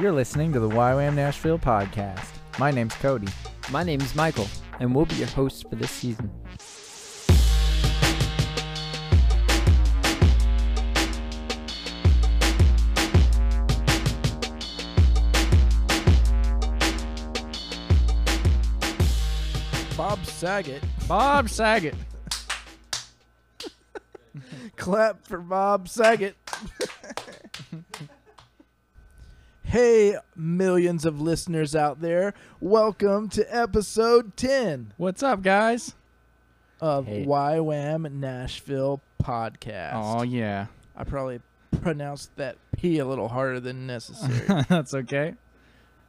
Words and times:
You're 0.00 0.12
listening 0.12 0.50
to 0.54 0.60
the 0.60 0.68
YWAM 0.70 1.14
Nashville 1.14 1.58
podcast. 1.58 2.26
My 2.58 2.70
name's 2.70 2.94
Cody. 2.94 3.28
My 3.70 3.82
name 3.82 4.00
is 4.00 4.14
Michael, 4.14 4.48
and 4.78 4.94
we'll 4.94 5.04
be 5.04 5.16
your 5.16 5.28
hosts 5.28 5.60
for 5.60 5.76
this 5.76 5.90
season. 5.90 6.30
Bob 19.98 20.24
Saget. 20.24 20.82
Bob 21.06 21.50
Saget. 21.50 21.94
Clap 24.76 25.26
for 25.26 25.40
Bob 25.40 25.90
Saget. 25.90 26.39
Hey, 29.70 30.16
millions 30.34 31.04
of 31.04 31.20
listeners 31.20 31.76
out 31.76 32.00
there. 32.00 32.34
Welcome 32.58 33.28
to 33.28 33.56
episode 33.56 34.36
10 34.36 34.94
What's 34.96 35.22
up, 35.22 35.42
guys? 35.42 35.94
of 36.80 37.06
Hey. 37.06 37.24
YWAM 37.24 38.10
Nashville 38.10 39.00
podcast. 39.22 39.92
Oh, 39.94 40.22
yeah. 40.22 40.66
I 40.96 41.04
probably 41.04 41.40
pronounced 41.82 42.34
that 42.34 42.56
P 42.76 42.98
a 42.98 43.06
little 43.06 43.28
harder 43.28 43.60
than 43.60 43.86
necessary. 43.86 44.64
That's 44.68 44.92
okay. 44.92 45.34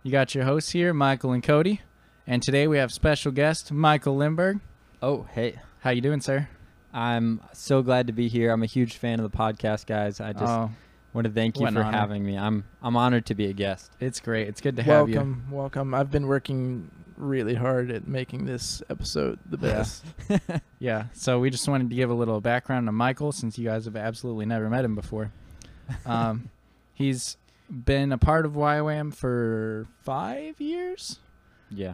You 0.01 0.11
got 0.11 0.33
your 0.33 0.45
hosts 0.45 0.71
here, 0.71 0.91
Michael 0.91 1.31
and 1.31 1.43
Cody. 1.43 1.81
And 2.25 2.41
today 2.41 2.65
we 2.65 2.79
have 2.79 2.91
special 2.91 3.31
guest, 3.31 3.71
Michael 3.71 4.17
Lindberg. 4.17 4.59
Oh, 5.03 5.27
hey. 5.33 5.59
How 5.81 5.91
you 5.91 6.01
doing, 6.01 6.21
sir? 6.21 6.49
I'm 6.91 7.41
so 7.53 7.83
glad 7.83 8.07
to 8.07 8.13
be 8.13 8.27
here. 8.27 8.51
I'm 8.51 8.63
a 8.63 8.67
huge 8.67 8.97
fan 8.97 9.19
of 9.19 9.31
the 9.31 9.37
podcast, 9.37 9.85
guys. 9.85 10.19
I 10.19 10.33
just 10.33 10.45
oh, 10.45 10.71
want 11.13 11.25
to 11.27 11.31
thank 11.33 11.57
you 11.57 11.63
what 11.63 11.73
for 11.73 11.83
honor. 11.83 11.97
having 11.97 12.25
me. 12.25 12.37
I'm 12.37 12.63
I'm 12.81 12.95
honored 12.95 13.25
to 13.27 13.35
be 13.35 13.47
a 13.47 13.53
guest. 13.53 13.91
it's 13.99 14.19
great. 14.19 14.47
It's 14.47 14.61
good 14.61 14.75
to 14.77 14.83
have 14.83 15.09
you. 15.09 15.15
welcome, 15.15 15.45
welcome. 15.51 15.93
I've 15.93 16.11
been 16.11 16.27
working 16.27 16.89
really 17.17 17.53
hard 17.53 17.91
at 17.91 18.07
making 18.07 18.45
this 18.45 18.81
episode 18.89 19.39
the 19.49 19.57
best. 19.57 20.03
Yeah. 20.79 21.05
So 21.13 21.39
we 21.39 21.51
just 21.51 21.67
wanted 21.67 21.91
to 21.91 21.95
give 21.95 22.09
a 22.09 22.13
little 22.13 22.41
background 22.41 22.87
on 22.87 22.95
Michael 22.95 23.31
since 23.31 23.55
you 23.55 23.65
guys 23.65 23.85
have 23.85 23.95
absolutely 23.95 24.47
never 24.47 24.67
met 24.67 24.83
him 24.83 24.95
before. 24.95 25.31
Um, 26.07 26.49
he's 26.95 27.37
been 27.69 28.11
a 28.11 28.17
part 28.17 28.47
of 28.47 28.53
YWAM 28.53 29.13
for 29.13 29.85
five 30.01 30.59
years. 30.59 31.19
Yeah. 31.69 31.93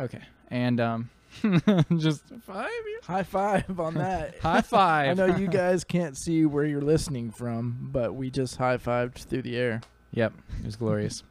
Okay. 0.00 0.22
And 0.50 0.80
um, 0.80 1.10
just 1.98 2.22
five 2.42 2.70
years. 2.86 3.04
High 3.04 3.22
five 3.22 3.78
on 3.80 3.94
that. 3.94 4.38
High 4.42 4.60
five. 4.62 5.10
I 5.10 5.14
know 5.14 5.36
you 5.36 5.48
guys 5.48 5.84
can't 5.84 6.16
see 6.16 6.44
where 6.46 6.64
you're 6.64 6.80
listening 6.82 7.30
from, 7.30 7.88
but 7.92 8.14
we 8.14 8.30
just 8.30 8.56
high 8.56 8.76
fived 8.78 9.14
through 9.14 9.42
the 9.42 9.56
air. 9.56 9.80
Yep. 10.12 10.32
It 10.60 10.64
was 10.66 10.76
glorious. 10.76 11.22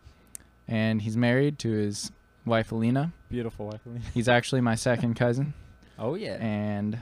and 0.67 1.01
he's 1.01 1.17
married 1.17 1.57
to 1.59 1.71
his 1.71 2.11
wife 2.45 2.71
Alina. 2.71 3.11
Beautiful 3.29 3.67
wife. 3.67 3.81
Alina. 3.85 4.05
He's 4.13 4.27
actually 4.29 4.61
my 4.61 4.75
second 4.75 5.15
cousin. 5.15 5.53
Oh 5.99 6.15
yeah. 6.15 6.37
And 6.39 6.99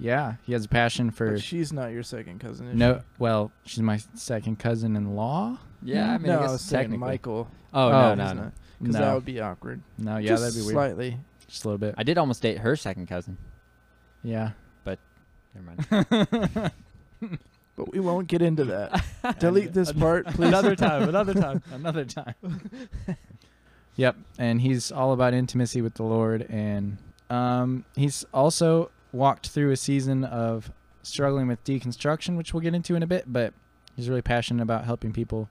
yeah, 0.00 0.34
he 0.44 0.52
has 0.52 0.64
a 0.64 0.68
passion 0.68 1.10
for 1.10 1.32
But 1.32 1.42
she's 1.42 1.72
not 1.72 1.92
your 1.92 2.02
second 2.02 2.38
cousin. 2.40 2.68
Is 2.68 2.74
no. 2.76 3.02
Well, 3.18 3.52
she's 3.64 3.82
my 3.82 3.98
second 4.14 4.58
cousin-in-law. 4.58 5.58
yeah. 5.82 6.12
I 6.14 6.18
mean, 6.18 6.28
no, 6.32 6.40
I 6.40 6.46
I 6.46 6.50
was 6.52 6.68
technically. 6.68 6.98
Michael. 6.98 7.48
Oh, 7.74 7.88
Oh, 7.88 8.14
no, 8.14 8.14
no, 8.14 8.32
no. 8.32 8.52
because 8.80 8.94
no, 8.94 9.00
that 9.00 9.14
would 9.14 9.24
be 9.24 9.40
awkward. 9.40 9.82
no, 9.98 10.16
yeah, 10.16 10.28
Just 10.28 10.42
that'd 10.42 10.56
be 10.56 10.62
weird. 10.62 10.72
Slightly. 10.74 11.18
Just 11.48 11.64
a 11.64 11.68
little 11.68 11.78
bit. 11.78 11.94
I 11.98 12.02
did 12.02 12.18
almost 12.18 12.42
date 12.42 12.58
her 12.58 12.76
second 12.76 13.06
cousin. 13.06 13.38
Yeah. 14.22 14.50
But 14.84 14.98
never 15.54 15.76
mind. 15.90 16.72
But 17.78 17.92
we 17.92 18.00
won't 18.00 18.26
get 18.26 18.42
into 18.42 18.64
that. 18.64 19.04
Delete 19.38 19.72
this 19.72 19.92
part, 19.92 20.26
please. 20.26 20.48
Another 20.48 20.74
time. 20.74 21.08
Another 21.08 21.32
time. 21.32 21.62
another 21.72 22.04
time. 22.04 22.34
yep. 23.94 24.16
And 24.36 24.60
he's 24.60 24.90
all 24.90 25.12
about 25.12 25.32
intimacy 25.32 25.80
with 25.80 25.94
the 25.94 26.02
Lord, 26.02 26.42
and 26.50 26.98
um, 27.30 27.84
he's 27.94 28.26
also 28.34 28.90
walked 29.12 29.50
through 29.50 29.70
a 29.70 29.76
season 29.76 30.24
of 30.24 30.72
struggling 31.04 31.46
with 31.46 31.62
deconstruction, 31.62 32.36
which 32.36 32.52
we'll 32.52 32.62
get 32.62 32.74
into 32.74 32.96
in 32.96 33.04
a 33.04 33.06
bit. 33.06 33.32
But 33.32 33.54
he's 33.94 34.08
really 34.08 34.22
passionate 34.22 34.64
about 34.64 34.84
helping 34.84 35.12
people 35.12 35.48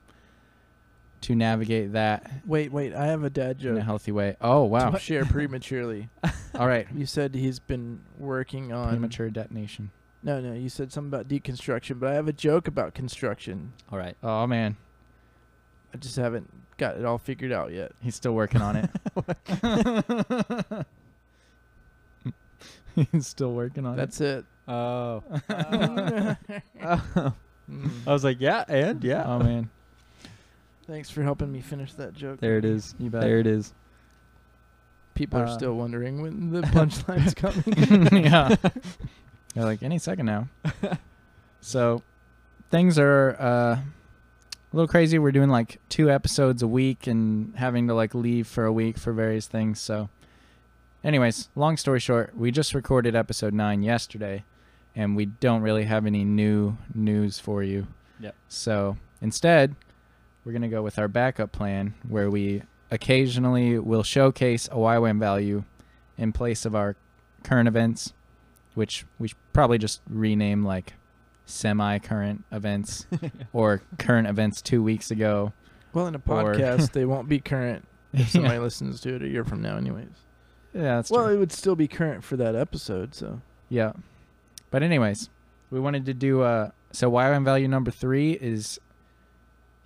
to 1.22 1.34
navigate 1.34 1.92
that 1.92 2.30
Wait, 2.46 2.72
wait. 2.72 2.94
I 2.94 3.06
have 3.06 3.24
a 3.24 3.30
dad 3.30 3.58
joke 3.58 3.72
in 3.72 3.78
a 3.78 3.84
healthy 3.84 4.12
way. 4.12 4.36
Oh 4.40 4.64
wow! 4.64 4.90
To 4.90 4.98
share 4.98 5.24
prematurely. 5.24 6.08
all 6.54 6.66
right. 6.66 6.86
You 6.94 7.06
said 7.06 7.34
he's 7.34 7.58
been 7.58 8.00
working 8.18 8.72
on. 8.72 8.90
Premature 8.90 9.30
detonation. 9.30 9.90
No, 10.22 10.40
no. 10.40 10.52
You 10.52 10.68
said 10.68 10.92
something 10.92 11.08
about 11.08 11.28
deconstruction, 11.28 12.00
but 12.00 12.10
I 12.10 12.14
have 12.14 12.28
a 12.28 12.32
joke 12.32 12.68
about 12.68 12.94
construction. 12.94 13.72
All 13.90 13.98
right. 13.98 14.16
Oh 14.22 14.46
man, 14.46 14.76
I 15.94 15.98
just 15.98 16.16
haven't 16.16 16.50
got 16.76 16.96
it 16.96 17.04
all 17.04 17.18
figured 17.18 17.52
out 17.52 17.72
yet. 17.72 17.92
he's 18.00 18.14
still 18.14 18.32
working 18.32 18.62
on 18.62 18.76
it. 18.76 18.90
he's 23.12 23.26
still 23.26 23.52
working 23.52 23.84
on 23.84 23.94
it. 23.94 23.96
That's 23.96 24.20
it. 24.20 24.44
Oh. 24.66 25.22
Mm. 27.70 27.90
I 28.06 28.12
was 28.12 28.24
like, 28.24 28.38
yeah, 28.40 28.64
and 28.68 29.04
yeah. 29.04 29.24
Oh 29.26 29.38
man, 29.40 29.70
Thanks 30.88 31.10
for 31.10 31.22
helping 31.22 31.52
me 31.52 31.60
finish 31.60 31.92
that 31.94 32.14
joke. 32.14 32.40
there 32.40 32.56
it 32.58 32.64
is. 32.64 32.94
you 32.98 33.10
bet. 33.10 33.20
There 33.20 33.38
it 33.38 33.46
is. 33.46 33.72
People 35.14 35.38
are 35.40 35.44
Uh, 35.44 35.54
still 35.54 35.74
wondering 35.74 36.22
when 36.22 36.50
the 36.50 36.62
punchline's 36.72 37.34
coming. 37.34 38.24
yeah. 38.24 38.54
They're 39.54 39.64
like 39.64 39.82
any 39.82 39.98
second 39.98 40.26
now. 40.26 40.48
so 41.60 42.02
things 42.70 42.98
are 42.98 43.36
uh, 43.38 43.74
a 43.76 43.82
little 44.72 44.88
crazy. 44.88 45.18
We're 45.18 45.32
doing 45.32 45.50
like 45.50 45.78
two 45.88 46.10
episodes 46.10 46.62
a 46.62 46.68
week 46.68 47.06
and 47.06 47.54
having 47.56 47.86
to 47.88 47.94
like 47.94 48.14
leave 48.14 48.46
for 48.46 48.64
a 48.64 48.72
week 48.72 48.96
for 48.96 49.12
various 49.12 49.46
things. 49.46 49.80
So, 49.80 50.08
anyways, 51.04 51.48
long 51.54 51.76
story 51.76 52.00
short, 52.00 52.36
we 52.36 52.50
just 52.50 52.72
recorded 52.74 53.14
episode 53.16 53.52
nine 53.52 53.82
yesterday, 53.82 54.44
and 54.96 55.16
we 55.16 55.26
don't 55.26 55.60
really 55.62 55.84
have 55.84 56.06
any 56.06 56.24
new 56.24 56.76
news 56.94 57.38
for 57.38 57.62
you. 57.62 57.88
Yep. 58.20 58.34
So 58.48 58.96
instead, 59.20 59.74
we're 60.48 60.54
gonna 60.54 60.66
go 60.66 60.80
with 60.80 60.98
our 60.98 61.08
backup 61.08 61.52
plan, 61.52 61.92
where 62.08 62.30
we 62.30 62.62
occasionally 62.90 63.78
will 63.78 64.02
showcase 64.02 64.66
a 64.68 64.76
YWAM 64.76 65.20
value 65.20 65.62
in 66.16 66.32
place 66.32 66.64
of 66.64 66.74
our 66.74 66.96
current 67.44 67.68
events, 67.68 68.14
which 68.72 69.04
we 69.18 69.30
probably 69.52 69.76
just 69.76 70.00
rename 70.08 70.64
like 70.64 70.94
semi-current 71.44 72.44
events 72.50 73.06
or 73.52 73.82
current 73.98 74.26
events 74.26 74.62
two 74.62 74.82
weeks 74.82 75.10
ago. 75.10 75.52
well, 75.92 76.06
in 76.06 76.14
a 76.14 76.22
Or- 76.26 76.54
podcast, 76.54 76.92
they 76.92 77.04
won't 77.04 77.28
be 77.28 77.40
current 77.40 77.86
if 78.14 78.30
somebody 78.30 78.54
yeah, 78.54 78.60
listens 78.62 79.02
to 79.02 79.16
it 79.16 79.22
a 79.22 79.28
year 79.28 79.44
from 79.44 79.60
now, 79.60 79.76
anyways. 79.76 80.08
Yeah, 80.72 80.96
that's 80.96 81.10
well, 81.10 81.26
true. 81.26 81.34
it 81.34 81.38
would 81.40 81.52
still 81.52 81.76
be 81.76 81.86
current 81.86 82.24
for 82.24 82.38
that 82.38 82.56
episode, 82.56 83.14
so. 83.14 83.42
Yeah. 83.68 83.92
But 84.70 84.82
anyways, 84.82 85.28
we 85.70 85.78
wanted 85.78 86.06
to 86.06 86.14
do 86.14 86.40
uh 86.40 86.70
so 86.90 87.10
YWAM 87.10 87.44
value 87.44 87.68
number 87.68 87.90
three 87.90 88.32
is 88.32 88.80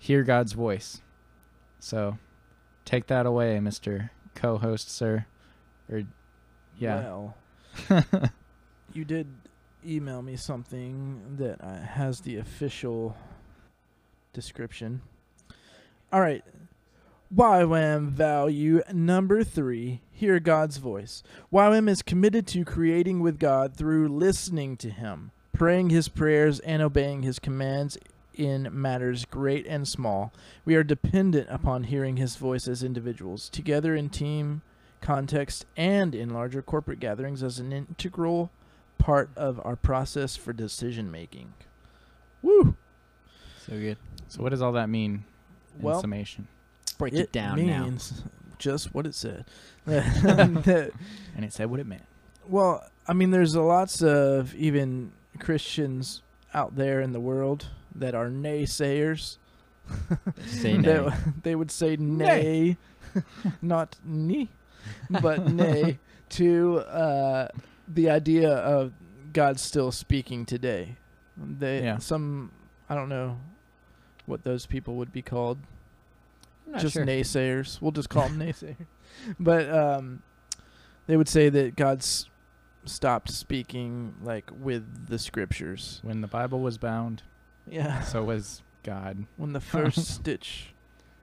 hear 0.03 0.21
God's 0.23 0.51
voice. 0.51 1.01
So 1.79 2.17
take 2.83 3.07
that 3.07 3.25
away, 3.25 3.57
Mr. 3.63 4.09
Co-host, 4.35 4.91
sir. 4.91 5.25
Or 5.89 6.03
yeah. 6.77 6.95
Well, 6.97 7.35
you 8.93 9.05
did 9.05 9.27
email 9.85 10.21
me 10.21 10.35
something 10.35 11.37
that 11.37 11.63
uh, 11.63 11.77
has 11.85 12.19
the 12.19 12.35
official 12.35 13.15
description. 14.33 15.01
All 16.11 16.19
right. 16.19 16.43
YWAM 17.33 18.09
value 18.09 18.81
number 18.91 19.43
three 19.43 20.01
hear 20.11 20.41
God's 20.41 20.77
voice. 20.77 21.23
YWAM 21.51 21.87
is 21.87 22.01
committed 22.01 22.45
to 22.47 22.65
creating 22.65 23.21
with 23.21 23.39
God 23.39 23.75
through 23.77 24.09
listening 24.09 24.75
to 24.77 24.89
Him, 24.89 25.31
praying 25.53 25.91
His 25.91 26.09
prayers, 26.09 26.59
and 26.59 26.81
obeying 26.81 27.23
His 27.23 27.39
commands 27.39 27.97
in 28.33 28.69
matters 28.71 29.25
great 29.25 29.65
and 29.67 29.87
small. 29.87 30.33
We 30.65 30.75
are 30.75 30.83
dependent 30.83 31.47
upon 31.49 31.85
hearing 31.85 32.17
His 32.17 32.35
voice 32.35 32.67
as 32.67 32.83
individuals, 32.83 33.49
together 33.49 33.95
in 33.95 34.09
team 34.09 34.61
context, 35.01 35.65
and 35.75 36.15
in 36.15 36.29
larger 36.29 36.61
corporate 36.61 36.99
gatherings 36.99 37.43
as 37.43 37.59
an 37.59 37.71
integral 37.73 38.51
part 38.97 39.29
of 39.35 39.59
our 39.65 39.75
process 39.75 40.35
for 40.37 40.53
decision 40.53 41.11
making. 41.11 41.53
Woo! 42.41 42.75
So 43.65 43.73
good. 43.73 43.97
So 44.29 44.41
what 44.41 44.49
does 44.49 44.61
all 44.61 44.71
that 44.73 44.89
mean 44.89 45.25
in 45.77 45.83
Well, 45.83 46.01
summation? 46.01 46.47
Break 46.97 47.13
it, 47.13 47.31
down 47.31 47.65
now. 47.65 47.83
means 47.83 48.23
just 48.59 48.93
what 48.93 49.05
it 49.05 49.15
said. 49.15 49.45
And 49.87 51.43
it 51.43 51.51
said 51.51 51.69
what 51.69 51.79
it 51.79 51.87
meant. 51.87 52.03
well, 52.47 52.85
I 53.07 53.13
mean, 53.13 53.31
there's 53.31 53.55
lots 53.55 54.01
of 54.01 54.55
even 54.55 55.11
Christians 55.39 56.21
out 56.53 56.75
there 56.77 57.01
in 57.01 57.11
the 57.11 57.19
world 57.19 57.67
that 57.95 58.15
are 58.15 58.29
naysayers. 58.29 59.37
Say 60.45 60.77
They- 60.77 60.77
nay. 60.77 61.09
They, 61.43 61.55
would 61.55 61.71
say 61.71 61.95
nay, 61.97 62.77
not 63.61 63.97
ni, 64.05 64.49
but 65.09 65.47
nay 65.47 65.99
to 66.29 66.79
uh, 66.79 67.47
the 67.87 68.09
idea 68.09 68.49
of 68.51 68.93
God 69.33 69.59
still 69.59 69.91
speaking 69.91 70.45
today. 70.45 70.97
They 71.37 71.83
Yeah. 71.83 71.97
some 71.97 72.51
I 72.89 72.95
don't 72.95 73.09
know 73.09 73.39
what 74.25 74.43
those 74.43 74.65
people 74.65 74.95
would 74.95 75.11
be 75.11 75.21
called. 75.21 75.57
not 76.67 76.79
just 76.81 76.93
sure. 76.93 77.05
naysayers. 77.05 77.81
We'll 77.81 77.91
just 77.91 78.09
call 78.09 78.29
them 78.29 78.39
naysayers. 78.39 78.85
But 79.39 79.69
um, 79.69 80.21
they 81.07 81.17
would 81.17 81.27
say 81.27 81.49
that 81.49 81.75
God's 81.75 82.29
stopped 82.85 83.31
speaking 83.31 84.15
like 84.21 84.49
with 84.57 85.07
the 85.07 85.17
scriptures. 85.19 85.99
When 86.03 86.21
the 86.21 86.27
Bible 86.27 86.59
was 86.61 86.77
bound, 86.77 87.23
Yeah. 87.69 88.01
so 88.01 88.23
was 88.23 88.61
God. 88.83 89.25
when 89.37 89.53
the 89.53 89.59
first 89.61 90.05
stitch, 90.05 90.73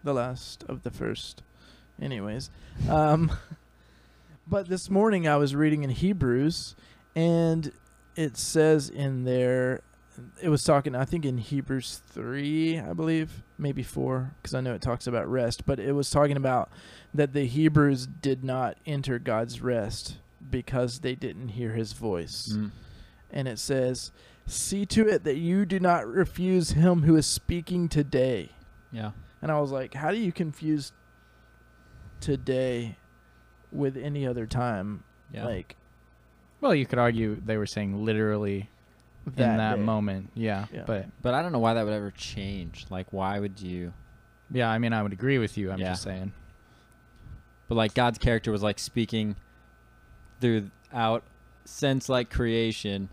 the 0.04 0.14
last 0.14 0.64
of 0.69 0.82
the 0.82 0.90
first. 0.90 1.42
Anyways, 2.00 2.50
um, 2.88 3.31
but 4.46 4.69
this 4.69 4.88
morning 4.88 5.28
I 5.28 5.37
was 5.37 5.54
reading 5.54 5.82
in 5.84 5.90
Hebrews, 5.90 6.75
and 7.14 7.70
it 8.16 8.37
says 8.38 8.88
in 8.88 9.25
there, 9.25 9.82
it 10.42 10.48
was 10.48 10.64
talking, 10.64 10.94
I 10.94 11.04
think 11.04 11.25
in 11.26 11.38
Hebrews 11.38 12.00
3, 12.08 12.78
I 12.81 12.92
believe, 12.94 13.42
maybe 13.58 13.82
4, 13.82 14.34
because 14.40 14.54
I 14.54 14.60
know 14.60 14.75
it 14.75 14.81
talks 14.82 15.06
about 15.06 15.28
rest, 15.31 15.66
but 15.66 15.78
it 15.78 15.92
was 15.92 16.08
talking 16.10 16.37
about 16.38 16.70
that 17.12 17.32
the 17.34 17.44
Hebrews 17.46 18.06
did 18.06 18.42
not 18.44 18.76
enter 18.87 19.19
God's 19.19 19.60
rest 19.60 20.16
because 20.50 21.00
they 21.00 21.14
didn't 21.14 21.50
hear 21.50 21.72
his 21.72 21.92
voice 21.92 22.48
Mm. 22.54 22.70
and 23.31 23.46
it 23.46 23.58
says, 23.58 24.10
"See 24.50 24.85
to 24.87 25.08
it 25.08 25.25
that 25.25 25.37
you 25.37 25.64
do 25.64 25.79
not 25.81 26.06
refuse 26.06 26.70
him 26.73 27.02
who 27.02 27.17
is 27.17 27.26
speaking 27.26 27.88
today." 27.88 28.50
Yeah. 28.93 29.12
And 29.43 29.50
I 29.50 29.58
was 29.61 29.70
like, 29.70 29.94
"How 29.94 30.11
do 30.11 30.17
you 30.19 30.32
confuse 30.32 30.93
today 32.20 32.97
with 33.73 33.97
any 33.97 34.26
other 34.26 34.47
time? 34.47 35.05
Yeah. 35.32 35.44
Like 35.47 35.76
Well, 36.61 36.75
you 36.75 36.87
could 36.87 36.99
argue 36.99 37.37
they 37.41 37.56
were 37.56 37.67
saying 37.67 38.05
literally 38.05 38.69
that 39.26 39.52
in 39.52 39.56
that 39.58 39.76
day. 39.76 39.82
moment. 39.82 40.31
Yeah, 40.35 40.67
Yeah. 40.73 40.85
But 40.87 41.06
but 41.23 41.35
I 41.35 41.43
don't 41.43 41.52
know 41.52 41.58
why 41.58 41.75
that 41.75 41.85
would 41.85 41.93
ever 41.94 42.11
change. 42.11 42.87
Like, 42.91 43.12
why 43.12 43.38
would 43.38 43.61
you? 43.61 43.93
yeah, 44.50 44.69
I 44.69 44.79
mean, 44.79 44.93
I 44.93 45.02
would 45.02 45.12
agree 45.12 45.38
with 45.38 45.56
you. 45.56 45.70
I'm 45.70 45.79
Yeah. 45.79 45.91
just 45.93 46.02
saying. 46.02 46.32
But 47.69 47.76
like 47.76 47.94
God's 47.94 48.19
character 48.19 48.50
was 48.50 48.62
like 48.62 48.79
speaking 48.81 49.37
throughout 50.41 51.23
since 51.64 52.08
like 52.08 52.31
creation 52.31 53.08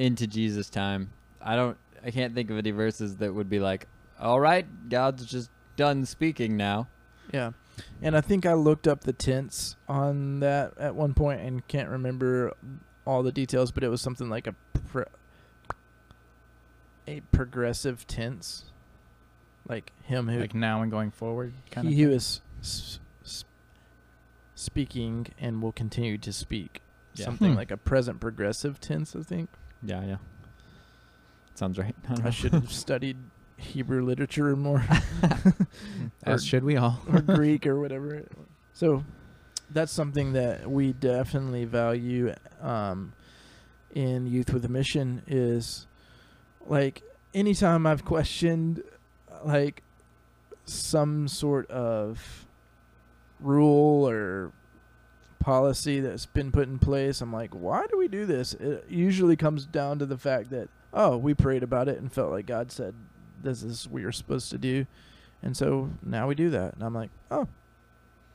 into 0.00 0.26
Jesus 0.26 0.70
time. 0.70 1.10
I 1.42 1.54
don't. 1.56 1.76
I 2.04 2.10
can't 2.10 2.34
think 2.34 2.50
of 2.50 2.56
any 2.56 2.70
verses 2.70 3.16
that 3.18 3.34
would 3.34 3.50
be 3.50 3.60
like, 3.60 3.86
"All 4.18 4.40
right, 4.40 4.66
God's 4.88 5.26
just 5.26 5.50
done 5.76 6.06
speaking 6.06 6.56
now." 6.56 6.88
Yeah. 7.32 7.52
And 8.02 8.16
I 8.16 8.20
think 8.20 8.44
I 8.46 8.54
looked 8.54 8.88
up 8.88 9.02
the 9.02 9.12
tense 9.12 9.76
on 9.88 10.40
that 10.40 10.72
at 10.78 10.94
one 10.94 11.14
point 11.14 11.40
and 11.42 11.66
can't 11.68 11.88
remember 11.88 12.52
all 13.06 13.22
the 13.22 13.32
details, 13.32 13.70
but 13.72 13.82
it 13.84 13.88
was 13.88 14.00
something 14.02 14.28
like 14.28 14.46
a 14.46 14.54
pro- 14.88 15.04
a 17.06 17.20
progressive 17.32 18.06
tense. 18.06 18.64
Like 19.68 19.92
him 20.02 20.28
who 20.28 20.40
Like 20.40 20.54
now 20.54 20.82
and 20.82 20.90
going 20.90 21.10
forward, 21.10 21.52
kind 21.70 21.88
he 21.88 22.02
of. 22.02 22.08
who 22.10 22.14
is 22.16 22.40
s- 22.60 22.98
s- 23.24 23.44
speaking 24.54 25.28
and 25.38 25.62
will 25.62 25.72
continue 25.72 26.18
to 26.18 26.32
speak. 26.32 26.80
Yeah. 27.14 27.26
Something 27.26 27.52
Hmm. 27.52 27.56
like 27.58 27.70
a 27.70 27.76
present 27.76 28.20
progressive 28.20 28.80
tense, 28.80 29.14
I 29.14 29.22
think. 29.22 29.48
Yeah, 29.82 30.04
yeah. 30.04 30.16
Sounds 31.54 31.78
right. 31.78 31.94
I, 32.08 32.16
I 32.28 32.30
should 32.30 32.52
have 32.52 32.72
studied 32.72 33.16
Hebrew 33.56 34.02
literature 34.04 34.56
more, 34.56 34.84
As 36.24 36.44
should 36.44 36.64
we 36.64 36.76
all. 36.76 37.00
or 37.12 37.20
Greek 37.36 37.66
or 37.66 37.78
whatever. 37.78 38.26
So 38.72 39.04
that's 39.70 39.92
something 39.92 40.32
that 40.32 40.70
we 40.70 40.92
definitely 40.94 41.66
value 41.66 42.34
um, 42.62 43.12
in 43.94 44.26
Youth 44.26 44.52
with 44.52 44.64
a 44.64 44.68
Mission 44.68 45.22
is 45.26 45.86
like 46.66 47.02
anytime 47.34 47.86
I've 47.86 48.04
questioned 48.04 48.82
like 49.44 49.82
some 50.64 51.28
sort 51.28 51.70
of 51.70 52.46
rule 53.40 54.08
or 54.08 54.52
policy 55.40 55.98
that's 56.00 56.26
been 56.26 56.52
put 56.52 56.68
in 56.68 56.78
place, 56.78 57.20
I'm 57.20 57.32
like, 57.32 57.52
why 57.54 57.86
do 57.90 57.98
we 57.98 58.06
do 58.08 58.26
this? 58.26 58.54
It 58.54 58.84
usually 58.88 59.34
comes 59.36 59.66
down 59.66 59.98
to 59.98 60.06
the 60.06 60.18
fact 60.18 60.50
that 60.50 60.68
oh, 60.92 61.16
we 61.16 61.34
prayed 61.34 61.62
about 61.62 61.88
it 61.88 61.98
and 61.98 62.12
felt 62.12 62.30
like 62.32 62.46
God 62.46 62.70
said 62.72 62.94
this 63.42 63.62
is 63.62 63.88
what 63.88 64.02
you're 64.02 64.12
supposed 64.12 64.50
to 64.50 64.58
do. 64.58 64.86
And 65.42 65.56
so 65.56 65.90
now 66.02 66.26
we 66.28 66.34
do 66.34 66.50
that. 66.50 66.74
And 66.74 66.82
I'm 66.82 66.94
like, 66.94 67.10
oh, 67.30 67.46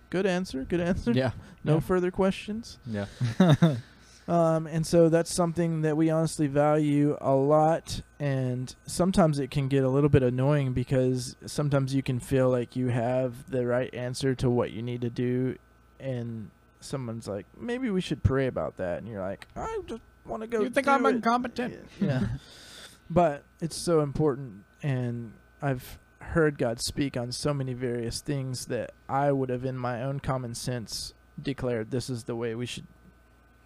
good 0.10 0.26
answer. 0.26 0.64
Good 0.64 0.80
answer. 0.82 1.12
yeah. 1.12 1.32
No 1.64 1.76
Yeah. 1.76 1.80
further 1.82 2.12
questions. 2.12 2.80
Yeah. 2.86 3.06
Um, 4.28 4.66
and 4.66 4.88
so 4.88 5.08
that's 5.08 5.32
something 5.32 5.82
that 5.82 5.96
we 5.96 6.10
honestly 6.10 6.48
value 6.48 7.16
a 7.22 7.36
lot. 7.36 8.02
And 8.20 8.74
sometimes 8.88 9.38
it 9.38 9.52
can 9.52 9.68
get 9.68 9.84
a 9.84 9.88
little 9.90 10.10
bit 10.10 10.24
annoying 10.24 10.74
because 10.74 11.36
sometimes 11.46 11.94
you 11.94 12.02
can 12.02 12.20
feel 12.20 12.50
like 12.50 12.76
you 12.76 12.88
have 12.88 13.52
the 13.52 13.68
right 13.68 13.94
answer 13.94 14.34
to 14.34 14.50
what 14.50 14.72
you 14.72 14.82
need 14.82 15.02
to 15.02 15.12
do. 15.12 15.58
And 16.00 16.50
someone's 16.86 17.28
like, 17.28 17.46
maybe 17.60 17.90
we 17.90 18.02
should 18.02 18.24
pray 18.24 18.48
about 18.48 18.78
that. 18.78 19.00
And 19.00 19.08
you're 19.08 19.22
like, 19.22 19.48
I 19.56 19.80
just 19.88 20.02
want 20.26 20.42
to 20.42 20.48
go. 20.48 20.62
you 20.62 20.70
think 20.70 20.86
do 20.86 20.92
I'm 20.92 21.06
it." 21.06 21.16
incompetent? 21.16 21.88
Yeah. 22.00 22.26
but 23.10 23.44
it's 23.62 23.78
so 23.78 24.02
important. 24.02 24.64
And 24.84 25.34
I've 25.62 26.00
heard 26.20 26.58
God 26.58 26.80
speak 26.82 27.18
on 27.18 27.32
so 27.32 27.54
many 27.54 27.74
various 27.74 28.22
things 28.22 28.66
that 28.68 28.92
I 29.08 29.32
would 29.32 29.50
have, 29.50 29.66
in 29.66 29.78
my 29.78 30.02
own 30.02 30.20
common 30.20 30.56
sense, 30.56 31.14
declared 31.42 31.92
this 31.92 32.10
is 32.10 32.24
the 32.24 32.36
way 32.36 32.56
we 32.56 32.66
should 32.66 32.88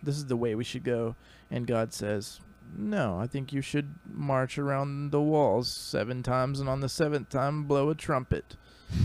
this 0.02 0.16
is 0.16 0.28
the 0.28 0.36
way 0.38 0.56
we 0.56 0.64
should 0.64 0.84
go 0.84 1.16
and 1.52 1.68
God 1.68 1.94
says 1.94 2.40
no 2.76 3.20
I 3.20 3.28
think 3.28 3.54
you 3.54 3.62
should 3.62 3.96
march 4.12 4.58
around 4.58 5.12
the 5.12 5.22
walls 5.22 5.72
seven 5.72 6.24
times 6.24 6.60
and 6.60 6.70
on 6.70 6.80
the 6.80 6.90
seventh 6.90 7.30
time 7.30 7.66
blow 7.66 7.90
a 7.90 7.96
trumpet 7.96 8.56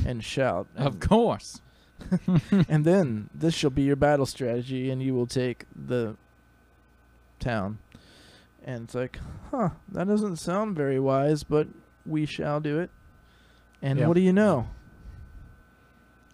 and 0.07 0.25
shout 0.25 0.67
Of 0.77 0.99
course. 1.01 1.61
and 2.69 2.85
then 2.85 3.31
this 3.35 3.55
shall 3.55 3.71
be 3.71 3.83
your 3.83 3.97
battle 3.97 4.27
strategy 4.27 4.91
and 4.91 5.03
you 5.03 5.15
will 5.15 5.27
take 5.27 5.65
the 5.75 6.17
town 7.41 7.79
and 8.65 8.85
it's 8.85 8.95
like 8.95 9.19
huh 9.51 9.71
that 9.91 10.07
doesn't 10.07 10.37
sound 10.37 10.77
very 10.77 10.99
wise 11.01 11.43
but 11.45 11.67
we 12.07 12.25
shall 12.27 12.61
do 12.61 12.79
it 12.81 12.91
and 13.83 13.99
Yeah. 13.99 14.07
what 14.09 14.15
do 14.15 14.21
you 14.21 14.33
know 14.33 14.69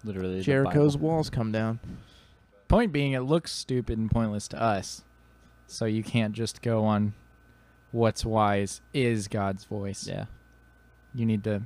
Literally. 0.02 0.40
Jericho's 0.40 0.96
walls 0.96 1.28
come 1.30 1.52
down 1.52 1.78
Point 2.68 2.92
being, 2.92 3.12
it 3.14 3.20
looks 3.22 3.50
stupid 3.50 3.98
and 3.98 4.08
pointless 4.08 4.46
to 4.46 4.62
us. 4.62 5.02
So 5.66 5.86
you 5.86 6.04
can't 6.04 6.32
just 6.32 6.62
go 6.62 6.84
on 6.84 7.14
what's 7.90 8.24
wise 8.24 8.80
is 8.94 9.26
God's 9.26 9.64
voice. 9.64 10.06
Yeah. 10.06 10.26
You 11.12 11.26
need 11.26 11.42
to 11.42 11.62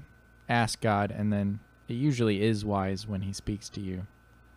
ask 0.49 0.81
God, 0.81 1.11
and 1.11 1.31
then 1.31 1.61
it 1.89 1.95
usually 1.95 2.43
is 2.43 2.65
wise 2.65 3.07
when 3.07 3.23
He 3.23 3.33
speaks 3.33 3.69
to 3.71 3.81
you. 3.81 4.07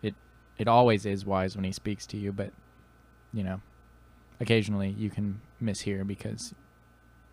It 0.02 0.14
it 0.58 0.68
always 0.68 1.04
is 1.06 1.24
wise 1.26 1.56
when 1.56 1.64
He 1.64 1.72
speaks 1.72 2.06
to 2.06 2.16
you, 2.16 2.32
but 2.32 2.52
you 3.32 3.42
know, 3.44 3.60
occasionally 4.40 4.90
you 4.90 5.10
can 5.10 5.40
mishear 5.62 6.06
because 6.06 6.54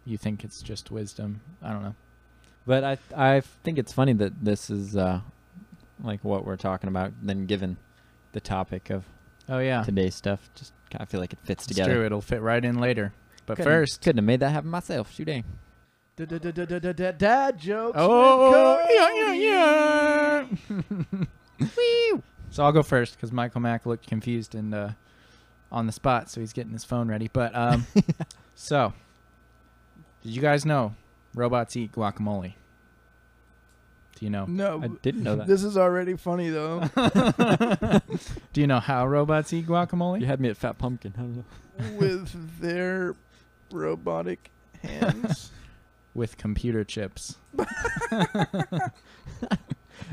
you 0.05 0.17
think 0.17 0.43
it's 0.43 0.61
just 0.61 0.91
wisdom. 0.91 1.41
I 1.61 1.71
don't 1.71 1.83
know. 1.83 1.95
But 2.67 2.83
I 2.83 2.97
I 3.15 3.39
think 3.41 3.77
it's 3.77 3.93
funny 3.93 4.13
that 4.13 4.43
this 4.43 4.69
is 4.69 4.95
uh 4.97 5.21
like 6.03 6.23
what 6.23 6.45
we're 6.45 6.57
talking 6.57 6.87
about. 6.89 7.13
Then 7.21 7.45
given 7.45 7.77
the 8.33 8.41
topic 8.41 8.89
of 8.89 9.05
Oh 9.47 9.59
yeah, 9.59 9.83
today's 9.83 10.15
stuff, 10.15 10.49
just 10.55 10.73
I 10.97 11.05
feel 11.05 11.19
like 11.19 11.33
it 11.33 11.39
fits 11.43 11.65
it's 11.65 11.67
together. 11.75 11.93
true. 11.95 12.05
It'll 12.05 12.21
fit 12.21 12.41
right 12.41 12.63
in 12.63 12.79
later. 12.79 13.13
But 13.45 13.57
Couldn't- 13.57 13.71
first, 13.71 14.01
couldn't 14.01 14.17
have 14.17 14.25
made 14.25 14.39
that 14.39 14.49
happen 14.49 14.71
myself. 14.71 15.13
Shoot, 15.13 15.25
dang. 15.25 15.43
Dad 16.17 17.57
jokes. 17.59 17.97
Oh, 17.99 18.79
yeah, 18.89 19.33
yeah, 19.33 20.45
yeah. 21.59 22.17
so 22.49 22.63
I'll 22.63 22.71
go 22.71 22.83
first 22.83 23.15
because 23.15 23.31
Michael 23.33 23.61
Mack 23.61 23.85
looked 23.85 24.07
confused 24.07 24.55
and 24.55 24.73
uh, 24.73 24.89
on 25.71 25.87
the 25.87 25.91
spot, 25.91 26.29
so 26.29 26.39
he's 26.39 26.53
getting 26.53 26.71
his 26.71 26.85
phone 26.85 27.09
ready. 27.09 27.29
But 27.31 27.53
um, 27.53 27.85
so, 28.55 28.93
did 30.23 30.31
you 30.31 30.41
guys 30.41 30.65
know 30.65 30.95
robots 31.33 31.75
eat 31.75 31.91
guacamole? 31.91 32.53
Do 34.17 34.25
you 34.25 34.29
know? 34.31 34.45
No, 34.45 34.81
I 34.81 34.87
didn't 35.01 35.23
know 35.23 35.35
that. 35.35 35.47
This 35.47 35.65
is 35.65 35.77
already 35.77 36.15
funny 36.15 36.49
though. 36.49 36.79
Do 38.53 38.61
you 38.61 38.67
know 38.67 38.79
how 38.79 39.05
robots 39.05 39.51
eat 39.51 39.67
guacamole? 39.67 40.21
You 40.21 40.27
had 40.27 40.39
me 40.39 40.47
at 40.47 40.55
Fat 40.55 40.77
Pumpkin. 40.77 41.13
I 41.17 41.21
don't 41.21 41.35
know. 41.37 41.97
with 41.97 42.61
their 42.61 43.15
robotic 43.69 44.49
hands. 44.81 45.51
With 46.15 46.37
computer 46.37 46.83
chips. 46.83 47.37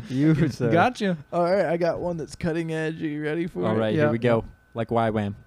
You 0.08 0.34
sir. 0.48 0.70
Gotcha. 0.70 1.16
All 1.32 1.42
right, 1.44 1.66
I 1.66 1.76
got 1.76 2.00
one 2.00 2.16
that's 2.16 2.34
cutting 2.36 2.72
edge. 2.72 3.02
Are 3.02 3.06
you 3.08 3.22
ready 3.22 3.46
for 3.46 3.60
All 3.60 3.66
it? 3.66 3.68
All 3.70 3.76
right, 3.76 3.94
Yeah. 3.94 4.02
here 4.02 4.10
we 4.10 4.18
go. 4.18 4.44
Like 4.74 4.90
why 4.90 5.10
wham? 5.10 5.36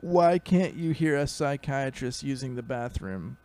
Why 0.00 0.38
can't 0.38 0.74
you 0.74 0.92
hear 0.92 1.16
a 1.16 1.26
psychiatrist 1.26 2.22
using 2.22 2.54
the 2.54 2.62
bathroom? 2.62 3.36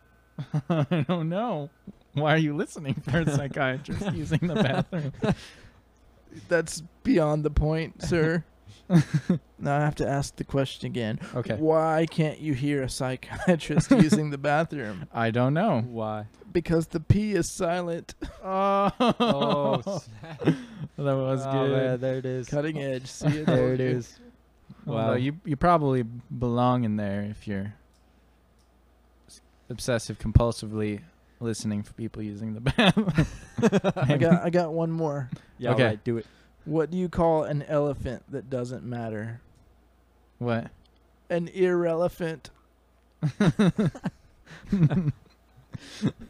I 0.70 1.04
don't 1.08 1.28
know. 1.28 1.70
Why 2.14 2.34
are 2.34 2.38
you 2.38 2.56
listening 2.56 2.94
for 2.94 3.20
a 3.20 3.30
psychiatrist 3.30 4.12
using 4.14 4.46
the 4.46 4.54
bathroom? 4.54 5.12
That's 6.48 6.82
beyond 7.02 7.44
the 7.44 7.50
point, 7.50 8.02
sir. 8.02 8.44
now 9.58 9.76
I 9.78 9.80
have 9.80 9.94
to 9.96 10.08
ask 10.08 10.36
the 10.36 10.44
question 10.44 10.86
again. 10.86 11.18
Okay. 11.34 11.56
Why 11.56 12.06
can't 12.10 12.38
you 12.38 12.52
hear 12.54 12.82
a 12.82 12.88
psychiatrist 12.88 13.90
using 13.92 14.30
the 14.30 14.38
bathroom? 14.38 15.06
I 15.12 15.30
don't 15.30 15.54
know. 15.54 15.80
Why? 15.80 16.26
Because 16.52 16.88
the 16.88 17.00
P 17.00 17.32
is 17.32 17.50
silent. 17.50 18.14
Oh, 18.46 18.90
Oh, 19.00 19.82
that 20.98 21.16
was 21.16 21.46
Oh, 21.46 21.50
good. 21.52 21.72
man, 21.72 22.00
there 22.00 22.16
it 22.18 22.26
is. 22.26 22.46
Cutting 22.48 22.78
edge. 22.78 23.06
See 23.06 23.26
it? 23.28 23.46
There 23.46 23.72
it 23.72 23.80
is. 23.80 24.18
Wow, 24.84 24.94
Wow. 25.08 25.14
you 25.14 25.40
you 25.46 25.56
probably 25.56 26.02
belong 26.02 26.84
in 26.84 26.96
there 26.96 27.22
if 27.22 27.48
you're 27.48 27.72
obsessive 29.70 30.18
compulsively 30.18 31.00
listening 31.40 31.82
for 31.82 31.92
people 31.94 32.22
using 32.22 32.54
the 32.54 32.60
bathroom. 32.60 33.10
I 33.96 34.16
got 34.18 34.42
I 34.44 34.50
got 34.50 34.72
one 34.72 34.90
more. 34.90 35.30
Yeah, 35.58 35.72
Okay. 35.72 35.82
alright, 35.82 36.04
do 36.04 36.18
it. 36.18 36.26
What 36.64 36.90
do 36.90 36.96
you 36.96 37.08
call 37.08 37.44
an 37.44 37.62
elephant 37.64 38.22
that 38.30 38.48
doesn't 38.50 38.84
matter? 38.84 39.40
what? 40.38 40.68
An 41.30 41.48
irrelevant. 41.48 42.50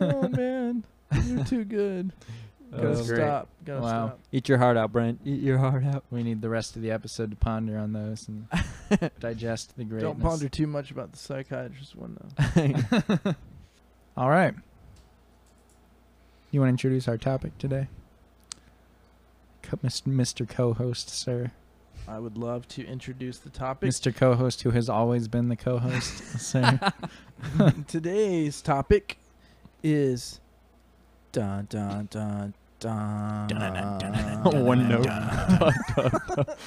Oh 0.01 0.29
man, 0.29 0.85
you're 1.27 1.45
too 1.45 1.65
good. 1.65 2.13
Gotta 2.73 3.05
stop. 3.05 3.49
Gotta 3.65 3.81
Wow. 3.83 4.07
stop. 4.09 4.21
Eat 4.33 4.49
your 4.49 4.59
heart 4.59 4.77
out, 4.77 4.91
Brent. 4.93 5.21
Eat 5.25 5.43
your 5.43 5.59
heart 5.59 5.85
out. 5.85 6.03
We 6.11 6.23
need 6.23 6.41
the 6.43 6.49
rest 6.49 6.77
of 6.77 6.83
the 6.83 6.91
episode 6.91 7.31
to 7.31 7.37
ponder 7.37 7.79
on 7.79 7.93
those 7.93 8.27
and 8.29 8.47
digest 9.21 9.77
the 9.77 9.85
greatness. 9.85 10.03
Don't 10.03 10.21
ponder 10.21 10.49
too 10.49 10.67
much 10.67 10.91
about 10.91 11.13
the 11.13 11.19
psychiatrist 11.19 11.95
one 11.95 12.17
though. 12.37 13.35
All 14.17 14.31
right. 14.31 14.55
You 16.51 16.61
want 16.61 16.69
to 16.69 16.73
introduce 16.73 17.07
our 17.07 17.19
topic 17.19 17.57
today? 17.59 17.89
Co- 19.69 19.79
Mis- 19.83 20.03
Mr. 20.03 20.49
Co-host, 20.49 21.09
sir. 21.11 21.51
I 22.07 22.19
would 22.19 22.37
love 22.37 22.69
to 22.69 22.85
introduce 22.87 23.39
the 23.39 23.51
topic. 23.51 23.89
Mr. 23.91 24.15
Co-host 24.15 24.63
who 24.63 24.71
has 24.71 24.89
always 24.89 25.27
been 25.29 25.49
the 25.49 25.57
co-host, 25.57 26.19
sir. 26.41 26.79
Today's 27.89 28.61
topic 28.61 29.19
is 29.83 30.41
dun 31.33 31.67
dun 31.71 32.09
dun 32.11 32.55
dun. 32.79 33.49
Dun, 33.49 33.99
dun, 33.99 34.43
dun, 34.43 34.65
One 34.67 34.89
note. 34.89 35.07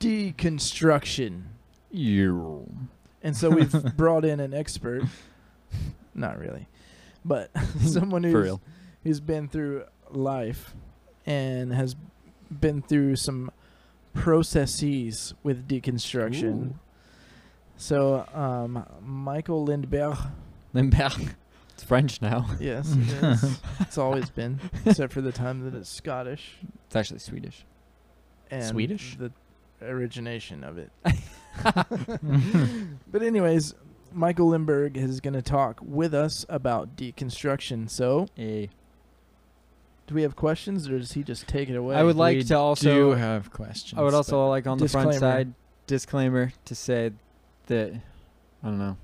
Deconstruction. 0.00 1.42
You. 1.90 2.68
And 3.22 3.36
so 3.36 3.50
we've 3.50 3.96
brought 3.96 4.24
in 4.24 4.40
an 4.40 4.54
expert. 4.54 5.02
Not 6.14 6.38
really, 6.38 6.66
but 7.24 7.50
someone 7.80 8.22
who's 8.22 8.32
For 8.32 8.42
real. 8.42 8.60
who's 9.04 9.20
been 9.20 9.48
through 9.48 9.84
life 10.10 10.74
and 11.26 11.72
has 11.72 11.96
been 12.50 12.82
through 12.82 13.16
some 13.16 13.50
processes 14.14 15.34
with 15.42 15.68
deconstruction. 15.68 16.70
Ooh. 16.70 16.78
So, 17.76 18.26
um, 18.34 18.84
Michael 19.02 19.64
Lindbergh, 19.64 20.18
Lindbergh. 20.72 21.34
It's 21.74 21.84
French 21.86 22.20
now. 22.20 22.44
yes, 22.60 22.92
it 22.94 23.22
is. 23.24 23.58
it's 23.80 23.96
always 23.96 24.28
been, 24.28 24.60
except 24.84 25.14
for 25.14 25.22
the 25.22 25.32
time 25.32 25.64
that 25.64 25.74
it's 25.74 25.88
Scottish 25.88 26.58
It's 26.86 26.94
actually 26.94 27.20
Swedish. 27.20 27.64
and 28.50 28.62
Swedish? 28.62 29.16
the 29.16 29.32
origination 29.80 30.62
of 30.62 30.76
it. 30.76 30.90
but 33.10 33.22
anyways, 33.22 33.74
Michael 34.12 34.48
Lindbergh 34.48 34.98
is 34.98 35.22
going 35.22 35.32
to 35.32 35.40
talk 35.40 35.80
with 35.82 36.12
us 36.12 36.44
about 36.50 36.96
deconstruction. 36.96 37.88
So, 37.88 38.26
A. 38.38 38.68
do 40.10 40.16
we 40.16 40.22
have 40.22 40.34
questions, 40.34 40.88
or 40.88 40.98
does 40.98 41.12
he 41.12 41.22
just 41.22 41.46
take 41.46 41.68
it 41.68 41.76
away? 41.76 41.94
I 41.94 42.02
would 42.02 42.16
like 42.16 42.36
We 42.36 42.42
to 42.42 42.48
do 42.48 42.56
also. 42.56 43.14
have 43.14 43.52
questions. 43.52 43.96
I 43.96 44.02
would 44.02 44.12
also 44.12 44.48
like 44.48 44.66
on 44.66 44.76
the 44.76 44.88
front 44.88 45.12
Disclaimer. 45.12 45.34
side 45.36 45.54
disclaimer 45.86 46.52
to 46.64 46.74
say 46.74 47.12
that 47.68 47.92
I 48.62 48.66
don't 48.66 48.78
know, 48.78 48.96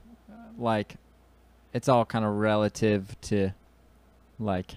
like 0.59 0.97
it's 1.73 1.89
all 1.89 2.05
kind 2.05 2.25
of 2.25 2.33
relative 2.35 3.15
to 3.23 3.51
like. 4.41 4.73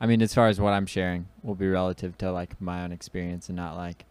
I 0.00 0.06
mean, 0.06 0.20
as 0.20 0.34
far 0.34 0.48
as 0.48 0.60
what 0.60 0.72
I'm 0.72 0.86
sharing 0.86 1.26
will 1.44 1.54
be 1.54 1.68
relative 1.68 2.18
to 2.18 2.32
like 2.32 2.60
my 2.60 2.82
own 2.82 2.90
experience 2.90 3.48
and 3.48 3.54
not 3.56 3.76
like 3.76 4.04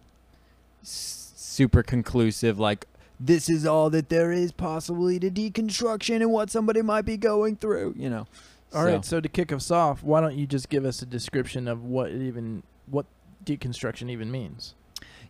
s- 0.84 1.34
super 1.36 1.84
conclusive. 1.84 2.58
Like 2.60 2.88
this 3.20 3.50
is 3.50 3.66
all 3.66 3.90
that 3.90 4.08
there 4.08 4.32
is 4.32 4.54
possibly 4.54 5.20
to 5.20 5.30
deconstruction 5.30 6.18
and 6.18 6.32
what 6.32 6.50
somebody 6.50 6.82
might 6.82 7.04
be 7.04 7.18
going 7.18 7.58
through. 7.58 7.96
You 7.98 8.10
know. 8.10 8.28
All 8.74 8.84
So- 8.84 8.92
right, 8.92 9.06
so. 9.06 9.20
to 9.22 9.30
kick 9.30 9.52
us 9.52 9.72
off, 9.72 10.04
why 10.04 10.22
don't 10.22 10.36
you 10.36 10.46
just 10.46 10.70
give 10.70 10.86
us 10.86 11.02
a 11.02 11.06
description 11.06 11.68
of 11.68 11.84
what 11.84 12.12
even 12.12 12.64
what 12.88 13.06
deconstruction 13.46 14.10
even 14.10 14.30
means? 14.32 14.76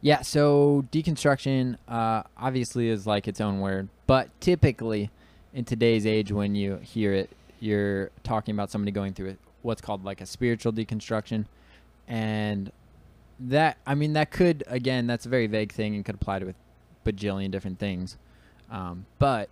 Yeah, 0.01 0.21
so 0.21 0.85
deconstruction 0.91 1.77
uh, 1.87 2.23
obviously 2.37 2.89
is 2.89 3.07
like 3.07 3.27
its 3.27 3.41
own 3.41 3.59
word, 3.59 3.89
but 4.05 4.29
typically 4.41 5.09
in 5.53 5.65
today's 5.65 6.05
age, 6.05 6.31
when 6.31 6.53
you 6.55 6.77
hear 6.77 7.13
it, 7.13 7.31
you're 7.59 8.11
talking 8.23 8.53
about 8.53 8.69
somebody 8.69 8.91
going 8.91 9.13
through 9.13 9.29
it, 9.29 9.39
what's 9.63 9.81
called 9.81 10.03
like 10.05 10.21
a 10.21 10.25
spiritual 10.25 10.71
deconstruction, 10.71 11.45
and 12.07 12.71
that 13.39 13.77
I 13.85 13.93
mean 13.95 14.13
that 14.13 14.31
could 14.31 14.63
again 14.67 15.05
that's 15.07 15.25
a 15.25 15.29
very 15.29 15.47
vague 15.47 15.71
thing 15.71 15.95
and 15.95 16.03
could 16.05 16.15
apply 16.15 16.39
to 16.39 16.49
a 16.49 16.53
bajillion 17.09 17.49
different 17.51 17.79
things, 17.79 18.17
um, 18.71 19.05
but 19.19 19.49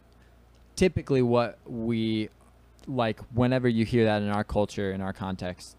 typically 0.76 1.22
what 1.22 1.58
we 1.66 2.30
like 2.88 3.20
whenever 3.34 3.68
you 3.68 3.86
hear 3.86 4.06
that 4.06 4.22
in 4.22 4.30
our 4.30 4.44
culture 4.44 4.92
in 4.92 5.02
our 5.02 5.14
context, 5.14 5.78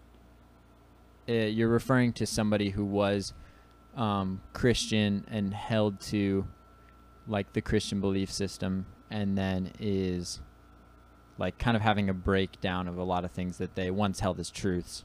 uh, 1.29 1.33
you're 1.33 1.69
referring 1.69 2.13
to 2.13 2.25
somebody 2.25 2.69
who 2.69 2.85
was 2.85 3.33
um, 3.95 4.41
Christian 4.53 5.25
and 5.29 5.53
held 5.53 5.99
to 6.01 6.47
like 7.27 7.53
the 7.53 7.61
Christian 7.61 7.99
belief 7.99 8.31
system, 8.31 8.85
and 9.09 9.37
then 9.37 9.71
is 9.79 10.39
like 11.37 11.57
kind 11.57 11.75
of 11.75 11.83
having 11.83 12.09
a 12.09 12.13
breakdown 12.13 12.87
of 12.87 12.97
a 12.97 13.03
lot 13.03 13.25
of 13.25 13.31
things 13.31 13.57
that 13.57 13.75
they 13.75 13.91
once 13.91 14.19
held 14.19 14.39
as 14.39 14.49
truths. 14.49 15.03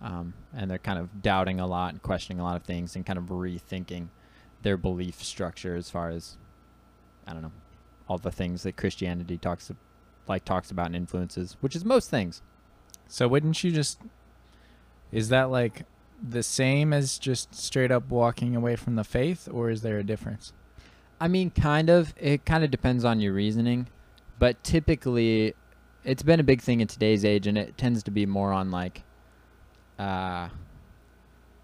Um, 0.00 0.34
and 0.54 0.70
they're 0.70 0.78
kind 0.78 0.98
of 0.98 1.22
doubting 1.22 1.58
a 1.58 1.66
lot 1.66 1.92
and 1.92 2.00
questioning 2.00 2.38
a 2.38 2.44
lot 2.44 2.54
of 2.54 2.62
things 2.62 2.94
and 2.94 3.04
kind 3.04 3.18
of 3.18 3.24
rethinking 3.24 4.08
their 4.62 4.76
belief 4.76 5.22
structure 5.24 5.74
as 5.74 5.90
far 5.90 6.10
as 6.10 6.36
I 7.26 7.32
don't 7.32 7.42
know 7.42 7.52
all 8.08 8.18
the 8.18 8.30
things 8.30 8.62
that 8.62 8.76
Christianity 8.76 9.36
talks 9.36 9.70
like 10.28 10.44
talks 10.44 10.70
about 10.70 10.86
and 10.86 10.96
influences, 10.96 11.56
which 11.60 11.74
is 11.74 11.84
most 11.84 12.10
things. 12.10 12.42
So 13.08 13.26
wouldn't 13.26 13.62
you 13.64 13.70
just? 13.70 13.98
Is 15.10 15.30
that 15.30 15.50
like 15.50 15.86
the 16.22 16.42
same 16.42 16.92
as 16.92 17.18
just 17.18 17.54
straight 17.54 17.90
up 17.90 18.10
walking 18.10 18.54
away 18.56 18.76
from 18.76 18.96
the 18.96 19.04
faith, 19.04 19.48
or 19.50 19.70
is 19.70 19.82
there 19.82 19.98
a 19.98 20.04
difference? 20.04 20.52
I 21.20 21.28
mean, 21.28 21.50
kind 21.50 21.88
of. 21.88 22.14
It 22.18 22.44
kind 22.44 22.62
of 22.62 22.70
depends 22.70 23.04
on 23.04 23.20
your 23.20 23.32
reasoning, 23.32 23.88
but 24.38 24.62
typically, 24.62 25.54
it's 26.04 26.22
been 26.22 26.40
a 26.40 26.44
big 26.44 26.60
thing 26.60 26.80
in 26.80 26.88
today's 26.88 27.24
age, 27.24 27.46
and 27.46 27.56
it 27.56 27.78
tends 27.78 28.02
to 28.04 28.10
be 28.10 28.26
more 28.26 28.52
on 28.52 28.70
like, 28.70 29.02
uh, 29.98 30.48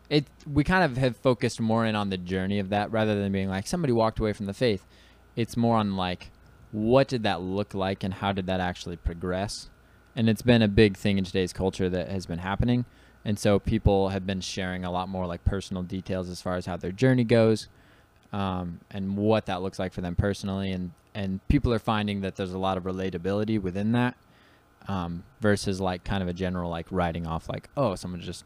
it. 0.09 0.25
We 0.51 0.65
kind 0.65 0.85
of 0.85 0.97
have 0.97 1.17
focused 1.17 1.61
more 1.61 1.85
in 1.85 1.95
on 1.95 2.09
the 2.09 2.19
journey 2.19 2.59
of 2.59 2.71
that 2.71 2.91
rather 2.91 3.21
than 3.21 3.31
being 3.33 3.49
like 3.49 3.67
somebody 3.67 3.93
walked 3.93 4.19
away 4.19 4.33
from 4.33 4.47
the 4.47 4.55
faith. 4.55 4.87
It's 5.37 5.57
more 5.57 5.77
on 5.77 5.97
like, 5.97 6.31
what 6.75 7.07
did 7.07 7.23
that 7.23 7.41
look 7.41 7.73
like, 7.73 8.03
and 8.03 8.15
how 8.15 8.33
did 8.33 8.47
that 8.47 8.59
actually 8.59 8.97
progress? 8.97 9.69
And 10.17 10.29
it's 10.29 10.43
been 10.43 10.61
a 10.61 10.67
big 10.67 10.97
thing 10.97 11.19
in 11.19 11.25
today's 11.25 11.53
culture 11.53 11.89
that 11.89 12.09
has 12.09 12.27
been 12.27 12.41
happening, 12.41 12.85
and 13.25 13.39
so 13.39 13.61
people 13.61 14.09
have 14.09 14.27
been 14.27 14.41
sharing 14.41 14.85
a 14.85 14.91
lot 14.91 15.09
more 15.09 15.25
like 15.25 15.45
personal 15.45 15.85
details 15.85 16.29
as 16.29 16.43
far 16.43 16.57
as 16.57 16.67
how 16.67 16.77
their 16.77 16.91
journey 16.91 17.23
goes 17.23 17.69
um, 18.33 18.81
and 18.91 19.17
what 19.17 19.47
that 19.47 19.63
looks 19.63 19.79
like 19.79 19.93
for 19.93 20.01
them 20.01 20.17
personally, 20.17 20.73
and 20.73 20.91
and 21.15 21.47
people 21.47 21.73
are 21.73 21.79
finding 21.79 22.23
that 22.23 22.35
there's 22.35 22.53
a 22.53 22.59
lot 22.59 22.77
of 22.77 22.83
relatability 22.83 23.63
within 23.63 23.93
that, 23.93 24.17
um, 24.89 25.23
versus 25.41 25.81
like 25.81 26.03
kind 26.03 26.25
of 26.25 26.29
a 26.29 26.33
general 26.33 26.71
like 26.71 26.87
writing 26.91 27.25
off 27.25 27.49
like 27.49 27.69
oh 27.77 27.95
someone 27.95 28.21
just 28.21 28.45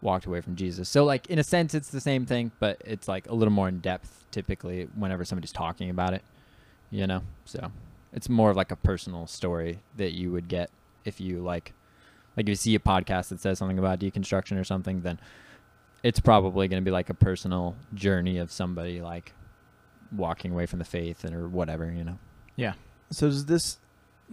walked 0.00 0.26
away 0.26 0.40
from 0.40 0.54
Jesus. 0.54 0.88
So 0.88 1.04
like 1.04 1.26
in 1.26 1.40
a 1.40 1.44
sense 1.44 1.74
it's 1.74 1.88
the 1.90 2.00
same 2.00 2.26
thing, 2.26 2.52
but 2.60 2.80
it's 2.84 3.08
like 3.08 3.28
a 3.28 3.34
little 3.34 3.52
more 3.52 3.68
in 3.68 3.80
depth 3.80 4.24
typically 4.30 4.86
whenever 4.94 5.24
somebody's 5.24 5.50
talking 5.50 5.90
about 5.90 6.14
it, 6.14 6.22
you 6.90 7.06
know. 7.06 7.22
So 7.44 7.70
it's 8.12 8.28
more 8.28 8.50
of 8.50 8.56
like 8.56 8.70
a 8.70 8.76
personal 8.76 9.26
story 9.26 9.80
that 9.96 10.12
you 10.12 10.32
would 10.32 10.48
get 10.48 10.70
if 11.04 11.20
you 11.20 11.40
like 11.40 11.72
like 12.36 12.44
if 12.44 12.48
you 12.50 12.56
see 12.56 12.74
a 12.74 12.80
podcast 12.80 13.28
that 13.28 13.40
says 13.40 13.58
something 13.58 13.78
about 13.78 13.98
deconstruction 13.98 14.60
or 14.60 14.64
something, 14.64 15.02
then 15.02 15.18
it's 16.02 16.20
probably 16.20 16.68
going 16.68 16.82
to 16.82 16.84
be 16.84 16.90
like 16.90 17.10
a 17.10 17.14
personal 17.14 17.74
journey 17.94 18.38
of 18.38 18.52
somebody 18.52 19.00
like 19.00 19.32
walking 20.14 20.52
away 20.52 20.66
from 20.66 20.78
the 20.78 20.84
faith 20.84 21.24
and 21.24 21.34
or 21.34 21.48
whatever, 21.48 21.90
you 21.90 22.04
know. 22.04 22.18
Yeah. 22.56 22.74
So 23.10 23.28
does 23.28 23.46
this 23.46 23.78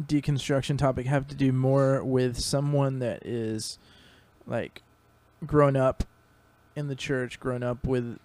deconstruction 0.02 0.78
topic 0.78 1.06
have 1.06 1.28
to 1.28 1.36
do 1.36 1.52
more 1.52 2.04
with 2.04 2.40
someone 2.40 3.00
that 3.00 3.26
is 3.26 3.80
like 4.46 4.82
grown 5.46 5.76
up 5.76 6.04
in 6.76 6.88
the 6.88 6.96
church, 6.96 7.40
grown 7.40 7.64
up 7.64 7.86
with 7.86 8.18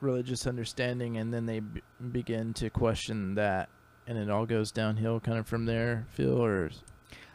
religious 0.00 0.46
understanding, 0.46 1.16
and 1.16 1.32
then 1.32 1.46
they 1.46 1.60
b- 1.60 1.82
begin 2.12 2.54
to 2.54 2.70
question 2.70 3.34
that, 3.34 3.68
and 4.06 4.18
it 4.18 4.30
all 4.30 4.46
goes 4.46 4.70
downhill 4.70 5.20
kind 5.20 5.38
of 5.38 5.46
from 5.46 5.66
there, 5.66 6.06
Phil? 6.10 6.36
Or 6.40 6.70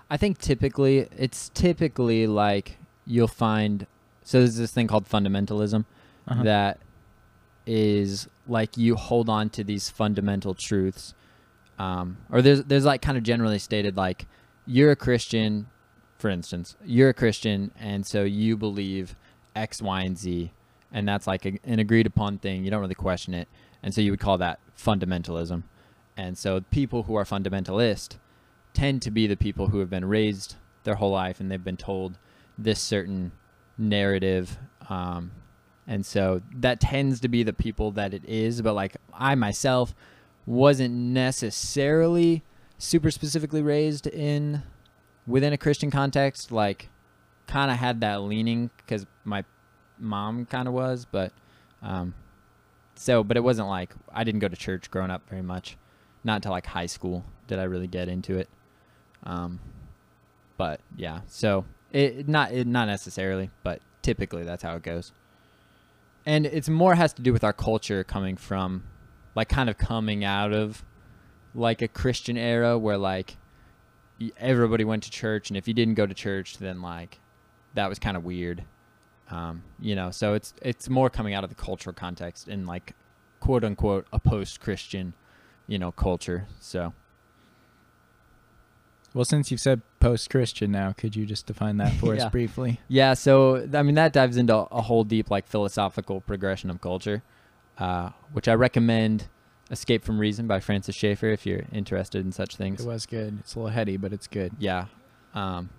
I 0.09 0.17
think 0.17 0.37
typically 0.39 1.07
it's 1.17 1.49
typically 1.49 2.27
like 2.27 2.77
you'll 3.05 3.27
find 3.27 3.87
so 4.23 4.39
there's 4.39 4.55
this 4.57 4.71
thing 4.71 4.87
called 4.87 5.07
fundamentalism 5.09 5.85
Uh-huh. 6.27 6.43
that 6.43 6.79
is 7.65 8.27
like 8.47 8.77
you 8.77 8.95
hold 8.95 9.29
on 9.29 9.49
to 9.51 9.63
these 9.63 9.89
fundamental 9.89 10.53
truths, 10.55 11.13
um, 11.79 12.17
or 12.31 12.41
there's 12.41 12.63
there's 12.63 12.85
like 12.85 13.01
kind 13.01 13.17
of 13.17 13.23
generally 13.23 13.59
stated 13.59 13.95
like 13.97 14.25
you're 14.65 14.91
a 14.91 14.95
Christian, 14.95 15.67
for 16.17 16.29
instance, 16.29 16.75
you're 16.85 17.09
a 17.09 17.13
Christian, 17.13 17.71
and 17.79 18.05
so 18.05 18.23
you 18.23 18.55
believe 18.57 19.15
X, 19.55 19.81
Y, 19.81 20.01
and 20.01 20.17
Z, 20.17 20.51
and 20.91 21.07
that's 21.07 21.27
like 21.27 21.45
a, 21.45 21.59
an 21.63 21.79
agreed 21.79 22.05
upon 22.07 22.37
thing. 22.39 22.63
You 22.63 22.71
don't 22.71 22.81
really 22.81 22.95
question 22.95 23.33
it, 23.33 23.47
and 23.83 23.93
so 23.93 24.01
you 24.01 24.11
would 24.11 24.19
call 24.19 24.37
that 24.39 24.59
fundamentalism. 24.77 25.63
And 26.17 26.37
so 26.37 26.61
people 26.71 27.03
who 27.03 27.15
are 27.15 27.23
fundamentalist 27.23 28.17
tend 28.73 29.01
to 29.01 29.11
be 29.11 29.27
the 29.27 29.37
people 29.37 29.67
who 29.67 29.79
have 29.79 29.89
been 29.89 30.05
raised 30.05 30.55
their 30.83 30.95
whole 30.95 31.11
life 31.11 31.39
and 31.39 31.51
they've 31.51 31.63
been 31.63 31.77
told 31.77 32.17
this 32.57 32.79
certain 32.79 33.31
narrative 33.77 34.57
um, 34.89 35.31
and 35.87 36.05
so 36.05 36.41
that 36.55 36.79
tends 36.79 37.19
to 37.19 37.27
be 37.27 37.43
the 37.43 37.53
people 37.53 37.91
that 37.91 38.13
it 38.13 38.23
is 38.25 38.61
but 38.61 38.73
like 38.73 38.95
i 39.13 39.35
myself 39.35 39.95
wasn't 40.45 40.93
necessarily 40.93 42.43
super 42.77 43.11
specifically 43.11 43.61
raised 43.61 44.07
in 44.07 44.63
within 45.27 45.53
a 45.53 45.57
christian 45.57 45.89
context 45.91 46.51
like 46.51 46.89
kind 47.47 47.71
of 47.71 47.77
had 47.77 48.01
that 48.01 48.21
leaning 48.21 48.69
because 48.77 49.05
my 49.23 49.43
mom 49.99 50.45
kind 50.45 50.67
of 50.67 50.73
was 50.73 51.05
but 51.05 51.31
um, 51.81 52.13
so 52.95 53.23
but 53.23 53.37
it 53.37 53.41
wasn't 53.41 53.67
like 53.67 53.93
i 54.13 54.23
didn't 54.23 54.39
go 54.39 54.47
to 54.47 54.55
church 54.55 54.89
growing 54.91 55.11
up 55.11 55.27
very 55.29 55.41
much 55.41 55.77
not 56.23 56.35
until 56.35 56.51
like 56.51 56.65
high 56.65 56.85
school 56.85 57.23
did 57.47 57.59
i 57.59 57.63
really 57.63 57.87
get 57.87 58.07
into 58.07 58.37
it 58.37 58.49
um, 59.23 59.59
but 60.57 60.79
yeah, 60.95 61.21
so 61.27 61.65
it 61.91 62.27
not 62.27 62.51
it, 62.51 62.67
not 62.67 62.85
necessarily, 62.85 63.49
but 63.63 63.81
typically 64.01 64.43
that's 64.43 64.63
how 64.63 64.75
it 64.75 64.83
goes. 64.83 65.11
And 66.25 66.45
it's 66.45 66.69
more 66.69 66.95
has 66.95 67.13
to 67.13 67.21
do 67.21 67.33
with 67.33 67.43
our 67.43 67.53
culture 67.53 68.03
coming 68.03 68.37
from, 68.37 68.83
like, 69.33 69.49
kind 69.49 69.71
of 69.71 69.79
coming 69.79 70.23
out 70.23 70.53
of, 70.53 70.85
like 71.55 71.81
a 71.81 71.87
Christian 71.87 72.37
era 72.37 72.77
where 72.77 72.97
like 72.97 73.37
everybody 74.37 74.83
went 74.83 75.03
to 75.03 75.11
church, 75.11 75.49
and 75.49 75.57
if 75.57 75.67
you 75.67 75.73
didn't 75.73 75.95
go 75.95 76.05
to 76.05 76.13
church, 76.13 76.57
then 76.57 76.81
like 76.81 77.19
that 77.73 77.89
was 77.89 77.99
kind 77.99 78.15
of 78.15 78.23
weird. 78.23 78.63
Um, 79.29 79.63
you 79.79 79.95
know, 79.95 80.11
so 80.11 80.33
it's 80.33 80.53
it's 80.61 80.89
more 80.89 81.09
coming 81.09 81.33
out 81.33 81.43
of 81.43 81.49
the 81.49 81.55
cultural 81.55 81.93
context 81.93 82.47
in 82.47 82.65
like 82.65 82.93
quote 83.39 83.63
unquote 83.63 84.05
a 84.13 84.19
post 84.19 84.61
Christian, 84.61 85.13
you 85.71 85.79
know, 85.79 85.91
culture. 85.91 86.47
So 86.59 86.93
Well, 89.13 89.25
since 89.25 89.51
you've 89.51 89.59
said 89.61 89.81
post-Christian 89.99 90.71
now, 90.71 90.93
could 90.93 91.15
you 91.15 91.25
just 91.25 91.45
define 91.45 91.77
that 91.77 91.93
for 91.93 92.13
Yeah. 92.15 92.25
us 92.25 92.31
briefly? 92.31 92.79
Yeah, 92.87 93.13
so 93.13 93.67
I 93.73 93.81
mean 93.83 93.95
that 93.95 94.11
dives 94.13 94.37
into 94.37 94.55
a 94.55 94.81
whole 94.81 95.03
deep 95.03 95.29
like 95.31 95.47
philosophical 95.47 96.21
progression 96.21 96.69
of 96.69 96.81
culture, 96.81 97.23
uh, 97.77 98.09
which 98.33 98.47
I 98.47 98.53
recommend. 98.53 99.27
Escape 99.69 100.03
from 100.03 100.19
Reason 100.19 100.47
by 100.47 100.59
Francis 100.59 100.93
Schaeffer 100.95 101.27
if 101.27 101.45
you're 101.45 101.63
interested 101.71 102.25
in 102.25 102.33
such 102.33 102.57
things. 102.57 102.81
It 102.81 102.85
was 102.87 103.05
good. 103.05 103.37
It's 103.39 103.55
a 103.55 103.59
little 103.59 103.71
heady, 103.71 103.95
but 103.95 104.11
it's 104.11 104.27
good. 104.27 104.51
Yeah, 104.59 104.87
um, 105.33 105.69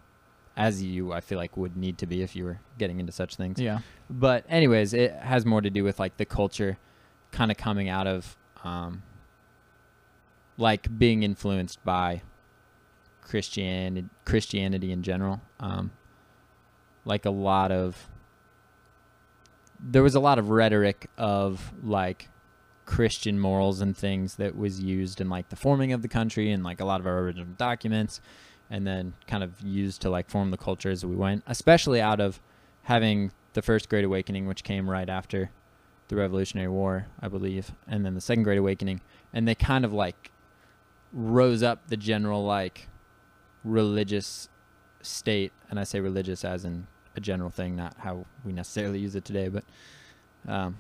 as 0.56 0.82
you 0.82 1.12
I 1.12 1.20
feel 1.20 1.36
like 1.36 1.58
would 1.58 1.76
need 1.76 1.98
to 1.98 2.06
be 2.06 2.22
if 2.22 2.34
you 2.34 2.44
were 2.46 2.58
getting 2.78 3.00
into 3.00 3.12
such 3.12 3.36
things. 3.36 3.60
Yeah. 3.60 3.80
But 4.08 4.46
anyways, 4.48 4.94
it 4.94 5.12
has 5.16 5.44
more 5.44 5.60
to 5.60 5.68
do 5.68 5.84
with 5.84 6.00
like 6.00 6.16
the 6.16 6.24
culture, 6.24 6.78
kind 7.32 7.50
of 7.50 7.58
coming 7.58 7.90
out 7.90 8.06
of, 8.06 8.34
um, 8.64 9.02
like 10.56 10.98
being 10.98 11.22
influenced 11.22 11.84
by 11.84 12.22
Christianity, 13.20 14.08
Christianity 14.24 14.92
in 14.92 15.02
general. 15.02 15.40
Um, 15.60 15.92
like 17.04 17.24
a 17.24 17.30
lot 17.30 17.72
of, 17.72 18.08
there 19.80 20.02
was 20.02 20.14
a 20.14 20.20
lot 20.20 20.38
of 20.38 20.50
rhetoric 20.50 21.08
of 21.16 21.72
like 21.82 22.28
Christian 22.84 23.38
morals 23.38 23.80
and 23.80 23.96
things 23.96 24.34
that 24.36 24.56
was 24.56 24.80
used 24.80 25.20
in 25.20 25.28
like 25.28 25.48
the 25.48 25.56
forming 25.56 25.92
of 25.92 26.02
the 26.02 26.08
country 26.08 26.50
and 26.50 26.62
like 26.64 26.80
a 26.80 26.84
lot 26.84 27.00
of 27.00 27.06
our 27.06 27.20
original 27.20 27.46
documents, 27.56 28.20
and 28.68 28.86
then 28.86 29.14
kind 29.26 29.44
of 29.44 29.60
used 29.60 30.02
to 30.02 30.10
like 30.10 30.28
form 30.28 30.50
the 30.50 30.56
culture 30.56 30.90
as 30.90 31.04
we 31.04 31.14
went, 31.14 31.44
especially 31.46 32.00
out 32.00 32.20
of 32.20 32.40
having 32.82 33.30
the 33.52 33.62
first 33.62 33.88
Great 33.88 34.04
Awakening, 34.04 34.46
which 34.46 34.64
came 34.64 34.90
right 34.90 35.08
after 35.08 35.50
the 36.08 36.16
Revolutionary 36.16 36.68
War, 36.68 37.06
I 37.20 37.28
believe, 37.28 37.72
and 37.86 38.04
then 38.04 38.14
the 38.14 38.20
Second 38.20 38.42
Great 38.42 38.58
Awakening, 38.58 39.00
and 39.32 39.46
they 39.46 39.54
kind 39.54 39.84
of 39.84 39.92
like 39.92 40.31
rose 41.12 41.62
up 41.62 41.88
the 41.88 41.96
general 41.96 42.44
like 42.44 42.88
religious 43.64 44.48
state, 45.02 45.52
and 45.70 45.78
I 45.78 45.84
say 45.84 46.00
religious 46.00 46.44
as 46.44 46.64
in 46.64 46.86
a 47.16 47.20
general 47.20 47.50
thing, 47.50 47.76
not 47.76 47.96
how 47.98 48.24
we 48.44 48.52
necessarily 48.52 48.98
use 48.98 49.14
it 49.14 49.24
today, 49.24 49.48
but 49.48 49.64
um, 50.48 50.76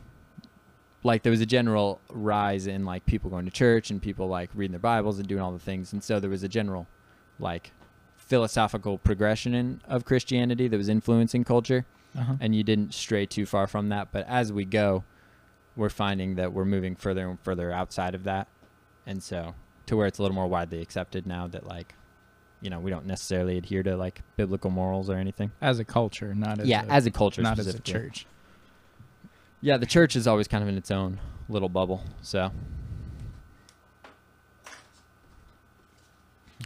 like 1.02 1.22
there 1.22 1.30
was 1.30 1.40
a 1.40 1.46
general 1.46 2.00
rise 2.10 2.66
in 2.66 2.84
like 2.84 3.04
people 3.06 3.30
going 3.30 3.44
to 3.44 3.50
church 3.50 3.90
and 3.90 4.00
people 4.00 4.28
like 4.28 4.50
reading 4.54 4.72
their 4.72 4.78
Bibles 4.80 5.18
and 5.18 5.28
doing 5.28 5.40
all 5.42 5.52
the 5.52 5.58
things, 5.58 5.92
and 5.92 6.02
so 6.02 6.18
there 6.20 6.30
was 6.30 6.42
a 6.42 6.48
general 6.48 6.86
like 7.38 7.72
philosophical 8.16 8.98
progression 8.98 9.54
in, 9.54 9.80
of 9.86 10.04
Christianity 10.04 10.68
that 10.68 10.76
was 10.76 10.88
influencing 10.88 11.44
culture 11.44 11.84
Uh-huh. 12.16 12.34
and 12.40 12.54
you 12.54 12.62
didn't 12.62 12.94
stray 12.94 13.26
too 13.26 13.44
far 13.46 13.66
from 13.66 13.88
that. 13.88 14.08
But 14.12 14.26
as 14.28 14.52
we 14.52 14.64
go, 14.64 15.02
we're 15.76 15.88
finding 15.90 16.34
that 16.36 16.52
we're 16.52 16.64
moving 16.66 16.94
further 16.94 17.28
and 17.28 17.40
further 17.40 17.72
outside 17.72 18.14
of 18.14 18.24
that, 18.24 18.48
and 19.06 19.22
so 19.22 19.54
to 19.86 19.96
where 19.96 20.06
it's 20.06 20.18
a 20.18 20.22
little 20.22 20.34
more 20.34 20.46
widely 20.46 20.80
accepted 20.80 21.26
now 21.26 21.46
that 21.48 21.66
like, 21.66 21.94
you 22.60 22.70
know, 22.70 22.78
we 22.78 22.90
don't 22.90 23.06
necessarily 23.06 23.58
adhere 23.58 23.82
to 23.82 23.96
like 23.96 24.22
biblical 24.36 24.70
morals 24.70 25.10
or 25.10 25.16
anything. 25.16 25.52
as 25.60 25.78
a 25.78 25.84
culture, 25.84 26.34
not 26.34 26.60
as 26.60 26.68
yeah, 26.68 26.84
a, 26.84 26.88
as 26.88 27.06
a 27.06 27.10
culture, 27.10 27.42
not 27.42 27.58
as 27.58 27.66
a 27.66 27.80
church. 27.80 28.26
Yeah, 29.60 29.76
the 29.76 29.86
church 29.86 30.16
is 30.16 30.26
always 30.26 30.48
kind 30.48 30.62
of 30.62 30.68
in 30.68 30.76
its 30.76 30.90
own 30.90 31.20
little 31.48 31.68
bubble. 31.68 32.02
So, 32.20 32.50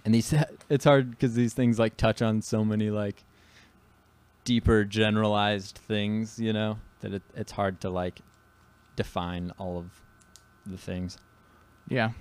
and 0.05 0.15
these 0.15 0.35
it's 0.71 0.85
hard 0.85 1.11
because 1.11 1.35
these 1.35 1.55
things 1.55 1.79
like 1.79 1.97
touch 1.97 2.23
on 2.23 2.43
so 2.43 2.65
many 2.65 2.91
like 2.91 3.23
deeper 4.45 4.85
generalized 4.85 5.77
things, 5.77 6.39
you 6.39 6.53
know, 6.53 6.79
that 7.01 7.13
it, 7.13 7.23
it's 7.35 7.53
hard 7.53 7.81
to 7.83 7.91
like 7.91 8.21
define 8.95 9.53
all 9.59 9.79
of 9.79 9.91
the 10.65 10.79
things. 10.79 11.19
Yeah. 11.89 12.13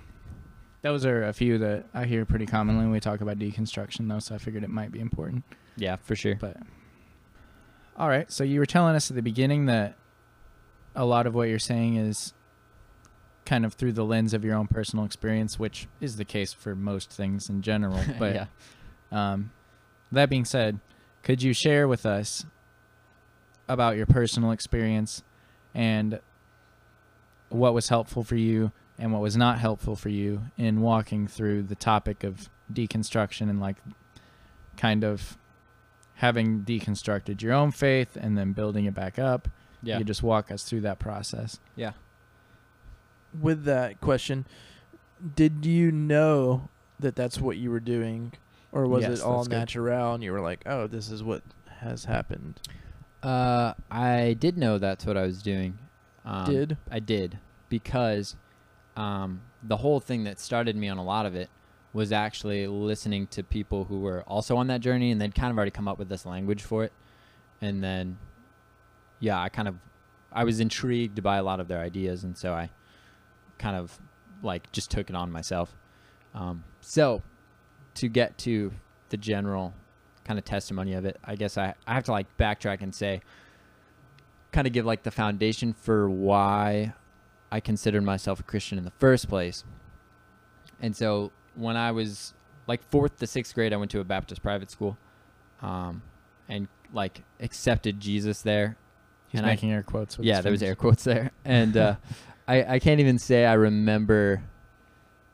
Those 0.86 1.04
are 1.04 1.24
a 1.24 1.32
few 1.32 1.58
that 1.58 1.86
I 1.92 2.04
hear 2.04 2.24
pretty 2.24 2.46
commonly 2.46 2.84
when 2.84 2.92
we 2.92 3.00
talk 3.00 3.20
about 3.20 3.40
deconstruction, 3.40 4.08
though, 4.08 4.20
so 4.20 4.36
I 4.36 4.38
figured 4.38 4.62
it 4.62 4.70
might 4.70 4.92
be 4.92 5.00
important. 5.00 5.42
Yeah, 5.74 5.96
for 5.96 6.14
sure. 6.14 6.36
But 6.36 6.58
all 7.96 8.08
right, 8.08 8.30
so 8.30 8.44
you 8.44 8.60
were 8.60 8.66
telling 8.66 8.94
us 8.94 9.10
at 9.10 9.16
the 9.16 9.22
beginning 9.22 9.66
that 9.66 9.96
a 10.94 11.04
lot 11.04 11.26
of 11.26 11.34
what 11.34 11.48
you're 11.48 11.58
saying 11.58 11.96
is 11.96 12.34
kind 13.44 13.64
of 13.64 13.74
through 13.74 13.94
the 13.94 14.04
lens 14.04 14.32
of 14.32 14.44
your 14.44 14.54
own 14.54 14.68
personal 14.68 15.04
experience, 15.04 15.58
which 15.58 15.88
is 16.00 16.18
the 16.18 16.24
case 16.24 16.52
for 16.52 16.76
most 16.76 17.10
things 17.10 17.48
in 17.48 17.62
general. 17.62 18.00
But 18.20 18.34
yeah. 18.36 18.46
um, 19.10 19.50
that 20.12 20.30
being 20.30 20.44
said, 20.44 20.78
could 21.24 21.42
you 21.42 21.52
share 21.52 21.88
with 21.88 22.06
us 22.06 22.46
about 23.68 23.96
your 23.96 24.06
personal 24.06 24.52
experience 24.52 25.24
and 25.74 26.20
what 27.48 27.74
was 27.74 27.88
helpful 27.88 28.22
for 28.22 28.36
you 28.36 28.70
and 28.98 29.12
what 29.12 29.20
was 29.22 29.36
not 29.36 29.58
helpful 29.58 29.94
for 29.96 30.08
you 30.08 30.42
in 30.56 30.80
walking 30.80 31.26
through 31.26 31.64
the 31.64 31.74
topic 31.74 32.24
of 32.24 32.48
deconstruction 32.72 33.48
and 33.50 33.60
like 33.60 33.76
kind 34.76 35.04
of 35.04 35.36
having 36.16 36.60
deconstructed 36.62 37.42
your 37.42 37.52
own 37.52 37.70
faith 37.70 38.16
and 38.18 38.36
then 38.38 38.52
building 38.52 38.84
it 38.86 38.94
back 38.94 39.18
up? 39.18 39.48
Yeah. 39.82 39.98
You 39.98 40.04
just 40.04 40.22
walk 40.22 40.50
us 40.50 40.64
through 40.64 40.80
that 40.82 40.98
process. 40.98 41.60
yeah. 41.76 41.92
With 43.38 43.64
that 43.64 44.00
question, 44.00 44.46
did 45.34 45.66
you 45.66 45.92
know 45.92 46.68
that 46.98 47.14
that's 47.16 47.38
what 47.38 47.58
you 47.58 47.70
were 47.70 47.80
doing, 47.80 48.32
or 48.72 48.86
was 48.86 49.02
Yes, 49.02 49.18
it 49.20 49.24
all 49.24 49.38
that's 49.38 49.48
good. 49.48 49.56
natural 49.58 50.14
and 50.14 50.24
you 50.24 50.32
were 50.32 50.40
like, 50.40 50.62
"Oh, 50.64 50.86
this 50.86 51.10
is 51.10 51.22
what 51.22 51.42
has 51.80 52.06
happened"? 52.06 52.58
Uh, 53.22 53.74
I 53.90 54.36
did 54.38 54.56
know 54.56 54.78
that's 54.78 55.04
what 55.04 55.18
I 55.18 55.22
was 55.22 55.42
doing. 55.42 55.78
Um, 56.24 56.46
Did 56.46 56.76
I 56.90 56.98
did 56.98 57.38
because 57.68 58.36
um, 58.96 59.42
the 59.62 59.76
whole 59.76 60.00
thing 60.00 60.24
that 60.24 60.40
started 60.40 60.76
me 60.76 60.88
on 60.88 60.98
a 60.98 61.04
lot 61.04 61.26
of 61.26 61.34
it 61.34 61.50
was 61.92 62.12
actually 62.12 62.66
listening 62.66 63.26
to 63.28 63.42
people 63.42 63.84
who 63.84 64.00
were 64.00 64.22
also 64.22 64.56
on 64.56 64.66
that 64.66 64.80
journey 64.80 65.10
and 65.10 65.20
they'd 65.20 65.34
kind 65.34 65.50
of 65.50 65.56
already 65.56 65.70
come 65.70 65.88
up 65.88 65.98
with 65.98 66.08
this 66.08 66.26
language 66.26 66.62
for 66.62 66.84
it. 66.84 66.92
And 67.60 67.82
then, 67.82 68.18
yeah, 69.18 69.40
I 69.40 69.48
kind 69.48 69.68
of, 69.68 69.76
I 70.30 70.44
was 70.44 70.60
intrigued 70.60 71.22
by 71.22 71.36
a 71.36 71.42
lot 71.42 71.58
of 71.58 71.68
their 71.68 71.80
ideas. 71.80 72.24
And 72.24 72.36
so 72.36 72.52
I 72.52 72.70
kind 73.58 73.76
of 73.76 73.98
like 74.42 74.70
just 74.72 74.90
took 74.90 75.08
it 75.08 75.16
on 75.16 75.30
myself. 75.30 75.74
Um, 76.34 76.64
so 76.80 77.22
to 77.94 78.08
get 78.08 78.36
to 78.38 78.72
the 79.08 79.16
general 79.16 79.72
kind 80.24 80.38
of 80.38 80.44
testimony 80.44 80.92
of 80.92 81.06
it, 81.06 81.16
I 81.24 81.34
guess 81.36 81.56
I, 81.56 81.74
I 81.86 81.94
have 81.94 82.04
to 82.04 82.12
like 82.12 82.36
backtrack 82.36 82.82
and 82.82 82.94
say, 82.94 83.22
kind 84.52 84.66
of 84.66 84.72
give 84.72 84.84
like 84.84 85.02
the 85.02 85.10
foundation 85.10 85.72
for 85.72 86.10
why 86.10 86.92
I 87.56 87.60
considered 87.60 88.02
myself 88.02 88.38
a 88.38 88.42
Christian 88.42 88.76
in 88.76 88.84
the 88.84 88.92
first 88.98 89.30
place. 89.30 89.64
And 90.78 90.94
so 90.94 91.32
when 91.54 91.74
I 91.74 91.90
was 91.90 92.34
like 92.66 92.82
fourth 92.90 93.16
to 93.20 93.26
sixth 93.26 93.54
grade, 93.54 93.72
I 93.72 93.76
went 93.76 93.90
to 93.92 94.00
a 94.00 94.04
Baptist 94.04 94.42
private 94.42 94.70
school, 94.70 94.98
um, 95.62 96.02
and 96.50 96.68
like 96.92 97.22
accepted 97.40 97.98
Jesus 97.98 98.42
there. 98.42 98.76
He's 99.28 99.40
and 99.40 99.46
I- 99.46 99.52
making 99.52 99.72
air 99.72 99.82
quotes. 99.82 100.18
With 100.18 100.26
yeah, 100.26 100.42
there 100.42 100.52
was 100.52 100.62
air 100.62 100.74
quotes 100.74 101.04
there, 101.04 101.30
and 101.46 101.78
uh, 101.78 101.96
I 102.46 102.74
I 102.74 102.78
can't 102.78 103.00
even 103.00 103.18
say 103.18 103.46
I 103.46 103.54
remember 103.54 104.42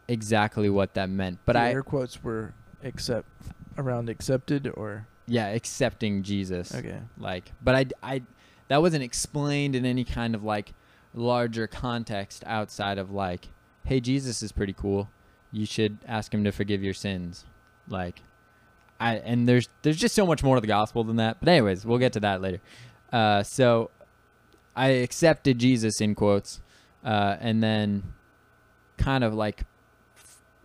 exactly 0.07 0.71
what 0.71 0.95
that 0.95 1.11
meant, 1.11 1.41
but 1.45 1.55
the 1.55 1.59
I 1.59 1.73
air 1.73 1.83
quotes 1.83 2.23
were 2.23 2.55
accept 2.85 3.27
around 3.77 4.09
accepted 4.09 4.71
or 4.75 5.09
yeah 5.27 5.49
accepting 5.49 6.23
Jesus 6.23 6.73
okay. 6.73 7.01
like, 7.19 7.51
but 7.61 7.75
I 7.75 7.87
I 8.01 8.23
that 8.69 8.81
wasn't 8.81 9.03
explained 9.03 9.75
in 9.75 9.85
any 9.85 10.05
kind 10.05 10.37
of 10.37 10.45
like 10.45 10.73
larger 11.15 11.67
context 11.67 12.43
outside 12.47 12.99
of 12.99 13.11
like, 13.11 13.49
hey, 13.85 14.01
Jesus 14.01 14.43
is 14.43 14.53
pretty 14.53 14.73
cool. 14.73 15.11
You 15.51 15.67
should 15.67 15.99
ask 16.07 16.33
him 16.33 16.45
to 16.45 16.53
forgive 16.53 16.83
your 16.83 16.95
sins, 16.95 17.45
like. 17.89 18.23
I, 19.01 19.17
and 19.17 19.49
there's 19.49 19.69
there's 19.83 19.97
just 19.97 20.15
so 20.15 20.25
much 20.25 20.45
more 20.45 20.55
to 20.55 20.61
the 20.61 20.69
gospel 20.69 21.03
than 21.03 21.17
that. 21.17 21.39
But 21.41 21.49
anyways, 21.49 21.85
we'll 21.85 21.99
get 21.99 22.13
to 22.13 22.21
that 22.21 22.41
later. 22.41 22.61
Uh, 23.13 23.43
so 23.43 23.91
I 24.77 24.89
accepted 24.89 25.59
Jesus 25.59 26.01
in 26.01 26.15
quotes, 26.15 26.61
uh, 27.05 27.37
and 27.41 27.61
then 27.63 28.15
kind 28.97 29.25
of 29.25 29.35
like 29.35 29.65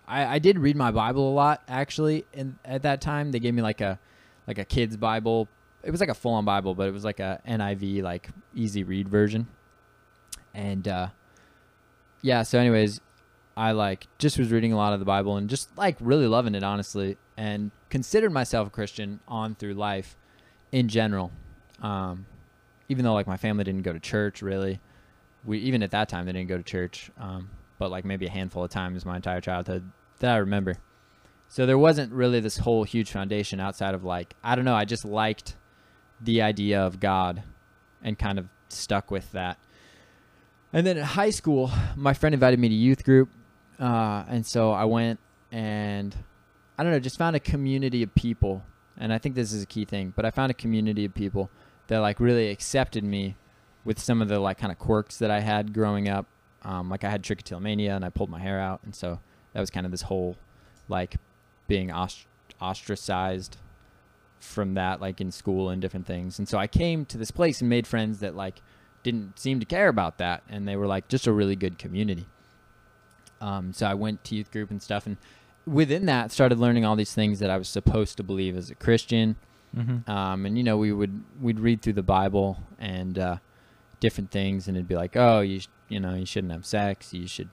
I, 0.08 0.36
I 0.36 0.40
did 0.40 0.60
read 0.60 0.76
my 0.76 0.92
Bible 0.92 1.30
a 1.30 1.34
lot 1.34 1.64
actually. 1.68 2.26
And 2.34 2.58
at 2.64 2.84
that 2.84 3.02
time, 3.02 3.32
they 3.32 3.40
gave 3.40 3.54
me 3.54 3.62
like 3.62 3.82
a 3.82 4.00
like 4.48 4.58
a 4.58 4.66
kid's 4.66 4.96
Bible. 4.98 5.48
It 5.84 5.92
was 5.92 6.00
like 6.00 6.10
a 6.10 6.16
full 6.16 6.34
on 6.34 6.46
Bible, 6.46 6.74
but 6.74 6.88
it 6.88 6.94
was 6.94 7.04
like 7.04 7.20
a 7.20 7.42
NIV 7.48 8.02
like 8.04 8.30
easy 8.56 8.84
read 8.84 9.10
version. 9.10 9.48
And 10.58 10.88
uh, 10.88 11.10
yeah, 12.24 12.42
so 12.42 12.58
anyways, 12.58 13.00
I 13.56 13.72
like 13.74 14.08
just 14.18 14.40
was 14.40 14.52
reading 14.52 14.74
a 14.74 14.76
lot 14.76 14.92
of 14.92 15.00
the 15.00 15.06
Bible 15.06 15.38
and 15.38 15.48
just 15.48 15.78
like 15.78 15.96
really 16.02 16.26
loving 16.28 16.56
it 16.56 16.64
honestly, 16.64 17.18
and 17.38 17.70
considered 17.90 18.32
myself 18.32 18.68
a 18.68 18.72
Christian 18.72 19.20
on 19.28 19.54
through 19.54 19.76
life 19.76 20.18
in 20.72 20.88
general. 20.88 21.32
Um, 21.82 22.26
even 22.90 23.06
though 23.06 23.14
like 23.14 23.28
my 23.28 23.38
family 23.38 23.64
didn't 23.64 23.84
go 23.84 23.94
to 23.94 24.00
church 24.00 24.42
really, 24.42 24.80
we 25.46 25.60
even 25.60 25.84
at 25.84 25.92
that 25.92 26.10
time 26.10 26.26
they 26.26 26.34
didn't 26.34 26.50
go 26.50 26.58
to 26.58 26.64
church. 26.64 27.12
Um, 27.20 27.52
but 27.78 27.92
like 27.92 28.04
maybe 28.04 28.26
a 28.26 28.32
handful 28.32 28.64
of 28.64 28.72
times 28.72 29.06
my 29.06 29.18
entire 29.18 29.42
childhood 29.42 29.92
that 30.20 30.34
I 30.34 30.38
remember. 30.38 30.78
So 31.50 31.68
there 31.68 31.78
wasn't 31.78 32.12
really 32.12 32.40
this 32.40 32.58
whole 32.58 32.84
huge 32.84 33.12
foundation 33.12 33.60
outside 33.60 33.94
of 33.94 34.04
like 34.04 34.34
I 34.44 34.56
don't 34.56 34.66
know, 34.66 34.76
I 34.76 34.86
just 34.86 35.06
liked 35.06 35.56
the 36.20 36.42
idea 36.42 36.82
of 36.82 37.00
God 37.00 37.44
and 38.02 38.18
kind 38.18 38.40
of 38.40 38.48
stuck 38.70 39.12
with 39.12 39.32
that. 39.34 39.60
And 40.74 40.86
then 40.86 40.98
in 40.98 41.04
high 41.04 41.30
school, 41.30 41.72
my 41.96 42.14
friend 42.14 42.34
invited 42.34 42.60
me 42.60 42.70
to 42.70 42.76
youth 42.76 43.04
group, 43.04 43.30
uh, 43.80 44.26
and 44.28 44.46
so 44.46 44.72
I 44.72 44.86
went 44.86 45.20
and 45.52 46.16
I 46.78 46.84
don't 46.84 46.92
know, 46.92 47.00
just 47.00 47.18
found 47.18 47.36
a 47.36 47.40
community 47.40 48.04
of 48.04 48.14
people, 48.14 48.64
and 48.98 49.12
I 49.12 49.18
think 49.18 49.36
this 49.36 49.54
is 49.54 49.64
a 49.64 49.66
key 49.66 49.86
thing. 49.86 50.14
But 50.16 50.26
I 50.26 50.32
found 50.32 50.52
a 50.52 50.54
community 50.54 51.06
of 51.06 51.14
people 51.14 51.50
that 51.88 52.00
like 52.00 52.20
really 52.20 52.50
accepted 52.50 53.04
me 53.04 53.36
with 53.86 53.98
some 54.00 54.22
of 54.22 54.28
the 54.28 54.40
like 54.40 54.58
kind 54.58 54.72
of 54.72 54.78
quirks 54.78 55.18
that 55.18 55.32
I 55.32 55.40
had 55.40 55.74
growing 55.74 56.10
up. 56.10 56.26
Um, 56.64 56.90
like 56.90 57.04
I 57.04 57.10
had 57.10 57.24
trichotillomania 57.24 57.96
and 57.96 58.04
I 58.04 58.10
pulled 58.10 58.30
my 58.30 58.40
hair 58.40 58.60
out, 58.60 58.82
and 58.84 58.94
so 58.94 59.20
that 59.54 59.62
was 59.62 59.70
kind 59.70 59.86
of 59.86 59.92
this 59.92 60.04
whole 60.04 60.36
like 60.90 61.16
being 61.68 61.90
ostr- 61.90 62.26
ostracized 62.62 63.58
from 64.40 64.76
that 64.76 65.02
like 65.02 65.20
in 65.20 65.32
school 65.32 65.70
and 65.70 65.82
different 65.82 66.06
things. 66.06 66.38
And 66.38 66.48
so 66.48 66.58
I 66.58 66.68
came 66.68 67.06
to 67.06 67.18
this 67.18 67.32
place 67.32 67.62
and 67.62 67.70
made 67.70 67.88
friends 67.88 68.20
that 68.20 68.36
like 68.36 68.62
didn't 69.08 69.40
seem 69.40 69.62
to 69.62 69.66
care 69.66 69.88
about 69.88 70.18
that, 70.18 70.44
and 70.50 70.68
they 70.68 70.76
were 70.76 70.86
like 70.86 71.08
just 71.08 71.28
a 71.28 71.32
really 71.32 71.56
good 71.56 71.80
community. 71.80 72.28
Um, 73.40 73.72
so 73.72 73.88
I 73.88 73.94
went 73.94 74.26
to 74.26 74.36
youth 74.36 74.52
group 74.52 74.70
and 74.70 74.82
stuff, 74.82 75.06
and 75.06 75.16
within 75.66 76.08
that 76.08 76.34
started 76.34 76.60
learning 76.60 76.84
all 76.84 76.98
these 76.98 77.14
things 77.14 77.40
that 77.40 77.50
I 77.50 77.56
was 77.56 77.70
supposed 77.70 78.18
to 78.18 78.24
believe 78.24 78.58
as 78.58 78.70
a 78.70 78.76
Christian. 78.76 79.38
Mm-hmm. 79.74 80.12
Um, 80.12 80.46
and 80.46 80.58
you 80.58 80.64
know, 80.64 80.76
we 80.76 80.92
would 80.92 81.24
we'd 81.42 81.62
read 81.62 81.82
through 81.82 81.94
the 81.94 82.04
Bible 82.04 82.62
and 82.80 83.18
uh, 83.18 83.38
different 84.02 84.30
things, 84.30 84.68
and 84.68 84.76
it'd 84.76 84.90
be 84.90 84.96
like, 84.96 85.16
oh, 85.16 85.40
you 85.40 85.62
sh- 85.62 85.70
you 85.88 86.02
know, 86.02 86.14
you 86.14 86.26
shouldn't 86.26 86.52
have 86.52 86.66
sex. 86.66 87.14
You 87.14 87.28
should 87.28 87.50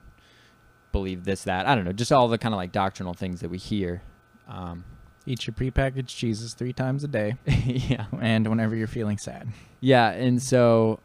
believe 0.91 1.23
this, 1.23 1.43
that. 1.43 1.67
I 1.67 1.73
don't 1.73 1.85
know, 1.85 1.93
just 1.93 2.11
all 2.11 2.27
the 2.27 2.37
kind 2.37 2.53
of 2.53 2.57
like 2.57 2.73
doctrinal 2.73 3.13
things 3.13 3.39
that 3.39 3.49
we 3.49 3.59
hear. 3.59 4.01
Um, 4.49 4.83
Eat 5.25 5.47
your 5.47 5.53
prepackaged 5.55 6.07
cheeses 6.07 6.53
three 6.53 6.73
times 6.73 7.03
a 7.03 7.07
day, 7.07 7.37
yeah, 7.65 8.07
and 8.21 8.45
whenever 8.47 8.75
you're 8.75 8.87
feeling 8.87 9.17
sad. 9.17 9.47
yeah, 9.79 10.09
and 10.09 10.43
so 10.43 10.99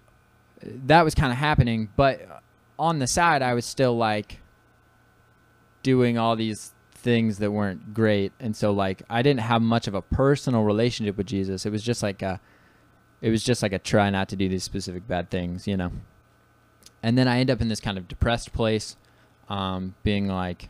that 0.63 1.03
was 1.03 1.15
kind 1.15 1.33
of 1.33 1.39
happening, 1.39 1.89
but 1.97 2.43
on 2.79 2.99
the 2.99 3.07
side, 3.07 3.43
I 3.43 3.55
was 3.55 3.65
still 3.65 3.97
like 3.97 4.41
doing 5.83 6.19
all 6.19 6.37
these 6.37 6.73
things 6.93 7.39
that 7.39 7.51
weren't 7.51 7.95
great, 7.95 8.33
and 8.41 8.55
so 8.55 8.73
like 8.73 9.03
I 9.09 9.23
didn't 9.23 9.41
have 9.41 9.63
much 9.63 9.87
of 9.87 9.95
a 9.95 10.03
personal 10.03 10.65
relationship 10.65 11.17
with 11.17 11.27
Jesus. 11.27 11.65
It 11.67 11.71
was 11.71 11.83
just 11.83 12.03
like 12.03 12.23
a, 12.23 12.41
it 13.21 13.31
was 13.31 13.43
just 13.43 13.63
like 13.63 13.73
a 13.73 13.79
try 13.79 14.11
not 14.11 14.29
to 14.31 14.37
do 14.37 14.49
these 14.49 14.65
specific 14.65 15.07
bad 15.07 15.31
things, 15.31 15.67
you 15.67 15.77
know. 15.77 15.93
And 17.03 17.17
then 17.17 17.29
I 17.29 17.39
end 17.39 17.51
up 17.51 17.61
in 17.61 17.69
this 17.69 17.81
kind 17.81 17.97
of 17.97 18.09
depressed 18.09 18.53
place, 18.53 18.97
um, 19.49 19.95
being 20.03 20.29
like 20.29 20.69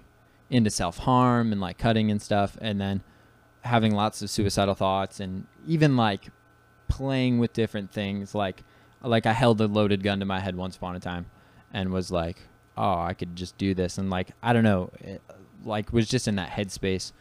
into 0.48 0.70
self 0.70 0.98
harm 0.98 1.52
and 1.52 1.60
like 1.60 1.78
cutting 1.78 2.10
and 2.10 2.22
stuff, 2.22 2.56
and 2.60 2.80
then 2.80 3.02
having 3.62 3.94
lots 3.94 4.22
of 4.22 4.30
suicidal 4.30 4.74
thoughts 4.74 5.20
and 5.20 5.46
even 5.66 5.96
like 5.96 6.30
playing 6.88 7.38
with 7.38 7.52
different 7.52 7.92
things 7.92 8.34
like 8.34 8.62
like 9.08 9.26
I 9.26 9.32
held 9.32 9.60
a 9.60 9.66
loaded 9.66 10.02
gun 10.02 10.20
to 10.20 10.26
my 10.26 10.40
head 10.40 10.56
once 10.56 10.76
upon 10.76 10.96
a 10.96 11.00
time 11.00 11.26
and 11.72 11.90
was 11.90 12.10
like 12.10 12.36
oh 12.76 13.00
I 13.00 13.14
could 13.14 13.36
just 13.36 13.58
do 13.58 13.74
this. 13.74 13.98
And 13.98 14.10
like 14.10 14.30
I 14.42 14.52
don't 14.52 14.64
know 14.64 14.90
it, 15.00 15.22
like 15.64 15.92
was 15.92 16.08
just 16.08 16.28
in 16.28 16.36
that 16.36 16.50
headspace 16.50 17.12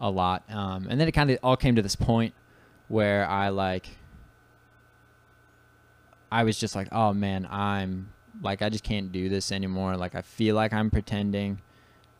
a 0.00 0.10
lot 0.10 0.42
um, 0.50 0.88
and 0.88 1.00
then 1.00 1.06
it 1.06 1.12
kind 1.12 1.30
of 1.30 1.38
all 1.42 1.56
came 1.56 1.76
to 1.76 1.82
this 1.82 1.96
point 1.96 2.34
where 2.88 3.26
I 3.26 3.48
like 3.50 3.88
I 6.32 6.42
was 6.44 6.58
just 6.58 6.74
like 6.74 6.88
oh 6.90 7.12
man 7.12 7.46
I'm 7.50 8.12
like 8.42 8.62
I 8.62 8.68
just 8.68 8.84
can't 8.84 9.12
do 9.12 9.28
this 9.28 9.52
anymore. 9.52 9.96
Like 9.96 10.14
I 10.14 10.22
feel 10.22 10.54
like 10.54 10.72
I'm 10.72 10.90
pretending. 10.90 11.60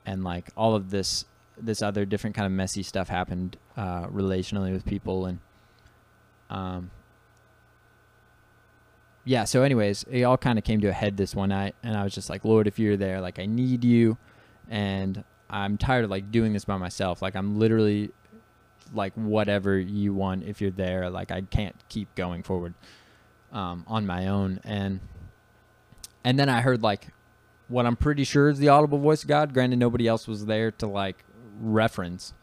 And 0.07 0.22
like 0.22 0.50
all 0.57 0.74
of 0.74 0.90
this 0.90 1.24
this 1.57 1.83
other 1.83 2.05
different 2.05 2.37
kind 2.37 2.46
of 2.46 2.53
messy 2.53 2.83
stuff 2.83 3.09
happened 3.09 3.57
uh, 3.77 4.07
relationally 4.09 4.72
with 4.72 4.85
people 4.85 5.27
and 5.27 5.38
um 6.50 6.90
yeah 9.24 9.44
so 9.44 9.62
anyways 9.62 10.04
it 10.10 10.22
all 10.22 10.37
kind 10.37 10.58
of 10.58 10.64
came 10.64 10.80
to 10.80 10.88
a 10.88 10.92
head 10.92 11.16
this 11.16 11.34
one 11.34 11.48
night 11.48 11.74
and 11.82 11.96
i 11.96 12.04
was 12.04 12.14
just 12.14 12.28
like 12.28 12.44
lord 12.44 12.66
if 12.66 12.78
you're 12.78 12.96
there 12.96 13.20
like 13.20 13.38
i 13.38 13.46
need 13.46 13.84
you. 13.84 14.16
And 14.68 15.24
i'm 15.50 15.76
tired 15.76 16.04
of 16.04 16.10
like 16.10 16.30
doing 16.30 16.52
this 16.52 16.64
by 16.64 16.76
myself. 16.76 17.20
Like 17.22 17.37
i'm 17.37 17.58
literally 17.58 18.10
like 18.92 19.12
whatever 19.14 19.78
you 19.78 20.14
want 20.14 20.44
if 20.44 20.60
you're 20.60 20.70
there 20.70 21.10
like 21.10 21.30
i 21.30 21.40
can't 21.40 21.74
keep 21.88 22.14
going 22.14 22.42
forward 22.42 22.74
um, 23.52 23.84
on 23.87 24.06
my 24.06 24.26
own. 24.26 24.60
And 24.64 25.00
and 26.22 26.38
then 26.38 26.48
i 26.48 26.60
heard 26.60 26.82
like 26.82 27.08
what 27.68 27.87
i'm 27.87 27.96
pretty 27.96 28.24
sure 28.24 28.48
is 28.48 28.58
the 28.58 28.68
audible 28.68 28.98
voice 28.98 29.22
of 29.22 29.28
god. 29.28 29.54
Granted 29.54 29.78
nobody 29.78 30.06
else 30.06 30.26
was 30.26 30.46
there 30.46 30.70
to 30.72 30.87
like 30.87 31.24
reference 31.60 32.34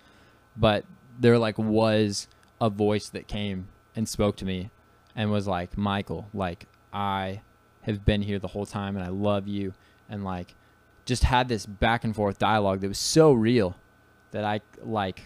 but 0.55 0.85
there 1.19 1.37
like 1.37 1.57
was 1.57 2.27
a 2.59 2.69
voice 2.69 3.09
that 3.09 3.27
came 3.27 3.67
and 3.95 4.07
spoke 4.07 4.35
to 4.37 4.45
me 4.45 4.69
and 5.15 5.29
was 5.29 5.47
like 5.47 5.77
michael 5.77 6.27
like 6.33 6.65
i 6.93 7.41
have 7.81 8.05
been 8.05 8.21
here 8.21 8.39
the 8.39 8.47
whole 8.47 8.65
time 8.65 8.95
and 8.95 9.05
i 9.05 9.09
love 9.09 9.47
you. 9.47 9.73
And 10.09 10.23
like 10.23 10.55
just 11.05 11.23
had 11.23 11.47
this 11.47 11.65
back 11.65 12.03
and 12.03 12.15
forth 12.15 12.37
dialogue 12.37 12.81
that 12.81 12.87
was 12.87 12.99
so 12.99 13.31
real 13.33 13.75
that 14.31 14.43
i 14.43 14.61
like 14.81 15.23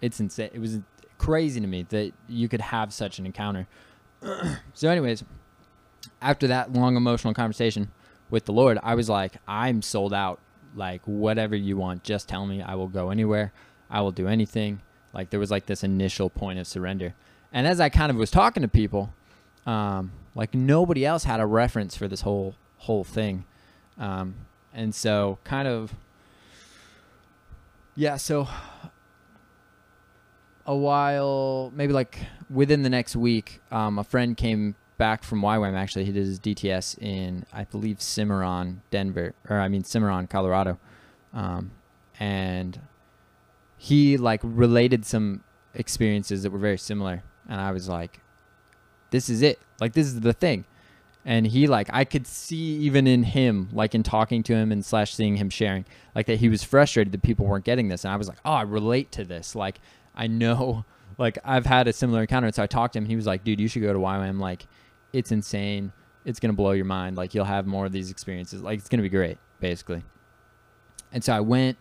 it's 0.00 0.20
insane 0.20 0.50
it 0.52 0.58
was 0.58 0.80
crazy 1.18 1.60
to 1.60 1.66
me 1.66 1.84
that 1.88 2.12
you 2.28 2.48
could 2.48 2.60
have 2.60 2.92
such 2.92 3.18
an 3.18 3.26
encounter. 3.26 3.66
So 4.74 4.88
anyways 4.88 5.24
after 6.22 6.46
that 6.48 6.72
long 6.72 6.96
emotional 6.96 7.34
conversation 7.34 7.90
with 8.30 8.44
the 8.44 8.52
lord 8.52 8.78
i 8.82 8.94
was 8.94 9.08
like 9.08 9.36
i'm 9.46 9.82
sold 9.82 10.12
out. 10.12 10.40
Like 10.74 11.02
whatever 11.06 11.56
you 11.56 11.76
want 11.76 12.04
just 12.04 12.28
tell 12.28 12.46
me. 12.46 12.62
I 12.62 12.74
will 12.74 12.88
go 12.88 13.10
anywhere. 13.10 13.52
I 13.90 14.02
will 14.02 14.12
do 14.12 14.28
anything. 14.28 14.80
Like 15.14 15.30
there 15.30 15.40
was 15.40 15.50
like 15.50 15.66
this 15.66 15.82
initial 15.82 16.28
point 16.28 16.58
of 16.58 16.66
surrender. 16.66 17.14
And 17.52 17.66
as 17.66 17.80
i 17.80 17.88
kind 17.88 18.10
of 18.10 18.16
was 18.16 18.30
talking 18.30 18.62
to 18.62 18.68
people 18.68 19.12
um, 19.66 20.12
like 20.38 20.54
nobody 20.54 21.04
else 21.04 21.24
had 21.24 21.40
a 21.40 21.46
reference 21.46 21.96
for 21.96 22.06
this 22.06 22.20
whole 22.20 22.54
whole 22.78 23.02
thing. 23.02 23.44
Um, 23.98 24.36
and 24.72 24.94
so 24.94 25.38
kind 25.42 25.66
of 25.66 25.92
yeah 27.96 28.16
so 28.16 28.46
a 30.64 30.76
while 30.76 31.72
maybe 31.74 31.92
like 31.92 32.20
within 32.48 32.82
the 32.82 32.88
next 32.88 33.16
week 33.16 33.60
um, 33.72 33.98
a 33.98 34.04
friend 34.04 34.36
came 34.36 34.76
back 34.96 35.24
from 35.24 35.42
YWAM 35.42 35.74
actually. 35.74 36.04
He 36.04 36.12
did 36.12 36.24
his 36.24 36.38
DTS 36.38 37.02
in 37.02 37.44
I 37.52 37.64
believe 37.64 38.00
Cimarron 38.00 38.82
Denver 38.92 39.34
or 39.50 39.58
I 39.58 39.66
mean 39.68 39.82
Cimarron 39.82 40.28
Colorado. 40.28 40.78
Um, 41.34 41.72
and 42.20 42.80
he 43.76 44.16
like 44.16 44.40
related 44.44 45.04
some 45.04 45.42
experiences 45.74 46.44
that 46.44 46.52
were 46.52 46.58
very 46.60 46.78
similar. 46.78 47.24
And 47.48 47.60
I 47.60 47.72
was 47.72 47.88
like 47.88 48.20
this 49.10 49.28
is 49.28 49.42
it 49.42 49.58
like 49.80 49.92
this 49.92 50.06
is 50.06 50.20
the 50.20 50.32
thing 50.32 50.64
and 51.24 51.46
he 51.46 51.66
like 51.66 51.88
I 51.92 52.04
could 52.04 52.26
see 52.26 52.56
even 52.56 53.06
in 53.06 53.22
him 53.22 53.68
like 53.72 53.94
in 53.94 54.02
talking 54.02 54.42
to 54.44 54.54
him 54.54 54.72
and 54.72 54.84
slash 54.84 55.14
seeing 55.14 55.36
him 55.36 55.50
sharing 55.50 55.84
like 56.14 56.26
that 56.26 56.38
he 56.38 56.48
was 56.48 56.62
frustrated 56.62 57.12
that 57.12 57.22
people 57.22 57.46
weren't 57.46 57.64
getting 57.64 57.88
this 57.88 58.04
and 58.04 58.12
I 58.12 58.16
was 58.16 58.28
like 58.28 58.38
oh 58.44 58.52
I 58.52 58.62
relate 58.62 59.12
to 59.12 59.24
this 59.24 59.54
like 59.54 59.80
I 60.14 60.26
know 60.26 60.84
like 61.18 61.38
I've 61.44 61.66
had 61.66 61.88
a 61.88 61.92
similar 61.92 62.20
encounter 62.22 62.46
and 62.46 62.54
so 62.54 62.62
I 62.62 62.66
talked 62.66 62.92
to 62.94 62.98
him 62.98 63.04
and 63.04 63.10
he 63.10 63.16
was 63.16 63.26
like 63.26 63.44
dude 63.44 63.60
you 63.60 63.68
should 63.68 63.82
go 63.82 63.92
to 63.92 63.98
YWAM 63.98 64.38
like 64.40 64.66
it's 65.12 65.32
insane. 65.32 65.92
It's 66.24 66.40
gonna 66.40 66.52
blow 66.52 66.72
your 66.72 66.84
mind. 66.84 67.16
Like 67.16 67.34
you'll 67.34 67.44
have 67.44 67.66
more 67.66 67.86
of 67.86 67.92
these 67.92 68.10
experiences. 68.10 68.62
Like 68.62 68.78
it's 68.78 68.88
gonna 68.88 69.02
be 69.02 69.08
great, 69.08 69.38
basically. 69.60 70.02
And 71.12 71.24
so 71.24 71.32
I 71.32 71.40
went. 71.40 71.78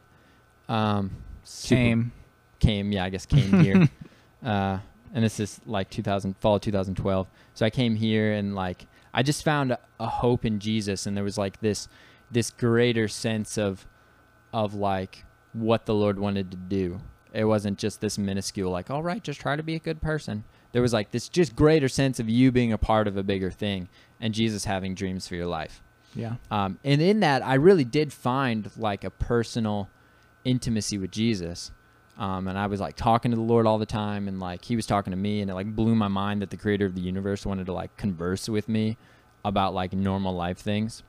Um, 0.69 1.11
super- 1.43 1.75
Came. 1.75 2.11
came. 2.59 2.91
Yeah, 2.91 3.03
I 3.03 3.09
guess 3.09 3.25
came 3.25 3.59
here. 3.61 3.89
uh, 4.43 4.79
and 5.13 5.23
this 5.23 5.39
is 5.39 5.59
like 5.65 5.89
2000 5.89 6.35
fall 6.37 6.59
2012. 6.59 7.27
So 7.53 7.65
I 7.65 7.69
came 7.69 7.95
here 7.95 8.33
and 8.33 8.55
like 8.55 8.87
I 9.13 9.23
just 9.23 9.43
found 9.43 9.71
a, 9.71 9.79
a 9.99 10.07
hope 10.07 10.45
in 10.45 10.59
Jesus, 10.59 11.05
and 11.05 11.15
there 11.15 11.23
was 11.23 11.37
like 11.37 11.59
this 11.59 11.87
this 12.29 12.51
greater 12.51 13.07
sense 13.07 13.57
of 13.57 13.85
of 14.53 14.73
like 14.73 15.25
what 15.53 15.85
the 15.85 15.95
Lord 15.95 16.19
wanted 16.19 16.51
to 16.51 16.57
do. 16.57 16.99
It 17.33 17.45
wasn't 17.45 17.77
just 17.77 18.01
this 18.01 18.17
minuscule 18.17 18.71
like, 18.71 18.89
all 18.89 19.03
right, 19.03 19.23
just 19.23 19.39
try 19.39 19.55
to 19.55 19.63
be 19.63 19.75
a 19.75 19.79
good 19.79 20.01
person. 20.01 20.43
There 20.71 20.81
was 20.81 20.93
like 20.93 21.11
this 21.11 21.29
just 21.29 21.55
greater 21.55 21.87
sense 21.87 22.19
of 22.19 22.29
you 22.29 22.51
being 22.51 22.73
a 22.73 22.77
part 22.77 23.07
of 23.07 23.17
a 23.17 23.23
bigger 23.23 23.51
thing, 23.51 23.89
and 24.19 24.33
Jesus 24.33 24.65
having 24.65 24.95
dreams 24.95 25.27
for 25.27 25.35
your 25.35 25.47
life. 25.47 25.81
Yeah. 26.15 26.35
Um, 26.49 26.79
and 26.83 27.01
in 27.01 27.19
that, 27.19 27.45
I 27.45 27.55
really 27.55 27.83
did 27.83 28.11
find 28.11 28.69
like 28.77 29.03
a 29.03 29.09
personal 29.09 29.89
intimacy 30.43 30.97
with 30.97 31.11
Jesus. 31.11 31.71
Um, 32.17 32.47
and 32.47 32.57
I 32.57 32.65
was 32.65 32.79
like 32.79 32.95
talking 32.95 33.31
to 33.31 33.37
the 33.37 33.43
Lord 33.43 33.67
all 33.67 33.77
the 33.77 33.85
time, 33.85 34.27
and 34.27 34.39
like 34.39 34.65
he 34.65 34.75
was 34.75 34.87
talking 34.87 35.11
to 35.11 35.17
me, 35.17 35.41
and 35.41 35.51
it 35.51 35.53
like 35.53 35.75
blew 35.75 35.93
my 35.95 36.07
mind 36.07 36.41
that 36.41 36.49
the 36.49 36.57
creator 36.57 36.85
of 36.85 36.95
the 36.95 37.01
universe 37.01 37.45
wanted 37.45 37.67
to 37.67 37.73
like 37.73 37.95
converse 37.95 38.49
with 38.49 38.67
me 38.67 38.97
about 39.45 39.73
like 39.73 39.93
normal 39.93 40.33
life 40.33 40.57
things. 40.57 41.03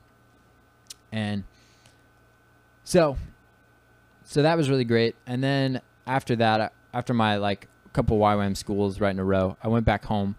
And 1.11 1.43
so, 2.83 3.17
so 4.23 4.43
that 4.43 4.55
was 4.55 4.69
really 4.69 4.85
great. 4.85 5.15
And 5.25 5.43
then 5.43 5.81
after 6.05 6.35
that, 6.35 6.61
uh, 6.61 6.69
after 6.93 7.13
my 7.15 7.37
like 7.37 7.67
couple 7.93 8.19
YWAM 8.19 8.55
schools 8.55 8.99
right 8.99 9.09
in 9.09 9.19
a 9.19 9.25
row, 9.25 9.57
I 9.63 9.67
went 9.67 9.85
back 9.85 10.05
home, 10.05 10.35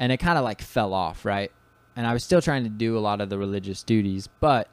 and 0.00 0.10
it 0.10 0.16
kind 0.16 0.36
of 0.36 0.42
like 0.42 0.60
fell 0.60 0.92
off, 0.92 1.24
right? 1.24 1.52
And 1.94 2.06
I 2.08 2.12
was 2.12 2.24
still 2.24 2.42
trying 2.42 2.64
to 2.64 2.70
do 2.70 2.98
a 2.98 3.00
lot 3.00 3.20
of 3.20 3.28
the 3.28 3.38
religious 3.38 3.84
duties, 3.84 4.28
but 4.40 4.68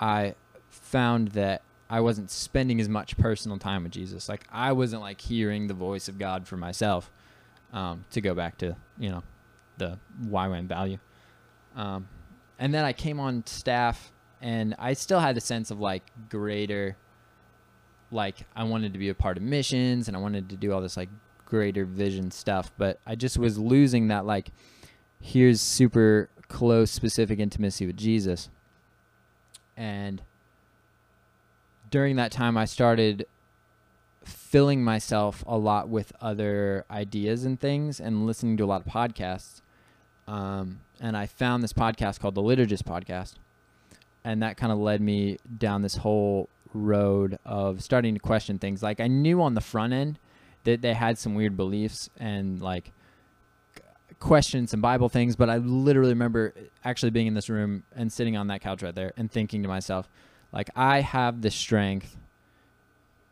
I 0.00 0.34
found 0.70 1.28
that 1.28 1.62
I 1.90 2.00
wasn't 2.00 2.30
spending 2.30 2.80
as 2.80 2.88
much 2.88 3.16
personal 3.16 3.58
time 3.58 3.84
with 3.84 3.92
Jesus. 3.92 4.28
Like 4.28 4.44
I 4.50 4.72
wasn't 4.72 5.02
like 5.02 5.20
hearing 5.20 5.66
the 5.66 5.74
voice 5.74 6.08
of 6.08 6.18
God 6.18 6.46
for 6.46 6.56
myself. 6.56 7.10
Um, 7.70 8.06
to 8.12 8.22
go 8.22 8.34
back 8.34 8.56
to 8.58 8.76
you 8.98 9.10
know 9.10 9.22
the 9.76 9.98
why 10.28 10.48
YWAM 10.48 10.66
value. 10.66 10.98
Um, 11.76 12.08
and 12.58 12.72
then 12.74 12.84
I 12.84 12.92
came 12.92 13.20
on 13.20 13.44
staff, 13.46 14.10
and 14.40 14.74
I 14.78 14.94
still 14.94 15.20
had 15.20 15.36
a 15.36 15.40
sense 15.40 15.70
of 15.70 15.78
like 15.78 16.02
greater, 16.28 16.96
like 18.10 18.36
I 18.56 18.64
wanted 18.64 18.92
to 18.94 18.98
be 18.98 19.10
a 19.10 19.14
part 19.14 19.36
of 19.36 19.42
missions, 19.42 20.08
and 20.08 20.16
I 20.16 20.20
wanted 20.20 20.48
to 20.50 20.56
do 20.56 20.72
all 20.72 20.80
this 20.80 20.96
like 20.96 21.10
greater 21.44 21.84
vision 21.84 22.30
stuff. 22.30 22.72
But 22.76 23.00
I 23.06 23.14
just 23.14 23.38
was 23.38 23.58
losing 23.58 24.08
that 24.08 24.26
like 24.26 24.50
here's 25.20 25.60
super 25.60 26.30
close, 26.48 26.90
specific 26.90 27.38
intimacy 27.38 27.86
with 27.86 27.96
Jesus, 27.96 28.48
and 29.76 30.22
during 31.90 32.16
that 32.16 32.32
time, 32.32 32.56
I 32.56 32.64
started 32.64 33.26
filling 34.24 34.84
myself 34.84 35.44
a 35.46 35.56
lot 35.56 35.88
with 35.88 36.12
other 36.20 36.84
ideas 36.90 37.44
and 37.44 37.58
things 37.58 38.00
and 38.00 38.26
listening 38.26 38.56
to 38.58 38.64
a 38.64 38.66
lot 38.66 38.86
of 38.86 38.92
podcasts. 38.92 39.60
Um, 40.26 40.80
and 41.00 41.16
I 41.16 41.26
found 41.26 41.62
this 41.62 41.72
podcast 41.72 42.20
called 42.20 42.34
the 42.34 42.42
Liturgist 42.42 42.82
Podcast. 42.82 43.34
And 44.24 44.42
that 44.42 44.56
kind 44.56 44.72
of 44.72 44.78
led 44.78 45.00
me 45.00 45.38
down 45.58 45.82
this 45.82 45.96
whole 45.96 46.48
road 46.74 47.38
of 47.44 47.82
starting 47.82 48.14
to 48.14 48.20
question 48.20 48.58
things. 48.58 48.82
Like, 48.82 49.00
I 49.00 49.06
knew 49.06 49.40
on 49.40 49.54
the 49.54 49.60
front 49.60 49.92
end 49.92 50.18
that 50.64 50.82
they 50.82 50.92
had 50.92 51.18
some 51.18 51.34
weird 51.34 51.56
beliefs 51.56 52.10
and 52.18 52.60
like 52.60 52.92
question 54.20 54.66
some 54.66 54.80
Bible 54.80 55.08
things, 55.08 55.36
but 55.36 55.48
I 55.48 55.58
literally 55.58 56.10
remember 56.10 56.52
actually 56.84 57.10
being 57.10 57.26
in 57.26 57.34
this 57.34 57.48
room 57.48 57.84
and 57.94 58.12
sitting 58.12 58.36
on 58.36 58.48
that 58.48 58.60
couch 58.60 58.82
right 58.82 58.94
there 58.94 59.12
and 59.16 59.30
thinking 59.30 59.62
to 59.62 59.68
myself, 59.68 60.08
like 60.52 60.70
I 60.76 61.00
have 61.00 61.42
the 61.42 61.50
strength, 61.50 62.16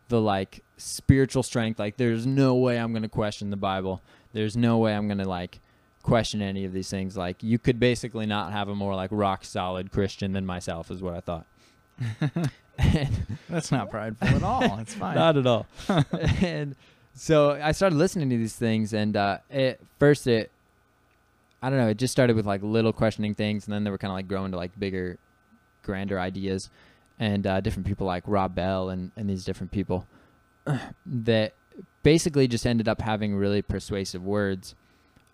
the 0.09 0.21
like 0.21 0.63
spiritual 0.77 1.43
strength. 1.43 1.79
Like 1.79 1.97
there's 1.97 2.27
no 2.27 2.55
way 2.55 2.79
I'm 2.79 2.93
gonna 2.93 3.09
question 3.09 3.51
the 3.51 3.57
Bible. 3.57 4.03
There's 4.33 4.57
no 4.57 4.79
way 4.79 4.95
I'm 4.95 5.09
gonna 5.09 5.29
like 5.29 5.61
question 6.03 6.41
any 6.43 6.65
of 6.65 6.73
these 6.73 6.91
things. 6.91 7.17
Like 7.17 7.43
you 7.43 7.59
could 7.59 7.81
basically 7.81 8.27
not 8.27 8.53
have 8.53 8.69
a 8.69 8.75
more 8.75 8.95
like 8.95 9.11
rock 9.13 9.45
solid 9.45 9.91
Christian 9.91 10.33
than 10.33 10.47
myself 10.47 10.91
is 10.91 11.03
what 11.03 11.15
I 11.15 11.21
thought. 11.21 11.47
and 12.79 13.39
That's 13.49 13.73
not 13.73 13.91
prideful 13.91 14.29
at 14.29 14.43
all. 14.43 14.79
It's 14.79 14.95
fine. 15.03 15.15
not 15.15 15.37
at 15.37 15.47
all. 15.47 15.67
and 16.43 16.77
so 17.15 17.59
I 17.63 17.73
started 17.73 17.97
listening 17.97 18.29
to 18.31 18.37
these 18.37 18.55
things, 18.55 18.93
and 18.93 19.17
uh, 19.17 19.39
at 19.51 19.81
first 19.99 20.27
it, 20.27 20.51
I 21.63 21.71
don't 21.71 21.79
know, 21.79 21.89
it 21.89 21.97
just 21.97 22.13
started 22.13 22.37
with 22.37 22.45
like 22.47 22.63
little 22.63 22.93
questioning 22.93 23.35
things, 23.35 23.67
and 23.67 23.73
then 23.73 23.85
they 23.85 23.91
were 23.91 23.97
kind 23.99 24.11
of 24.11 24.17
like 24.17 24.29
growing 24.29 24.51
to 24.53 24.59
like 24.59 24.79
bigger, 24.79 25.19
grander 25.83 26.21
ideas, 26.21 26.69
and 27.19 27.47
uh, 27.47 27.61
different 27.61 27.87
people 27.87 28.07
like 28.07 28.25
Rob 28.27 28.55
Bell 28.55 28.91
and 28.91 29.11
and 29.17 29.29
these 29.29 29.45
different 29.45 29.73
people 29.73 30.07
that 31.07 31.55
basically 32.03 32.49
just 32.49 32.67
ended 32.67 32.89
up 32.89 33.01
having 33.01 33.35
really 33.35 33.63
persuasive 33.63 34.25
words, 34.25 34.75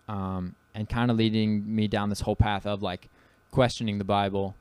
um, 0.07 0.55
and 0.73 0.89
kind 0.89 1.11
of 1.11 1.17
leading 1.17 1.75
me 1.75 1.87
down 1.87 2.09
this 2.09 2.21
whole 2.21 2.35
path 2.35 2.65
of 2.65 2.81
like 2.81 3.09
questioning 3.51 3.97
the 3.97 4.03
Bible, 4.03 4.55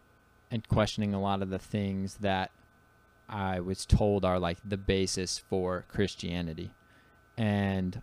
and 0.51 0.67
questioning 0.69 1.15
a 1.15 1.21
lot 1.21 1.43
of 1.43 1.51
the 1.51 1.59
things 1.59 2.17
that 2.17 2.51
I 3.29 3.61
was 3.61 3.87
told 3.87 4.25
are 4.25 4.39
like 4.39 4.59
the 4.65 4.77
basis 4.77 5.39
for 5.39 5.85
Christianity. 5.89 6.71
And 7.39 8.03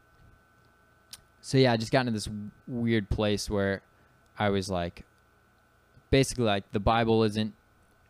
so 1.41 1.57
yeah, 1.57 1.71
I 1.71 1.77
just 1.77 1.91
got 1.91 2.01
into 2.01 2.11
this 2.11 2.29
weird 2.67 3.09
place 3.09 3.49
where 3.49 3.81
I 4.37 4.49
was 4.49 4.69
like 4.69 5.05
basically 6.09 6.45
like 6.45 6.71
the 6.71 6.79
Bible 6.79 7.23
isn't 7.23 7.53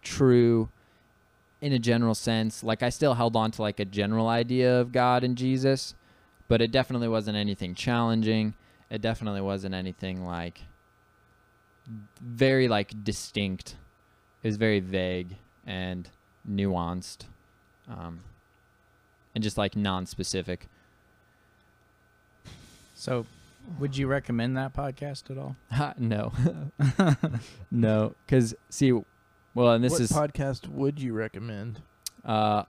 true 0.02 0.70
in 1.62 1.74
a 1.74 1.80
general 1.80 2.16
sense. 2.16 2.64
Like 2.64 2.84
I 2.84 2.90
still 2.90 3.14
held 3.16 3.36
on 3.36 3.52
to 3.52 3.62
like 3.62 3.80
a 3.80 3.86
general 3.86 4.28
idea 4.28 4.80
of 4.80 4.92
God 4.92 5.24
and 5.24 5.38
Jesus, 5.38 5.96
but 6.48 6.62
it 6.62 6.72
definitely 6.72 7.08
wasn't 7.08 7.38
anything 7.38 7.76
challenging. 7.76 8.54
It 8.90 9.02
definitely 9.02 9.42
wasn't 9.42 9.76
anything 9.76 10.26
like 10.26 10.62
very 12.22 12.68
like 12.68 13.04
distinct. 13.04 13.76
It 14.44 14.48
was 14.48 14.58
very 14.58 14.80
vague 14.80 15.36
and 15.66 16.10
nuanced 16.50 17.26
um, 17.90 18.22
and 19.36 19.44
just 19.44 19.58
like 19.58 19.76
non-specific 19.76 20.68
So, 22.96 23.26
would 23.80 23.98
you 23.98 24.08
recommend 24.08 24.58
that 24.58 24.74
podcast 24.74 25.30
at 25.32 25.38
all? 25.38 25.56
No 25.98 26.32
no 27.72 28.16
because 28.26 28.56
see 28.70 28.94
well 29.60 29.72
and 29.74 29.84
this 29.84 29.92
what 29.94 30.02
is 30.02 30.12
podcast 30.12 30.68
would 30.68 31.00
you 31.02 31.14
recommend? 31.14 31.82
uh, 32.26 32.64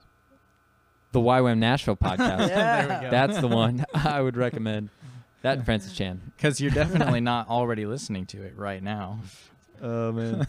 the 1.11 1.19
YWAM 1.19 1.57
Nashville 1.57 1.95
podcast 2.09 2.47
Yeah. 2.49 2.85
There 2.85 2.97
we 2.99 3.05
go. 3.05 3.11
that's 3.11 3.39
the 3.39 3.47
one 3.47 3.85
I 3.93 4.21
would 4.21 4.37
recommend 4.37 4.89
that 5.41 5.57
and 5.57 5.65
Francis 5.65 5.93
Chan 5.93 6.21
Because 6.37 6.61
you're 6.61 6.71
definitely 6.71 7.19
not 7.33 7.49
already 7.49 7.85
listening 7.85 8.25
to 8.27 8.41
it 8.43 8.53
right 8.57 8.81
now. 8.83 9.19
oh 9.81 10.11
man 10.11 10.47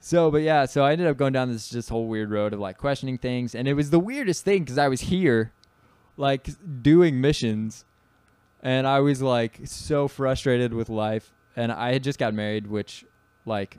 so 0.00 0.30
but 0.30 0.42
yeah 0.42 0.66
so 0.66 0.84
I 0.84 0.92
ended 0.92 1.06
up 1.06 1.16
going 1.16 1.32
down 1.32 1.50
this 1.50 1.68
just 1.68 1.88
whole 1.88 2.06
weird 2.06 2.30
road 2.30 2.52
of 2.52 2.60
like 2.60 2.76
questioning 2.78 3.16
things 3.18 3.54
and 3.54 3.66
it 3.66 3.74
was 3.74 3.90
the 3.90 3.98
weirdest 4.00 4.44
thing 4.44 4.62
because 4.62 4.78
I 4.78 4.88
was 4.88 5.00
here 5.02 5.52
like 6.16 6.48
doing 6.82 7.20
missions 7.20 7.84
and 8.62 8.86
I 8.86 9.00
was 9.00 9.20
like 9.22 9.60
so 9.64 10.06
frustrated 10.08 10.72
with 10.74 10.88
life 10.88 11.32
and 11.56 11.72
I 11.72 11.92
had 11.92 12.02
just 12.04 12.18
got 12.18 12.34
married 12.34 12.66
which 12.66 13.04
like 13.46 13.78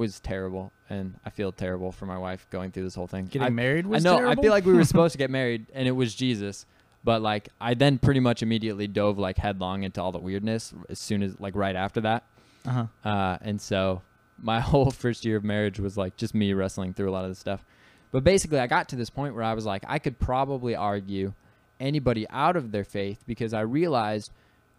was 0.00 0.18
terrible 0.18 0.72
and 0.88 1.14
I 1.24 1.30
feel 1.30 1.52
terrible 1.52 1.92
for 1.92 2.06
my 2.06 2.18
wife 2.18 2.46
going 2.50 2.72
through 2.72 2.84
this 2.84 2.94
whole 2.94 3.06
thing. 3.06 3.26
Getting 3.26 3.46
I, 3.46 3.50
married 3.50 3.86
was 3.86 4.04
I 4.04 4.08
know 4.08 4.16
terrible? 4.16 4.38
I 4.38 4.42
feel 4.42 4.50
like 4.50 4.64
we 4.64 4.72
were 4.72 4.84
supposed 4.92 5.12
to 5.12 5.18
get 5.18 5.30
married 5.30 5.66
and 5.72 5.86
it 5.86 5.92
was 5.92 6.14
Jesus 6.14 6.66
but 7.04 7.22
like 7.22 7.48
I 7.60 7.74
then 7.74 7.98
pretty 7.98 8.20
much 8.20 8.42
immediately 8.42 8.88
dove 8.88 9.18
like 9.18 9.38
headlong 9.38 9.84
into 9.84 10.02
all 10.02 10.12
the 10.12 10.18
weirdness 10.18 10.74
as 10.88 10.98
soon 10.98 11.22
as 11.22 11.38
like 11.38 11.54
right 11.54 11.76
after 11.76 12.00
that 12.02 12.24
uh-huh. 12.66 12.86
uh, 13.08 13.38
and 13.40 13.60
so 13.60 14.02
my 14.42 14.60
whole 14.70 14.90
first 14.90 15.24
year 15.24 15.36
of 15.36 15.44
marriage 15.44 15.78
was 15.78 15.96
like 15.96 16.16
just 16.16 16.34
me 16.34 16.52
wrestling 16.52 16.94
through 16.94 17.10
a 17.10 17.12
lot 17.12 17.24
of 17.24 17.30
this 17.30 17.38
stuff. 17.38 17.64
But 18.12 18.24
basically, 18.24 18.58
I 18.58 18.66
got 18.66 18.88
to 18.88 18.96
this 18.96 19.10
point 19.10 19.34
where 19.34 19.44
I 19.44 19.54
was 19.54 19.64
like, 19.64 19.84
I 19.86 19.98
could 19.98 20.18
probably 20.18 20.74
argue 20.74 21.32
anybody 21.78 22.28
out 22.28 22.56
of 22.56 22.72
their 22.72 22.84
faith 22.84 23.22
because 23.26 23.54
I 23.54 23.60
realized 23.60 24.32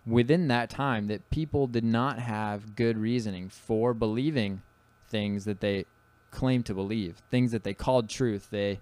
within 0.05 0.47
that 0.49 0.69
time 0.69 1.07
that 1.07 1.29
people 1.29 1.67
did 1.67 1.83
not 1.83 2.19
have 2.19 2.75
good 2.75 2.97
reasoning 2.97 3.49
for 3.49 3.93
believing 3.93 4.61
things 5.11 5.45
that 5.45 5.59
they 5.59 5.85
claimed 6.31 6.65
to 6.65 6.73
believe, 6.73 7.21
things 7.29 7.51
that 7.51 7.63
they 7.63 7.73
called 7.73 8.09
truth. 8.09 8.47
They 8.49 8.79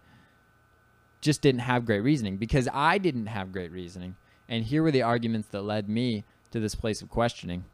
just 1.22 1.42
didn't 1.42 1.62
have 1.62 1.86
great 1.86 2.00
reasoning 2.02 2.38
because 2.38 2.70
I 2.74 2.98
didn't 2.98 3.26
have 3.26 3.52
great 3.52 3.72
reasoning. 3.72 4.16
And 4.48 4.64
here 4.64 4.82
were 4.84 4.92
the 4.92 5.02
arguments 5.02 5.50
that 5.50 5.64
led 5.64 5.90
me 5.90 6.24
to 6.52 6.60
this 6.60 6.76
place 6.76 7.02
of 7.02 7.10
questioning. 7.10 7.66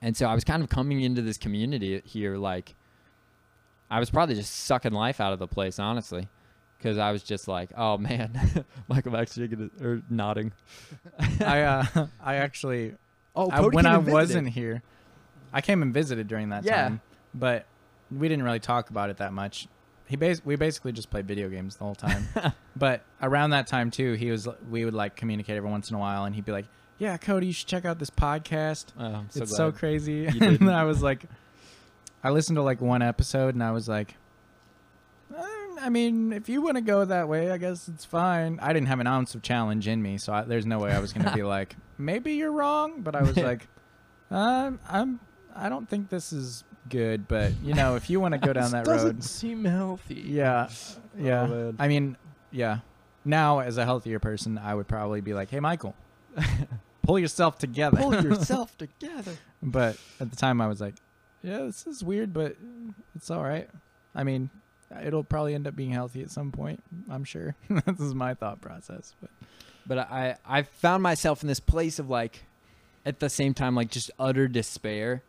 And 0.00 0.16
so 0.16 0.26
I 0.26 0.34
was 0.34 0.44
kind 0.44 0.62
of 0.62 0.68
coming 0.68 1.00
into 1.00 1.22
this 1.22 1.36
community 1.36 2.00
here 2.04 2.36
like 2.36 2.74
I 3.90 4.00
was 4.00 4.10
probably 4.10 4.34
just 4.34 4.52
sucking 4.52 4.92
life 4.92 5.20
out 5.20 5.32
of 5.32 5.38
the 5.38 5.46
place, 5.46 5.78
honestly, 5.78 6.28
because 6.76 6.98
I 6.98 7.12
was 7.12 7.22
just 7.22 7.46
like, 7.46 7.70
"Oh 7.76 7.96
man," 7.98 8.64
Michael 8.88 9.12
Max 9.12 9.34
shaking 9.34 9.60
his, 9.60 9.70
or 9.80 10.02
nodding. 10.10 10.52
I 11.40 11.60
uh, 11.62 11.84
I 12.20 12.36
actually 12.36 12.94
Oh, 13.36 13.48
I, 13.50 13.60
when 13.60 13.86
I 13.86 13.98
wasn't 13.98 14.48
here, 14.48 14.82
I 15.52 15.60
came 15.60 15.82
and 15.82 15.94
visited 15.94 16.26
during 16.26 16.48
that 16.48 16.64
Yeah. 16.64 16.82
time, 16.82 17.00
but 17.38 17.66
we 18.10 18.28
didn't 18.28 18.44
really 18.44 18.60
talk 18.60 18.90
about 18.90 19.10
it 19.10 19.18
that 19.18 19.32
much. 19.32 19.68
He 20.08 20.16
bas- 20.16 20.44
we 20.44 20.56
basically 20.56 20.92
just 20.92 21.10
played 21.10 21.26
video 21.26 21.48
games 21.48 21.76
the 21.76 21.84
whole 21.84 21.94
time. 21.94 22.28
but 22.76 23.02
around 23.20 23.50
that 23.50 23.66
time 23.66 23.90
too, 23.90 24.14
he 24.14 24.30
was 24.30 24.48
we 24.70 24.84
would 24.84 24.94
like 24.94 25.16
communicate 25.16 25.56
every 25.56 25.70
once 25.70 25.90
in 25.90 25.96
a 25.96 25.98
while, 25.98 26.24
and 26.24 26.34
he'd 26.34 26.44
be 26.44 26.52
like, 26.52 26.66
"Yeah, 26.98 27.16
Cody, 27.16 27.48
you 27.48 27.52
should 27.52 27.66
check 27.66 27.84
out 27.84 27.98
this 27.98 28.10
podcast. 28.10 28.86
Oh, 28.98 29.24
so 29.30 29.42
it's 29.42 29.56
so 29.56 29.72
crazy." 29.72 30.26
and. 30.40 30.70
I 30.70 30.84
was 30.84 31.02
like, 31.02 31.24
I 32.22 32.30
listened 32.30 32.56
to 32.56 32.62
like 32.62 32.80
one 32.80 33.02
episode, 33.02 33.54
and 33.54 33.62
I 33.62 33.72
was 33.72 33.88
like. 33.88 34.14
"Uh, 35.36 35.42
I 35.80 35.88
mean, 35.88 36.32
if 36.32 36.48
you 36.48 36.62
want 36.62 36.76
to 36.76 36.82
go 36.82 37.04
that 37.04 37.28
way, 37.28 37.50
I 37.50 37.58
guess 37.58 37.88
it's 37.88 38.04
fine. 38.04 38.58
I 38.62 38.72
didn't 38.72 38.88
have 38.88 39.00
an 39.00 39.06
ounce 39.06 39.34
of 39.34 39.42
challenge 39.42 39.88
in 39.88 40.00
me, 40.02 40.18
so 40.18 40.32
I, 40.32 40.42
there's 40.42 40.66
no 40.66 40.78
way 40.78 40.92
I 40.92 41.00
was 41.00 41.12
going 41.12 41.26
to 41.26 41.34
be 41.34 41.42
like, 41.56 41.76
maybe 41.98 42.34
you're 42.34 42.52
wrong. 42.52 43.02
But 43.02 43.14
I 43.16 43.22
was 43.22 43.36
like, 43.36 43.66
um, 44.30 44.80
I'm, 44.88 45.20
I 45.54 45.68
don't 45.68 45.88
think 45.88 46.08
this 46.08 46.32
is 46.32 46.64
good. 46.88 47.28
But 47.28 47.52
you 47.62 47.74
know, 47.74 47.96
if 47.96 48.08
you 48.10 48.20
want 48.20 48.32
to 48.32 48.38
go 48.38 48.52
down 48.52 48.64
This 48.64 48.72
that 48.72 48.84
doesn't 48.84 49.16
road, 49.16 49.24
seem 49.24 49.64
healthy. 49.64 50.22
yeah, 50.26 50.68
oh, 50.70 51.00
yeah. 51.18 51.42
Oh. 51.42 51.74
I 51.78 51.88
mean, 51.88 52.16
yeah. 52.50 52.78
Now, 53.24 53.58
as 53.58 53.76
a 53.76 53.84
healthier 53.84 54.18
person, 54.20 54.56
I 54.58 54.74
would 54.74 54.86
probably 54.86 55.20
be 55.20 55.34
like, 55.34 55.50
hey, 55.50 55.58
Michael, 55.60 55.94
pull 57.02 57.18
yourself 57.18 57.58
together. 57.58 57.96
Pull 57.98 58.14
yourself 58.22 58.76
together. 58.78 59.32
But 59.62 59.96
at 60.20 60.30
the 60.30 60.36
time, 60.36 60.60
I 60.60 60.68
was 60.68 60.80
like, 60.80 60.94
yeah, 61.42 61.58
this 61.58 61.86
is 61.86 62.04
weird, 62.04 62.32
but 62.32 62.56
it's 63.16 63.30
all 63.30 63.42
right. 63.42 63.68
I 64.14 64.22
mean, 64.22 64.50
it'll 65.02 65.24
probably 65.24 65.54
end 65.54 65.66
up 65.66 65.74
being 65.74 65.90
healthy 65.90 66.22
at 66.22 66.30
some 66.30 66.52
point. 66.52 66.82
I'm 67.10 67.24
sure. 67.24 67.56
this 67.68 68.00
is 68.00 68.14
my 68.14 68.34
thought 68.34 68.60
process. 68.60 69.14
But 69.20 69.30
But 69.86 69.98
I 69.98 70.36
I 70.46 70.62
found 70.62 71.02
myself 71.02 71.42
in 71.42 71.48
this 71.48 71.60
place 71.60 71.98
of 71.98 72.08
like, 72.08 72.44
at 73.04 73.18
the 73.18 73.28
same 73.28 73.54
time 73.54 73.74
like 73.74 73.90
just 73.90 74.10
utter 74.20 74.46
despair, 74.48 75.22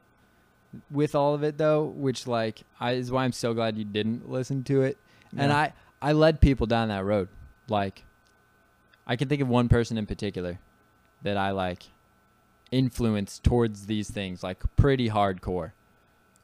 with 0.92 1.16
all 1.16 1.34
of 1.34 1.44
it 1.44 1.58
though, 1.58 1.86
which 1.86 2.28
like 2.28 2.62
I 2.80 2.94
is 2.94 3.12
why 3.12 3.24
I'm 3.24 3.32
so 3.32 3.54
glad 3.54 3.78
you 3.78 3.86
didn't 3.86 4.30
listen 4.30 4.64
to 4.66 4.82
it. 4.82 4.98
And 5.36 5.52
I 5.52 5.74
I 6.02 6.12
led 6.14 6.42
people 6.42 6.68
down 6.68 6.90
that 6.90 7.04
road. 7.04 7.30
Like, 7.70 8.04
I 9.06 9.16
can 9.16 9.28
think 9.28 9.42
of 9.42 9.48
one 9.48 9.68
person 9.68 9.98
in 9.98 10.06
particular 10.06 10.60
that 11.24 11.38
I 11.38 11.52
like 11.52 11.84
influenced 12.72 13.44
towards 13.44 13.86
these 13.86 14.10
things 14.10 14.44
like 14.44 14.62
pretty 14.76 15.10
hardcore, 15.10 15.72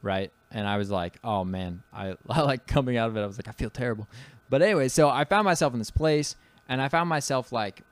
right? 0.02 0.32
And 0.50 0.66
I 0.66 0.76
was 0.76 0.90
like, 0.90 1.18
oh 1.22 1.44
man, 1.44 1.82
I, 1.92 2.16
I 2.28 2.42
like 2.42 2.66
coming 2.66 2.96
out 2.96 3.08
of 3.08 3.16
it. 3.16 3.20
I 3.20 3.26
was 3.26 3.38
like, 3.38 3.48
I 3.48 3.52
feel 3.52 3.70
terrible. 3.70 4.08
But 4.50 4.62
anyway, 4.62 4.88
so 4.88 5.08
I 5.08 5.24
found 5.24 5.44
myself 5.44 5.72
in 5.72 5.78
this 5.78 5.90
place, 5.90 6.36
and 6.68 6.80
I 6.80 6.88
found 6.88 7.08
myself 7.08 7.52
like 7.52 7.82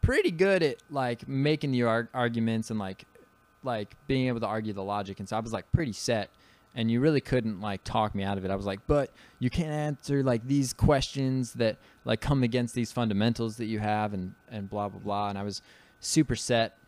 pretty 0.00 0.30
good 0.30 0.62
at 0.62 0.76
like 0.90 1.26
making 1.28 1.72
the 1.72 1.84
ar- 1.84 2.08
arguments 2.12 2.70
and 2.70 2.78
like 2.78 3.04
like 3.64 3.96
being 4.06 4.28
able 4.28 4.40
to 4.40 4.46
argue 4.46 4.72
the 4.72 4.82
logic. 4.82 5.20
And 5.20 5.28
so 5.28 5.36
I 5.36 5.40
was 5.40 5.52
like 5.52 5.70
pretty 5.72 5.92
set. 5.92 6.30
And 6.74 6.90
you 6.90 7.00
really 7.00 7.20
couldn't 7.20 7.60
like 7.60 7.84
talk 7.84 8.14
me 8.14 8.22
out 8.22 8.38
of 8.38 8.46
it. 8.46 8.50
I 8.50 8.56
was 8.56 8.64
like, 8.64 8.80
but 8.86 9.10
you 9.38 9.50
can't 9.50 9.72
answer 9.72 10.22
like 10.22 10.46
these 10.46 10.72
questions 10.72 11.52
that 11.54 11.76
like 12.06 12.22
come 12.22 12.42
against 12.42 12.74
these 12.74 12.90
fundamentals 12.90 13.58
that 13.58 13.66
you 13.66 13.78
have 13.78 14.14
and 14.14 14.34
and 14.50 14.70
blah 14.70 14.88
blah 14.88 15.00
blah. 15.00 15.28
And 15.28 15.36
I 15.36 15.42
was 15.42 15.60
super 16.00 16.34
set. 16.34 16.78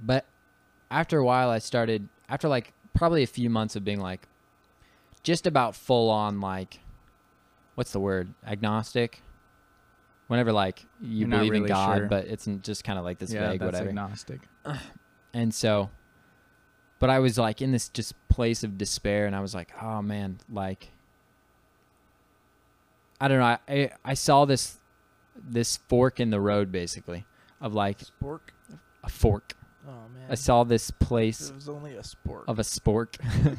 But 0.00 0.26
after 0.92 1.18
a 1.18 1.24
while, 1.24 1.50
I 1.50 1.58
started 1.58 2.08
after 2.28 2.46
like 2.46 2.72
probably 2.94 3.24
a 3.24 3.26
few 3.26 3.50
months 3.50 3.74
of 3.74 3.84
being 3.84 4.00
like 4.00 4.28
just 5.24 5.48
about 5.48 5.74
full 5.74 6.08
on 6.08 6.40
like 6.40 6.78
what's 7.74 7.90
the 7.90 8.00
word 8.00 8.32
agnostic. 8.46 9.22
Whenever 10.28 10.52
like 10.52 10.84
you 11.00 11.26
You're 11.26 11.28
believe 11.28 11.54
in 11.54 11.66
God, 11.66 11.98
sure. 11.98 12.06
but 12.06 12.26
it's 12.26 12.46
just 12.62 12.84
kind 12.84 12.98
of 12.98 13.04
like 13.04 13.18
this 13.18 13.32
yeah, 13.32 13.50
vague 13.50 13.62
whatever. 13.62 13.88
agnostic. 13.88 14.40
And 15.34 15.52
so, 15.54 15.90
but 16.98 17.10
I 17.10 17.18
was 17.18 17.38
like 17.38 17.60
in 17.62 17.70
this 17.72 17.88
just 17.88 18.14
place 18.28 18.64
of 18.64 18.78
despair, 18.78 19.26
and 19.26 19.36
I 19.36 19.40
was 19.40 19.54
like, 19.54 19.70
oh 19.82 20.02
man, 20.02 20.38
like, 20.50 20.88
I 23.20 23.28
don't 23.28 23.38
know. 23.38 23.44
I, 23.44 23.58
I, 23.68 23.90
I 24.04 24.14
saw 24.14 24.44
this, 24.44 24.76
this 25.36 25.76
fork 25.88 26.20
in 26.20 26.30
the 26.30 26.40
road, 26.40 26.70
basically, 26.72 27.24
of 27.60 27.74
like 27.74 27.98
Spork. 27.98 28.40
a 29.02 29.08
fork. 29.08 29.54
Oh 29.86 30.08
man. 30.14 30.26
I 30.28 30.34
saw 30.34 30.64
this 30.64 30.90
place 30.90 31.48
It 31.48 31.54
was 31.54 31.68
only 31.68 31.94
a 31.96 32.02
spork. 32.02 32.44
of 32.46 32.58
a 32.58 32.62
spork. 32.62 33.16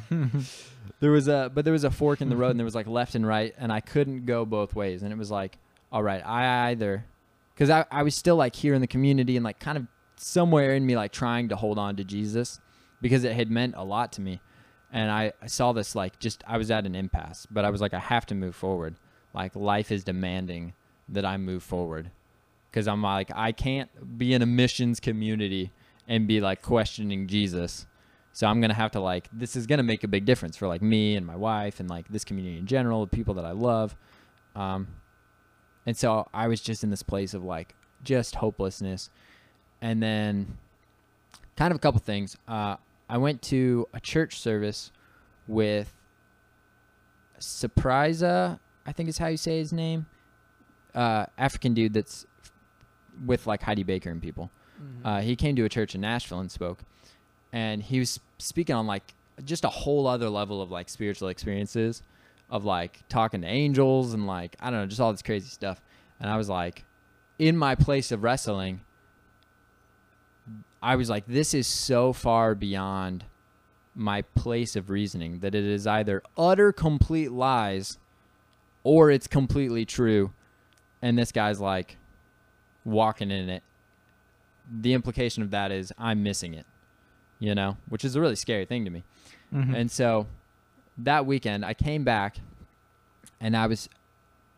there 1.00 1.12
was 1.12 1.28
a, 1.28 1.52
but 1.54 1.66
there 1.66 1.74
was 1.74 1.84
a 1.84 1.92
fork 1.92 2.22
in 2.22 2.30
the 2.30 2.36
road, 2.38 2.52
and 2.52 2.60
there 2.60 2.66
was 2.66 2.76
like 2.76 2.88
left 2.88 3.16
and 3.16 3.26
right, 3.28 3.54
and 3.58 3.72
I 3.72 3.80
couldn't 3.80 4.26
go 4.26 4.46
both 4.46 4.76
ways, 4.76 5.02
and 5.04 5.12
it 5.12 5.18
was 5.18 5.32
like, 5.32 5.58
all 5.92 6.04
right, 6.04 6.26
I 6.26 6.70
either, 6.70 7.06
because 7.54 7.70
I, 7.70 7.86
I 7.92 8.04
was 8.04 8.16
still 8.16 8.36
like 8.36 8.56
here 8.56 8.74
in 8.74 8.82
the 8.82 8.88
community 8.88 9.36
and 9.38 9.44
like 9.44 9.60
kind 9.60 9.78
of 9.78 9.88
somewhere 10.20 10.76
in 10.76 10.86
me 10.86 10.96
like 10.96 11.12
trying 11.12 11.48
to 11.50 11.56
hold 11.56 11.80
on 11.80 11.96
to 11.96 12.04
Jesus 12.04 12.60
because 13.02 13.24
it 13.24 13.34
had 13.34 13.50
meant 13.50 13.74
a 13.78 13.84
lot 13.84 14.12
to 14.14 14.22
me. 14.22 14.42
And 14.92 15.10
I, 15.10 15.34
I 15.42 15.48
saw 15.48 15.72
this 15.72 15.96
like 15.96 16.20
just 16.20 16.44
I 16.48 16.58
was 16.58 16.70
at 16.72 16.86
an 16.86 16.96
impasse, 16.96 17.48
but 17.50 17.64
I 17.64 17.70
was 17.70 17.80
like 17.80 17.94
I 17.94 18.00
have 18.00 18.26
to 18.28 18.36
move 18.36 18.56
forward. 18.56 18.96
Like 19.34 19.56
life 19.56 19.92
is 19.92 20.04
demanding 20.04 20.74
that 21.08 21.26
I 21.26 21.38
move 21.38 21.64
forward 21.64 22.12
because 22.70 22.88
I'm 22.88 23.02
like 23.02 23.32
I 23.34 23.52
can't 23.52 24.18
be 24.18 24.34
in 24.34 24.42
a 24.42 24.46
missions 24.46 25.00
community 25.00 25.72
and 26.08 26.28
be 26.28 26.42
like 26.42 26.62
questioning 26.62 27.28
Jesus. 27.28 27.88
So 28.34 28.48
I'm 28.48 28.60
gonna 28.60 28.74
have 28.74 28.92
to 28.92 29.00
like 29.00 29.30
this 29.32 29.56
is 29.56 29.68
gonna 29.68 29.84
make 29.84 30.04
a 30.04 30.08
big 30.08 30.26
difference 30.26 30.58
for 30.58 30.68
like 30.68 30.82
me 30.82 31.16
and 31.16 31.26
my 31.26 31.36
wife 31.36 31.80
and 31.80 31.90
like 31.90 32.08
this 32.10 32.26
community 32.26 32.58
in 32.58 32.66
general, 32.66 33.02
the 33.02 33.16
people 33.16 33.36
that 33.36 33.46
I 33.46 33.52
love. 33.52 33.96
Um, 34.56 34.88
and 35.86 35.96
so 35.96 36.28
I 36.34 36.48
was 36.48 36.60
just 36.60 36.84
in 36.84 36.90
this 36.90 37.04
place 37.04 37.34
of 37.34 37.44
like 37.44 37.76
just 38.04 38.36
hopelessness. 38.36 39.10
And 39.82 40.02
then 40.04 40.58
kind 41.56 41.72
of 41.72 41.76
a 41.78 41.80
couple 41.80 42.00
things. 42.00 42.38
Uh, 42.48 42.76
I 43.08 43.18
went 43.18 43.42
to 43.44 43.88
a 43.94 44.00
church 44.00 44.40
service 44.40 44.92
with 45.48 45.94
Surprisa, 47.40 48.60
I 48.86 48.92
think 48.92 49.10
is 49.10 49.18
how 49.18 49.28
you 49.28 49.38
say 49.38 49.58
his 49.60 49.72
name. 49.74 50.06
Uh, 50.94 51.26
African 51.38 51.74
dude 51.74 51.94
that's 51.94 52.26
with 53.26 53.48
like 53.48 53.62
Heidi 53.62 53.84
Baker 53.84 54.10
and 54.10 54.22
people. 54.22 54.50
Mhm. 54.82 55.06
Uh, 55.06 55.22
he 55.22 55.36
came 55.36 55.56
to 55.56 55.66
a 55.66 55.70
church 55.70 55.96
in 55.96 56.02
Nashville 56.02 56.40
and 56.40 56.52
spoke, 56.52 56.84
and 57.52 57.82
he 57.84 58.00
was 58.00 58.20
speaking 58.38 58.76
on 58.76 58.88
like 58.88 59.14
just 59.44 59.64
a 59.64 59.70
whole 59.70 60.08
other 60.08 60.30
level 60.30 60.62
of 60.62 60.72
like 60.72 60.90
spiritual 60.90 61.30
experiences, 61.30 62.02
of 62.50 62.66
like 62.66 63.08
talking 63.10 63.42
to 63.42 63.48
angels 63.48 64.14
and 64.14 64.26
like 64.28 64.56
I 64.60 64.70
don't 64.70 64.80
know, 64.82 64.86
just 64.88 65.00
all 65.00 65.12
this 65.12 65.22
crazy 65.22 65.50
stuff. 65.50 65.82
And 66.20 66.30
I 66.30 66.38
was 66.38 66.50
like, 66.50 66.84
in 67.38 67.56
my 67.56 67.76
place 67.76 68.12
of 68.12 68.24
wrestling, 68.24 68.82
I 70.82 70.96
was 70.96 71.10
like, 71.10 71.26
this 71.28 71.54
is 71.54 71.68
so 71.68 72.14
far 72.14 72.56
beyond 72.56 73.26
my 73.96 74.22
place 74.22 74.76
of 74.76 74.90
reasoning 74.90 75.40
that 75.40 75.54
it 75.54 75.64
is 75.66 75.86
either 75.86 76.22
utter 76.38 76.72
complete 76.72 77.32
lies 77.32 77.98
or 78.84 79.12
it's 79.12 79.28
completely 79.28 79.86
true. 79.86 80.32
And 81.02 81.18
this 81.18 81.32
guy's 81.32 81.60
like 81.60 81.98
walking 82.86 83.32
in 83.32 83.50
it. 83.50 83.64
The 84.72 84.94
implication 84.94 85.44
of 85.44 85.52
that 85.52 85.72
is 85.72 85.92
I'm 85.98 86.24
missing 86.24 86.54
it, 86.54 86.66
you 87.40 87.56
know, 87.56 87.78
which 87.90 88.06
is 88.06 88.16
a 88.16 88.22
really 88.22 88.36
scary 88.36 88.66
thing 88.66 88.86
to 88.86 88.92
me. 88.92 89.04
Mhm. 89.54 89.76
And 89.76 89.92
so 89.92 90.28
that 90.98 91.26
weekend, 91.26 91.66
I 91.66 91.74
came 91.74 92.04
back 92.04 92.38
and 93.42 93.58
I 93.58 93.68
was 93.68 93.90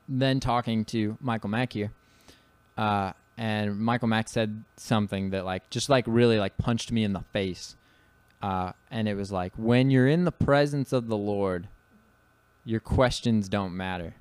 then 0.07 0.39
talking 0.39 0.83
to 0.85 1.17
Michael 1.21 1.49
Mack 1.49 1.73
here. 1.73 1.91
Uh, 2.77 3.13
and 3.41 3.79
Michael 3.79 4.07
Mack 4.07 4.29
said 4.29 4.63
something 4.77 5.31
that, 5.31 5.45
like, 5.45 5.67
just 5.71 5.89
like 5.89 6.05
really 6.05 6.37
like 6.37 6.59
punched 6.59 6.91
me 6.91 7.03
in 7.03 7.13
the 7.13 7.23
face. 7.33 7.75
Uh, 8.39 8.73
and 8.91 9.07
it 9.07 9.15
was 9.15 9.31
like, 9.31 9.51
when 9.57 9.89
you're 9.89 10.07
in 10.07 10.25
the 10.25 10.31
presence 10.31 10.93
of 10.93 11.07
the 11.07 11.17
Lord, 11.17 11.67
your 12.65 12.79
questions 12.79 13.49
don't 13.49 13.75
matter. 13.75 14.13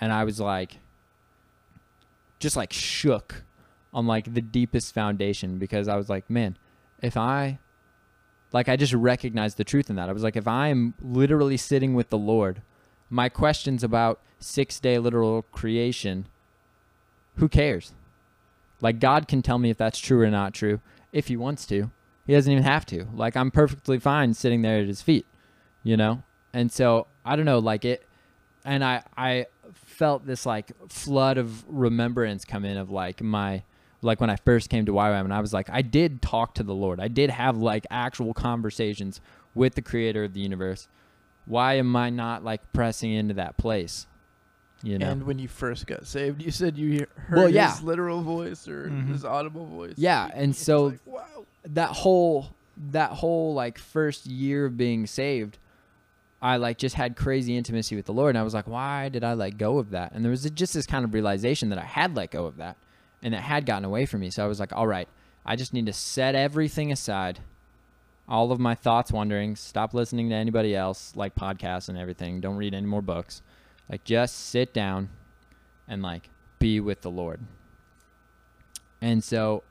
And 0.00 0.10
I 0.10 0.24
was 0.24 0.40
like, 0.40 0.78
just 2.38 2.56
like 2.56 2.72
shook 2.72 3.44
on 3.92 4.06
like 4.06 4.32
the 4.32 4.40
deepest 4.40 4.94
foundation 4.94 5.58
because 5.58 5.86
I 5.86 5.96
was 5.96 6.08
like, 6.08 6.30
man, 6.30 6.56
if 7.02 7.18
I 7.18 7.58
like 8.52 8.70
I 8.70 8.76
just 8.76 8.94
recognized 8.94 9.58
the 9.58 9.64
truth 9.64 9.90
in 9.90 9.96
that. 9.96 10.08
I 10.08 10.12
was 10.12 10.22
like, 10.22 10.36
if 10.36 10.48
I'm 10.48 10.94
literally 11.02 11.58
sitting 11.58 11.92
with 11.92 12.08
the 12.08 12.16
Lord, 12.16 12.62
my 13.10 13.28
questions 13.28 13.84
about 13.84 14.22
six 14.38 14.80
day 14.80 14.98
literal 14.98 15.42
creation, 15.42 16.26
who 17.36 17.50
cares? 17.50 17.92
Like 18.84 19.00
God 19.00 19.28
can 19.28 19.40
tell 19.40 19.58
me 19.58 19.70
if 19.70 19.78
that's 19.78 19.98
true 19.98 20.20
or 20.20 20.30
not 20.30 20.52
true 20.52 20.78
if 21.10 21.28
he 21.28 21.38
wants 21.38 21.64
to. 21.68 21.90
He 22.26 22.34
doesn't 22.34 22.52
even 22.52 22.64
have 22.64 22.84
to. 22.86 23.06
Like 23.14 23.34
I'm 23.34 23.50
perfectly 23.50 23.98
fine 23.98 24.34
sitting 24.34 24.60
there 24.60 24.80
at 24.80 24.86
his 24.86 25.00
feet, 25.00 25.24
you 25.82 25.96
know? 25.96 26.22
And 26.52 26.70
so 26.70 27.06
I 27.24 27.34
don't 27.34 27.46
know, 27.46 27.60
like 27.60 27.86
it 27.86 28.06
and 28.62 28.84
I 28.84 29.02
I 29.16 29.46
felt 29.72 30.26
this 30.26 30.44
like 30.44 30.72
flood 30.90 31.38
of 31.38 31.64
remembrance 31.66 32.44
come 32.44 32.66
in 32.66 32.76
of 32.76 32.90
like 32.90 33.22
my 33.22 33.62
like 34.02 34.20
when 34.20 34.28
I 34.28 34.36
first 34.36 34.68
came 34.68 34.84
to 34.84 34.92
YWAM 34.92 35.24
and 35.24 35.32
I 35.32 35.40
was 35.40 35.54
like 35.54 35.70
I 35.70 35.80
did 35.80 36.20
talk 36.20 36.52
to 36.56 36.62
the 36.62 36.74
Lord. 36.74 37.00
I 37.00 37.08
did 37.08 37.30
have 37.30 37.56
like 37.56 37.86
actual 37.90 38.34
conversations 38.34 39.18
with 39.54 39.76
the 39.76 39.82
creator 39.82 40.24
of 40.24 40.34
the 40.34 40.40
universe. 40.40 40.88
Why 41.46 41.78
am 41.78 41.96
I 41.96 42.10
not 42.10 42.44
like 42.44 42.70
pressing 42.74 43.12
into 43.12 43.32
that 43.32 43.56
place? 43.56 44.06
You 44.82 44.98
know. 44.98 45.08
And 45.10 45.22
when 45.24 45.38
you 45.38 45.48
first 45.48 45.86
got 45.86 46.06
saved, 46.06 46.42
you 46.42 46.50
said 46.50 46.76
you 46.76 46.90
hear- 46.90 47.08
heard 47.16 47.36
Well, 47.38 47.48
yeah. 47.48 47.70
his 47.72 47.82
literal 47.82 48.20
voice 48.22 48.68
or 48.68 48.88
Mhm. 48.90 49.08
his 49.08 49.24
audible 49.24 49.64
voice. 49.66 49.94
Yeah, 49.96 50.28
and 50.34 50.54
so 50.54 50.84
like, 50.86 51.00
wow. 51.06 51.24
that 51.64 51.90
whole 51.90 52.48
that 52.90 53.10
whole 53.12 53.54
like 53.54 53.78
first 53.78 54.26
year 54.26 54.66
of 54.66 54.76
being 54.76 55.06
saved, 55.06 55.58
I 56.42 56.56
like 56.56 56.76
just 56.76 56.96
had 56.96 57.16
crazy 57.16 57.56
intimacy 57.56 57.94
with 57.96 58.04
the 58.06 58.12
Lord, 58.12 58.30
and 58.30 58.38
I 58.38 58.42
was 58.42 58.52
like, 58.52 58.66
why 58.66 59.08
did 59.08 59.22
I 59.24 59.32
let 59.34 59.56
go 59.58 59.78
of 59.78 59.90
that? 59.90 60.12
And 60.12 60.24
there 60.24 60.30
was 60.30 60.42
just 60.50 60.74
this 60.74 60.84
kind 60.86 61.04
of 61.04 61.14
realization 61.14 61.68
that 61.70 61.78
I 61.78 61.84
had 61.84 62.14
let 62.16 62.30
go 62.32 62.44
of 62.46 62.56
that, 62.56 62.76
and 63.22 63.32
it 63.34 63.40
had 63.40 63.64
gotten 63.64 63.84
away 63.84 64.04
from 64.06 64.20
me. 64.20 64.30
So 64.30 64.44
I 64.44 64.48
was 64.48 64.58
like, 64.60 64.72
all 64.74 64.86
right, 64.88 65.08
I 65.46 65.54
just 65.56 65.72
need 65.72 65.86
to 65.86 65.92
set 65.92 66.34
everything 66.34 66.90
aside, 66.92 67.38
all 68.28 68.50
of 68.52 68.58
my 68.58 68.74
thoughts 68.74 69.12
wandering, 69.12 69.54
stop 69.56 69.94
listening 69.94 70.28
to 70.30 70.34
anybody 70.34 70.74
else, 70.74 71.12
like 71.14 71.34
podcasts 71.36 71.88
and 71.88 71.96
everything. 71.96 72.40
Don't 72.40 72.56
read 72.56 72.74
any 72.74 72.86
more 72.86 73.02
books. 73.02 73.40
Like 73.90 74.04
just 74.04 74.48
sit 74.48 74.72
down 74.72 75.10
and 75.86 76.02
like 76.02 76.30
be 76.58 76.80
with 76.80 77.02
the 77.02 77.10
Lord. 77.10 77.40
And 79.00 79.22
so 79.22 79.62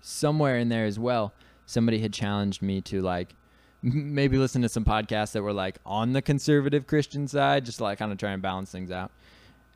somewhere 0.00 0.56
in 0.58 0.68
there 0.68 0.86
as 0.86 0.98
well, 0.98 1.34
somebody 1.66 1.98
had 1.98 2.12
challenged 2.12 2.62
me 2.62 2.80
to 2.82 3.02
like 3.02 3.34
maybe 3.82 4.38
listen 4.38 4.62
to 4.62 4.68
some 4.68 4.84
podcasts 4.84 5.32
that 5.32 5.42
were 5.42 5.52
like 5.52 5.78
on 5.84 6.12
the 6.12 6.22
conservative 6.22 6.86
Christian 6.86 7.28
side, 7.28 7.64
just 7.64 7.80
like 7.80 7.98
kind 7.98 8.12
of 8.12 8.18
try 8.18 8.32
and 8.32 8.42
balance 8.42 8.70
things 8.70 8.90
out. 8.90 9.10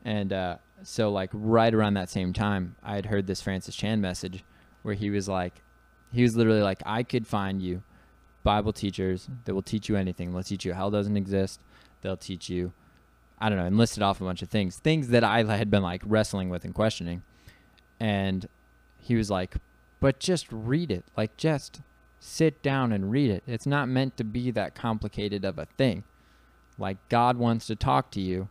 And 0.04 0.32
uh, 0.32 0.56
so 0.82 1.10
like 1.10 1.30
right 1.32 1.72
around 1.72 1.94
that 1.94 2.10
same 2.10 2.32
time, 2.32 2.76
I 2.82 2.96
had 2.96 3.06
heard 3.06 3.26
this 3.26 3.40
Francis 3.40 3.76
Chan 3.76 4.00
message 4.00 4.44
where 4.82 4.94
he 4.94 5.10
was 5.10 5.28
like, 5.28 5.62
he 6.12 6.22
was 6.22 6.36
literally 6.36 6.62
like, 6.62 6.82
I 6.84 7.02
could 7.02 7.26
find 7.26 7.62
you 7.62 7.82
Bible 8.42 8.72
teachers 8.72 9.28
that 9.44 9.54
will 9.54 9.62
teach 9.62 9.88
you 9.88 9.96
anything. 9.96 10.32
They'll 10.32 10.42
teach 10.42 10.64
you 10.64 10.72
hell 10.72 10.90
doesn't 10.90 11.16
exist. 11.16 11.60
They'll 12.00 12.16
teach 12.16 12.48
you, 12.48 12.72
I 13.42 13.48
don't 13.48 13.58
know, 13.58 13.66
and 13.66 13.76
listed 13.76 14.04
off 14.04 14.20
a 14.20 14.24
bunch 14.24 14.40
of 14.40 14.48
things, 14.50 14.78
things 14.78 15.08
that 15.08 15.24
I 15.24 15.42
had 15.42 15.68
been 15.68 15.82
like 15.82 16.00
wrestling 16.06 16.48
with 16.48 16.64
and 16.64 16.72
questioning. 16.72 17.24
And 17.98 18.48
he 19.00 19.16
was 19.16 19.30
like, 19.30 19.56
but 19.98 20.20
just 20.20 20.46
read 20.52 20.92
it. 20.92 21.04
Like, 21.16 21.36
just 21.36 21.80
sit 22.20 22.62
down 22.62 22.92
and 22.92 23.10
read 23.10 23.30
it. 23.30 23.42
It's 23.46 23.66
not 23.66 23.88
meant 23.88 24.16
to 24.18 24.24
be 24.24 24.52
that 24.52 24.76
complicated 24.76 25.44
of 25.44 25.58
a 25.58 25.66
thing. 25.76 26.04
Like, 26.78 26.98
God 27.08 27.36
wants 27.36 27.66
to 27.66 27.74
talk 27.74 28.12
to 28.12 28.20
you 28.20 28.48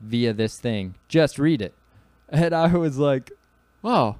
via 0.00 0.32
this 0.32 0.58
thing. 0.58 0.96
Just 1.08 1.38
read 1.38 1.62
it. 1.62 1.74
And 2.28 2.54
I 2.54 2.74
was 2.74 2.96
like, 2.96 3.30
oh, 3.84 4.16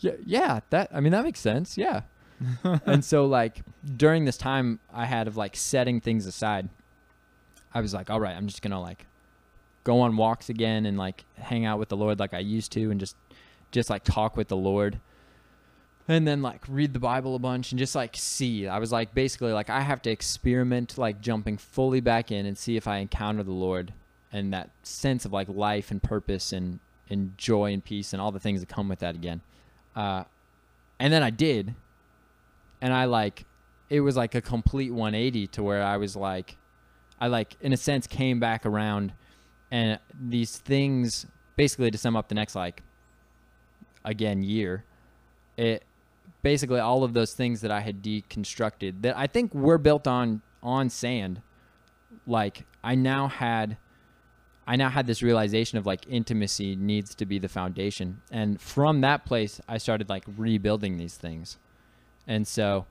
yeah, 0.00 0.14
yeah, 0.26 0.60
that, 0.70 0.90
I 0.92 0.98
mean, 0.98 1.12
that 1.12 1.22
makes 1.22 1.38
sense. 1.38 1.78
Yeah. 1.78 2.00
and 2.84 3.04
so, 3.04 3.26
like, 3.26 3.60
during 3.96 4.24
this 4.24 4.36
time 4.36 4.80
I 4.92 5.06
had 5.06 5.28
of 5.28 5.36
like 5.36 5.54
setting 5.54 6.00
things 6.00 6.26
aside, 6.26 6.68
I 7.72 7.80
was 7.80 7.94
like, 7.94 8.10
all 8.10 8.18
right, 8.18 8.36
I'm 8.36 8.48
just 8.48 8.60
going 8.60 8.72
to 8.72 8.80
like 8.80 9.06
go 9.88 10.02
on 10.02 10.18
walks 10.18 10.50
again 10.50 10.84
and 10.84 10.98
like 10.98 11.24
hang 11.36 11.64
out 11.64 11.78
with 11.78 11.88
the 11.88 11.96
Lord 11.96 12.20
like 12.20 12.34
I 12.34 12.40
used 12.40 12.72
to 12.72 12.90
and 12.90 13.00
just, 13.00 13.16
just 13.70 13.88
like 13.88 14.04
talk 14.04 14.36
with 14.36 14.48
the 14.48 14.56
Lord. 14.56 15.00
And 16.06 16.28
then 16.28 16.42
like 16.42 16.62
read 16.68 16.92
the 16.92 16.98
bible 16.98 17.34
a 17.34 17.38
bunch 17.38 17.72
and 17.72 17.78
just 17.78 17.94
like 17.94 18.14
see. 18.14 18.66
I 18.66 18.78
was 18.78 18.92
like 18.92 19.14
basically 19.14 19.52
like 19.52 19.70
i 19.70 19.80
have 19.80 20.02
to 20.02 20.10
experiment 20.10 20.98
like 20.98 21.22
jumping 21.22 21.56
fully 21.56 22.00
back 22.00 22.30
in 22.30 22.44
and 22.44 22.56
see 22.56 22.76
if 22.76 22.86
i 22.86 22.98
encounter 22.98 23.42
the 23.42 23.52
lord 23.52 23.92
and 24.32 24.52
that 24.52 24.70
sense 24.82 25.24
of 25.24 25.32
like 25.32 25.48
life 25.48 25.90
and 25.90 26.02
purpose 26.02 26.52
and 26.52 26.80
and 27.10 27.36
joy 27.38 27.72
and 27.72 27.84
peace 27.84 28.12
and 28.12 28.20
all 28.22 28.32
the 28.32 28.40
things 28.40 28.60
that 28.60 28.68
come 28.68 28.88
with 28.88 28.98
that 28.98 29.14
again. 29.14 29.40
Uh 29.96 30.24
and 30.98 31.12
then 31.12 31.22
i 31.22 31.30
did. 31.30 31.74
And 32.82 32.92
i 32.92 33.06
like 33.06 33.44
it 33.88 34.00
was 34.00 34.16
like 34.16 34.34
a 34.34 34.42
complete 34.42 34.92
180 34.92 35.46
to 35.46 35.62
where 35.62 35.82
i 35.82 35.96
was 35.96 36.14
like 36.14 36.56
i 37.20 37.26
like 37.26 37.56
in 37.62 37.72
a 37.72 37.76
sense 37.76 38.06
came 38.06 38.38
back 38.38 38.66
around 38.66 39.12
and 39.70 39.98
these 40.18 40.56
things 40.56 41.26
basically 41.56 41.90
to 41.90 41.98
sum 41.98 42.16
up 42.16 42.28
the 42.28 42.34
next 42.34 42.54
like 42.54 42.82
again 44.04 44.42
year 44.42 44.84
it 45.56 45.82
basically 46.42 46.78
all 46.78 47.04
of 47.04 47.12
those 47.14 47.34
things 47.34 47.60
that 47.60 47.70
I 47.70 47.80
had 47.80 48.02
deconstructed 48.02 49.02
that 49.02 49.16
I 49.16 49.26
think 49.26 49.54
were 49.54 49.78
built 49.78 50.06
on 50.06 50.42
on 50.62 50.88
sand 50.88 51.42
like 52.26 52.64
I 52.82 52.94
now 52.94 53.28
had 53.28 53.76
I 54.66 54.76
now 54.76 54.90
had 54.90 55.06
this 55.06 55.22
realization 55.22 55.78
of 55.78 55.86
like 55.86 56.06
intimacy 56.08 56.76
needs 56.76 57.14
to 57.14 57.24
be 57.24 57.38
the 57.38 57.48
foundation. 57.48 58.20
And 58.30 58.60
from 58.60 59.00
that 59.00 59.24
place 59.24 59.60
I 59.66 59.78
started 59.78 60.08
like 60.08 60.24
rebuilding 60.36 60.98
these 60.98 61.16
things. 61.16 61.56
And 62.26 62.46
so 62.46 62.86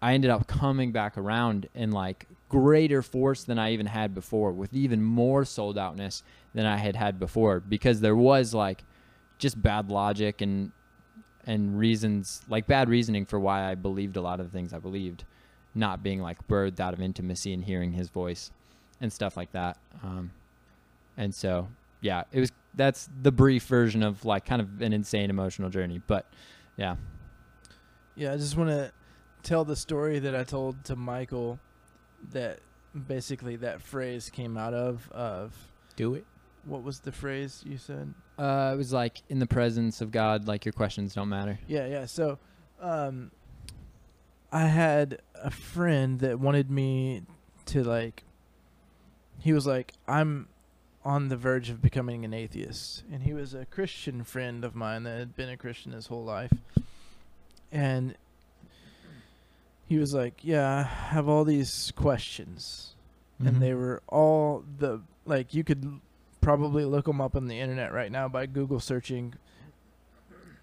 I 0.00 0.14
ended 0.14 0.30
up 0.30 0.46
coming 0.46 0.92
back 0.92 1.18
around 1.18 1.68
in 1.74 1.90
like 1.90 2.26
greater 2.50 3.00
force 3.00 3.44
than 3.44 3.58
I 3.58 3.72
even 3.72 3.86
had 3.86 4.12
before 4.12 4.52
with 4.52 4.74
even 4.74 5.02
more 5.02 5.44
sold 5.44 5.78
outness 5.78 6.22
than 6.52 6.66
I 6.66 6.76
had 6.76 6.96
had 6.96 7.18
before 7.18 7.60
because 7.60 8.00
there 8.00 8.16
was 8.16 8.52
like 8.52 8.84
just 9.38 9.60
bad 9.62 9.90
logic 9.90 10.42
and 10.42 10.72
and 11.46 11.78
reasons 11.78 12.42
like 12.48 12.66
bad 12.66 12.90
reasoning 12.90 13.24
for 13.24 13.40
why 13.40 13.70
I 13.70 13.76
believed 13.76 14.16
a 14.16 14.20
lot 14.20 14.40
of 14.40 14.46
the 14.50 14.52
things 14.52 14.74
I 14.74 14.78
believed, 14.80 15.24
not 15.74 16.02
being 16.02 16.20
like 16.20 16.46
birthed 16.48 16.80
out 16.80 16.92
of 16.92 17.00
intimacy 17.00 17.54
and 17.54 17.64
hearing 17.64 17.92
His 17.92 18.10
voice, 18.10 18.50
and 19.00 19.12
stuff 19.12 19.36
like 19.36 19.52
that. 19.52 19.78
Um, 20.02 20.32
and 21.16 21.34
so 21.34 21.68
yeah, 22.02 22.24
it 22.32 22.40
was 22.40 22.50
that's 22.74 23.08
the 23.22 23.32
brief 23.32 23.62
version 23.64 24.02
of 24.02 24.24
like 24.24 24.44
kind 24.44 24.60
of 24.60 24.82
an 24.82 24.92
insane 24.92 25.30
emotional 25.30 25.70
journey, 25.70 26.02
but 26.04 26.26
yeah, 26.76 26.96
Yeah, 28.16 28.32
I 28.32 28.36
just 28.36 28.56
want 28.56 28.70
to 28.70 28.92
tell 29.44 29.64
the 29.64 29.76
story 29.76 30.18
that 30.18 30.34
I 30.34 30.44
told 30.44 30.84
to 30.84 30.96
Michael 30.96 31.60
that 32.32 32.60
basically 33.06 33.56
that 33.56 33.80
phrase 33.82 34.30
came 34.30 34.56
out 34.56 34.74
of 34.74 35.10
of 35.12 35.54
Do 35.96 36.14
it. 36.14 36.24
what 36.64 36.82
was 36.82 37.00
the 37.00 37.12
phrase 37.12 37.62
you 37.66 37.78
said? 37.78 38.12
uh, 38.38 38.70
it 38.74 38.76
was 38.76 38.92
like 38.92 39.22
in 39.28 39.38
the 39.38 39.46
presence 39.46 40.00
of 40.00 40.10
God, 40.10 40.46
like 40.48 40.64
your 40.64 40.72
questions 40.72 41.14
don't 41.14 41.28
matter. 41.28 41.58
Yeah, 41.66 41.86
yeah. 41.86 42.06
So, 42.06 42.38
um, 42.80 43.30
I 44.52 44.66
had 44.66 45.20
a 45.34 45.50
friend 45.50 46.18
that 46.20 46.40
wanted 46.40 46.70
me 46.70 47.22
to 47.66 47.84
like. 47.84 48.24
He 49.38 49.52
was 49.52 49.66
like, 49.66 49.92
"I'm 50.08 50.48
on 51.04 51.28
the 51.28 51.36
verge 51.36 51.70
of 51.70 51.80
becoming 51.82 52.24
an 52.24 52.32
atheist," 52.34 53.04
and 53.12 53.22
he 53.22 53.32
was 53.34 53.54
a 53.54 53.64
Christian 53.66 54.24
friend 54.24 54.64
of 54.64 54.74
mine 54.74 55.02
that 55.04 55.18
had 55.18 55.36
been 55.36 55.48
a 55.50 55.56
Christian 55.56 55.92
his 55.92 56.06
whole 56.08 56.24
life, 56.24 56.52
and 57.70 58.16
he 59.90 59.98
was 59.98 60.14
like, 60.14 60.44
"Yeah, 60.44 60.66
I 60.78 60.82
have 60.82 61.28
all 61.28 61.44
these 61.44 61.92
questions." 61.96 62.94
Mhm. 63.42 63.48
and 63.48 63.62
they 63.62 63.74
were 63.74 64.02
all 64.06 64.64
the 64.78 65.00
like 65.26 65.52
you 65.52 65.64
could 65.64 66.00
probably 66.40 66.84
look 66.84 67.04
them 67.06 67.20
up 67.20 67.34
on 67.36 67.48
the 67.48 67.58
internet 67.58 67.92
right 67.92 68.10
now 68.12 68.28
by 68.28 68.46
Google 68.46 68.80
searching 68.80 69.34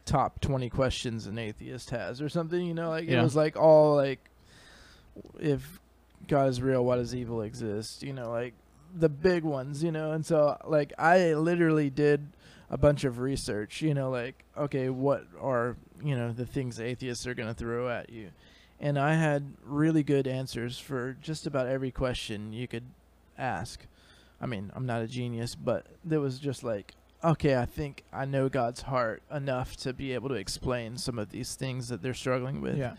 top 0.05 0.39
20 0.39 0.69
questions 0.69 1.27
an 1.27 1.37
atheist 1.37 1.89
has 1.89 2.21
or 2.21 2.29
something 2.29 2.65
you 2.65 2.73
know 2.73 2.89
like 2.89 3.03
it 3.05 3.11
was 3.23 3.35
like 3.35 3.57
all 3.57 3.95
like 3.95 4.29
if 5.39 5.79
God 6.27 6.47
is 6.49 6.61
real 6.61 6.85
why 6.85 6.95
does 6.95 7.13
evil 7.13 7.41
exist 7.41 8.03
you 8.03 8.13
know 8.13 8.29
like 8.31 8.53
the 8.95 9.09
big 9.09 9.43
ones 9.43 9.83
you 9.83 9.91
know 9.91 10.11
and 10.13 10.25
so 10.25 10.55
like 10.65 10.93
I 10.97 11.33
literally 11.33 11.89
did 11.89 12.27
a 12.69 12.77
bunch 12.77 13.03
of 13.03 13.19
research 13.19 13.81
you 13.81 13.93
know 13.93 14.09
like 14.09 14.45
okay 14.57 14.89
what 14.89 15.25
are 15.41 15.75
you 16.03 16.15
know 16.15 16.31
the 16.31 16.45
things 16.45 16.79
atheists 16.79 17.27
are 17.27 17.33
going 17.33 17.49
to 17.49 17.53
throw 17.55 17.89
at 17.89 18.09
you 18.09 18.29
and 18.79 18.97
I 18.99 19.15
had 19.15 19.53
really 19.63 20.03
good 20.03 20.27
answers 20.27 20.77
for 20.77 21.17
just 21.21 21.47
about 21.47 21.67
every 21.67 21.91
question 21.91 22.53
you 22.53 22.67
could 22.67 22.83
ask. 23.37 23.81
I 24.39 24.45
mean, 24.45 24.71
I'm 24.75 24.85
not 24.85 25.01
a 25.01 25.07
genius, 25.07 25.55
but 25.55 25.87
there 26.03 26.19
was 26.19 26.37
just 26.37 26.63
like, 26.63 26.93
okay, 27.23 27.57
I 27.57 27.65
think 27.65 28.03
I 28.13 28.25
know 28.25 28.49
God's 28.49 28.83
heart 28.83 29.23
enough 29.33 29.75
to 29.77 29.93
be 29.93 30.13
able 30.13 30.29
to 30.29 30.35
explain 30.35 30.97
some 30.97 31.17
of 31.17 31.31
these 31.31 31.55
things 31.55 31.89
that 31.89 32.01
they're 32.01 32.13
struggling 32.13 32.61
with. 32.61 32.77
Yeah. 32.77 32.95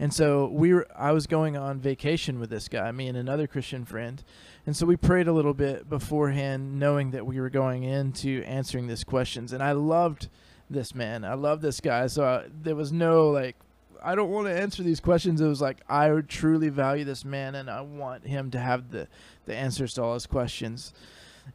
And 0.00 0.14
so 0.14 0.46
we 0.46 0.72
were 0.72 0.88
I 0.96 1.12
was 1.12 1.26
going 1.26 1.56
on 1.56 1.78
vacation 1.78 2.40
with 2.40 2.48
this 2.50 2.68
guy, 2.68 2.90
me 2.90 3.06
and 3.06 3.18
another 3.18 3.46
Christian 3.46 3.84
friend. 3.84 4.22
And 4.66 4.74
so 4.74 4.86
we 4.86 4.96
prayed 4.96 5.28
a 5.28 5.32
little 5.32 5.54
bit 5.54 5.88
beforehand 5.88 6.80
knowing 6.80 7.10
that 7.10 7.26
we 7.26 7.38
were 7.38 7.50
going 7.50 7.82
into 7.82 8.42
answering 8.44 8.86
these 8.86 9.04
questions 9.04 9.52
and 9.52 9.62
I 9.62 9.72
loved 9.72 10.28
this 10.70 10.94
man. 10.94 11.24
I 11.24 11.34
love 11.34 11.60
this 11.60 11.80
guy. 11.80 12.06
So 12.06 12.24
I, 12.24 12.44
there 12.62 12.76
was 12.76 12.90
no 12.90 13.28
like 13.30 13.56
I 14.02 14.14
don't 14.14 14.30
want 14.30 14.46
to 14.46 14.58
answer 14.58 14.82
these 14.82 15.00
questions. 15.00 15.40
It 15.40 15.46
was 15.46 15.60
like 15.60 15.78
I 15.88 16.10
truly 16.26 16.68
value 16.68 17.04
this 17.04 17.24
man 17.24 17.54
and 17.54 17.70
I 17.70 17.80
want 17.80 18.26
him 18.26 18.50
to 18.52 18.58
have 18.58 18.90
the 18.90 19.08
the 19.46 19.54
answers 19.54 19.94
to 19.94 20.02
all 20.02 20.14
his 20.14 20.26
questions. 20.26 20.92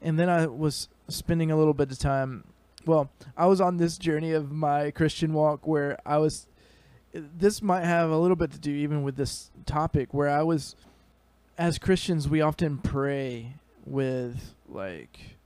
And 0.01 0.19
then 0.19 0.29
I 0.29 0.47
was 0.47 0.89
spending 1.07 1.51
a 1.51 1.57
little 1.57 1.73
bit 1.73 1.91
of 1.91 1.99
time 1.99 2.43
well, 2.85 3.09
I 3.35 3.47
was 3.47 3.59
on 3.59 3.77
this 3.77 3.97
journey 3.97 4.31
of 4.31 4.51
my 4.51 4.91
Christian 4.91 5.33
walk 5.33 5.65
where 5.65 5.97
I 6.05 6.17
was 6.17 6.47
this 7.13 7.61
might 7.61 7.85
have 7.85 8.09
a 8.09 8.17
little 8.17 8.35
bit 8.35 8.51
to 8.51 8.59
do 8.59 8.71
even 8.71 9.03
with 9.03 9.15
this 9.15 9.49
topic 9.65 10.13
where 10.13 10.29
I 10.29 10.43
was 10.43 10.75
as 11.57 11.77
Christians 11.77 12.27
we 12.27 12.41
often 12.41 12.77
pray 12.77 13.53
with 13.85 14.53
like 14.67 15.37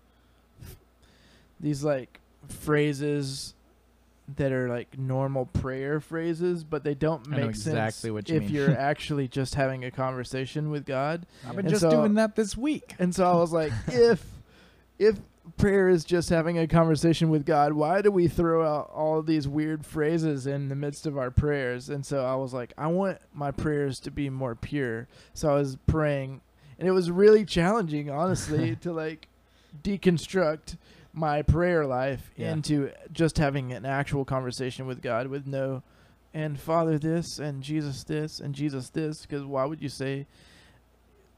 these 1.59 1.83
like 1.83 2.19
phrases 2.47 3.53
that 4.37 4.51
are 4.51 4.69
like 4.69 4.97
normal 4.97 5.45
prayer 5.45 5.99
phrases, 5.99 6.63
but 6.63 6.83
they 6.83 6.93
don't 6.95 7.27
make 7.27 7.45
exactly 7.45 8.09
sense 8.09 8.13
what 8.13 8.29
you 8.29 8.35
if 8.37 8.43
mean. 8.43 8.51
you're 8.53 8.77
actually 8.77 9.27
just 9.27 9.55
having 9.55 9.83
a 9.85 9.91
conversation 9.91 10.69
with 10.69 10.85
God. 10.85 11.25
I've 11.47 11.55
been 11.55 11.65
And 11.65 11.69
just 11.69 11.81
so- 11.81 11.89
doing 11.89 12.13
that 12.15 12.35
this 12.35 12.55
week. 12.57 12.95
And 12.99 13.13
so 13.15 13.25
I 13.29 13.35
was 13.35 13.51
like, 13.51 13.71
if 13.87 14.23
if 14.97 15.17
prayer 15.57 15.89
is 15.89 16.05
just 16.05 16.29
having 16.29 16.59
a 16.59 16.67
conversation 16.67 17.29
with 17.29 17.43
God. 17.45 17.73
Why 17.73 18.01
do 18.03 18.11
we 18.11 18.27
throw 18.27 18.63
out 18.63 18.91
all 18.93 19.21
these 19.23 19.47
weird 19.47 19.83
phrases 19.83 20.45
in 20.45 20.69
the 20.69 20.75
midst 20.75 21.07
of 21.07 21.17
our 21.17 21.31
prayers? 21.31 21.89
And 21.89 22.05
so 22.05 22.23
I 22.23 22.35
was 22.35 22.53
like, 22.53 22.71
I 22.77 22.85
want 22.87 23.17
my 23.33 23.49
prayers 23.49 23.99
to 24.01 24.11
be 24.11 24.29
more 24.29 24.53
pure. 24.53 25.07
So 25.33 25.49
I 25.49 25.55
was 25.55 25.77
praying, 25.87 26.41
and 26.77 26.87
it 26.87 26.91
was 26.91 27.09
really 27.09 27.45
challenging, 27.45 28.11
honestly, 28.11 28.75
to 28.81 28.91
like 28.93 29.27
deconstruct 29.83 30.77
my 31.19 31.41
prayer 31.41 31.85
life 31.85 32.31
Yeah. 32.35 32.51
into 32.53 32.91
just 33.11 33.37
having 33.37 33.73
an 33.73 33.85
actual 33.85 34.23
conversation 34.25 34.87
with 34.87 35.01
God 35.01 35.27
with 35.27 35.45
no 35.45 35.83
and 36.33 36.59
Father 36.59 36.97
this 36.97 37.39
and 37.39 37.61
Jesus 37.61 38.03
this 38.03 38.39
and 38.39 38.55
Jesus 38.55 38.89
this 38.89 39.23
because 39.23 39.43
why 39.43 39.65
would 39.65 39.81
you 39.81 39.89
say 39.89 40.25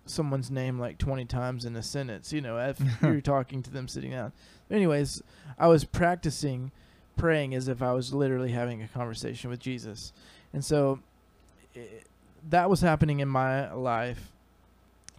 someone's 0.05 0.51
name 0.51 0.79
like 0.79 0.97
20 0.97 1.25
times 1.25 1.63
in 1.63 1.75
a 1.75 1.83
sentence 1.83 2.33
you 2.33 2.41
know 2.41 2.57
if 2.57 2.79
you're 3.01 3.21
talking 3.21 3.63
to 3.63 3.71
them 3.71 3.87
sitting 3.87 4.11
down? 4.11 4.31
Anyways 4.69 5.21
I 5.57 5.67
was 5.67 5.83
practicing 5.85 6.71
praying 7.17 7.53
as 7.55 7.67
if 7.67 7.81
I 7.81 7.93
was 7.93 8.13
literally 8.13 8.51
having 8.51 8.81
a 8.81 8.87
conversation 8.87 9.49
with 9.49 9.59
Jesus. 9.59 10.13
And 10.53 10.63
so 10.63 10.99
i 11.75 11.79
that 12.49 12.69
was 12.71 12.81
happening 12.81 13.19
in 13.19 13.27
my 13.27 13.71
life. 13.71 14.31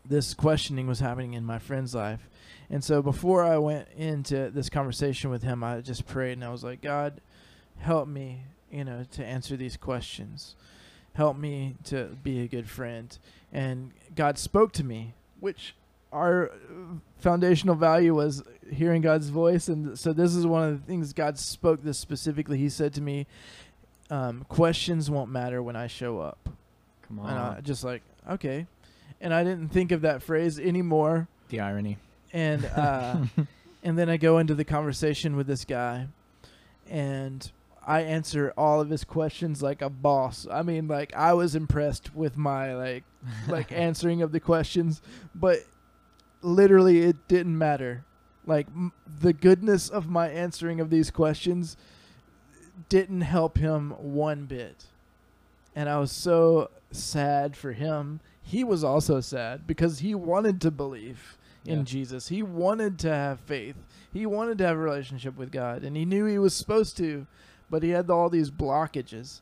This 0.04 0.34
questioning 0.34 0.88
was 0.88 0.98
happening 0.98 1.34
in 1.34 1.44
my 1.44 1.60
friend's 1.60 1.94
life 1.94 2.28
and 2.72 2.82
so 2.82 3.02
before 3.02 3.44
I 3.44 3.58
went 3.58 3.86
into 3.96 4.50
this 4.50 4.68
conversation 4.68 5.30
with 5.30 5.42
him, 5.42 5.62
I 5.62 5.80
just 5.82 6.06
prayed 6.06 6.32
and 6.32 6.44
I 6.44 6.48
was 6.50 6.64
like, 6.64 6.80
God, 6.80 7.20
help 7.78 8.08
me, 8.08 8.44
you 8.70 8.82
know, 8.82 9.04
to 9.12 9.24
answer 9.24 9.56
these 9.56 9.76
questions. 9.76 10.56
Help 11.14 11.36
me 11.36 11.76
to 11.84 12.16
be 12.24 12.40
a 12.40 12.48
good 12.48 12.68
friend. 12.68 13.16
And 13.52 13.92
God 14.16 14.38
spoke 14.38 14.72
to 14.72 14.84
me, 14.84 15.12
which 15.38 15.74
our 16.12 16.50
foundational 17.18 17.74
value 17.74 18.14
was 18.14 18.42
hearing 18.70 19.02
God's 19.02 19.28
voice. 19.28 19.68
And 19.68 19.98
so 19.98 20.14
this 20.14 20.34
is 20.34 20.46
one 20.46 20.68
of 20.68 20.80
the 20.80 20.86
things 20.86 21.12
God 21.12 21.38
spoke 21.38 21.82
this 21.82 21.98
specifically. 21.98 22.56
He 22.56 22.70
said 22.70 22.94
to 22.94 23.02
me, 23.02 23.26
um, 24.10 24.44
questions 24.48 25.10
won't 25.10 25.30
matter 25.30 25.62
when 25.62 25.76
I 25.76 25.86
show 25.86 26.20
up. 26.20 26.48
Come 27.02 27.18
And 27.18 27.28
I 27.28 27.56
on. 27.56 27.62
just 27.62 27.84
like, 27.84 28.02
okay. 28.30 28.66
And 29.20 29.32
I 29.34 29.44
didn't 29.44 29.68
think 29.68 29.92
of 29.92 30.00
that 30.02 30.22
phrase 30.22 30.58
anymore 30.58 31.28
The 31.50 31.60
irony. 31.60 31.98
And 32.33 32.64
uh, 32.64 33.16
and 33.83 33.99
then 33.99 34.09
I 34.09 34.16
go 34.16 34.39
into 34.39 34.55
the 34.55 34.64
conversation 34.64 35.37
with 35.37 35.47
this 35.47 35.64
guy, 35.64 36.09
and 36.89 37.51
I 37.87 38.03
answer 38.03 38.53
all 38.57 38.80
of 38.80 38.91
his 38.91 39.05
questions 39.05 39.62
like 39.62 39.83
a 39.83 39.91
boss. 39.91 40.47
I 40.51 40.62
mean, 40.62 40.89
like 40.89 41.14
I 41.14 41.35
was 41.35 41.55
impressed 41.55 42.14
with 42.14 42.37
my 42.37 42.74
like 42.74 43.05
like 43.49 43.72
answering 43.72 44.22
of 44.22 44.33
the 44.33 44.41
questions, 44.41 45.03
but 45.35 45.59
literally 46.43 47.01
it 47.01 47.28
didn't 47.28 47.57
matter. 47.57 48.05
Like 48.47 48.66
m- 48.68 48.93
the 49.20 49.33
goodness 49.33 49.89
of 49.89 50.09
my 50.09 50.28
answering 50.28 50.80
of 50.80 50.91
these 50.91 51.11
questions 51.11 51.76
didn't 52.89 53.22
help 53.22 53.59
him 53.59 53.91
one 53.99 54.47
bit. 54.47 54.87
And 55.74 55.89
I 55.89 55.99
was 55.99 56.12
so 56.12 56.70
sad 56.91 57.57
for 57.57 57.72
him. 57.72 58.20
He 58.43 58.64
was 58.64 58.85
also 58.85 59.20
sad 59.20 59.66
because 59.66 60.01
he 60.01 60.14
wanted 60.14 60.61
to 60.62 60.70
believe 60.70 61.39
in 61.64 61.78
Yeah. 61.78 61.84
Jesus. 61.84 62.28
He 62.28 62.42
wanted 62.42 62.98
to 63.00 63.08
have 63.08 63.40
faith. 63.40 63.76
He 64.12 64.26
wanted 64.26 64.58
to 64.58 64.66
have 64.66 64.76
a 64.76 64.80
relationship 64.80 65.36
with 65.36 65.50
God, 65.52 65.82
and 65.84 65.96
he 65.96 66.04
knew 66.04 66.26
he 66.26 66.38
was 66.38 66.54
supposed 66.54 66.96
to, 66.98 67.26
but 67.70 67.82
he 67.82 67.90
had 67.90 68.10
all 68.10 68.28
these 68.28 68.50
blockages. 68.50 69.40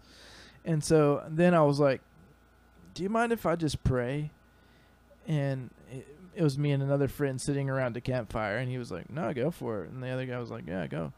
And 0.65 0.85
so 0.85 1.25
then 1.29 1.55
I 1.55 1.63
was 1.63 1.81
like, 1.81 2.01
"Do 2.95 3.03
you 3.03 3.09
mind 3.09 3.33
if 3.33 3.47
I 3.47 3.57
just 3.57 3.83
pray?" 3.83 4.31
And 5.27 5.71
it, 5.93 6.07
it 6.37 6.43
was 6.43 6.59
me 6.59 6.73
and 6.73 6.83
another 6.83 7.09
friend 7.09 7.41
sitting 7.41 7.69
around 7.71 7.97
a 7.97 8.01
campfire, 8.01 8.59
and 8.59 8.71
he 8.71 8.79
was 8.79 8.91
like, 8.93 9.11
"No, 9.11 9.33
go 9.33 9.51
for 9.51 9.85
it." 9.85 9.91
And 9.91 10.03
the 10.03 10.09
other 10.11 10.27
guy 10.27 10.39
was 10.39 10.51
like, 10.51 10.67
"Yeah, 10.67 10.87
go." 10.87 11.13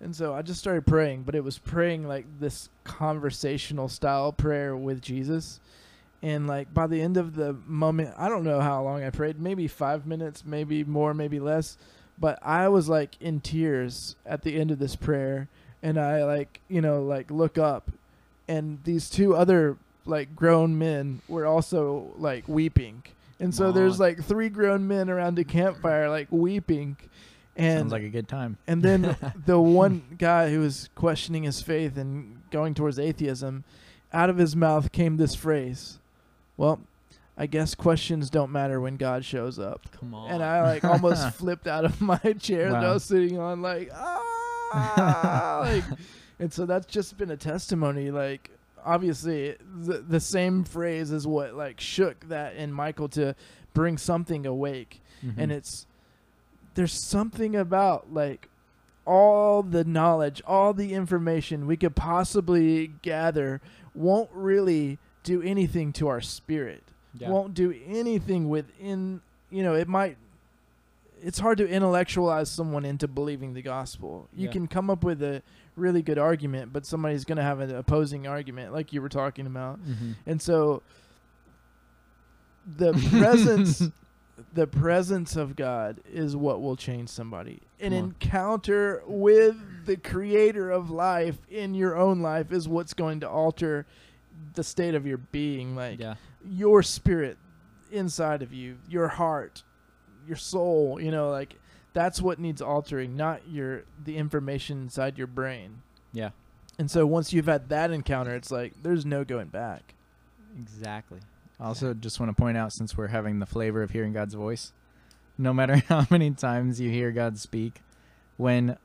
And 0.00 0.14
so 0.16 0.34
I 0.34 0.42
just 0.42 0.58
started 0.58 0.84
praying, 0.84 1.22
but 1.22 1.36
it 1.36 1.44
was 1.44 1.58
praying 1.58 2.08
like 2.08 2.26
this 2.40 2.68
conversational 2.82 3.88
style 3.88 4.32
prayer 4.32 4.76
with 4.76 5.00
Jesus. 5.00 5.60
And 6.22 6.46
like 6.46 6.72
by 6.72 6.86
the 6.86 7.00
end 7.00 7.16
of 7.16 7.34
the 7.34 7.54
moment, 7.66 8.14
I 8.16 8.28
don't 8.28 8.44
know 8.44 8.60
how 8.60 8.82
long 8.82 9.02
I 9.02 9.10
prayed, 9.10 9.40
maybe 9.40 9.66
five 9.66 10.06
minutes, 10.06 10.44
maybe 10.46 10.84
more, 10.84 11.14
maybe 11.14 11.40
less. 11.40 11.76
But 12.18 12.38
I 12.42 12.68
was 12.68 12.88
like 12.88 13.16
in 13.20 13.40
tears 13.40 14.14
at 14.24 14.42
the 14.42 14.58
end 14.60 14.70
of 14.70 14.78
this 14.78 14.94
prayer. 14.94 15.48
And 15.82 15.98
I 15.98 16.22
like, 16.24 16.60
you 16.68 16.80
know, 16.80 17.02
like 17.02 17.30
look 17.30 17.58
up 17.58 17.90
and 18.46 18.78
these 18.84 19.10
two 19.10 19.34
other 19.34 19.76
like 20.04 20.36
grown 20.36 20.78
men 20.78 21.22
were 21.28 21.46
also 21.46 22.12
like 22.18 22.46
weeping. 22.46 23.02
And 23.40 23.52
so 23.52 23.72
there's 23.72 23.98
like 23.98 24.22
three 24.22 24.48
grown 24.48 24.86
men 24.86 25.10
around 25.10 25.36
a 25.40 25.44
campfire 25.44 26.08
like 26.08 26.28
weeping. 26.30 26.96
And 27.56 27.80
Sounds 27.80 27.92
like 27.92 28.02
a 28.04 28.08
good 28.08 28.28
time. 28.28 28.56
and 28.68 28.82
then 28.82 29.16
the 29.46 29.58
one 29.58 30.02
guy 30.18 30.50
who 30.50 30.60
was 30.60 30.88
questioning 30.94 31.42
his 31.42 31.60
faith 31.60 31.96
and 31.96 32.40
going 32.52 32.74
towards 32.74 32.98
atheism, 32.98 33.64
out 34.12 34.30
of 34.30 34.38
his 34.38 34.54
mouth 34.54 34.92
came 34.92 35.16
this 35.16 35.34
phrase, 35.34 35.98
"Well, 36.62 36.80
I 37.36 37.46
guess 37.46 37.74
questions 37.74 38.30
don't 38.30 38.52
matter 38.52 38.80
when 38.80 38.96
God 38.96 39.24
shows 39.24 39.58
up." 39.58 39.80
Come 39.98 40.14
on. 40.14 40.30
And 40.30 40.42
I 40.42 40.62
like 40.62 40.84
almost 40.84 41.28
flipped 41.34 41.66
out 41.66 41.84
of 41.84 42.00
my 42.00 42.18
chair 42.38 42.70
that 42.70 42.84
I 42.84 42.92
was 42.94 43.04
sitting 43.04 43.38
on, 43.38 43.60
like 43.62 43.90
ah, 43.92 45.58
like, 45.64 45.84
and 46.38 46.52
so 46.52 46.66
that's 46.66 46.86
just 46.86 47.16
been 47.18 47.30
a 47.30 47.36
testimony. 47.36 48.10
Like, 48.10 48.50
obviously, 48.84 49.56
the 49.82 49.98
the 49.98 50.20
same 50.20 50.64
phrase 50.64 51.10
is 51.10 51.26
what 51.26 51.54
like 51.54 51.80
shook 51.80 52.28
that 52.28 52.56
in 52.56 52.72
Michael 52.72 53.08
to 53.10 53.34
bring 53.74 53.96
something 53.98 54.44
awake 54.46 55.00
Mhm. 55.24 55.34
and 55.38 55.52
it's 55.52 55.86
there's 56.74 56.92
something 56.92 57.54
about 57.56 58.12
like 58.12 58.48
all 59.06 59.62
the 59.62 59.82
knowledge, 59.84 60.42
all 60.46 60.72
the 60.74 60.92
information 60.94 61.66
we 61.66 61.76
could 61.76 61.96
possibly 61.96 62.88
gather 63.02 63.60
won't 63.94 64.30
really 64.32 64.98
do 65.22 65.42
anything 65.42 65.92
to 65.94 66.08
our 66.08 66.20
spirit. 66.20 66.82
Yeah. 67.18 67.30
Won't 67.30 67.54
do 67.54 67.74
anything 67.86 68.48
within, 68.48 69.20
you 69.50 69.62
know, 69.62 69.74
it 69.74 69.88
might 69.88 70.16
it's 71.24 71.38
hard 71.38 71.56
to 71.58 71.68
intellectualize 71.68 72.50
someone 72.50 72.84
into 72.84 73.06
believing 73.06 73.54
the 73.54 73.62
gospel. 73.62 74.28
You 74.34 74.46
Yeah. 74.46 74.52
can 74.52 74.66
come 74.66 74.90
up 74.90 75.04
with 75.04 75.22
a 75.22 75.40
really 75.76 76.02
good 76.02 76.18
argument, 76.18 76.72
but 76.72 76.84
somebody's 76.84 77.24
going 77.24 77.36
to 77.36 77.44
have 77.44 77.60
an 77.60 77.72
opposing 77.72 78.26
argument 78.26 78.72
like 78.72 78.92
you 78.92 79.00
were 79.00 79.08
talking 79.08 79.46
about. 79.46 79.78
Mhm. 79.86 80.16
And 80.26 80.42
so 80.42 80.82
the 82.66 82.92
presence 83.10 83.82
the 84.54 84.66
presence 84.66 85.36
of 85.36 85.54
God 85.54 86.00
is 86.12 86.34
what 86.34 86.60
will 86.60 86.74
change 86.76 87.08
somebody. 87.08 87.60
An 87.80 87.92
encounter 87.92 89.02
with 89.06 89.56
the 89.86 89.96
creator 89.96 90.70
of 90.70 90.90
life 90.90 91.38
in 91.50 91.74
your 91.74 91.96
own 91.96 92.20
life 92.20 92.50
is 92.50 92.66
what's 92.68 92.94
going 92.94 93.20
to 93.20 93.28
alter 93.28 93.86
the 94.54 94.64
state 94.64 94.94
of 94.94 95.06
your 95.06 95.18
being 95.18 95.76
like 95.76 96.00
yeah. 96.00 96.14
your 96.44 96.82
spirit 96.82 97.38
inside 97.90 98.42
of 98.42 98.52
you, 98.52 98.78
your 98.88 99.08
heart, 99.08 99.62
your 100.26 100.36
soul, 100.36 101.00
you 101.00 101.10
know, 101.10 101.30
like 101.30 101.56
that's 101.92 102.20
what 102.22 102.38
needs 102.38 102.62
altering, 102.62 103.16
not 103.16 103.48
your 103.48 103.84
the 104.02 104.16
information 104.16 104.82
inside 104.82 105.18
your 105.18 105.26
brain. 105.26 105.82
Yeah. 106.12 106.30
And 106.78 106.90
so 106.90 107.06
once 107.06 107.32
you've 107.32 107.46
had 107.46 107.68
that 107.68 107.90
encounter, 107.90 108.34
it's 108.34 108.50
like 108.50 108.74
there's 108.82 109.04
no 109.04 109.24
going 109.24 109.48
back. 109.48 109.94
Exactly. 110.58 111.20
I 111.60 111.66
also 111.66 111.94
just 111.94 112.18
want 112.18 112.34
to 112.34 112.40
point 112.40 112.56
out 112.56 112.72
since 112.72 112.96
we're 112.96 113.08
having 113.08 113.38
the 113.38 113.46
flavor 113.46 113.82
of 113.82 113.90
hearing 113.90 114.12
God's 114.12 114.34
voice, 114.34 114.72
no 115.38 115.52
matter 115.52 115.76
how 115.88 116.06
many 116.10 116.30
times 116.32 116.80
you 116.80 116.90
hear 116.90 117.12
God 117.12 117.38
speak, 117.38 117.80
when 118.36 118.76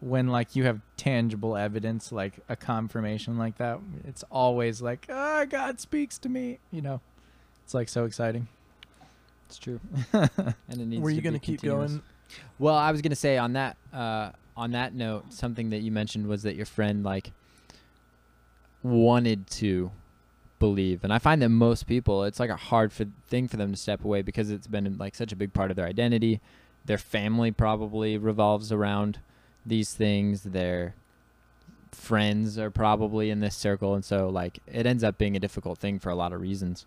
when 0.00 0.28
like 0.28 0.54
you 0.54 0.64
have 0.64 0.80
tangible 0.96 1.56
evidence 1.56 2.12
like 2.12 2.38
a 2.48 2.56
confirmation 2.56 3.38
like 3.38 3.58
that, 3.58 3.78
it's 4.06 4.24
always 4.30 4.82
like, 4.82 5.06
"Ah, 5.08 5.44
God 5.48 5.80
speaks 5.80 6.18
to 6.18 6.28
me." 6.28 6.58
You 6.70 6.82
know. 6.82 7.00
It's 7.64 7.74
like 7.74 7.88
so 7.88 8.04
exciting. 8.04 8.46
It's 9.46 9.58
true. 9.58 9.80
and 10.12 10.54
it 10.70 10.86
needs 10.86 10.96
to. 10.96 11.00
Were 11.00 11.10
you 11.10 11.16
to 11.16 11.22
be 11.22 11.28
going 11.28 11.32
to 11.32 11.40
keep 11.40 11.60
continuous. 11.60 11.90
going? 11.92 12.02
Well, 12.58 12.74
I 12.74 12.92
was 12.92 13.02
gonna 13.02 13.16
say 13.16 13.38
on 13.38 13.54
that 13.54 13.76
uh, 13.92 14.30
on 14.56 14.72
that 14.72 14.94
note, 14.94 15.32
something 15.32 15.70
that 15.70 15.78
you 15.78 15.90
mentioned 15.90 16.26
was 16.26 16.42
that 16.42 16.56
your 16.56 16.66
friend 16.66 17.04
like 17.04 17.32
wanted 18.82 19.46
to 19.48 19.90
believe, 20.58 21.04
and 21.04 21.12
I 21.12 21.18
find 21.18 21.42
that 21.42 21.48
most 21.48 21.86
people, 21.86 22.24
it's 22.24 22.40
like 22.40 22.50
a 22.50 22.56
hard 22.56 22.92
for, 22.92 23.06
thing 23.28 23.48
for 23.48 23.56
them 23.56 23.72
to 23.72 23.76
step 23.76 24.04
away 24.04 24.22
because 24.22 24.50
it's 24.50 24.66
been 24.66 24.96
like 24.98 25.14
such 25.14 25.32
a 25.32 25.36
big 25.36 25.52
part 25.52 25.70
of 25.70 25.76
their 25.76 25.86
identity. 25.86 26.40
Their 26.84 26.98
family 26.98 27.50
probably 27.50 28.16
revolves 28.16 28.72
around 28.72 29.18
these 29.66 29.92
things. 29.94 30.42
Their 30.42 30.94
friends 31.92 32.58
are 32.58 32.70
probably 32.70 33.30
in 33.30 33.40
this 33.40 33.56
circle, 33.56 33.94
and 33.94 34.04
so 34.04 34.28
like 34.28 34.58
it 34.66 34.86
ends 34.86 35.02
up 35.04 35.18
being 35.18 35.36
a 35.36 35.40
difficult 35.40 35.78
thing 35.78 35.98
for 35.98 36.10
a 36.10 36.14
lot 36.14 36.32
of 36.32 36.40
reasons 36.40 36.86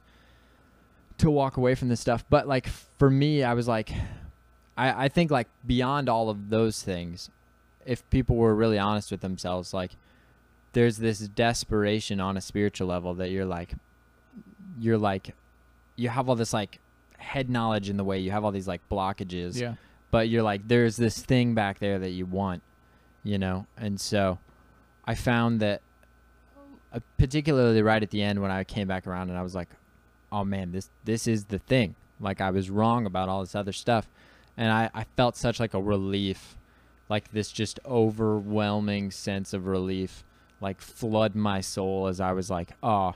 to 1.18 1.30
walk 1.30 1.58
away 1.58 1.76
from 1.76 1.90
this 1.90 2.00
stuff. 2.00 2.24
But 2.30 2.48
like 2.48 2.68
for 2.98 3.10
me, 3.10 3.44
I 3.44 3.54
was 3.54 3.68
like, 3.68 3.92
I, 4.78 5.06
I 5.06 5.10
think 5.10 5.32
like 5.32 5.48
beyond 5.66 6.08
all 6.08 6.30
of 6.30 6.50
those 6.50 6.82
things, 6.82 7.30
if 7.86 8.08
people 8.10 8.36
were 8.38 8.56
really 8.56 8.80
honest 8.80 9.12
with 9.12 9.20
themselves, 9.22 9.74
like 9.74 9.92
there's 10.74 10.98
this 10.98 11.20
desperation 11.20 12.22
on 12.22 12.38
a 12.38 12.42
spiritual 12.42 12.88
level 12.88 13.14
that 13.16 13.32
you're 13.32 13.46
like, 13.46 13.74
you're 14.80 14.98
like, 14.98 15.36
you 15.98 16.08
have 16.08 16.30
all 16.30 16.36
this 16.36 16.54
like 16.54 16.80
head 17.18 17.50
knowledge 17.50 17.90
in 17.90 17.98
the 17.98 18.04
way, 18.06 18.18
you 18.20 18.32
have 18.32 18.46
all 18.46 18.52
these 18.52 18.68
like 18.68 18.82
blockages, 18.90 19.60
Yeah. 19.60 19.74
but 20.12 20.30
you're 20.30 20.44
like 20.44 20.68
there's 20.70 20.96
this 20.96 21.20
thing 21.22 21.54
back 21.54 21.80
there 21.80 22.00
that 22.00 22.12
you 22.12 22.26
want, 22.26 22.62
you 23.24 23.38
know. 23.38 23.66
And 23.78 24.00
so 24.00 24.40
I 25.06 25.16
found 25.16 25.60
that 25.60 25.82
uh, 26.94 27.00
particularly 27.18 27.82
right 27.82 28.02
at 28.02 28.10
the 28.10 28.22
end 28.22 28.42
when 28.42 28.52
I 28.52 28.64
came 28.64 28.88
back 28.88 29.06
around 29.08 29.30
and 29.30 29.38
I 29.38 29.44
was 29.44 29.56
like, 29.56 29.70
"Oh 30.32 30.44
man, 30.44 30.72
this 30.72 30.90
this 31.06 31.28
is 31.28 31.46
the 31.46 31.60
thing." 31.60 31.96
Like 32.20 32.42
I 32.42 32.50
was 32.52 32.70
wrong 32.70 33.06
about 33.06 33.30
all 33.30 33.42
this 33.42 33.56
other 33.56 33.74
stuff, 33.74 34.10
and 34.58 34.72
I 34.72 34.90
I 34.94 35.06
felt 35.16 35.38
such 35.38 35.60
like 35.60 35.74
a 35.74 35.82
relief, 35.82 36.58
like 37.10 37.32
this 37.32 37.52
just 37.52 37.80
overwhelming 37.86 39.12
sense 39.12 39.54
of 39.54 39.68
relief, 39.68 40.24
like 40.62 40.82
flood 40.82 41.36
my 41.36 41.62
soul 41.62 42.08
as 42.08 42.20
I 42.20 42.32
was 42.32 42.50
like, 42.50 42.72
"Oh, 42.82 43.16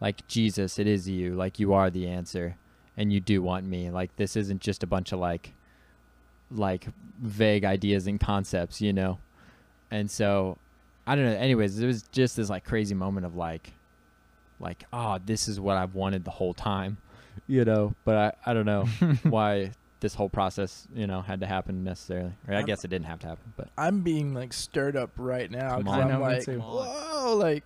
like 0.00 0.26
Jesus, 0.26 0.80
it 0.80 0.88
is 0.88 1.08
you. 1.08 1.34
Like 1.34 1.60
you 1.60 1.72
are 1.72 1.88
the 1.88 2.08
answer, 2.08 2.56
and 2.96 3.12
you 3.12 3.20
do 3.20 3.40
want 3.40 3.66
me. 3.66 3.88
Like 3.90 4.16
this 4.16 4.36
isn't 4.36 4.60
just 4.60 4.82
a 4.82 4.86
bunch 4.86 5.12
of 5.12 5.20
like, 5.20 5.54
like 6.54 6.86
vague 7.20 7.64
ideas 7.64 8.06
and 8.06 8.20
concepts, 8.20 8.80
you 8.80 8.92
know." 8.92 9.18
And 9.90 10.10
so 10.10 10.58
I 11.06 11.16
don't 11.16 11.24
know. 11.24 11.32
Anyways, 11.32 11.78
it 11.78 11.86
was 11.86 12.02
just 12.12 12.36
this 12.36 12.48
like 12.48 12.64
crazy 12.64 12.94
moment 12.94 13.26
of 13.26 13.34
like, 13.34 13.72
like, 14.60 14.84
oh, 14.92 15.18
this 15.24 15.48
is 15.48 15.58
what 15.58 15.76
I've 15.76 15.94
wanted 15.94 16.24
the 16.24 16.30
whole 16.30 16.54
time, 16.54 16.98
you 17.46 17.64
know. 17.64 17.94
But 18.04 18.16
I, 18.16 18.50
I 18.50 18.54
don't 18.54 18.66
know 18.66 18.84
why 19.24 19.72
this 20.00 20.14
whole 20.14 20.28
process, 20.28 20.86
you 20.94 21.06
know, 21.06 21.20
had 21.22 21.40
to 21.40 21.46
happen 21.46 21.84
necessarily. 21.84 22.32
Or 22.46 22.54
I 22.54 22.58
I'm- 22.58 22.66
guess 22.66 22.84
it 22.84 22.88
didn't 22.88 23.06
have 23.06 23.20
to 23.20 23.28
happen, 23.28 23.52
but 23.56 23.68
I'm 23.76 24.00
being 24.00 24.34
like 24.34 24.52
stirred 24.52 24.96
up 24.96 25.10
right 25.16 25.50
now 25.50 25.76
Come 25.76 25.84
because. 25.84 25.98
I'm 25.98 26.06
I 26.06 26.10
know, 26.10 26.20
like, 26.20 26.44
too. 26.44 26.58
whoa, 26.60 27.36
like 27.36 27.64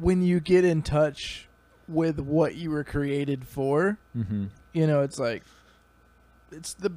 when 0.00 0.22
you 0.22 0.40
get 0.40 0.64
in 0.64 0.82
touch 0.82 1.48
with 1.88 2.18
what 2.18 2.56
you 2.56 2.70
were 2.70 2.84
created 2.84 3.46
for, 3.46 3.98
mm-hmm. 4.16 4.46
you 4.72 4.86
know, 4.86 5.02
it's 5.02 5.18
like 5.18 5.44
it's 6.50 6.74
the 6.74 6.92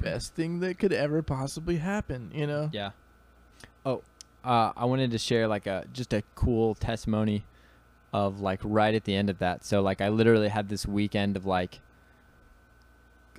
best 0.00 0.34
thing 0.34 0.60
that 0.60 0.78
could 0.78 0.92
ever 0.92 1.22
possibly 1.22 1.76
happen, 1.76 2.30
you 2.34 2.46
know? 2.46 2.70
yeah. 2.72 2.90
Oh, 3.84 4.02
uh, 4.44 4.72
I 4.76 4.84
wanted 4.84 5.10
to 5.12 5.18
share 5.18 5.48
like 5.48 5.66
a 5.66 5.84
just 5.92 6.12
a 6.12 6.22
cool 6.34 6.74
testimony 6.74 7.44
of 8.12 8.40
like 8.40 8.60
right 8.62 8.94
at 8.94 9.04
the 9.04 9.14
end 9.14 9.30
of 9.30 9.38
that. 9.38 9.64
So 9.64 9.80
like 9.80 10.00
I 10.00 10.08
literally 10.08 10.48
had 10.48 10.68
this 10.68 10.86
weekend 10.86 11.36
of 11.36 11.46
like 11.46 11.80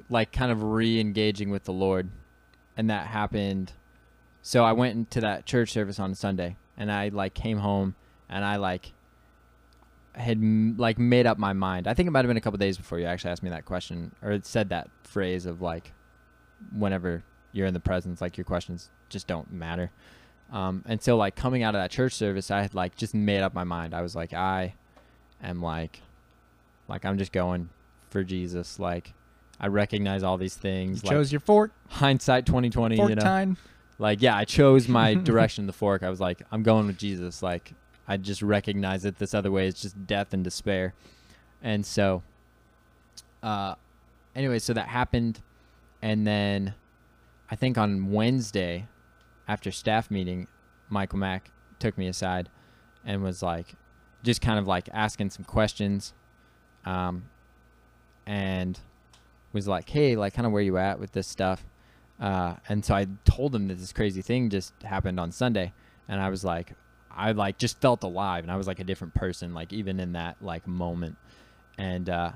like 0.10 0.32
kind 0.32 0.52
of 0.52 0.64
re-engaging 0.64 1.50
with 1.50 1.64
the 1.64 1.74
Lord, 1.74 2.10
and 2.76 2.90
that 2.90 3.08
happened. 3.08 3.74
So 4.42 4.64
I 4.64 4.72
went 4.72 4.96
into 4.96 5.22
that 5.22 5.46
church 5.46 5.72
service 5.72 6.00
on 6.00 6.16
Sunday, 6.16 6.56
and 6.78 6.92
I 6.92 7.10
like 7.10 7.34
came 7.34 7.58
home, 7.58 7.96
and 8.30 8.46
I 8.46 8.56
like 8.58 8.94
had 10.20 10.38
m- 10.38 10.76
like 10.78 10.98
made 10.98 11.26
up 11.26 11.38
my 11.38 11.54
mind. 11.54 11.88
I 11.88 11.94
think 11.94 12.08
it 12.08 12.12
might 12.12 12.20
have 12.26 12.28
been 12.30 12.38
a 12.38 12.42
couple 12.42 12.58
days 12.58 12.78
before 12.78 13.00
you 13.00 13.06
actually 13.06 13.32
asked 13.32 13.44
me 13.44 13.50
that 13.52 13.66
question 13.66 14.14
or 14.22 14.40
said 14.44 14.70
that 14.70 14.90
phrase 15.04 15.46
of 15.46 15.62
like, 15.62 15.94
whenever 16.76 17.24
you're 17.52 17.68
in 17.68 17.74
the 17.74 17.80
presence, 17.80 18.22
like 18.22 18.38
your 18.38 18.46
questions 18.46 18.90
just 19.10 19.28
don't 19.28 19.52
matter. 19.52 19.92
Um, 20.52 20.84
and 20.88 21.02
so 21.02 21.18
like 21.18 21.36
coming 21.36 21.64
out 21.64 21.76
of 21.76 21.82
that 21.82 21.92
church 21.92 22.14
service, 22.14 22.50
I 22.52 22.62
had 22.62 22.74
like 22.74 22.96
just 22.96 23.14
made 23.14 23.42
up 23.42 23.54
my 23.54 23.64
mind. 23.64 23.94
I 23.94 24.02
was 24.02 24.16
like, 24.16 24.34
I 24.34 24.74
am 25.44 25.62
like, 25.62 26.02
like 26.88 27.06
I'm 27.06 27.18
just 27.18 27.32
going 27.32 27.70
for 28.10 28.24
Jesus. 28.24 28.80
Like 28.80 29.14
I 29.60 29.68
recognize 29.68 30.24
all 30.24 30.38
these 30.38 30.56
You 30.58 30.62
things. 30.62 31.04
like 31.04 31.12
chose 31.12 31.32
your 31.32 31.42
fork, 31.42 31.72
hindsight 31.90 32.46
2020, 32.46 32.96
fork 32.98 33.10
you 33.10 33.16
know 33.16 33.22
time. 33.22 33.58
like 34.00 34.22
yeah 34.22 34.36
i 34.38 34.46
chose 34.46 34.88
my 34.88 35.14
direction 35.32 35.66
the 35.66 35.74
fork 35.74 36.04
i 36.04 36.10
was 36.10 36.20
like 36.20 36.42
i'm 36.52 36.62
going 36.62 36.86
with 36.86 36.98
jesus 37.00 37.42
like 37.42 37.74
i 38.08 38.18
just 38.18 38.42
recognize 38.42 39.04
that 39.04 39.18
this 39.18 39.34
other 39.34 39.52
way. 39.52 39.68
Is 39.68 39.82
just 39.82 40.08
death 40.08 40.34
and 40.34 40.44
despair. 40.44 40.94
And 41.62 41.86
so 41.86 42.24
uh 43.44 43.76
anyway 44.36 44.60
so 44.60 44.74
that 44.74 44.88
happened. 44.88 45.42
And 46.02 46.26
then 46.28 46.74
i 47.50 47.56
think 47.56 47.78
on 47.78 48.12
wednesday 48.12 48.88
after 49.48 49.72
staff 49.72 50.12
meeting 50.12 50.48
michael 50.90 51.18
mack 51.18 51.50
took 51.80 51.98
me 51.98 52.08
aside 52.08 52.50
and 53.06 53.24
was 53.24 53.42
like 53.42 53.74
just 54.24 54.42
kind 54.42 54.60
of 54.60 54.68
like 54.68 54.90
asking 54.94 55.30
some 55.30 55.46
questions 55.46 56.14
um 56.86 57.24
and 58.26 58.80
was 59.54 59.68
like 59.68 59.90
hey 59.90 60.16
like 60.16 60.34
kind 60.34 60.46
of 60.46 60.52
where 60.52 60.62
you 60.62 60.78
at 60.78 61.00
with 61.00 61.12
this 61.14 61.28
stuff? 61.28 61.66
Uh, 62.20 62.56
and 62.68 62.84
so 62.84 62.96
I 62.96 63.08
told 63.26 63.54
him 63.54 63.68
that 63.68 63.76
this 63.76 63.94
crazy 63.94 64.22
thing 64.22 64.50
just 64.50 64.74
happened 64.84 65.20
on 65.20 65.32
Sunday, 65.32 65.74
and 66.08 66.20
I 66.20 66.30
was 66.30 66.44
like, 66.44 66.74
I 67.18 67.32
like 67.32 67.58
just 67.58 67.82
felt 67.82 68.04
alive, 68.04 68.44
and 68.44 68.52
I 68.52 68.58
was 68.58 68.68
like 68.68 68.80
a 68.80 68.84
different 68.84 69.16
person, 69.16 69.54
like 69.54 69.74
even 69.74 70.00
in 70.00 70.14
that 70.14 70.38
like 70.40 70.68
moment, 70.68 71.18
and 71.78 72.08
uh, 72.08 72.32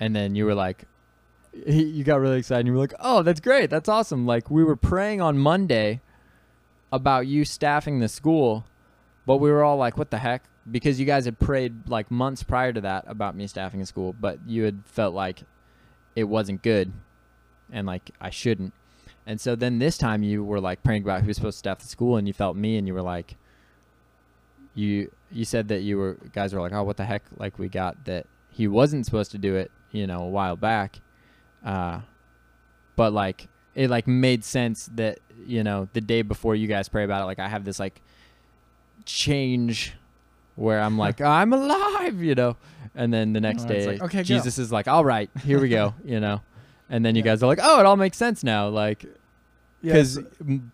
and 0.00 0.14
then 0.14 0.34
you 0.34 0.44
were 0.44 0.54
like, 0.54 0.84
you 1.66 2.02
got 2.02 2.20
really 2.20 2.38
excited, 2.38 2.60
and 2.60 2.66
you 2.66 2.72
were 2.72 2.80
like, 2.80 2.94
oh, 2.98 3.22
that's 3.22 3.40
great, 3.40 3.70
that's 3.70 3.88
awesome. 3.88 4.26
Like 4.26 4.50
we 4.50 4.64
were 4.64 4.76
praying 4.76 5.20
on 5.20 5.38
Monday 5.38 6.00
about 6.92 7.28
you 7.28 7.44
staffing 7.44 8.00
the 8.00 8.08
school, 8.08 8.66
but 9.26 9.36
we 9.36 9.50
were 9.50 9.62
all 9.62 9.76
like, 9.76 9.96
what 9.96 10.10
the 10.10 10.18
heck? 10.18 10.44
Because 10.68 10.98
you 10.98 11.06
guys 11.06 11.24
had 11.24 11.38
prayed 11.38 11.88
like 11.88 12.10
months 12.10 12.42
prior 12.42 12.72
to 12.72 12.80
that 12.80 13.04
about 13.06 13.36
me 13.36 13.46
staffing 13.46 13.80
a 13.80 13.86
school, 13.86 14.12
but 14.12 14.40
you 14.44 14.64
had 14.64 14.82
felt 14.86 15.14
like 15.14 15.44
it 16.16 16.24
wasn't 16.24 16.62
good, 16.62 16.92
and 17.70 17.86
like 17.86 18.10
I 18.20 18.30
shouldn't. 18.30 18.74
And 19.24 19.40
so 19.40 19.54
then 19.54 19.78
this 19.78 19.96
time 19.96 20.24
you 20.24 20.42
were 20.42 20.60
like 20.60 20.82
praying 20.82 21.04
about 21.04 21.22
who's 21.22 21.36
supposed 21.36 21.56
to 21.56 21.58
staff 21.60 21.78
the 21.78 21.86
school, 21.86 22.16
and 22.16 22.26
you 22.26 22.34
felt 22.34 22.56
me, 22.56 22.76
and 22.76 22.88
you 22.88 22.94
were 22.94 23.02
like, 23.02 23.36
you 24.80 25.10
you 25.30 25.44
said 25.44 25.68
that 25.68 25.82
you 25.82 25.96
were 25.98 26.16
guys 26.32 26.52
were 26.54 26.60
like, 26.60 26.72
oh, 26.72 26.82
what 26.82 26.96
the 26.96 27.04
heck? 27.04 27.22
Like 27.36 27.58
we 27.58 27.68
got 27.68 28.04
that 28.06 28.26
he 28.48 28.66
wasn't 28.68 29.04
supposed 29.06 29.30
to 29.32 29.38
do 29.38 29.54
it, 29.56 29.70
you 29.92 30.06
know, 30.06 30.20
a 30.22 30.28
while 30.28 30.56
back, 30.56 31.00
uh, 31.64 32.00
but 32.96 33.12
like 33.12 33.48
it 33.74 33.88
like 33.90 34.06
made 34.08 34.44
sense 34.44 34.88
that 34.94 35.20
you 35.46 35.62
know 35.62 35.88
the 35.92 36.00
day 36.00 36.22
before 36.22 36.54
you 36.56 36.66
guys 36.66 36.88
pray 36.88 37.04
about 37.04 37.22
it, 37.22 37.26
like 37.26 37.38
I 37.38 37.48
have 37.48 37.64
this 37.64 37.78
like 37.78 38.00
change 39.04 39.94
where 40.56 40.80
I'm 40.80 40.98
like 40.98 41.20
I'm 41.38 41.52
alive, 41.52 42.22
you 42.22 42.34
know, 42.34 42.56
and 42.94 43.12
then 43.12 43.32
the 43.32 43.40
next 43.40 43.64
Oh, 43.64 43.68
day 43.68 43.86
like, 43.86 44.02
okay, 44.02 44.18
go. 44.18 44.22
Jesus 44.24 44.58
is 44.58 44.70
like, 44.72 44.88
all 44.88 45.04
right, 45.04 45.30
here 45.44 45.60
we 45.60 45.68
go, 45.68 45.94
you 46.04 46.20
know. 46.20 46.40
And 46.88 47.04
then 47.04 47.14
you 47.14 47.20
Yeah. 47.22 47.30
guys 47.32 47.42
are 47.44 47.46
like, 47.46 47.60
"Oh, 47.62 47.78
it 47.78 47.86
all 47.86 47.96
makes 47.96 48.16
sense 48.18 48.42
now." 48.42 48.68
Like, 48.68 49.04
because 49.80 50.14
so- 50.14 50.24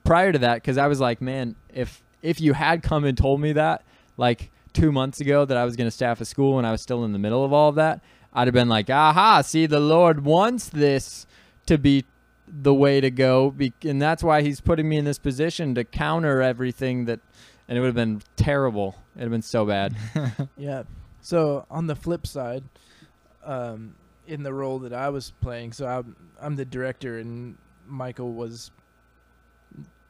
prior 0.03 0.33
to 0.33 0.39
that, 0.39 0.55
because 0.55 0.79
I 0.79 0.87
was 0.87 0.99
like, 0.99 1.21
man, 1.21 1.57
if 1.69 2.03
if 2.23 2.41
you 2.41 2.55
had 2.55 2.83
come 2.83 3.05
and 3.05 3.19
told 3.19 3.39
me 3.41 3.53
that 3.53 3.85
like 4.17 4.51
two 4.73 4.93
months 4.93 5.21
ago 5.21 5.45
that 5.45 5.57
I 5.57 5.65
was 5.65 5.77
going 5.77 5.87
to 5.87 5.91
staff 5.91 6.21
a 6.21 6.25
school 6.25 6.59
and 6.59 6.67
I 6.67 6.71
was 6.73 6.83
still 6.83 7.05
in 7.05 7.13
the 7.13 7.19
middle 7.19 7.45
of 7.45 7.53
all 7.53 7.69
of 7.71 7.75
that, 7.77 8.03
I'd 8.33 8.47
have 8.47 8.55
been 8.55 8.69
like, 8.69 8.91
aha, 8.91 9.41
see, 9.43 9.67
the 9.67 9.81
Lord 9.81 10.25
wants 10.25 10.69
this 10.69 11.27
to 11.67 11.79
be 11.79 12.05
the 12.47 12.75
way 12.75 13.01
to 13.01 13.11
go, 13.11 13.55
and 13.83 14.01
that's 14.01 14.23
why 14.23 14.43
He's 14.43 14.61
putting 14.61 14.89
me 14.89 14.99
in 14.99 15.05
this 15.05 15.19
position 15.19 15.75
to 15.75 15.83
counter 15.85 16.43
everything 16.43 17.07
that, 17.07 17.19
and 17.67 17.77
it 17.77 17.81
would 17.81 17.89
have 17.89 17.95
been 17.97 18.23
terrible. 18.37 18.95
It'd 19.17 19.23
have 19.23 19.31
been 19.33 19.43
so 19.43 19.65
bad. 19.67 19.97
Yeah. 20.57 20.85
So 21.23 21.67
on 21.71 21.89
the 21.89 21.97
flip 21.97 22.25
side, 22.27 22.63
um, 23.45 23.97
in 24.29 24.43
the 24.45 24.53
role 24.53 24.79
that 24.81 24.93
I 24.93 25.09
was 25.09 25.33
playing, 25.41 25.73
so 25.73 25.87
I'm 25.87 26.15
I'm 26.41 26.55
the 26.55 26.65
director 26.65 27.19
and 27.19 27.57
Michael 27.89 28.33
was 28.33 28.71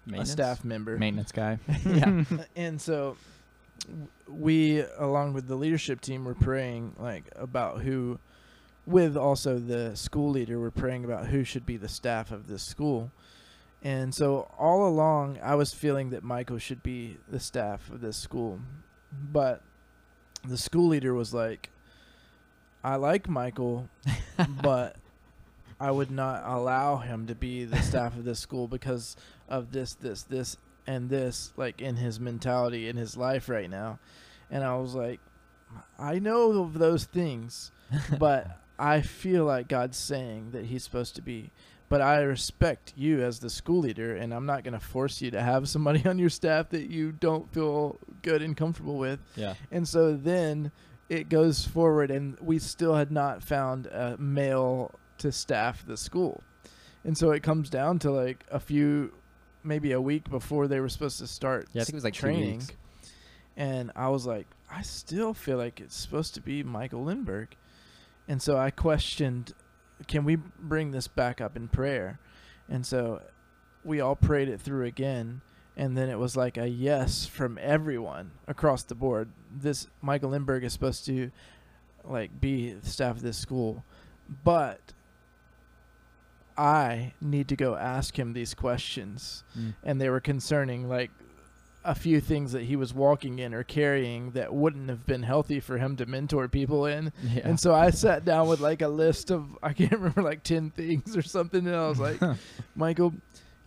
Maintenance? 0.07 0.29
a 0.29 0.33
staff 0.33 0.65
member, 0.65 0.99
Maintenance 0.99 1.33
guy. 1.33 1.59
Yeah. 1.87 2.25
and 2.57 2.81
so 2.81 3.17
w- 3.17 3.17
we, 4.29 4.85
along 4.99 5.33
with 5.33 5.49
the 5.49 5.57
leadership 5.57 6.01
team, 6.01 6.25
were 6.25 6.35
praying 6.35 6.95
like 6.99 7.25
about 7.37 7.81
who, 7.81 8.19
with 8.87 9.17
also 9.17 9.59
the 9.59 9.97
school 9.97 10.31
leader, 10.31 10.61
we're 10.61 10.71
praying 10.71 11.05
about 11.05 11.27
who 11.29 11.45
should 11.45 11.67
be 11.67 11.77
the 11.77 11.89
staff 11.89 12.31
of 12.31 12.49
this 12.49 12.63
school. 12.63 13.11
And 13.83 14.15
so 14.15 14.51
all 14.59 14.89
along, 14.89 15.39
I 15.43 15.55
was 15.55 15.73
feeling 15.73 16.11
that 16.11 16.25
Michael 16.25 16.59
should 16.59 16.83
be 16.83 17.19
the 17.29 17.41
staff 17.41 17.91
of 17.91 18.01
this 18.01 18.17
school, 18.17 18.61
but 19.13 19.63
the 20.45 20.59
school 20.59 20.89
leader 20.89 21.15
was 21.15 21.33
like, 21.33 21.71
"I 22.83 22.97
like 22.97 23.29
Michael, 23.29 23.89
but 24.63 24.97
I 25.79 25.91
would 25.91 26.11
not 26.11 26.43
allow 26.47 26.97
him 26.97 27.27
to 27.27 27.35
be 27.35 27.65
the 27.65 27.83
staff 27.83 28.17
of 28.17 28.25
this 28.25 28.41
school 28.41 28.67
because 28.67 29.17
of 29.49 29.73
this, 29.73 29.95
this, 29.95 30.23
this, 30.23 30.57
and 30.87 31.09
this, 31.09 31.53
like 31.57 31.81
in 31.81 31.97
his 31.97 32.21
mentality 32.21 32.89
in 32.89 32.97
his 32.97 33.17
life 33.17 33.49
right 33.49 33.71
now." 33.71 33.99
And 34.51 34.65
I 34.65 34.77
was 34.77 34.95
like, 34.95 35.21
"I 35.99 36.19
know 36.19 36.63
of 36.63 36.79
those 36.79 37.05
things, 37.05 37.71
but 38.19 38.61
I 38.79 39.01
feel 39.01 39.45
like 39.45 39.69
God's 39.69 39.97
saying 39.97 40.51
that 40.53 40.67
he's 40.67 40.85
supposed 40.85 41.17
to 41.17 41.23
be." 41.23 41.51
But 41.89 42.01
I 42.01 42.19
respect 42.23 42.95
you 42.97 43.23
as 43.23 43.39
the 43.39 43.49
school 43.49 43.79
leader, 43.79 44.17
and 44.17 44.35
I'm 44.35 44.45
not 44.45 44.65
going 44.65 44.75
to 44.75 44.81
force 44.81 45.23
you 45.23 45.31
to 45.31 45.41
have 45.41 45.69
somebody 45.69 46.05
on 46.09 46.19
your 46.19 46.31
staff 46.31 46.71
that 46.71 46.91
you 46.91 47.13
don't 47.13 47.53
feel 47.53 48.01
good 48.23 48.43
and 48.43 48.57
comfortable 48.57 48.99
with. 48.99 49.21
yeah. 49.37 49.55
And 49.71 49.87
so 49.87 50.17
then 50.17 50.73
it 51.09 51.29
goes 51.29 51.65
forward, 51.65 52.11
and 52.11 52.37
we 52.41 52.59
still 52.59 52.95
had 52.95 53.13
not 53.13 53.43
found 53.43 53.87
a 53.87 54.17
male 54.19 54.99
to 55.19 55.31
staff 55.31 55.87
the 55.87 55.97
school. 55.97 56.43
And 57.05 57.17
so 57.17 57.31
it 57.31 57.43
comes 57.43 57.71
down 57.71 58.01
to 58.01 58.11
like 58.11 58.45
a 58.51 58.59
few, 58.59 59.13
maybe 59.67 59.93
a 59.93 60.01
week 60.01 60.31
before 60.31 60.69
they 60.69 60.81
were 60.81 60.89
supposed 60.89 61.19
to 61.19 61.27
start 61.27 61.69
Yeah, 61.73 61.83
I 61.83 61.85
think 61.85 61.95
it 61.95 61.97
was 61.97 62.05
like 62.05 62.15
training. 62.15 62.63
And 63.57 63.91
I 63.97 64.09
was 64.09 64.27
like, 64.27 64.47
I 64.71 64.83
still 64.83 65.35
feel 65.35 65.57
like 65.57 65.81
it's 65.81 65.97
supposed 65.97 66.35
to 66.35 66.41
be 66.41 66.63
Michael 66.63 67.05
Lindbergh. 67.05 67.57
And 68.29 68.41
so 68.43 68.57
I 68.57 68.71
questioned 68.71 69.55
can 70.07 70.25
we 70.25 70.37
bring 70.37 70.91
this 70.91 71.09
back 71.09 71.41
up 71.41 71.57
in 71.57 71.69
prayer? 71.69 72.19
And 72.69 72.85
so 72.85 73.23
we 73.85 74.01
all 74.01 74.17
prayed 74.17 74.49
it 74.49 74.61
through 74.61 74.85
again. 74.85 75.41
And 75.77 75.97
then 75.97 76.09
it 76.09 76.19
was 76.19 76.37
like 76.37 76.57
a 76.57 76.69
yes 76.69 77.27
from 77.27 77.59
everyone 77.61 78.33
across 78.47 78.83
the 78.83 78.95
board. 78.95 79.31
This 79.51 79.87
Michael 80.01 80.31
Lindbergh 80.31 80.65
is 80.65 80.73
supposed 80.73 81.05
to 81.07 81.31
like 82.05 82.41
be 82.41 82.73
the 82.73 82.89
staff 82.89 83.17
of 83.17 83.23
this 83.23 83.37
school, 83.37 83.85
but 84.45 84.81
I 86.59 87.13
need 87.21 87.49
to 87.49 87.57
go 87.57 87.77
ask 87.77 88.19
him 88.19 88.33
these 88.33 88.55
questions 88.55 89.45
Mm. 89.59 89.75
and 89.85 90.01
they 90.01 90.09
were 90.09 90.21
concerning 90.21 90.89
like 90.89 91.11
a 91.85 91.95
few 91.95 92.21
things 92.21 92.51
that 92.53 92.63
he 92.65 92.75
was 92.75 92.93
walking 92.93 93.39
in 93.39 93.55
or 93.55 93.63
carrying 93.63 94.33
that 94.33 94.53
wouldn't 94.53 94.89
have 94.89 95.07
been 95.07 95.23
healthy 95.23 95.61
for 95.61 95.79
him 95.79 95.97
to 95.97 96.05
mentor 96.07 96.49
people 96.49 96.85
in. 96.85 97.13
Yeah. 97.23 97.43
And 97.45 97.61
so 97.61 97.73
I 97.75 97.91
sat 98.05 98.25
down 98.25 98.49
with 98.49 98.59
like 98.61 98.83
a 98.83 98.89
list 98.89 99.31
of 99.31 99.47
I 99.63 99.73
can't 99.73 99.93
remember 100.01 100.23
like 100.23 100.43
10 100.43 100.71
things 100.71 101.17
or 101.17 101.23
something 101.23 101.65
and 101.67 101.77
I 101.77 101.89
was 101.89 102.01
like, 102.01 102.21
"Michael, 102.75 103.15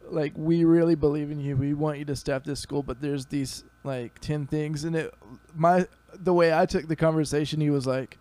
like 0.09 0.33
we 0.35 0.65
really 0.65 0.95
believe 0.95 1.31
in 1.31 1.39
you. 1.39 1.55
We 1.55 1.73
want 1.73 1.97
you 1.99 2.05
to 2.05 2.15
staff 2.15 2.43
this 2.43 2.59
school, 2.59 2.83
but 2.83 2.99
there's 3.01 3.27
these 3.27 3.63
like 3.85 4.19
10 4.19 4.47
things 4.47 4.83
and 4.83 4.95
it 4.95 5.13
my 5.55 5.87
the 6.13 6.33
way 6.33 6.51
I 6.53 6.65
took 6.65 6.87
the 6.89 6.95
conversation 6.97 7.61
he 7.61 7.69
was 7.69 7.87
like, 7.87 8.17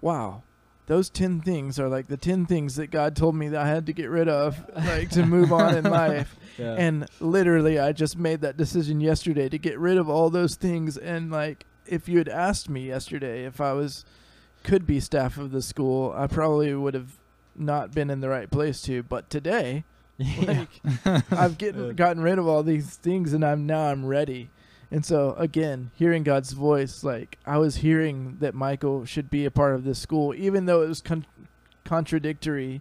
"Wow, 0.00 0.44
those 0.88 1.08
10 1.10 1.42
things 1.42 1.78
are 1.78 1.88
like 1.88 2.08
the 2.08 2.16
10 2.16 2.46
things 2.46 2.76
that 2.76 2.90
God 2.90 3.14
told 3.14 3.36
me 3.36 3.48
that 3.48 3.60
I 3.60 3.68
had 3.68 3.86
to 3.86 3.92
get 3.92 4.10
rid 4.10 4.28
of 4.28 4.58
like 4.74 5.10
to 5.10 5.24
move 5.24 5.52
on 5.52 5.76
in 5.76 5.84
life." 5.90 6.36
yeah. 6.58 6.74
And 6.76 7.06
literally, 7.20 7.78
I 7.78 7.92
just 7.92 8.18
made 8.18 8.40
that 8.40 8.56
decision 8.56 9.00
yesterday 9.00 9.48
to 9.48 9.58
get 9.58 9.78
rid 9.78 9.98
of 9.98 10.08
all 10.08 10.30
those 10.30 10.56
things. 10.56 10.96
And 10.96 11.30
like, 11.30 11.64
if 11.86 12.08
you 12.08 12.18
had 12.18 12.28
asked 12.28 12.68
me 12.68 12.86
yesterday 12.88 13.44
if 13.44 13.60
I 13.60 13.72
was 13.72 14.04
could 14.64 14.86
be 14.86 14.98
staff 15.00 15.38
of 15.38 15.52
the 15.52 15.62
school, 15.62 16.12
I 16.16 16.26
probably 16.26 16.74
would 16.74 16.94
have 16.94 17.18
not 17.54 17.92
been 17.92 18.10
in 18.10 18.20
the 18.20 18.28
right 18.28 18.50
place 18.50 18.82
to. 18.82 19.02
But 19.02 19.30
today, 19.30 19.84
yeah. 20.18 20.64
like, 21.04 21.32
I've 21.32 21.58
getting 21.58 21.92
gotten 21.94 22.22
rid 22.22 22.38
of 22.38 22.48
all 22.48 22.62
these 22.62 22.96
things, 22.96 23.32
and 23.32 23.44
I'm 23.44 23.66
now 23.66 23.84
I'm 23.90 24.06
ready. 24.06 24.50
And 24.90 25.04
so 25.04 25.34
again, 25.36 25.90
hearing 25.94 26.22
God's 26.22 26.52
voice, 26.52 27.04
like 27.04 27.38
I 27.44 27.58
was 27.58 27.76
hearing 27.76 28.38
that 28.40 28.54
Michael 28.54 29.04
should 29.04 29.30
be 29.30 29.44
a 29.44 29.50
part 29.50 29.74
of 29.74 29.84
this 29.84 29.98
school, 29.98 30.34
even 30.34 30.66
though 30.66 30.82
it 30.82 30.88
was 30.88 31.02
con- 31.02 31.26
contradictory, 31.84 32.80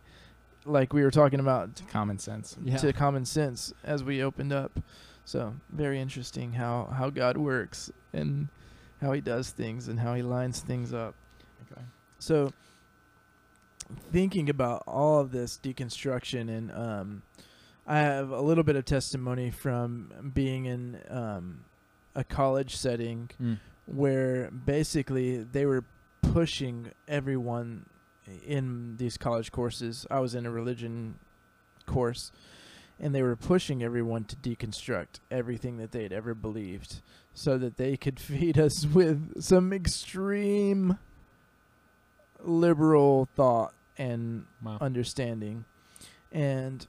like 0.66 0.94
we 0.94 1.04
were 1.04 1.12
talking 1.12 1.40
about 1.40 1.82
Common 1.90 2.18
sense. 2.20 2.58
Yeah. 2.64 2.78
to 2.78 2.94
common 2.94 3.26
sense 3.26 3.74
as 3.84 4.04
we 4.04 4.24
opened 4.24 4.54
up. 4.54 4.80
So 5.26 5.56
very 5.70 6.00
interesting 6.00 6.54
how 6.54 6.94
how 6.96 7.10
God 7.10 7.38
works 7.38 7.92
and 8.14 8.48
how 9.02 9.12
He 9.12 9.20
does 9.20 9.50
things 9.50 9.90
and 9.90 10.00
how 10.00 10.14
He 10.14 10.22
lines 10.22 10.62
things 10.62 10.94
up. 10.94 11.16
Okay. 11.70 11.82
So 12.20 12.54
thinking 14.12 14.50
about 14.50 14.84
all 14.88 15.20
of 15.20 15.32
this 15.32 15.60
deconstruction 15.62 16.50
and 16.50 16.72
um, 16.72 17.22
I 17.86 18.00
have 18.00 18.32
a 18.32 18.42
little 18.42 18.64
bit 18.64 18.76
of 18.76 18.86
testimony 18.86 19.50
from 19.50 20.32
being 20.34 20.66
in 20.66 21.00
um, 21.10 21.64
a 22.18 22.24
college 22.24 22.76
setting 22.76 23.30
Mm. 23.40 23.60
where 23.86 24.50
basically 24.52 25.44
they 25.44 25.66
were 25.66 25.84
pushing 26.22 26.92
everyone 27.08 27.86
in 28.46 28.98
these 28.98 29.18
college 29.18 29.52
courses. 29.52 30.06
I 30.12 30.20
was 30.20 30.34
in 30.36 30.46
a 30.46 30.52
religion 30.52 31.20
course, 31.86 32.32
and 33.00 33.14
they 33.16 33.22
were 33.22 33.36
pushing 33.36 33.84
everyone 33.84 34.24
to 34.26 34.36
deconstruct 34.36 35.20
everything 35.32 35.78
that 35.78 35.92
they'd 35.92 36.12
ever 36.12 36.34
believed 36.34 37.02
so 37.34 37.58
that 37.60 37.78
they 37.78 37.96
could 37.96 38.20
feed 38.32 38.58
us 38.58 38.86
with 38.86 39.42
some 39.42 39.72
extreme 39.72 40.98
liberal 42.44 43.28
thought 43.36 43.74
and 43.98 44.46
Wow. 44.62 44.78
understanding. 44.82 45.66
And 46.32 46.86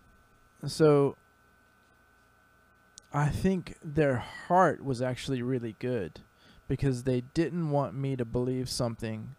so 0.67 1.17
I 3.13 3.29
think 3.29 3.77
their 3.83 4.17
heart 4.19 4.85
was 4.85 5.01
actually 5.01 5.43
really 5.43 5.75
good 5.79 6.21
because 6.69 7.05
they 7.05 7.23
didn't 7.35 7.71
want 7.71 7.95
me 7.95 8.15
to 8.17 8.25
believe 8.25 8.69
something 8.69 9.35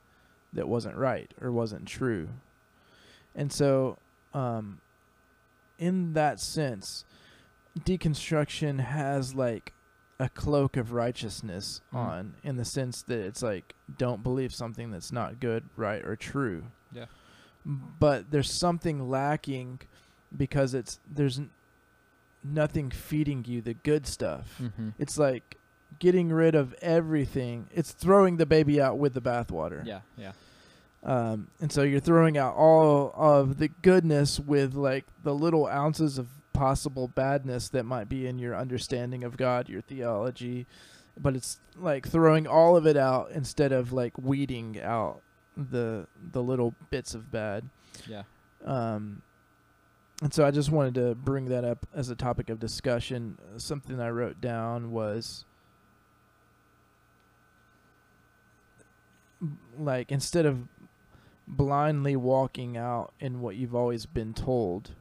that 0.54 0.68
wasn't 0.68 0.96
right 0.98 1.32
or 1.40 1.52
wasn't 1.52 1.86
true. 1.88 2.30
And 3.36 3.52
so 3.54 3.98
um 4.34 4.82
in 5.78 6.14
that 6.14 6.40
sense 6.40 7.06
deconstruction 7.80 8.80
has 8.80 9.34
like 9.36 9.74
a 10.20 10.28
cloak 10.30 10.76
of 10.76 10.92
righteousness 10.92 11.82
Mm. 11.94 11.98
on 11.98 12.36
in 12.44 12.58
the 12.58 12.66
sense 12.66 13.02
that 13.04 13.20
it's 13.20 13.42
like 13.42 13.74
don't 13.98 14.22
believe 14.22 14.54
something 14.54 14.92
that's 14.92 15.12
not 15.12 15.40
good, 15.40 15.64
right 15.78 16.04
or 16.04 16.16
true 16.16 16.64
Yeah. 16.92 17.06
but 17.66 18.30
there's 18.32 18.52
something 18.52 19.10
lacking 19.10 19.80
because 20.36 20.74
it's 20.74 21.00
there's 21.10 21.42
nothing 22.44 22.90
feeding 22.92 23.46
you 23.48 23.62
the 23.62 23.74
good 23.74 24.08
stuff. 24.08 24.60
Mm-hmm. 24.62 24.90
It's 24.98 25.18
like 25.18 25.58
getting 26.00 26.30
rid 26.30 26.56
of 26.56 26.74
everything. 26.82 27.68
It's 27.74 27.92
throwing 27.92 28.38
the 28.38 28.46
baby 28.46 28.82
out 28.82 28.98
with 28.98 29.14
the 29.14 29.22
bathwater. 29.22 29.86
Yeah. 29.86 30.02
Yeah. 30.18 30.32
Um, 31.04 31.48
and 31.62 31.72
so 31.72 31.84
you're 31.84 32.00
throwing 32.02 32.38
out 32.38 32.56
all 32.56 33.14
of 33.16 33.58
the 33.58 33.70
goodness 33.70 34.40
with 34.40 34.74
like 34.74 35.06
the 35.24 35.34
little 35.34 35.66
ounces 35.68 36.18
of 36.18 36.28
possible 36.54 37.08
badness 37.08 37.70
that 37.70 37.86
might 37.86 38.10
be 38.10 38.28
in 38.28 38.38
your 38.38 38.56
understanding 38.56 39.24
of 39.24 39.38
God, 39.38 39.70
your 39.70 39.82
theology, 39.82 40.68
but 41.18 41.36
it's 41.36 41.60
like 41.78 42.08
throwing 42.08 42.48
all 42.48 42.76
of 42.76 42.86
it 42.86 42.98
out 42.98 43.32
instead 43.32 43.72
of 43.72 43.94
like 43.94 44.18
weeding 44.18 44.80
out 44.82 45.22
the 45.56 46.08
the 46.32 46.44
little 46.44 46.76
bits 46.90 47.14
of 47.14 47.32
bad. 47.32 47.70
Yeah. 48.08 48.24
Um, 48.66 49.22
and 50.22 50.34
so 50.34 50.46
I 50.46 50.52
just 50.52 50.72
wanted 50.72 50.96
to 50.96 51.16
bring 51.16 51.46
that 51.46 51.64
up 51.64 51.86
as 51.94 52.10
a 52.10 52.16
topic 52.16 52.50
of 52.50 52.60
discussion. 52.60 53.38
Something 53.58 54.00
I 54.00 54.10
wrote 54.10 54.42
down 54.42 54.92
was 54.92 55.46
like 59.78 60.12
instead 60.12 60.46
of 60.46 60.68
blindly 61.48 62.16
walking 62.16 62.78
out 62.78 63.14
in 63.20 63.42
what 63.42 63.56
you've 63.56 63.74
always 63.74 64.06
been 64.06 64.34
told, 64.34 64.92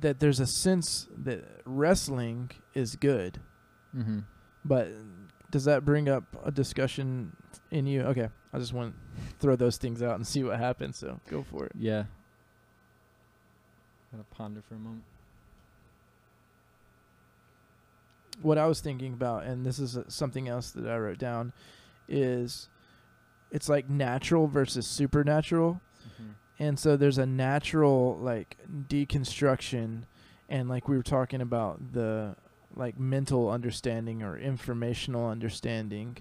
that 0.00 0.20
there's 0.20 0.40
a 0.40 0.46
sense 0.46 1.06
that 1.16 1.44
wrestling 1.64 2.50
is 2.74 2.96
good. 2.96 3.40
Mm-hmm. 3.94 4.20
But 4.64 4.88
does 5.50 5.64
that 5.66 5.84
bring 5.84 6.08
up 6.08 6.24
a 6.44 6.50
discussion 6.50 7.36
in 7.70 7.86
you? 7.86 8.02
Okay, 8.02 8.28
I 8.52 8.58
just 8.58 8.72
want 8.72 8.94
to 8.94 9.36
throw 9.38 9.54
those 9.54 9.76
things 9.76 10.02
out 10.02 10.16
and 10.16 10.26
see 10.26 10.42
what 10.42 10.58
happens. 10.58 10.98
So 10.98 11.20
go 11.30 11.44
for 11.44 11.66
it. 11.66 11.72
Yeah. 11.78 12.04
Gotta 14.12 14.24
ponder 14.30 14.62
for 14.68 14.74
a 14.74 14.78
moment. 14.78 15.04
What 18.42 18.58
I 18.58 18.66
was 18.66 18.80
thinking 18.80 19.14
about, 19.14 19.44
and 19.44 19.64
this 19.64 19.78
is 19.78 19.96
uh, 19.96 20.04
something 20.08 20.48
else 20.48 20.70
that 20.72 20.86
I 20.86 20.98
wrote 20.98 21.18
down, 21.18 21.52
is 22.08 22.68
it's 23.50 23.68
like 23.68 23.88
natural 23.88 24.46
versus 24.46 24.86
supernatural. 24.86 25.80
Mm-hmm. 26.04 26.30
And 26.58 26.78
so 26.78 26.96
there's 26.96 27.18
a 27.18 27.26
natural 27.26 28.18
like 28.20 28.56
deconstruction 28.88 30.02
and 30.48 30.68
like 30.68 30.88
we 30.88 30.96
were 30.96 31.02
talking 31.02 31.40
about 31.40 31.92
the 31.92 32.36
like 32.74 32.98
mental 32.98 33.50
understanding 33.50 34.22
or 34.22 34.38
informational 34.38 35.28
understanding 35.28 36.18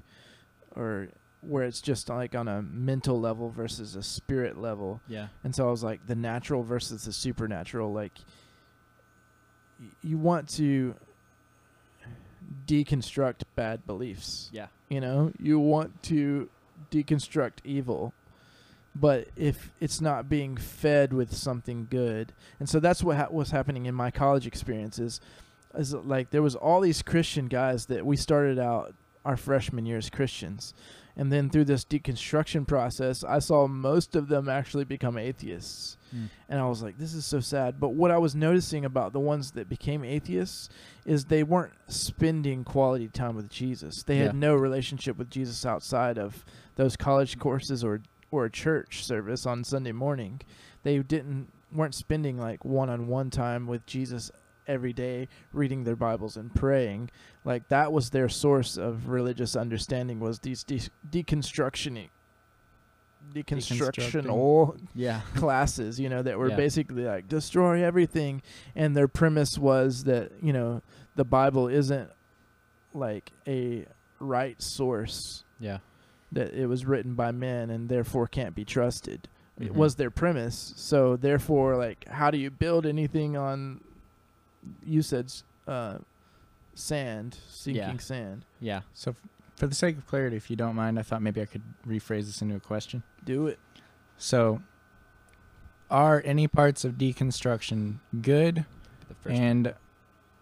or 0.75 1.09
where 1.45 1.63
it's 1.63 1.81
just 1.81 2.09
like 2.09 2.35
on 2.35 2.47
a 2.47 2.61
mental 2.61 3.19
level 3.19 3.49
versus 3.49 3.95
a 3.95 4.03
spirit 4.03 4.57
level. 4.57 5.01
Yeah. 5.07 5.27
And 5.43 5.55
so 5.55 5.67
I 5.67 5.71
was 5.71 5.83
like 5.83 6.05
the 6.07 6.15
natural 6.15 6.63
versus 6.63 7.05
the 7.05 7.13
supernatural 7.13 7.93
like 7.93 8.13
y- 9.79 9.87
you 10.01 10.17
want 10.17 10.49
to 10.49 10.95
deconstruct 12.67 13.41
bad 13.55 13.85
beliefs. 13.85 14.49
Yeah. 14.51 14.67
You 14.89 15.01
know, 15.01 15.31
you 15.39 15.59
want 15.59 16.03
to 16.03 16.49
deconstruct 16.91 17.59
evil, 17.63 18.13
but 18.93 19.27
if 19.35 19.71
it's 19.79 19.99
not 20.01 20.29
being 20.29 20.55
fed 20.57 21.11
with 21.13 21.33
something 21.33 21.87
good, 21.89 22.33
and 22.59 22.69
so 22.69 22.79
that's 22.79 23.03
what 23.03 23.17
ha- 23.17 23.27
was 23.31 23.51
happening 23.51 23.85
in 23.85 23.95
my 23.95 24.11
college 24.11 24.45
experiences, 24.47 25.19
is 25.75 25.93
like 25.93 26.29
there 26.29 26.41
was 26.43 26.55
all 26.55 26.81
these 26.81 27.01
Christian 27.01 27.47
guys 27.47 27.87
that 27.87 28.05
we 28.05 28.15
started 28.15 28.59
out 28.59 28.93
our 29.25 29.35
freshman 29.35 29.85
year 29.85 29.97
as 29.97 30.09
Christians, 30.09 30.73
and 31.17 31.31
then 31.31 31.49
through 31.49 31.65
this 31.65 31.85
deconstruction 31.85 32.67
process, 32.67 33.23
I 33.23 33.39
saw 33.39 33.67
most 33.67 34.15
of 34.15 34.27
them 34.27 34.49
actually 34.49 34.83
become 34.83 35.17
atheists. 35.17 35.97
Mm. 36.15 36.29
And 36.49 36.59
I 36.59 36.67
was 36.67 36.83
like, 36.83 36.97
this 36.97 37.13
is 37.13 37.25
so 37.25 37.39
sad. 37.39 37.79
But 37.79 37.89
what 37.89 38.11
I 38.11 38.17
was 38.17 38.35
noticing 38.35 38.85
about 38.85 39.13
the 39.13 39.19
ones 39.19 39.51
that 39.51 39.69
became 39.69 40.03
atheists 40.03 40.69
is 41.05 41.25
they 41.25 41.43
weren't 41.43 41.73
spending 41.87 42.63
quality 42.63 43.07
time 43.07 43.35
with 43.35 43.49
Jesus. 43.49 44.03
They 44.03 44.17
Yeah. 44.17 44.25
had 44.25 44.35
no 44.35 44.55
relationship 44.55 45.17
with 45.17 45.29
Jesus 45.29 45.65
outside 45.65 46.17
of 46.17 46.43
those 46.75 46.95
college 46.95 47.39
courses 47.39 47.83
or 47.83 48.01
or 48.31 48.45
a 48.45 48.51
church 48.51 49.05
service 49.05 49.45
on 49.45 49.63
Sunday 49.63 49.93
morning. 49.93 50.41
They 50.83 50.97
didn't 50.99 51.51
weren't 51.71 51.95
spending 51.95 52.37
like 52.37 52.65
one-on-one 52.65 53.29
time 53.29 53.65
with 53.67 53.85
Jesus 53.85 54.31
every 54.67 54.93
day 54.93 55.27
reading 55.53 55.83
their 55.83 55.95
Bibles 55.95 56.37
and 56.37 56.53
praying. 56.53 57.09
Like 57.43 57.67
that 57.69 57.91
was 57.93 58.09
their 58.09 58.29
source 58.29 58.77
of 58.77 59.09
religious 59.09 59.55
understanding 59.55 60.19
was 60.19 60.39
these 60.39 60.63
de- 60.63 60.89
deconstructioning 61.09 62.09
deconstructional 63.33 64.77
Yeah. 64.93 65.21
classes, 65.35 65.99
you 65.99 66.09
know, 66.09 66.21
that 66.21 66.37
were 66.37 66.49
Yeah. 66.49 66.55
basically 66.55 67.03
like 67.03 67.27
destroy 67.27 67.83
everything, 67.83 68.41
and 68.75 68.95
their 68.95 69.07
premise 69.07 69.57
was 69.57 70.03
that 70.05 70.31
you 70.41 70.53
know 70.53 70.81
the 71.15 71.23
Bible 71.25 71.67
isn't 71.67 72.09
like 72.93 73.31
a 73.47 73.85
right 74.19 74.61
source 74.61 75.43
Yeah. 75.59 75.79
that 76.31 76.53
it 76.53 76.67
was 76.67 76.85
written 76.85 77.15
by 77.15 77.31
men 77.31 77.69
and 77.69 77.89
therefore 77.89 78.27
can't 78.27 78.55
be 78.55 78.63
trusted. 78.65 79.27
It 79.59 79.71
Mhm. 79.73 79.75
was 79.75 79.95
their 79.95 80.11
premise. 80.11 80.73
So 80.75 81.15
therefore, 81.15 81.77
like, 81.77 82.05
how 82.09 82.29
do 82.31 82.37
you 82.37 82.49
build 82.51 82.85
anything 82.85 83.35
on? 83.37 83.81
You 84.83 85.01
said 85.01 85.31
uh, 85.67 85.99
sand, 86.73 87.37
sinking 87.49 87.81
Yeah. 87.81 87.97
sand. 87.97 88.45
Yeah. 88.59 88.81
So, 88.93 89.11
f- 89.11 89.21
for 89.55 89.67
the 89.67 89.75
sake 89.75 89.97
of 89.97 90.05
clarity, 90.05 90.35
if 90.35 90.49
you 90.49 90.55
don't 90.55 90.75
mind, 90.75 90.99
I 90.99 91.01
thought 91.01 91.21
maybe 91.21 91.41
I 91.41 91.45
could 91.45 91.63
rephrase 91.87 92.25
this 92.25 92.41
into 92.41 92.55
a 92.55 92.59
question. 92.59 93.03
Do 93.23 93.47
it. 93.47 93.59
So, 94.17 94.61
are 95.89 96.21
any 96.25 96.47
parts 96.47 96.83
of 96.83 96.93
deconstruction 96.93 97.99
good 98.21 98.65
The 99.07 99.13
first 99.15 99.35
and 99.35 99.73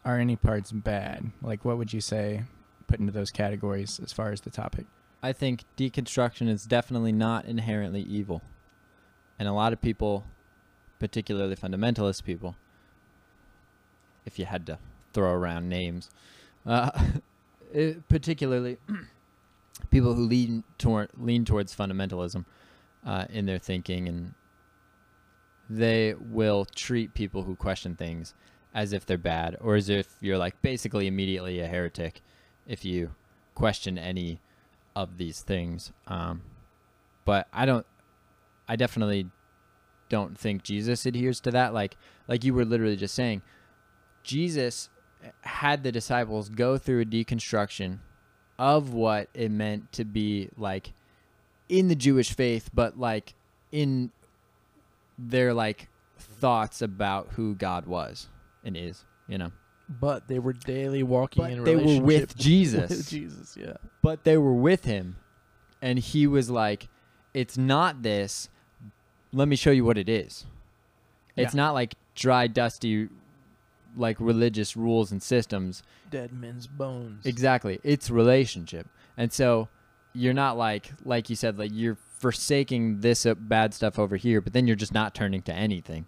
are 0.05 0.17
any 0.17 0.35
parts 0.35 0.71
bad? 0.71 1.31
Like, 1.41 1.63
what 1.65 1.77
would 1.77 1.93
you 1.93 2.01
say 2.01 2.43
put 2.87 2.99
into 2.99 3.11
those 3.11 3.31
categories 3.31 3.99
as 4.03 4.11
far 4.11 4.31
as 4.31 4.41
the 4.41 4.49
topic? 4.49 4.85
I 5.21 5.31
think 5.31 5.63
deconstruction 5.77 6.49
is 6.49 6.65
definitely 6.65 7.13
not 7.13 7.45
inherently 7.45 8.01
evil. 8.01 8.41
And 9.39 9.47
a 9.47 9.53
lot 9.53 9.71
of 9.73 9.81
people, 9.81 10.25
particularly 10.99 11.55
fundamentalist 11.55 12.23
people, 12.23 12.55
if 14.25 14.39
you 14.39 14.45
had 14.45 14.65
to 14.67 14.79
throw 15.13 15.31
around 15.31 15.69
names, 15.69 16.09
uh, 16.65 16.89
it- 17.73 18.07
particularly 18.09 18.77
people 19.89 20.13
who 20.13 20.23
lean 20.23 20.63
toward 20.77 21.09
lean 21.17 21.45
towards 21.45 21.75
fundamentalism 21.75 22.45
uh, 23.05 23.25
in 23.29 23.45
their 23.45 23.59
thinking, 23.59 24.07
and 24.07 24.33
they 25.69 26.13
will 26.13 26.65
treat 26.65 27.13
people 27.13 27.43
who 27.43 27.55
question 27.55 27.95
things 27.95 28.33
as 28.73 28.91
if 28.93 29.05
they're 29.05 29.17
bad, 29.17 29.55
or 29.61 29.75
as 29.75 29.89
if 29.89 30.07
you're 30.19 30.37
like 30.37 30.59
basically 30.61 31.07
immediately 31.07 31.59
a 31.59 31.67
heretic 31.67 32.21
if 32.67 32.83
you 32.83 33.11
question 33.55 33.97
any 33.97 34.39
of 34.95 35.17
these 35.17 35.41
things. 35.41 35.91
Um, 36.07 36.41
but 37.25 37.47
I 37.53 37.65
don't. 37.65 37.85
I 38.67 38.75
definitely 38.75 39.27
don't 40.09 40.37
think 40.37 40.63
Jesus 40.63 41.05
adheres 41.05 41.39
to 41.41 41.51
that. 41.51 41.73
Like, 41.73 41.97
like 42.27 42.43
you 42.43 42.53
were 42.53 42.65
literally 42.65 42.95
just 42.95 43.13
saying, 43.13 43.41
Jesus 44.23 44.89
had 45.41 45.83
the 45.83 45.91
disciples 45.91 46.49
go 46.49 46.77
through 46.77 47.01
a 47.01 47.05
deconstruction 47.05 47.99
of 48.59 48.93
what 48.93 49.29
it 49.33 49.51
meant 49.51 49.91
to 49.93 50.03
be 50.05 50.49
like 50.57 50.93
in 51.69 51.87
the 51.87 51.95
Jewish 51.95 52.33
faith, 52.33 52.69
but 52.73 52.99
like 52.99 53.33
in 53.71 54.11
their 55.17 55.53
like 55.53 55.87
thoughts 56.17 56.81
about 56.81 57.29
who 57.33 57.55
God 57.55 57.85
was 57.85 58.27
and 58.63 58.75
is. 58.77 59.05
You 59.27 59.37
know, 59.37 59.51
But 59.89 60.27
they 60.27 60.39
were 60.39 60.51
daily 60.53 61.01
walking 61.03 61.45
in. 61.45 61.63
But 61.63 61.71
in 61.71 61.77
they 61.77 61.99
were 61.99 62.01
with 62.05 62.35
Jesus. 62.37 62.89
With 62.89 63.09
Jesus, 63.09 63.55
yeah. 63.59 63.77
but 64.01 64.25
they 64.25 64.37
were 64.37 64.53
with 64.53 64.83
him 64.85 65.15
and 65.81 65.97
he 65.99 66.27
was 66.27 66.49
like 66.49 66.87
it's 67.33 67.57
not 67.57 68.03
this 68.03 68.49
let 69.31 69.47
me 69.47 69.55
show 69.55 69.71
you 69.71 69.83
what 69.83 69.97
it 69.97 70.07
is 70.07 70.45
it's 71.35 71.53
Yeah. 71.53 71.57
not 71.61 71.73
like 71.73 71.95
dry 72.15 72.47
dusty 72.47 73.09
like 73.95 74.17
religious 74.19 74.75
rules 74.75 75.11
and 75.11 75.21
systems. 75.21 75.83
Dead 76.09 76.33
men's 76.33 76.67
bones. 76.67 77.25
exactly. 77.25 77.79
It's 77.83 78.09
relationship. 78.09 78.87
And 79.17 79.31
so 79.31 79.69
you're 80.13 80.33
not 80.33 80.57
like 80.57 80.91
like 81.03 81.29
you 81.29 81.35
said 81.35 81.57
like 81.57 81.71
you're 81.73 81.97
forsaking 82.19 83.01
this 83.01 83.25
uh, 83.25 83.33
bad 83.33 83.73
stuff 83.73 83.97
over 83.97 84.15
here 84.15 84.39
but 84.39 84.53
then 84.53 84.67
you're 84.67 84.75
just 84.75 84.93
not 84.93 85.15
turning 85.15 85.41
to 85.41 85.51
anything 85.51 86.05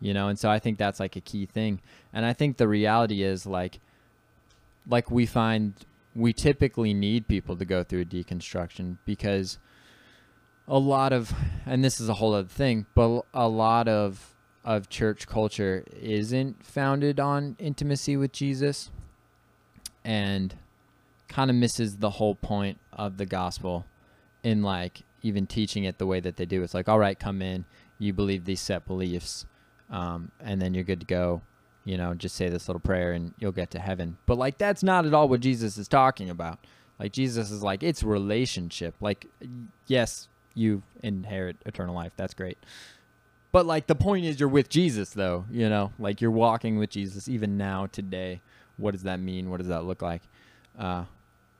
you 0.00 0.12
know? 0.12 0.28
And 0.28 0.38
so 0.38 0.50
i 0.50 0.58
think 0.58 0.78
that's 0.78 1.00
like 1.00 1.16
a 1.16 1.20
key 1.20 1.46
thing. 1.46 1.80
And 2.12 2.24
i 2.26 2.32
think 2.32 2.56
the 2.56 2.68
reality 2.68 3.22
is 3.22 3.46
like 3.46 3.80
like 4.88 5.10
we 5.10 5.26
find 5.26 5.74
we 6.14 6.32
typically 6.32 6.94
need 6.94 7.28
people 7.28 7.56
to 7.56 7.64
go 7.64 7.82
through 7.82 8.02
a 8.02 8.04
deconstruction 8.04 8.98
because 9.04 9.58
a 10.68 10.78
lot 10.78 11.12
of 11.12 11.32
and 11.64 11.84
this 11.84 12.00
is 12.00 12.08
a 12.08 12.14
whole 12.14 12.34
other 12.34 12.48
thing 12.48 12.86
but 12.94 13.22
a 13.34 13.48
lot 13.48 13.88
of 13.88 14.35
of 14.66 14.90
church 14.90 15.26
culture 15.26 15.84
isn't 16.02 16.62
founded 16.66 17.18
on 17.18 17.56
intimacy 17.58 18.16
with 18.16 18.32
jesus 18.32 18.90
and 20.04 20.54
kind 21.28 21.50
of 21.50 21.56
misses 21.56 21.96
the 21.98 22.10
whole 22.10 22.34
point 22.34 22.78
of 22.92 23.16
the 23.16 23.26
gospel 23.26 23.84
in 24.42 24.62
like 24.62 25.02
even 25.22 25.46
teaching 25.46 25.84
it 25.84 25.98
the 25.98 26.06
way 26.06 26.20
that 26.20 26.36
they 26.36 26.46
do. 26.46 26.62
It's 26.62 26.74
like 26.74 26.88
all 26.88 26.98
right 26.98 27.18
come 27.18 27.42
in. 27.42 27.64
You 27.98 28.12
believe 28.12 28.44
these 28.44 28.60
set 28.60 28.86
beliefs 28.86 29.46
um, 29.90 30.30
and 30.40 30.60
then 30.60 30.74
you're 30.74 30.84
good 30.84 31.00
to 31.00 31.06
go. 31.06 31.42
You 31.84 31.96
know 31.96 32.14
just 32.14 32.36
say 32.36 32.48
this 32.48 32.68
little 32.68 32.80
prayer 32.80 33.12
and 33.12 33.34
you'll 33.38 33.52
get 33.52 33.70
to 33.72 33.78
heaven. 33.78 34.16
But 34.26 34.38
like 34.38 34.58
that's 34.58 34.82
not 34.82 35.06
at 35.06 35.14
all 35.14 35.28
what 35.28 35.40
jesus 35.40 35.76
is 35.78 35.88
talking 35.88 36.30
about. 36.30 36.60
Like 36.98 37.12
jesus 37.12 37.50
is 37.50 37.62
like 37.62 37.82
it's 37.82 38.02
relationship. 38.02 38.94
Like 39.00 39.26
yes 39.86 40.28
you 40.54 40.82
inherit 41.02 41.56
eternal 41.66 41.94
life. 41.94 42.12
That's 42.16 42.34
great 42.34 42.58
but 43.52 43.66
like 43.66 43.86
the 43.86 43.94
point 43.94 44.24
is 44.24 44.38
you're 44.38 44.48
with 44.48 44.68
jesus 44.68 45.10
though 45.10 45.44
you 45.50 45.68
know? 45.68 45.92
Like 45.98 46.20
you're 46.20 46.30
walking 46.30 46.78
with 46.78 46.90
jesus 46.90 47.28
even 47.28 47.56
now 47.56 47.86
today. 47.86 48.40
What 48.76 48.90
does 48.90 49.04
that 49.04 49.20
mean? 49.20 49.50
What 49.50 49.58
does 49.58 49.68
that 49.68 49.84
look 49.84 50.02
like? 50.02 50.22
Uh, 50.78 51.04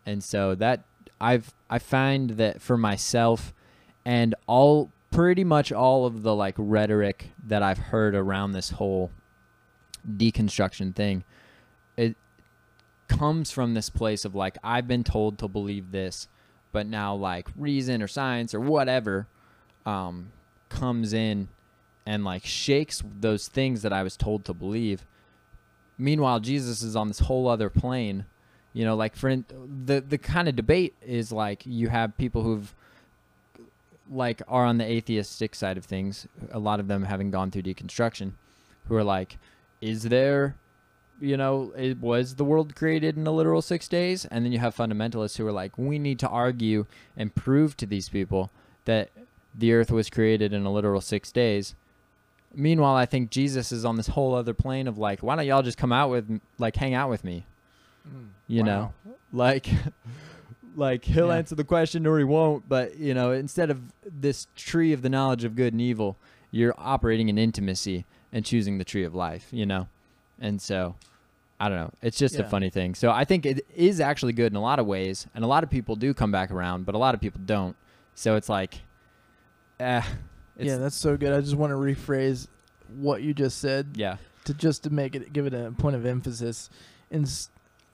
and 0.07 0.22
so 0.22 0.55
that 0.55 0.84
i've 1.20 1.53
i 1.68 1.78
find 1.78 2.30
that 2.30 2.62
for 2.62 2.76
myself 2.76 3.53
and 4.05 4.34
all 4.47 4.91
pretty 5.11 5.45
much 5.45 5.72
all 5.72 6.07
of 6.07 6.22
the 6.22 6.34
like 6.34 6.55
rhetoric 6.57 7.30
that 7.45 7.62
i've 7.62 7.78
heard 7.78 8.14
around 8.14 8.53
this 8.53 8.70
whole 8.70 9.11
deconstruction 10.16 10.95
thing 10.95 11.24
it 11.97 12.16
comes 13.09 13.51
from 13.51 13.74
this 13.74 13.91
place 13.91 14.24
of 14.24 14.34
like 14.34 14.57
i've 14.62 14.87
been 14.87 15.03
told 15.03 15.39
to 15.39 15.49
believe 15.49 15.91
this 15.91 16.28
but 16.70 16.87
now 16.87 17.14
like 17.14 17.49
reason 17.57 18.03
or 18.03 18.09
science 18.09 18.55
or 18.55 18.61
whatever 18.61 19.26
um, 19.87 20.32
comes 20.68 21.12
in 21.12 21.49
and 22.07 22.24
like 22.24 22.44
shakes 22.44 23.02
those 23.20 23.48
things 23.48 23.82
that 23.82 23.92
i 23.92 24.02
was 24.02 24.16
told 24.16 24.44
to 24.44 24.54
believe. 24.54 25.04
Meanwhile 25.98 26.40
jesus 26.40 26.82
is 26.82 26.94
on 26.94 27.09
this 27.09 27.20
whole 27.20 27.48
other 27.48 27.70
plane 27.70 28.26
you 28.72 28.84
know 28.84 28.94
like 28.94 29.16
for 29.16 29.34
the 29.34 30.00
the 30.00 30.18
kind 30.18 30.48
of 30.48 30.54
debate 30.54 30.94
is 31.02 31.32
like 31.32 31.62
you 31.64 31.88
have 31.88 32.16
people 32.16 32.42
who've 32.42 32.74
like 34.11 34.42
are 34.46 34.64
on 34.64 34.78
the 34.78 34.84
atheistic 34.84 35.54
side 35.54 35.76
of 35.76 35.84
things 35.84 36.28
a 36.50 36.59
lot 36.59 36.78
of 36.78 36.86
them 36.86 37.04
having 37.04 37.30
gone 37.30 37.50
through 37.50 37.62
deconstruction 37.62 38.32
who 38.88 38.94
are 38.94 39.04
like 39.04 39.38
is 39.80 40.02
there 40.04 40.57
you 41.20 41.36
know 41.36 41.72
it 41.76 41.98
was 41.98 42.34
the 42.34 42.44
world 42.44 42.74
created 42.74 43.16
in 43.16 43.26
a 43.26 43.32
literal 43.32 43.62
6 43.62 43.88
days? 43.88 44.24
And 44.26 44.44
then 44.44 44.52
you 44.52 44.59
have 44.59 44.76
fundamentalists 44.76 45.36
who 45.36 45.46
are 45.46 45.52
like 45.52 45.76
we 45.78 45.98
need 45.98 46.18
to 46.20 46.28
argue 46.28 46.86
and 47.16 47.34
prove 47.34 47.76
to 47.78 47.86
these 47.86 48.09
people 48.09 48.50
that 48.84 49.11
the 49.54 49.72
earth 49.72 49.90
was 49.90 50.11
created 50.11 50.52
in 50.52 50.64
a 50.66 50.72
literal 50.72 51.00
6 51.00 51.32
days 51.32 51.74
meanwhile 52.57 52.94
i 52.94 53.04
think 53.07 53.30
jesus 53.30 53.70
is 53.70 53.84
on 53.84 53.96
this 53.96 54.07
whole 54.09 54.34
other 54.34 54.54
plane 54.54 54.88
of 54.88 54.96
like 54.98 55.22
why 55.22 55.36
don't 55.36 55.46
y'all 55.46 55.62
just 55.62 55.78
come 55.78 55.92
out 55.92 56.11
with 56.11 56.40
like 56.59 56.74
hang 56.76 56.94
out 56.94 57.11
with 57.11 57.22
me? 57.22 57.44
Mm, 58.09 58.28
you 58.46 58.62
know? 58.62 58.92
Like 59.32 59.68
like 60.76 61.04
he'll 61.04 61.28
Yeah. 61.28 61.36
answer 61.36 61.54
the 61.54 61.64
question 61.64 62.07
or 62.07 62.18
he 62.18 62.24
won't 62.24 62.68
but 62.68 62.96
you 62.98 63.14
know 63.14 63.32
instead 63.32 63.70
of 63.70 63.80
this 64.04 64.46
tree 64.57 64.92
of 64.92 65.02
the 65.02 65.09
knowledge 65.09 65.44
of 65.44 65.54
good 65.57 65.72
and 65.72 65.80
evil 65.80 66.16
you're 66.50 66.74
operating 66.78 67.28
in 67.28 67.38
intimacy 67.38 68.04
and 68.32 68.44
choosing 68.44 68.78
the 68.78 68.84
tree 68.84 69.04
of 69.04 69.14
life 69.14 69.48
you 69.50 69.66
know? 69.66 69.88
And 70.38 70.61
so 70.61 70.94
i 71.59 71.68
don't 71.68 71.78
know. 71.78 71.90
It's 72.02 72.18
just 72.18 72.38
a 72.38 72.44
funny 72.44 72.70
thing. 72.70 72.94
So 72.94 73.11
i 73.11 73.24
think 73.24 73.46
it 73.46 73.66
is 73.74 74.00
actually 74.00 74.32
good 74.34 74.52
in 74.52 74.57
a 74.57 74.62
lot 74.62 74.78
of 74.78 74.86
ways 74.86 75.26
and 75.34 75.44
a 75.44 75.48
lot 75.48 75.64
of 75.64 75.70
people 75.70 75.96
do 75.96 76.12
come 76.14 76.30
back 76.30 76.50
around 76.50 76.84
but 76.86 76.94
a 76.94 76.98
lot 76.98 77.14
of 77.14 77.20
people 77.20 77.40
don't. 77.44 77.76
So 78.14 78.36
it's 78.36 78.48
like 78.48 78.80
eh, 79.80 80.02
it's, 80.57 80.66
yeah, 80.66 80.76
that's 80.76 80.96
so 80.96 81.16
good. 81.16 81.32
I 81.32 81.40
just 81.40 81.57
want 81.57 81.70
to 81.70 81.76
rephrase 81.76 82.48
what 82.96 83.22
you 83.22 83.34
just 83.34 83.59
said. 83.59 83.90
Yeah. 83.94 84.16
To 84.44 84.54
just 84.54 84.84
to 84.84 84.90
make 84.90 85.14
it 85.14 85.32
give 85.32 85.46
it 85.46 85.54
a 85.54 85.72
point 85.72 85.96
of 85.96 86.07
emphasis. 86.07 86.70
In 87.11 87.26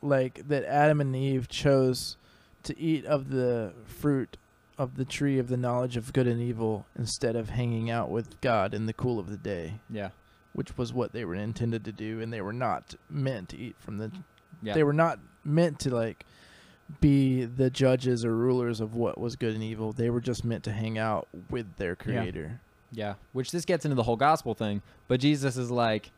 like 0.00 0.46
that 0.48 0.64
Adam 0.64 1.00
and 1.00 1.14
Eve 1.14 1.48
chose 1.48 2.16
to 2.64 2.78
eat 2.78 3.04
of 3.04 3.30
the 3.30 3.72
fruit 3.86 4.36
of 4.78 4.96
the 4.96 5.04
tree 5.04 5.38
of 5.38 5.48
the 5.48 5.56
knowledge 5.56 5.96
of 5.96 6.12
good 6.12 6.26
and 6.26 6.40
evil 6.40 6.86
instead 6.96 7.36
of 7.36 7.50
hanging 7.50 7.90
out 7.90 8.10
with 8.10 8.40
God 8.40 8.74
in 8.74 8.86
the 8.86 8.92
cool 8.92 9.18
of 9.18 9.30
the 9.30 9.36
day, 9.36 9.74
yeah. 9.90 10.10
Which 10.52 10.76
was 10.76 10.92
what 10.92 11.12
they 11.12 11.24
were 11.24 11.34
intended 11.34 11.84
to 11.86 11.92
do 11.92 12.20
and 12.20 12.32
they 12.32 12.40
were 12.40 12.52
not 12.52 12.94
meant 13.08 13.48
to 13.50 13.56
eat 13.56 13.76
from 13.78 13.98
the 13.98 14.10
yeah. 14.62 14.74
they 14.74 14.82
were 14.82 14.92
not 14.92 15.18
meant 15.44 15.78
to 15.80 15.94
like 15.94 16.24
be 17.00 17.44
the 17.44 17.70
judges 17.70 18.24
or 18.24 18.36
rulers 18.36 18.80
of 18.80 18.94
what 18.94 19.18
was 19.18 19.36
good 19.36 19.54
and 19.54 19.62
evil. 19.62 19.92
They 19.92 20.10
were 20.10 20.20
just 20.20 20.44
meant 20.44 20.64
to 20.64 20.72
hang 20.72 20.98
out 20.98 21.28
with 21.50 21.76
their 21.76 21.96
creator. 21.96 22.60
Yeah, 22.90 23.14
which 23.32 23.50
this 23.50 23.64
gets 23.64 23.84
into 23.84 23.94
the 23.94 24.02
whole 24.02 24.16
gospel 24.16 24.54
thing, 24.54 24.82
but 25.08 25.20
Jesus 25.20 25.56
is 25.56 25.70
like, 25.70 26.10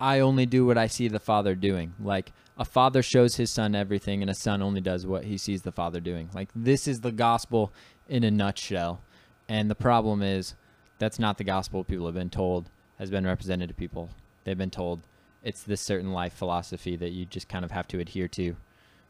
I 0.00 0.18
only 0.18 0.46
do 0.46 0.66
what 0.66 0.76
I 0.76 0.88
see 0.88 1.06
the 1.06 1.20
Father 1.20 1.54
doing. 1.54 1.94
Like, 2.00 2.32
a 2.58 2.64
father 2.64 3.02
shows 3.02 3.36
his 3.36 3.52
son 3.52 3.76
everything, 3.76 4.20
and 4.20 4.28
a 4.28 4.34
son 4.34 4.60
only 4.60 4.80
does 4.80 5.06
what 5.06 5.24
he 5.24 5.38
sees 5.38 5.62
the 5.62 5.70
Father 5.70 6.00
doing. 6.00 6.28
Like, 6.34 6.48
this 6.56 6.88
is 6.88 7.00
the 7.00 7.12
gospel 7.12 7.72
in 8.08 8.24
a 8.24 8.30
nutshell. 8.30 9.00
And 9.48 9.70
the 9.70 9.76
problem 9.76 10.22
is 10.22 10.56
that's 10.98 11.20
not 11.20 11.38
the 11.38 11.44
gospel 11.44 11.84
people 11.84 12.06
have 12.06 12.14
been 12.16 12.30
told 12.30 12.68
has 12.98 13.10
been 13.10 13.26
represented 13.26 13.68
to 13.68 13.74
people. 13.74 14.10
They've 14.44 14.58
been 14.58 14.70
told 14.70 15.00
it's 15.42 15.62
this 15.62 15.80
certain 15.80 16.12
life 16.12 16.32
philosophy 16.32 16.96
that 16.96 17.10
you 17.10 17.24
just 17.24 17.48
kind 17.48 17.64
of 17.64 17.70
have 17.70 17.88
to 17.88 18.00
adhere 18.00 18.28
to, 18.28 18.56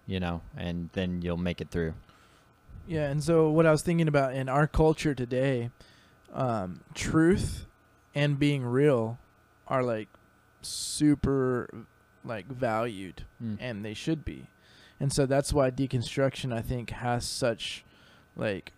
you 0.06 0.20
know, 0.20 0.42
and 0.56 0.90
then 0.92 1.22
you'll 1.22 1.36
make 1.36 1.60
it 1.60 1.70
through. 1.70 1.94
Yeah, 2.86 3.08
and 3.08 3.22
so 3.22 3.48
what 3.50 3.66
I 3.66 3.70
was 3.70 3.82
thinking 3.82 4.08
about 4.08 4.34
in 4.34 4.48
our 4.48 4.66
culture 4.66 5.14
today, 5.14 5.70
um, 6.34 6.80
truth 6.94 7.66
and 8.14 8.38
being 8.38 8.64
real 8.64 9.18
are 9.68 9.82
like 9.82 10.08
super 10.62 11.68
like 12.24 12.46
valued 12.46 13.24
Mm. 13.42 13.56
and 13.60 13.84
they 13.84 13.94
should 13.94 14.24
be. 14.24 14.46
And 15.00 15.12
so 15.12 15.26
that's 15.26 15.52
why 15.52 15.70
deconstruction 15.70 16.54
I 16.54 16.60
think 16.60 16.90
has 16.90 17.26
such 17.26 17.84
like 18.36 18.72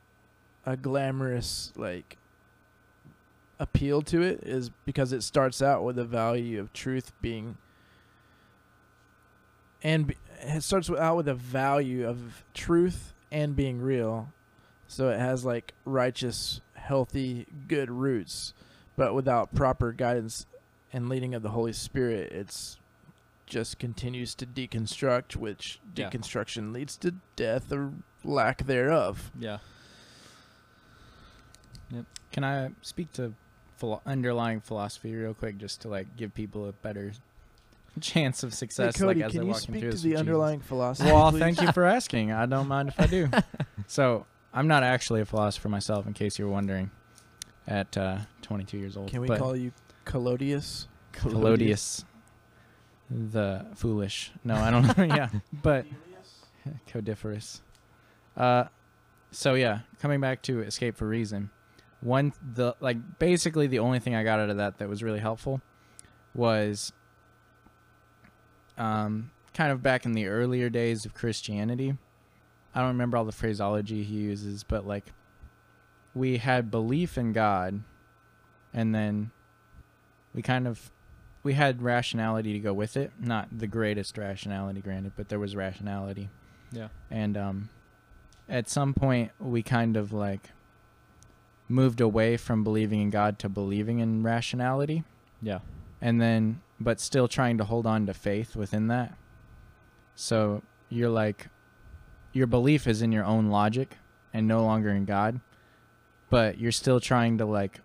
a 0.64 0.76
glamorous 0.76 1.72
like 1.76 2.16
appeal 3.58 4.02
to 4.02 4.22
it 4.22 4.40
is 4.42 4.70
because 4.84 5.12
it 5.12 5.22
starts 5.22 5.60
out 5.62 5.84
with 5.84 5.96
the 5.96 6.04
value 6.04 6.58
of 6.58 6.72
truth 6.72 7.12
being 7.20 7.56
and 9.82 10.14
it 10.44 10.62
starts 10.62 10.90
out 10.90 11.16
with 11.16 11.28
a 11.28 11.34
value 11.34 12.06
of 12.06 12.44
truth 12.54 13.12
and 13.32 13.56
being 13.56 13.80
real. 13.80 14.28
So 14.86 15.08
it 15.08 15.18
has 15.18 15.44
like 15.44 15.72
righteous, 15.84 16.60
healthy, 16.74 17.46
good 17.68 17.90
roots, 17.90 18.52
but 18.96 19.14
without 19.14 19.54
proper 19.54 19.92
guidance 19.92 20.46
and 20.92 21.08
leading 21.08 21.34
of 21.34 21.42
the 21.42 21.50
Holy 21.50 21.72
Spirit, 21.72 22.30
it's 22.32 22.78
just 23.46 23.78
continues 23.78 24.34
to 24.36 24.46
deconstruct, 24.46 25.36
which 25.36 25.80
Yeah. 25.96 26.08
deconstruction 26.10 26.72
leads 26.72 26.96
to 26.98 27.14
death 27.36 27.72
or 27.72 27.92
lack 28.22 28.64
thereof. 28.66 29.30
Yeah. 29.38 29.58
Can 32.32 32.42
I 32.44 32.70
speak 32.82 33.12
to 33.12 33.32
philo- 33.76 34.02
underlying 34.06 34.60
philosophy 34.60 35.14
real 35.14 35.34
quick, 35.34 35.56
just 35.58 35.80
to 35.82 35.88
like 35.88 36.16
give 36.16 36.34
people 36.34 36.66
a 36.68 36.72
better 36.72 37.12
chance 38.00 38.42
of 38.42 38.50
Hey, 38.50 38.56
success? 38.56 38.96
Cody, 38.96 39.20
like 39.20 39.26
as 39.26 39.32
can 39.32 39.38
they're 39.38 39.44
you 39.46 39.52
walking 39.52 39.60
speak 39.62 39.80
through 39.80 39.90
to 39.92 39.96
the 39.96 40.02
Jesus? 40.02 40.20
underlying 40.20 40.60
philosophy? 40.60 41.10
Well, 41.10 41.30
please? 41.30 41.38
thank 41.40 41.62
you 41.62 41.72
for 41.72 41.84
asking. 41.84 42.32
I 42.32 42.46
don't 42.46 42.68
mind 42.68 42.88
if 42.90 43.00
I 43.00 43.06
do. 43.06 43.28
So 43.86 44.24
I'm 44.54 44.66
not 44.66 44.82
actually 44.82 45.20
a 45.20 45.26
philosopher 45.26 45.68
myself, 45.68 46.06
in 46.06 46.14
case 46.14 46.38
you 46.38 46.46
were 46.46 46.50
wondering. 46.52 46.90
At 47.66 47.96
uh, 47.98 48.18
22 48.42 48.78
years 48.78 48.96
old, 48.96 49.08
Can 49.10 49.20
we 49.20 49.28
call 49.28 49.54
you 49.56 49.72
Collodius? 50.06 50.86
Collodius 51.12 52.04
the 53.10 53.66
foolish? 53.74 54.32
No, 54.44 54.54
I 54.54 54.70
don't 54.70 54.96
know. 54.98 55.04
yeah, 55.14 55.28
but 55.62 55.86
codiferous. 56.90 57.60
Uh, 58.36 58.64
so 59.30 59.54
yeah, 59.54 59.80
coming 60.00 60.20
back 60.20 60.42
to 60.42 60.60
Escape 60.60 60.96
from 60.96 61.08
Reason. 61.08 61.50
One 62.00 62.32
the 62.54 62.74
like 62.80 63.18
basically 63.18 63.66
the 63.66 63.78
only 63.78 63.98
thing 63.98 64.14
I 64.14 64.24
got 64.24 64.38
out 64.40 64.50
of 64.50 64.58
that 64.58 64.78
that 64.78 64.88
was 64.88 65.02
really 65.02 65.20
helpful 65.20 65.62
was 66.34 66.92
um 68.78 69.30
kind 69.52 69.70
of 69.70 69.82
back 69.82 70.04
in 70.04 70.12
the 70.12 70.26
earlier 70.26 70.68
days 70.68 71.04
of 71.06 71.14
Christianity. 71.14 71.96
I 72.74 72.80
don't 72.80 72.88
remember 72.88 73.16
all 73.16 73.24
the 73.24 73.30
phraseology 73.32 74.02
he 74.02 74.14
uses, 74.16 74.64
but 74.64 74.84
like 74.86 75.12
we 76.14 76.38
had 76.38 76.70
belief 76.70 77.16
in 77.16 77.32
God 77.32 77.82
and 78.72 78.92
then 78.94 79.30
we 80.34 80.42
kind 80.42 80.66
of 80.66 80.90
we 81.44 81.52
had 81.54 81.82
rationality 81.82 82.52
to 82.54 82.58
go 82.58 82.72
with 82.72 82.96
it. 82.96 83.12
Not 83.20 83.48
the 83.56 83.66
greatest 83.68 84.18
rationality 84.18 84.80
granted, 84.80 85.12
but 85.16 85.28
there 85.28 85.38
was 85.38 85.54
rationality 85.54 86.30
Yeah. 86.72 86.88
and 87.10 87.36
um, 87.36 87.68
at 88.48 88.68
some 88.68 88.92
point 88.94 89.30
we 89.38 89.62
kind 89.62 89.96
of 89.96 90.12
like 90.12 90.50
moved 91.68 92.00
away 92.00 92.36
from 92.36 92.64
believing 92.64 93.00
in 93.00 93.10
God 93.10 93.38
to 93.38 93.48
believing 93.48 94.00
in 94.00 94.22
rationality, 94.22 95.04
Yeah. 95.40 95.60
and 96.00 96.20
then 96.20 96.60
but 96.84 97.00
still 97.00 97.26
trying 97.26 97.58
to 97.58 97.64
hold 97.64 97.86
on 97.86 98.06
to 98.06 98.14
faith 98.14 98.54
within 98.54 98.88
that. 98.88 99.16
So 100.14 100.62
you're 100.88 101.10
like, 101.10 101.48
your 102.32 102.46
belief 102.46 102.86
is 102.86 103.02
in 103.02 103.10
your 103.10 103.24
own 103.24 103.48
logic 103.48 103.96
and 104.32 104.46
no 104.46 104.62
longer 104.62 104.90
in 104.90 105.04
God, 105.04 105.40
but 106.30 106.58
you're 106.58 106.72
still 106.72 107.00
trying 107.00 107.38
to 107.38 107.46
like 107.46 107.80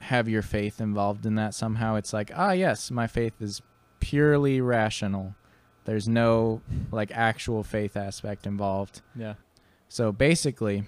have 0.00 0.28
your 0.28 0.42
faith 0.42 0.80
involved 0.80 1.26
in 1.26 1.34
that 1.36 1.54
somehow. 1.54 1.96
It's 1.96 2.12
like, 2.12 2.30
ah, 2.34 2.52
yes, 2.52 2.90
my 2.90 3.06
faith 3.06 3.34
is 3.40 3.62
purely 4.00 4.60
rational. 4.60 5.34
There's 5.84 6.08
no 6.08 6.62
like 6.90 7.10
actual 7.12 7.62
faith 7.62 7.96
aspect 7.96 8.46
involved. 8.46 9.02
Yeah. 9.14 9.34
So 9.88 10.10
basically, 10.10 10.84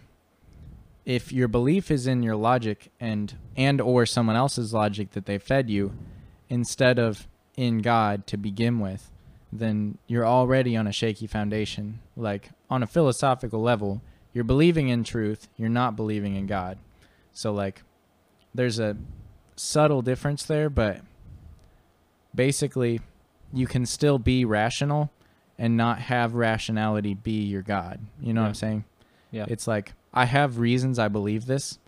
if 1.04 1.32
your 1.32 1.48
belief 1.48 1.90
is 1.90 2.06
in 2.06 2.22
your 2.22 2.36
logic 2.36 2.90
and 2.98 3.36
and 3.56 3.80
or 3.80 4.06
someone 4.06 4.36
else's 4.36 4.72
logic 4.72 5.10
that 5.12 5.26
they 5.26 5.38
fed 5.38 5.68
you 5.68 5.92
instead 6.48 6.98
of 6.98 7.26
in 7.56 7.78
God 7.78 8.26
to 8.28 8.36
begin 8.36 8.80
with, 8.80 9.10
then 9.52 9.98
you're 10.06 10.26
already 10.26 10.76
on 10.76 10.86
a 10.86 10.92
shaky 10.92 11.26
foundation. 11.26 12.00
Like 12.16 12.50
on 12.68 12.82
a 12.82 12.86
philosophical 12.86 13.62
level, 13.62 14.02
you're 14.32 14.44
believing 14.44 14.88
in 14.88 15.04
truth, 15.04 15.48
you're 15.56 15.68
not 15.68 15.96
believing 15.96 16.34
in 16.34 16.46
God. 16.46 16.78
So 17.32 17.52
like 17.52 17.82
there's 18.54 18.78
a 18.78 18.96
subtle 19.56 20.02
difference 20.02 20.44
there, 20.44 20.68
but 20.68 21.00
basically 22.34 23.00
you 23.52 23.66
can 23.66 23.86
still 23.86 24.18
be 24.18 24.44
rational 24.44 25.10
and 25.56 25.76
not 25.76 26.00
have 26.00 26.34
rationality 26.34 27.14
be 27.14 27.42
your 27.44 27.62
God. 27.62 28.00
You 28.20 28.32
know 28.32 28.42
what 28.42 28.48
I'm 28.48 28.54
saying? 28.54 28.84
Yeah. 29.30 29.46
It's 29.48 29.68
like 29.68 29.92
I 30.12 30.24
have 30.24 30.58
reasons 30.58 30.98
I 30.98 31.08
believe 31.08 31.46
this, 31.46 31.78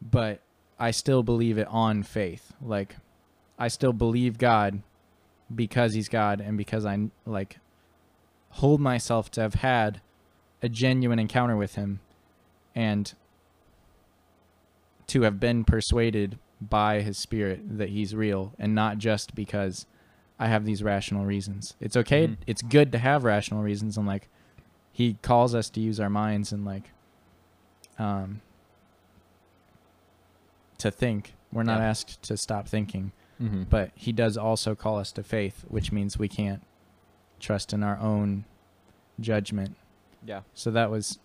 but 0.00 0.40
I 0.78 0.90
still 0.90 1.22
believe 1.22 1.58
it 1.58 1.68
on 1.68 2.02
faith. 2.02 2.52
Like 2.62 2.96
I 3.62 3.68
still 3.68 3.92
believe 3.92 4.38
God 4.38 4.82
because 5.54 5.94
he's 5.94 6.08
God 6.08 6.40
and 6.40 6.58
because 6.58 6.84
I 6.84 7.10
like 7.24 7.58
hold 8.50 8.80
myself 8.80 9.30
to 9.32 9.40
have 9.40 9.54
had 9.54 10.00
a 10.62 10.68
genuine 10.68 11.20
encounter 11.20 11.56
with 11.56 11.76
him 11.76 12.00
and 12.74 13.12
to 15.06 15.22
have 15.22 15.38
been 15.38 15.62
persuaded 15.62 16.38
by 16.60 17.02
his 17.02 17.18
spirit 17.18 17.60
that 17.78 17.90
he's 17.90 18.16
real 18.16 18.52
and 18.58 18.74
not 18.74 18.98
just 18.98 19.34
because 19.36 19.86
I 20.40 20.48
have 20.48 20.64
these 20.64 20.82
rational 20.82 21.24
reasons. 21.24 21.74
It's 21.80 21.96
okay. 21.96 22.28
Mhm. 22.28 22.36
It's 22.48 22.62
good 22.62 22.90
to 22.90 22.98
have 22.98 23.22
rational 23.22 23.62
reasons 23.62 23.96
and 23.96 24.08
like 24.08 24.28
he 24.90 25.14
calls 25.22 25.54
us 25.54 25.70
to 25.70 25.80
use 25.80 26.00
our 26.00 26.10
minds 26.10 26.50
and 26.52 26.64
like 26.64 26.90
um 27.96 28.40
to 30.78 30.90
think. 30.90 31.34
We're 31.52 31.62
not 31.62 31.78
Yeah. 31.78 31.86
asked 31.90 32.22
to 32.24 32.36
stop 32.36 32.66
thinking, 32.66 33.12
Mm-hmm. 33.40 33.64
but 33.64 33.90
he 33.94 34.12
does 34.12 34.36
also 34.36 34.74
call 34.74 34.98
us 34.98 35.10
to 35.12 35.22
faith, 35.22 35.64
which 35.68 35.90
means 35.90 36.16
we 36.18 36.28
can't 36.28 36.62
trust 37.40 37.72
in 37.72 37.82
our 37.82 37.98
own 37.98 38.44
judgment. 39.20 39.76
yeah. 40.24 40.42
So 40.54 40.70
that 40.70 40.90
was 40.90 41.18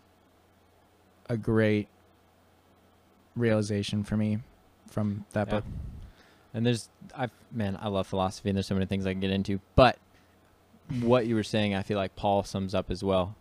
a 1.30 1.38
great 1.38 1.88
realization 3.36 4.04
for 4.04 4.18
me 4.18 4.40
from 4.90 5.26
that 5.34 5.48
Yeah. 5.48 5.56
book. 5.56 5.64
And 6.54 6.66
there's, 6.66 6.90
I 7.16 7.30
man, 7.52 7.78
I 7.80 7.88
love 7.90 8.08
philosophy, 8.08 8.50
and 8.50 8.58
there's 8.58 8.66
so 8.68 8.74
many 8.74 8.86
things 8.88 9.06
I 9.06 9.12
can 9.14 9.20
get 9.20 9.30
into. 9.32 9.60
But 9.76 9.98
what 11.02 11.28
you 11.28 11.36
were 11.36 11.44
saying, 11.44 11.76
I 11.76 11.84
feel 11.84 11.98
like 11.98 12.16
Paul 12.16 12.44
sums 12.44 12.74
up 12.74 12.90
as 12.90 13.04
well, 13.04 13.36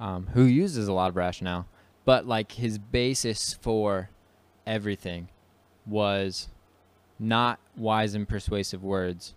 um, 0.00 0.28
who 0.32 0.44
uses 0.44 0.88
a 0.88 0.92
lot 0.92 1.10
of 1.10 1.16
rationale, 1.16 1.66
but 2.04 2.26
like 2.26 2.52
his 2.52 2.78
basis 2.78 3.52
for 3.52 4.08
everything 4.66 5.28
was 5.84 6.48
not 7.18 7.58
wise 7.76 8.14
and 8.14 8.28
persuasive 8.28 8.82
words, 8.82 9.34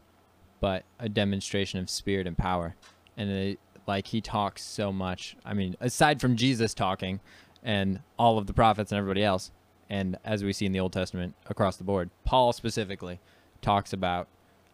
but 0.60 0.84
a 1.00 1.10
demonstration 1.10 1.80
of 1.80 1.90
spirit 1.90 2.28
and 2.28 2.38
power. 2.38 2.76
And 3.18 3.30
it, 3.30 3.60
like 3.88 4.08
he 4.08 4.22
talks 4.22 4.64
so 4.64 4.92
much. 4.92 5.36
I 5.46 5.54
mean, 5.54 5.76
aside 5.80 6.20
from 6.20 6.36
Jesus 6.36 6.74
talking, 6.74 7.20
and 7.64 8.00
all 8.18 8.38
of 8.38 8.48
the 8.48 8.54
prophets 8.54 8.92
and 8.92 9.00
everybody 9.00 9.24
else, 9.24 9.52
and 9.90 10.18
as 10.24 10.44
we 10.44 10.54
see 10.54 10.66
in 10.66 10.72
the 10.72 10.80
Old 10.80 10.94
Testament 10.94 11.36
across 11.48 11.78
the 11.78 11.84
board, 11.84 12.10
Paul 12.24 12.54
specifically 12.54 13.20
talks 13.62 13.94
about 13.94 14.28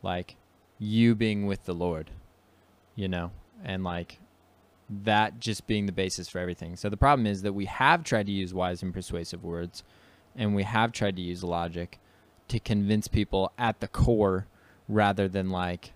like 0.03 0.35
you 0.79 1.15
being 1.15 1.45
with 1.45 1.65
the 1.65 1.73
Lord, 1.73 2.11
you 2.95 3.07
know, 3.07 3.31
and 3.63 3.83
like 3.83 4.19
that 5.03 5.39
just 5.39 5.67
being 5.67 5.85
the 5.85 5.91
basis 5.91 6.27
for 6.27 6.39
everything. 6.39 6.75
So 6.75 6.89
the 6.89 6.97
problem 6.97 7.25
is 7.25 7.41
that 7.43 7.53
we 7.53 7.65
have 7.65 8.03
tried 8.03 8.25
to 8.25 8.31
use 8.31 8.53
wise 8.53 8.83
and 8.83 8.93
persuasive 8.93 9.43
words 9.43 9.83
and 10.35 10.55
we 10.55 10.63
have 10.63 10.91
tried 10.91 11.15
to 11.17 11.21
use 11.21 11.43
logic 11.43 11.99
to 12.51 12.59
convince 12.59 13.07
people 13.07 13.49
at 13.57 13.79
the 13.79 13.87
core 13.87 14.45
rather 14.89 15.29
than 15.29 15.49
like 15.49 15.93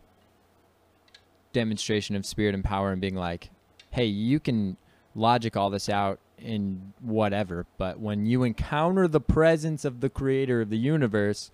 demonstration 1.51 2.15
of 2.15 2.25
spirit 2.25 2.55
and 2.55 2.63
power 2.63 2.93
and 2.93 3.01
being 3.01 3.15
like, 3.15 3.49
hey, 3.91 4.05
you 4.05 4.39
can 4.39 4.77
logic 5.13 5.57
all 5.57 5.69
this 5.69 5.89
out 5.89 6.17
in 6.37 6.93
whatever, 7.01 7.65
but 7.77 7.99
when 7.99 8.25
you 8.25 8.43
encounter 8.43 9.05
the 9.05 9.19
presence 9.19 9.83
of 9.83 9.99
the 9.99 10.09
creator 10.09 10.61
of 10.61 10.69
the 10.69 10.77
universe, 10.77 11.51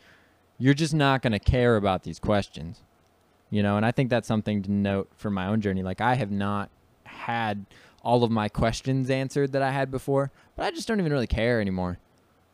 you're 0.60 0.76
just 0.76 0.94
not 0.94 1.24
going 1.24 1.34
to 1.34 1.40
care 1.40 1.78
about 1.78 2.04
these 2.04 2.20
questions. 2.20 2.82
You 3.50 3.64
know, 3.64 3.78
and 3.78 3.86
I 3.86 3.92
think 3.92 4.12
that's 4.12 4.28
something 4.28 4.62
to 4.62 4.72
note 4.72 5.10
for 5.18 5.32
my 5.32 5.48
own 5.48 5.62
journey. 5.62 5.82
Like 5.82 6.00
I 6.00 6.14
have 6.14 6.32
not 6.32 6.70
had 7.06 7.66
all 8.04 8.24
of 8.24 8.30
my 8.30 8.50
questions 8.50 9.10
answered 9.10 9.52
that 9.54 9.64
I 9.64 9.72
had 9.72 9.90
before, 9.90 10.32
but 10.56 10.66
I 10.66 10.72
just 10.72 10.88
don't 10.88 11.00
even 11.00 11.12
really 11.12 11.28
care 11.28 11.60
anymore. 11.60 11.98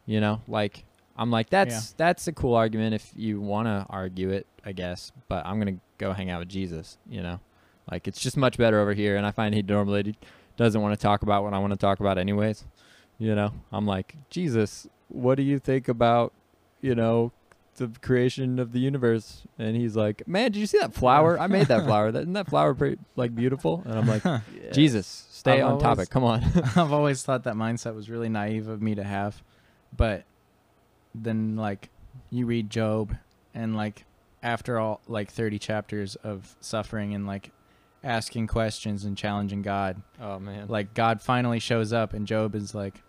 You 0.05 0.21
know, 0.21 0.41
like 0.47 0.85
I'm 1.17 1.31
like 1.31 1.49
that's 1.49 1.93
that's 1.93 2.27
a 2.27 2.31
cool 2.33 2.53
argument 2.55 2.93
if 2.93 3.11
you 3.15 3.41
want 3.41 3.67
to 3.67 3.85
argue 3.89 4.29
it, 4.29 4.45
I 4.65 4.71
guess. 4.71 5.11
But 5.27 5.45
I'm 5.45 5.59
gonna 5.59 5.77
go 5.97 6.13
hang 6.13 6.29
out 6.29 6.39
with 6.39 6.49
Jesus. 6.49 6.97
You 7.09 7.21
know, 7.23 7.39
like 7.91 8.07
it's 8.07 8.19
just 8.21 8.37
much 8.37 8.57
better 8.57 8.79
over 8.79 8.93
here, 8.93 9.15
and 9.17 9.25
I 9.25 9.31
find 9.31 9.53
he 9.55 9.61
normally 9.61 10.15
doesn't 10.57 10.81
want 10.81 10.93
to 10.97 11.01
talk 11.01 11.21
about 11.23 11.43
what 11.43 11.53
I 11.53 11.59
want 11.59 11.73
to 11.73 11.77
talk 11.77 11.99
about, 11.99 12.17
anyways. 12.17 12.65
You 13.19 13.33
know, 13.35 13.51
I'm 13.71 13.85
like 13.85 14.15
Jesus. 14.29 14.87
What 15.09 15.35
do 15.35 15.43
you 15.43 15.57
think 15.57 15.87
about, 15.87 16.33
you 16.81 16.93
know, 16.93 17.31
the 17.77 17.87
creation 18.01 18.59
of 18.59 18.73
the 18.73 18.79
universe? 18.79 19.43
And 19.57 19.75
he's 19.75 19.95
like, 19.95 20.27
Man, 20.27 20.51
did 20.51 20.59
you 20.59 20.65
see 20.67 20.77
that 20.79 20.93
flower? 20.93 21.39
I 21.39 21.47
made 21.47 21.67
that 21.67 21.85
flower. 21.85 22.11
That, 22.11 22.19
isn't 22.21 22.33
that 22.33 22.49
flower 22.49 22.75
pretty 22.75 22.97
like 23.15 23.33
beautiful? 23.33 23.81
And 23.85 23.93
I'm 23.97 24.07
like, 24.07 24.23
Yeah. 24.23 24.41
Jesus, 24.71 25.25
stay 25.31 25.53
I've 25.61 25.63
on 25.65 25.71
always- 25.71 25.83
topic. 25.83 26.09
Come 26.09 26.23
on. 26.25 26.43
I've 26.75 26.91
always 26.93 27.23
thought 27.23 27.43
that 27.45 27.55
mindset 27.55 27.95
was 27.95 28.09
really 28.09 28.29
naive 28.29 28.67
of 28.67 28.81
me 28.81 28.93
to 28.95 29.03
have, 29.03 29.41
but 29.95 30.25
then 31.23 31.55
like 31.55 31.89
you 32.29 32.45
read 32.45 32.69
Job 32.69 33.15
and 33.53 33.75
like 33.75 34.05
after 34.43 34.79
all 34.79 35.01
like 35.07 35.31
30 35.31 35.59
chapters 35.59 36.15
of 36.17 36.55
suffering 36.59 37.13
and 37.13 37.25
like 37.25 37.51
asking 38.03 38.47
questions 38.47 39.03
and 39.05 39.17
challenging 39.17 39.61
God, 39.61 40.01
oh 40.21 40.39
man. 40.39 40.67
like 40.67 40.93
God 40.93 41.21
finally 41.21 41.59
shows 41.59 41.91
up 41.91 42.13
and 42.13 42.27
Job 42.27 42.55
is 42.55 42.73
like 42.75 43.01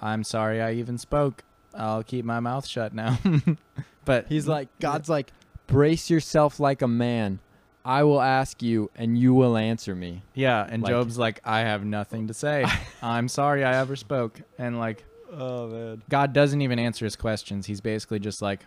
I'm 0.00 0.24
sorry 0.24 0.60
I 0.60 0.72
even 0.74 0.98
spoke. 0.98 1.44
I'll 1.74 2.02
keep 2.02 2.24
my 2.24 2.40
mouth 2.40 2.66
shut 2.66 2.92
now. 2.92 3.18
but 4.04 4.26
He's 4.28 4.46
like, 4.48 4.68
God's 4.80 5.08
like, 5.08 5.32
brace 5.68 6.10
yourself 6.10 6.58
like 6.60 6.82
a 6.82 6.88
man. 6.88 7.38
I 7.84 8.04
will 8.04 8.20
ask 8.20 8.62
you, 8.62 8.90
and 8.94 9.18
you 9.18 9.34
will 9.34 9.56
answer 9.56 9.94
me. 9.94 10.22
yeah, 10.34 10.64
and 10.68 10.82
like- 10.82 10.90
Job's 10.90 11.18
like 11.18 11.40
I 11.44 11.60
have 11.60 11.84
nothing 11.84 12.28
to 12.28 12.34
say. 12.34 12.64
I'm 13.02 13.26
sorry 13.28 13.64
I 13.64 13.80
ever 13.80 13.96
spoke. 13.96 14.40
And 14.58 14.78
like 14.78 15.04
Oh 15.32 15.66
man. 15.68 16.02
God 16.08 16.32
doesn't 16.32 16.60
even 16.60 16.78
answer 16.78 17.04
his 17.04 17.16
questions. 17.16 17.66
He's 17.66 17.80
basically 17.80 18.18
just 18.18 18.42
like, 18.42 18.60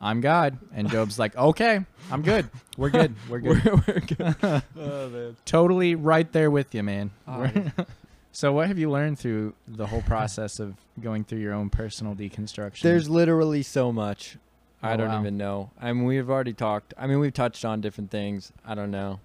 I'm 0.00 0.20
God. 0.20 0.58
And 0.74 0.88
Job's 0.90 1.18
like, 1.18 1.36
okay, 1.36 1.84
I'm 2.10 2.22
good. 2.22 2.48
We're 2.76 2.90
good. 2.90 3.14
We're 3.28 3.40
good. 3.40 3.64
we're 3.86 4.00
good. 4.00 4.36
oh 4.78 5.08
man. 5.08 5.36
totally 5.44 5.94
right 5.94 6.30
there 6.32 6.50
with 6.50 6.74
you, 6.74 6.82
man. 6.82 7.10
Oh, 7.28 7.50
so, 8.32 8.52
what 8.52 8.68
have 8.68 8.78
you 8.78 8.90
learned 8.90 9.18
through 9.18 9.54
the 9.68 9.86
whole 9.86 10.02
process 10.02 10.58
of 10.60 10.74
going 11.00 11.24
through 11.24 11.40
your 11.40 11.52
own 11.52 11.68
personal 11.70 12.14
deconstruction? 12.14 12.82
There's 12.82 13.08
literally 13.10 13.62
so 13.62 13.92
much. 13.92 14.36
I 14.82 14.94
Oh, 14.94 14.96
don't 14.96 15.08
wow. 15.08 15.20
even 15.20 15.36
know. 15.36 15.70
I 15.78 15.92
mean, 15.92 16.04
we've 16.04 16.30
already 16.30 16.54
talked. 16.54 16.94
I 16.96 17.06
mean, 17.06 17.18
we've 17.18 17.34
touched 17.34 17.66
on 17.66 17.82
different 17.82 18.10
things. 18.10 18.50
I 18.64 18.74
don't 18.74 18.90
know, 18.90 19.20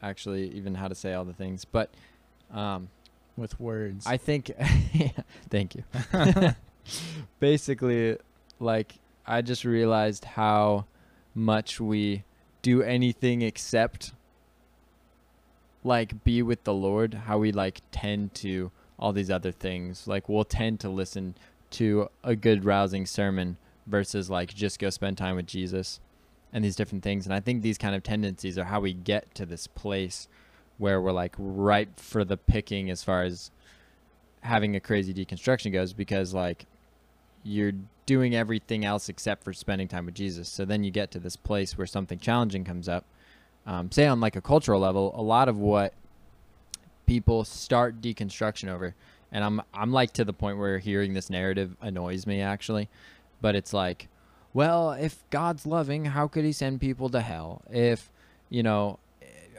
actually, 0.00 0.50
even 0.52 0.76
how 0.76 0.86
to 0.86 0.94
say 0.94 1.12
all 1.14 1.24
the 1.24 1.32
things. 1.32 1.64
But 1.64 1.90
um, 2.52 2.88
with 3.38 3.58
words. 3.60 4.06
I 4.06 4.16
think, 4.16 4.50
thank 5.50 5.74
you. 5.74 5.84
Basically, 7.40 8.16
like 8.60 8.94
I 9.26 9.42
just 9.42 9.64
realized 9.64 10.24
how 10.24 10.86
much 11.34 11.80
we 11.80 12.24
do 12.62 12.82
anything 12.82 13.42
except 13.42 14.12
like 15.84 16.24
be 16.24 16.42
with 16.42 16.64
the 16.64 16.74
Lord, 16.74 17.14
how 17.14 17.38
we 17.38 17.52
like 17.52 17.80
tend 17.92 18.34
to 18.34 18.70
all 18.98 19.12
these 19.12 19.30
other 19.30 19.52
things. 19.52 20.06
Like 20.06 20.28
we'll 20.28 20.44
tend 20.44 20.80
to 20.80 20.88
listen 20.88 21.34
to 21.70 22.08
a 22.24 22.34
good 22.34 22.64
rousing 22.64 23.06
sermon 23.06 23.56
versus 23.86 24.28
like 24.28 24.54
just 24.54 24.78
go 24.78 24.90
spend 24.90 25.18
time 25.18 25.36
with 25.36 25.46
Jesus 25.46 26.00
and 26.52 26.64
these 26.64 26.76
different 26.76 27.04
things. 27.04 27.26
And 27.26 27.34
I 27.34 27.40
think 27.40 27.62
these 27.62 27.78
kind 27.78 27.94
of 27.94 28.02
tendencies 28.02 28.58
are 28.58 28.64
how 28.64 28.80
we 28.80 28.92
get 28.92 29.34
to 29.36 29.46
this 29.46 29.66
place 29.66 30.28
where 30.78 31.00
we're 31.00 31.12
like 31.12 31.34
ripe 31.38 31.98
for 31.98 32.24
the 32.24 32.36
picking 32.36 32.90
as 32.90 33.02
far 33.02 33.22
as 33.22 33.50
having 34.42 34.76
a 34.76 34.80
crazy 34.80 35.12
deconstruction 35.12 35.72
goes 35.72 35.92
because 35.92 36.32
like 36.32 36.66
you're 37.42 37.72
doing 38.06 38.34
everything 38.34 38.84
else 38.84 39.08
except 39.08 39.44
for 39.44 39.52
spending 39.52 39.86
time 39.86 40.06
with 40.06 40.14
Jesus. 40.14 40.48
So 40.48 40.64
then 40.64 40.82
you 40.82 40.90
get 40.90 41.10
to 41.10 41.18
this 41.18 41.36
place 41.36 41.76
where 41.76 41.86
something 41.86 42.18
challenging 42.18 42.64
comes 42.64 42.88
up. 42.88 43.04
Um, 43.66 43.92
say 43.92 44.06
on 44.06 44.18
like 44.20 44.34
a 44.34 44.40
cultural 44.40 44.80
level, 44.80 45.12
a 45.14 45.20
lot 45.20 45.48
of 45.48 45.58
what 45.58 45.92
people 47.06 47.44
start 47.44 48.00
deconstruction 48.00 48.68
over, 48.68 48.94
and 49.30 49.44
I'm 49.44 49.60
I'm 49.74 49.92
like 49.92 50.12
to 50.14 50.24
the 50.24 50.32
point 50.32 50.56
where 50.56 50.78
hearing 50.78 51.12
this 51.12 51.28
narrative 51.28 51.76
annoys 51.82 52.26
me 52.26 52.40
actually, 52.40 52.88
but 53.42 53.54
it's 53.54 53.74
like, 53.74 54.08
well, 54.54 54.92
if 54.92 55.22
God's 55.28 55.66
loving, 55.66 56.06
how 56.06 56.28
could 56.28 56.46
He 56.46 56.52
send 56.52 56.80
people 56.80 57.10
to 57.10 57.20
hell? 57.20 57.60
If 57.70 58.10
you 58.48 58.62
know, 58.62 58.98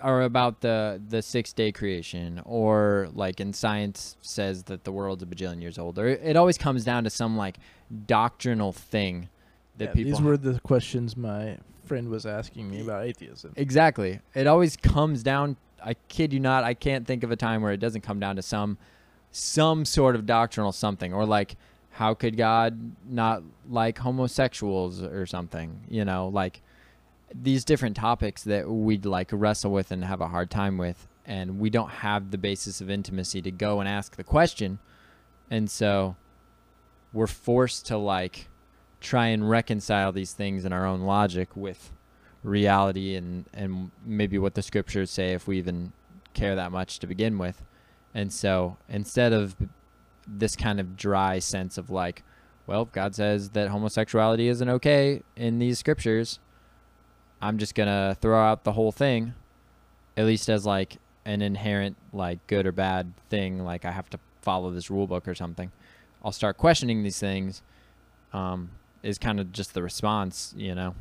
or 0.03 0.21
about 0.21 0.61
the 0.61 1.01
the 1.09 1.21
six 1.21 1.53
day 1.53 1.71
creation, 1.71 2.41
or 2.45 3.09
like 3.13 3.39
in 3.39 3.53
science 3.53 4.17
says 4.21 4.63
that 4.63 4.83
the 4.83 4.91
world's 4.91 5.23
a 5.23 5.25
bajillion 5.25 5.61
years 5.61 5.77
old, 5.77 5.97
or 5.99 6.07
it 6.07 6.35
always 6.35 6.57
comes 6.57 6.83
down 6.83 7.03
to 7.03 7.09
some 7.09 7.37
like 7.37 7.57
doctrinal 8.05 8.71
thing 8.71 9.29
that 9.77 9.89
Yeah, 9.89 9.93
people 9.93 10.11
These 10.11 10.21
were 10.21 10.37
the 10.37 10.59
questions 10.59 11.17
my 11.17 11.57
friend 11.85 12.09
was 12.09 12.25
asking 12.25 12.69
me 12.69 12.81
about 12.81 13.03
atheism. 13.03 13.53
Exactly. 13.55 14.19
It 14.35 14.45
always 14.45 14.77
comes 14.77 15.23
down 15.23 15.57
I 15.83 15.95
kid 16.07 16.33
you 16.33 16.39
not, 16.39 16.63
I 16.63 16.73
can't 16.73 17.05
think 17.07 17.23
of 17.23 17.31
a 17.31 17.35
time 17.35 17.61
where 17.61 17.71
it 17.71 17.79
doesn't 17.79 18.01
come 18.01 18.19
down 18.19 18.35
to 18.35 18.41
some 18.41 18.77
some 19.31 19.85
sort 19.85 20.15
of 20.15 20.25
doctrinal 20.25 20.71
something 20.71 21.13
or 21.13 21.25
like 21.25 21.55
how 21.91 22.13
could 22.13 22.35
God 22.35 22.95
not 23.07 23.43
like 23.69 23.97
homosexuals 23.99 25.03
or 25.03 25.25
something, 25.25 25.81
you 25.89 26.03
know, 26.03 26.29
like 26.29 26.61
these 27.33 27.63
different 27.63 27.95
topics 27.95 28.43
that 28.43 28.69
we'd 28.69 29.05
like 29.05 29.29
wrestle 29.31 29.71
with 29.71 29.91
and 29.91 30.03
have 30.05 30.21
a 30.21 30.27
hard 30.27 30.49
time 30.49 30.77
with 30.77 31.07
and 31.29 31.59
we 31.59 31.69
don't 31.69 31.89
have 31.89 32.31
the 32.31 32.37
basis 32.37 32.81
of 32.81 32.89
intimacy 32.89 33.39
to 33.39 33.51
go 33.51 33.79
and 33.79 33.87
ask 33.87 34.15
the 34.15 34.23
question. 34.23 34.79
And 35.51 35.69
so 35.69 36.15
we're 37.13 37.27
forced 37.27 37.85
to 37.87 37.97
like 37.97 38.47
try 38.99 39.27
and 39.27 39.47
reconcile 39.47 40.11
these 40.11 40.33
things 40.33 40.65
in 40.65 40.73
our 40.73 40.85
own 40.85 41.01
logic 41.01 41.55
with 41.55 41.91
reality 42.41 43.15
and 43.15 43.45
and 43.53 43.91
maybe 44.05 44.39
what 44.39 44.55
the 44.55 44.61
scriptures 44.61 45.11
say 45.11 45.33
if 45.33 45.45
we 45.45 45.57
even 45.57 45.91
care 46.33 46.55
that 46.55 46.71
much 46.71 46.97
to 46.99 47.07
begin 47.07 47.37
with. 47.37 47.63
And 48.13 48.33
so 48.33 48.77
instead 48.89 49.31
of 49.31 49.55
this 50.27 50.55
kind 50.55 50.79
of 50.79 50.97
dry 50.97 51.37
sense 51.37 51.77
of 51.77 51.91
like, 51.91 52.23
well, 52.65 52.85
God 52.85 53.13
says 53.13 53.51
that 53.51 53.69
homosexuality 53.69 54.47
isn't 54.47 54.69
okay 54.69 55.21
in 55.35 55.59
these 55.59 55.77
scriptures, 55.77 56.39
I'm 57.41 57.57
just 57.57 57.75
to 57.87 58.17
throw 58.19 58.39
out 58.39 58.63
the 58.63 58.73
whole 58.73 58.91
thing 58.91 59.33
at 60.19 60.25
least 60.25 60.49
as 60.49 60.65
like 60.65 60.97
an 61.23 61.41
inherent 61.41 61.95
like 62.11 62.45
good 62.47 62.67
or 62.67 62.73
bad 62.73 63.13
thing 63.29 63.63
like 63.63 63.85
I 63.85 63.91
have 63.91 64.09
to 64.09 64.19
follow 64.41 64.69
this 64.69 64.89
rule 64.89 65.07
book 65.07 65.27
or 65.27 65.35
something. 65.35 65.71
I'll 66.23 66.33
start 66.33 66.57
questioning 66.57 67.03
these 67.03 67.19
things 67.19 67.61
um, 68.33 68.71
is 69.01 69.17
kind 69.17 69.39
of 69.39 69.53
just 69.53 69.73
the 69.73 69.81
response, 69.81 70.53
you 70.57 70.75
know, 70.75 70.95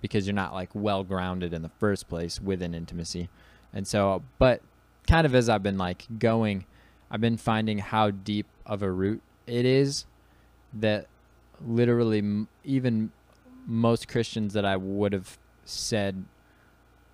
because 0.00 0.26
you're 0.26 0.34
not 0.34 0.52
like 0.52 0.70
well 0.74 1.04
grounded 1.04 1.52
in 1.52 1.62
the 1.62 1.70
first 1.78 2.08
place 2.08 2.40
within 2.40 2.74
intimacy. 2.74 3.28
And 3.72 3.86
so, 3.86 4.24
but 4.38 4.60
kind 5.06 5.24
of 5.24 5.34
as 5.34 5.48
I've 5.48 5.62
been 5.62 5.78
like 5.78 6.06
going, 6.18 6.64
I've 7.10 7.20
been 7.20 7.36
finding 7.36 7.78
how 7.78 8.10
deep 8.10 8.46
of 8.66 8.82
a 8.82 8.90
root 8.90 9.22
it 9.46 9.64
is 9.64 10.06
that 10.72 11.06
literally 11.64 12.46
even 12.64 13.12
most 13.66 14.08
Christians 14.08 14.54
that 14.54 14.64
I 14.64 14.76
would 14.76 15.12
have 15.12 15.38
said 15.64 16.24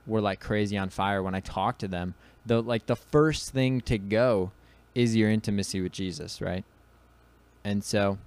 were 0.06 0.20
like 0.20 0.40
crazy 0.40 0.77
on 0.77 0.89
fire 0.90 1.22
when 1.22 1.35
I 1.35 1.40
talked 1.40 1.81
to 1.81 1.89
them, 1.89 2.14
the 2.47 2.62
like 2.62 2.86
the 2.86 2.97
first 2.97 3.51
thing 3.52 3.81
to 3.82 3.98
go 3.98 4.52
is 4.94 5.14
your 5.14 5.31
intimacy 5.31 5.81
with 5.81 5.93
Jesus, 5.93 6.40
right? 6.40 6.64
And 7.64 7.85
so 7.85 8.18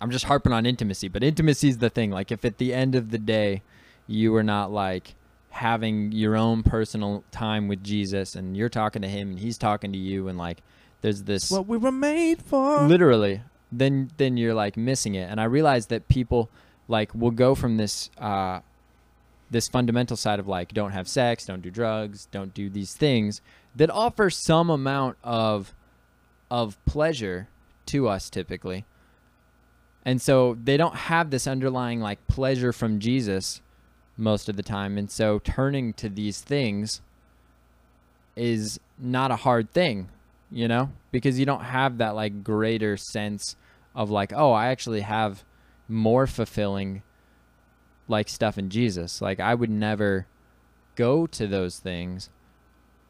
I'm 0.00 0.10
just 0.10 0.24
harping 0.24 0.52
on 0.52 0.66
intimacy, 0.66 1.08
but 1.08 1.22
intimacy 1.22 1.68
is 1.68 1.78
the 1.78 1.90
thing. 1.90 2.10
Like 2.10 2.32
if 2.32 2.44
at 2.44 2.58
the 2.58 2.72
end 2.72 2.94
of 2.94 3.10
the 3.10 3.18
day 3.18 3.62
you 4.06 4.34
are 4.36 4.42
not 4.42 4.72
like 4.72 5.14
having 5.50 6.12
your 6.12 6.36
own 6.36 6.62
personal 6.62 7.24
time 7.30 7.68
with 7.68 7.82
Jesus 7.82 8.34
and 8.34 8.56
you're 8.56 8.68
talking 8.68 9.02
to 9.02 9.08
him 9.08 9.30
and 9.30 9.38
he's 9.38 9.58
talking 9.58 9.92
to 9.92 9.98
you 9.98 10.28
and 10.28 10.38
like 10.38 10.58
there's 11.00 11.24
this 11.24 11.50
What 11.50 11.66
we 11.66 11.76
were 11.76 11.92
made 11.92 12.42
for. 12.42 12.82
literally 12.86 13.42
then 13.70 14.10
then 14.16 14.36
you're 14.36 14.54
like 14.54 14.76
missing 14.78 15.14
it 15.14 15.28
and 15.30 15.38
i 15.40 15.44
realize 15.44 15.86
that 15.86 16.08
people 16.08 16.48
like 16.86 17.14
will 17.14 17.30
go 17.30 17.54
from 17.54 17.76
this 17.76 18.08
uh 18.18 18.60
this 19.50 19.68
fundamental 19.68 20.16
side 20.16 20.38
of 20.38 20.46
like 20.46 20.72
don't 20.74 20.92
have 20.92 21.08
sex 21.08 21.46
don't 21.46 21.62
do 21.62 21.70
drugs 21.70 22.28
don't 22.30 22.52
do 22.52 22.68
these 22.68 22.94
things 22.94 23.40
that 23.74 23.90
offer 23.90 24.28
some 24.28 24.70
amount 24.70 25.16
of 25.22 25.74
of 26.50 26.82
pleasure 26.84 27.48
to 27.86 28.08
us 28.08 28.30
typically. 28.30 28.84
And 30.04 30.22
so 30.22 30.56
they 30.62 30.76
don't 30.76 30.94
have 30.94 31.30
this 31.30 31.46
underlying 31.46 32.00
like 32.00 32.26
pleasure 32.28 32.72
from 32.72 32.98
jesus 32.98 33.60
most 34.16 34.48
of 34.48 34.56
the 34.56 34.62
time. 34.62 34.98
And 34.98 35.10
so 35.10 35.38
turning 35.38 35.92
to 35.94 36.08
these 36.08 36.40
things 36.40 37.00
is 38.36 38.80
not 38.98 39.30
a 39.30 39.36
hard 39.36 39.72
thing 39.72 40.08
you 40.50 40.66
know 40.66 40.90
because 41.10 41.38
you 41.38 41.46
don't 41.46 41.62
have 41.62 41.98
that 41.98 42.14
like 42.14 42.42
greater 42.42 42.96
sense 42.96 43.56
of 43.94 44.10
like 44.10 44.32
oh 44.32 44.52
i 44.52 44.68
actually 44.68 45.00
have 45.00 45.44
more 45.88 46.26
fulfilling 46.26 47.02
like 48.08 48.28
stuff 48.28 48.58
in 48.58 48.70
jesus 48.70 49.22
like 49.22 49.40
i 49.40 49.54
would 49.54 49.70
never 49.70 50.26
go 50.96 51.26
to 51.26 51.46
those 51.46 51.78
things 51.78 52.30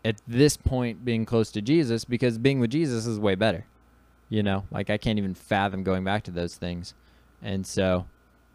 at 0.04 0.20
this 0.28 0.56
point 0.56 1.04
being 1.04 1.24
close 1.24 1.50
to 1.52 1.62
jesus 1.62 2.04
because 2.04 2.38
being 2.38 2.60
with 2.60 2.70
jesus 2.70 3.06
is 3.06 3.18
way 3.18 3.34
better 3.34 3.64
You 4.30 4.42
know, 4.42 4.64
like 4.70 4.90
I 4.90 4.98
can't 4.98 5.18
even 5.18 5.34
fathom 5.34 5.82
going 5.84 6.04
back 6.04 6.24
to 6.24 6.30
those 6.30 6.56
things. 6.56 6.94
And 7.42 7.66
so, 7.66 8.06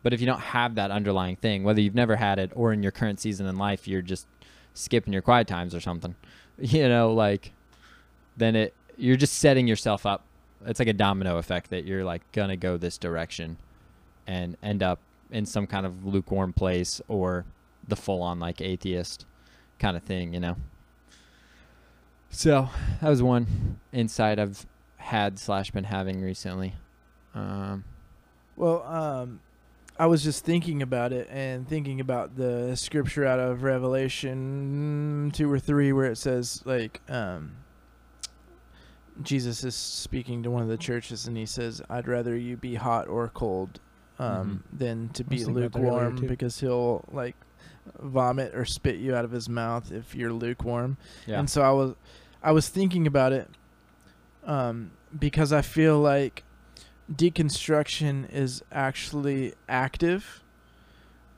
but 0.03 0.13
if 0.13 0.19
you 0.21 0.27
don't 0.27 0.41
have 0.41 0.75
that 0.75 0.91
underlying 0.91 1.35
thing, 1.37 1.63
whether 1.63 1.81
you've 1.81 1.95
never 1.95 2.15
had 2.17 2.37
it 2.37 2.51
or 2.55 2.73
in 2.73 2.83
your 2.83 2.91
current 2.91 3.19
season 3.19 3.47
in 3.47 3.57
life, 3.57 3.87
you're 3.87 4.03
just 4.03 4.27
skipping 4.75 5.13
your 5.13 5.23
quiet 5.23 5.47
times 5.47 5.73
or 5.73 5.79
something, 5.81 6.15
you 6.59 6.87
know, 6.87 7.11
like 7.13 7.53
then 8.37 8.55
it, 8.55 8.73
you're 8.97 9.17
just 9.17 9.33
setting 9.39 9.67
yourself 9.67 10.05
up. 10.05 10.23
It's 10.65 10.79
like 10.79 10.89
a 10.89 10.93
domino 10.93 11.37
effect 11.37 11.71
that 11.71 11.85
you're 11.85 12.03
like 12.03 12.21
gonna 12.33 12.57
go 12.57 12.77
this 12.77 12.99
direction 12.99 13.57
and 14.27 14.55
end 14.61 14.83
up 14.83 14.99
in 15.33 15.45
some 15.45 15.67
kind 15.67 15.85
of 15.85 16.05
lukewarm 16.05 16.53
place 16.53 17.01
or 17.07 17.43
the 17.87 17.95
full 17.95 18.21
on 18.21 18.39
like 18.39 18.61
atheist 18.61 19.25
kind 19.79 19.97
of 19.97 20.03
thing, 20.03 20.33
you 20.33 20.39
know. 20.39 20.55
So 22.29 22.69
that 23.01 23.09
was 23.09 23.21
one 23.21 23.79
insight 23.91 24.39
I've 24.39 24.65
had 24.97 25.37
slash 25.37 25.71
been 25.71 25.83
having 25.83 26.21
recently. 26.21 26.75
Um, 27.35 27.83
Well, 28.55 28.83
um, 28.83 29.39
I 29.99 30.05
was 30.05 30.23
just 30.23 30.45
thinking 30.45 30.81
about 30.81 31.11
it 31.13 31.27
and 31.29 31.67
thinking 31.67 31.99
about 31.99 32.35
the 32.35 32.75
scripture 32.75 33.25
out 33.25 33.39
of 33.39 33.63
Revelation 33.63 35.31
two 35.33 35.51
or 35.51 35.59
three 35.59 35.91
where 35.93 36.11
it 36.11 36.17
says 36.17 36.61
like 36.65 37.01
um, 37.09 37.51
Jesus 39.21 39.63
is 39.63 39.75
speaking 39.75 40.41
to 40.43 40.49
one 40.51 40.63
of 40.63 40.69
the 40.69 40.77
churches 40.77 41.27
and 41.27 41.37
he 41.37 41.45
says, 41.45 41.81
"I'd 41.89 42.07
rather 42.07 42.35
you 42.35 42.57
be 42.57 42.75
hot 42.75 43.07
or 43.07 43.27
cold 43.29 43.79
um, 44.19 44.63
than 44.71 45.09
to 45.09 45.23
be 45.23 45.37
Mm-hmm. 45.37 45.45
thinking 45.45 45.63
about 45.63 45.71
that 45.73 45.79
earlier, 45.79 46.09
lukewarm 46.09 46.27
because 46.27 46.59
he'll 46.59 47.03
like 47.11 47.35
vomit 47.99 48.53
or 48.55 48.65
spit 48.65 48.95
you 48.97 49.15
out 49.15 49.25
of 49.25 49.31
his 49.31 49.49
mouth 49.49 49.91
if 49.91 50.15
you're 50.15 50.31
lukewarm." 50.33 50.97
yeah. 51.27 51.39
And 51.39 51.49
so 51.49 51.61
I 51.61 51.71
was 51.71 51.95
I 52.41 52.51
was 52.51 52.69
thinking 52.69 53.07
about 53.07 53.31
it 53.33 53.49
um, 54.45 54.91
because 55.17 55.51
I 55.53 55.61
feel 55.61 55.99
like 55.99 56.43
deconstruction 57.13 58.31
is 58.33 58.63
actually 58.71 59.53
active 59.67 60.41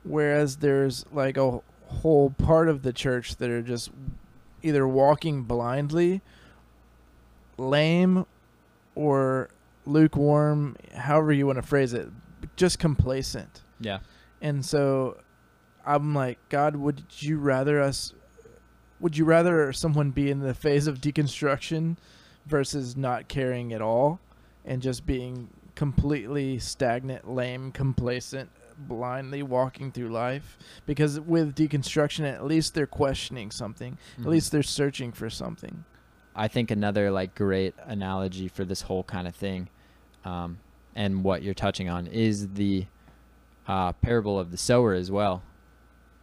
whereas 0.04 0.58
there's 0.58 1.04
like 1.12 1.36
a 1.36 1.60
whole 1.88 2.30
part 2.30 2.68
of 2.68 2.82
the 2.82 2.92
church 2.92 3.36
that 3.36 3.50
are 3.50 3.62
just 3.62 3.90
either 4.62 4.86
walking 4.86 5.42
blindly 5.42 6.20
lame 7.58 8.24
or 8.94 9.48
lukewarm 9.86 10.76
however 10.94 11.32
you 11.32 11.46
want 11.46 11.56
to 11.56 11.62
phrase 11.62 11.92
it 11.92 12.08
just 12.56 12.78
complacent 12.78 13.62
yeah. 13.80 13.98
and 14.40 14.64
so 14.64 15.16
I'm 15.86 16.14
like, 16.14 16.38
God, 16.48 16.74
would 16.74 17.04
you 17.20 17.38
rather 17.38 17.80
us 17.80 18.12
would 18.98 19.16
you 19.16 19.24
rather 19.24 19.72
someone 19.72 20.10
be 20.10 20.30
in 20.30 20.40
the 20.40 20.54
phase 20.54 20.86
of 20.86 21.00
deconstruction 21.00 21.96
versus 22.46 22.96
not 22.96 23.28
caring 23.28 23.72
at 23.72 23.82
all 23.82 24.20
and 24.64 24.80
just 24.82 25.06
being 25.06 25.48
completely 25.74 26.58
stagnant, 26.58 27.30
lame, 27.30 27.70
complacent, 27.72 28.48
blindly 28.78 29.42
walking 29.42 29.92
through 29.92 30.08
life? 30.08 30.58
Because 30.86 31.20
with 31.20 31.54
deconstruction 31.54 32.24
at 32.24 32.44
least 32.44 32.74
they're 32.74 32.86
questioning 32.86 33.50
something. 33.50 33.98
Mhm. 34.18 34.22
At 34.22 34.30
least 34.30 34.50
they're 34.50 34.62
searching 34.62 35.12
for 35.12 35.30
something. 35.30 35.84
I 36.34 36.48
think 36.48 36.70
another 36.70 37.10
like 37.10 37.34
great 37.34 37.74
analogy 37.84 38.48
for 38.48 38.64
this 38.64 38.82
whole 38.82 39.04
kind 39.04 39.28
of 39.28 39.34
thing, 39.34 39.68
um, 40.24 40.58
and 40.96 41.22
what 41.22 41.42
you're 41.42 41.54
touching 41.54 41.88
on 41.88 42.06
is 42.08 42.48
the 42.54 42.86
uh, 43.68 43.92
parable 43.92 44.40
of 44.40 44.50
the 44.50 44.56
sower 44.56 44.94
as 44.94 45.10
well. 45.10 45.42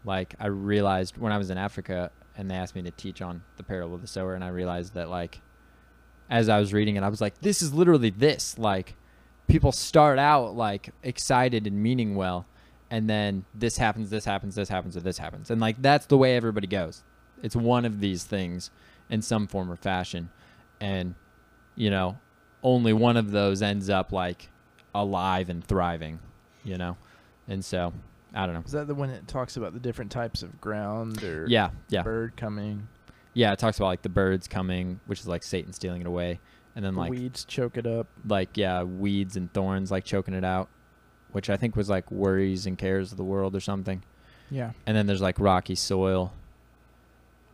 Like 0.03 0.33
I 0.39 0.47
realized 0.47 1.17
when 1.17 1.31
I 1.31 1.37
was 1.37 1.49
in 1.51 1.57
Africa 1.57 2.11
and 2.35 2.49
they 2.49 2.55
asked 2.55 2.75
me 2.75 2.81
to 2.81 2.91
teach 2.91 3.21
on 3.21 3.43
the 3.55 3.63
parable 3.63 3.95
of 3.95 4.01
the 4.01 4.07
sower, 4.07 4.33
and 4.33 4.43
I 4.43 4.49
realized 4.49 4.95
that 4.95 5.09
like 5.09 5.39
as 6.29 6.49
I 6.49 6.59
was 6.59 6.73
reading 6.73 6.95
it, 6.95 7.03
I 7.03 7.09
was 7.09 7.21
like, 7.21 7.39
this 7.39 7.61
is 7.61 7.73
literally 7.73 8.09
this. 8.09 8.57
Like 8.57 8.95
people 9.47 9.71
start 9.71 10.17
out 10.17 10.55
like 10.55 10.89
excited 11.03 11.67
and 11.67 11.81
meaning 11.81 12.15
well, 12.15 12.47
and 12.89 13.07
then 13.07 13.45
this 13.53 13.77
happens, 13.77 14.09
this 14.09 14.25
happens, 14.25 14.55
this 14.55 14.69
happens, 14.69 14.97
or 14.97 15.01
this 15.01 15.19
happens, 15.19 15.51
and 15.51 15.61
like 15.61 15.81
that's 15.81 16.07
the 16.07 16.17
way 16.17 16.35
everybody 16.35 16.67
goes. 16.67 17.03
It's 17.43 17.55
one 17.55 17.85
of 17.85 17.99
these 17.99 18.23
things 18.23 18.71
in 19.09 19.21
some 19.21 19.45
form 19.45 19.71
or 19.71 19.75
fashion, 19.75 20.31
and 20.81 21.13
you 21.75 21.91
know, 21.91 22.17
only 22.63 22.93
one 22.93 23.17
of 23.17 23.29
those 23.29 23.61
ends 23.61 23.89
up 23.89 24.11
like 24.11 24.49
alive 24.95 25.49
and 25.49 25.63
thriving. 25.63 26.19
You 26.63 26.77
know, 26.77 26.97
and 27.47 27.63
so 27.63 27.93
I 28.33 28.45
don't 28.45 28.55
know. 28.55 28.63
Is 28.65 28.71
that 28.71 28.87
the 28.87 28.95
one 28.95 29.09
that 29.09 29.27
talks 29.27 29.57
about 29.57 29.73
the 29.73 29.79
different 29.79 30.11
types 30.11 30.43
of 30.43 30.61
ground 30.61 31.23
or 31.23 31.45
Yeah, 31.47 31.71
yeah. 31.89 32.03
bird 32.03 32.35
coming? 32.37 32.87
Yeah, 33.33 33.51
it 33.51 33.59
talks 33.59 33.77
about 33.77 33.87
like 33.87 34.01
the 34.01 34.09
birds 34.09 34.47
coming, 34.47 34.99
which 35.07 35.19
is 35.19 35.27
like 35.27 35.43
Satan 35.43 35.73
stealing 35.73 36.01
it 36.01 36.07
away, 36.07 36.39
and 36.75 36.85
then 36.85 36.95
like 36.95 37.09
weeds 37.11 37.43
choke 37.45 37.77
it 37.77 37.85
up. 37.87 38.07
like 38.27 38.55
yeah, 38.57 38.83
weeds 38.83 39.35
and 39.35 39.51
thorns 39.53 39.91
like 39.91 40.05
choking 40.05 40.33
it 40.35 40.45
out, 40.45 40.69
which 41.31 41.49
I 41.49 41.57
think 41.57 41.75
was 41.75 41.89
like 41.89 42.09
worries 42.11 42.65
and 42.65 42.77
cares 42.77 43.11
of 43.11 43.17
the 43.17 43.23
world 43.23 43.55
or 43.55 43.59
something. 43.59 44.03
Yeah. 44.51 44.71
And 44.85 44.95
then 44.95 45.07
there's 45.07 45.21
like 45.21 45.39
rocky 45.39 45.75
soil. 45.75 46.31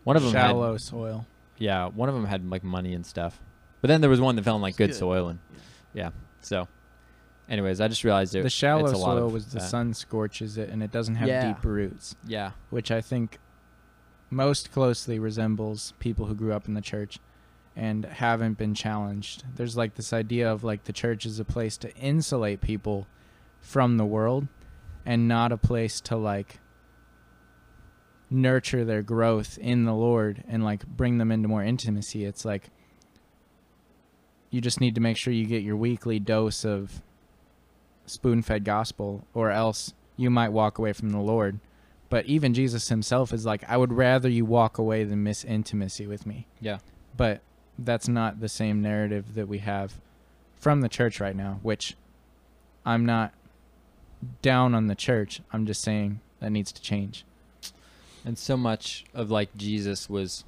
One 0.03 0.16
of 0.18 0.24
them 0.24 0.32
Shallow 0.34 0.74
had 0.74 0.82
soil. 0.82 1.26
yeah, 1.57 1.88
one 1.88 2.10
of 2.10 2.16
them 2.16 2.26
had 2.26 2.49
like 2.49 2.64
money 2.64 2.94
and 2.94 3.06
stuff, 3.06 3.40
but 3.82 3.88
then 3.88 4.02
there 4.02 4.10
was 4.10 4.20
one 4.22 4.36
that 4.36 4.44
fell 4.44 4.56
in 4.56 4.61
like 4.61 4.76
good, 4.78 4.90
good. 4.91 4.95
soil 4.95 5.30
and 5.30 5.40
yeah. 5.94 6.10
So, 6.41 6.68
anyways, 7.49 7.81
I 7.81 7.88
just 7.88 8.03
realized 8.03 8.35
it. 8.35 8.43
The 8.43 8.49
shallow 8.49 8.84
it's 8.85 8.93
a 8.93 8.97
lot 8.97 9.15
soil 9.17 9.27
of 9.27 9.34
was 9.34 9.47
the 9.47 9.59
that. 9.59 9.69
sun 9.69 9.93
scorches 9.93 10.57
it 10.57 10.69
and 10.69 10.81
it 10.84 10.91
doesn't 10.91 11.15
have 11.15 11.27
Yeah. 11.27 11.53
deep 11.53 11.65
roots, 11.65 12.15
Yeah, 12.27 12.51
which 12.69 12.91
I 12.91 13.01
think 13.01 13.39
most 14.30 14.71
closely 14.71 15.17
resembles 15.19 15.93
people 15.99 16.27
who 16.27 16.35
grew 16.35 16.53
up 16.53 16.67
in 16.67 16.76
the 16.76 16.81
church 16.81 17.19
and 17.76 18.05
haven't 18.05 18.57
been 18.57 18.73
challenged. 18.76 19.43
There's 19.55 19.76
like 19.76 19.95
this 19.95 20.13
idea 20.13 20.51
of 20.51 20.63
like 20.63 20.84
the 20.84 20.93
church 20.93 21.26
is 21.26 21.39
a 21.39 21.45
place 21.45 21.77
to 21.77 21.95
insulate 21.95 22.61
people 22.61 23.07
from 23.61 23.97
the 23.97 24.05
world 24.05 24.47
and 25.05 25.27
not 25.27 25.51
a 25.51 25.57
place 25.57 25.99
to 26.01 26.15
like 26.15 26.59
nurture 28.30 28.85
their 28.85 29.01
growth 29.01 29.57
in 29.57 29.85
the 29.85 29.93
Lord 29.93 30.43
and 30.47 30.63
like 30.63 30.85
bring 30.85 31.17
them 31.17 31.31
into 31.31 31.47
more 31.47 31.63
intimacy. 31.63 32.26
It's 32.26 32.45
like 32.45 32.69
you 34.51 34.61
just 34.61 34.80
need 34.80 34.95
to 34.95 35.01
make 35.01 35.17
sure 35.17 35.34
you 35.34 35.45
get 35.45 35.63
your 35.63 35.76
weekly 35.77 36.19
dose 36.19 36.63
of 36.65 37.01
spoon-fed 38.10 38.64
gospel 38.64 39.26
or 39.34 39.52
else 39.52 39.94
you 40.18 40.30
might 40.30 40.49
walk 40.49 40.77
away 40.77 40.94
from 40.94 41.10
the 41.11 41.19
Lord. 41.19 41.60
But 42.10 42.26
even 42.26 42.53
Jesus 42.53 42.90
himself 42.90 43.31
is 43.34 43.45
like 43.45 43.64
I 43.69 43.77
would 43.77 43.94
rather 43.94 44.27
you 44.30 44.45
walk 44.45 44.77
away 44.77 45.03
than 45.03 45.23
miss 45.23 45.44
intimacy 45.45 46.07
with 46.07 46.26
me. 46.26 46.48
yeah, 46.60 46.80
But 47.15 47.41
that's 47.77 48.07
not 48.07 48.40
the 48.40 48.49
same 48.49 48.81
narrative 48.81 49.36
that 49.36 49.48
we 49.48 49.60
have 49.60 49.94
from 50.57 50.81
the 50.81 50.90
church 50.90 51.19
right 51.22 51.36
now, 51.36 51.60
which 51.61 51.95
I'm 52.86 53.06
not 53.06 53.34
down 54.41 54.73
on 54.76 54.88
the 54.88 54.95
church. 54.95 55.41
I'm 55.53 55.65
just 55.65 55.81
saying 55.81 56.19
that 56.40 56.49
needs 56.52 56.72
to 56.73 56.81
change. 56.81 57.23
and 58.26 58.38
so 58.38 58.57
much 58.57 59.06
of 59.14 59.31
like 59.31 59.56
Jesus 59.56 60.10
was, 60.10 60.44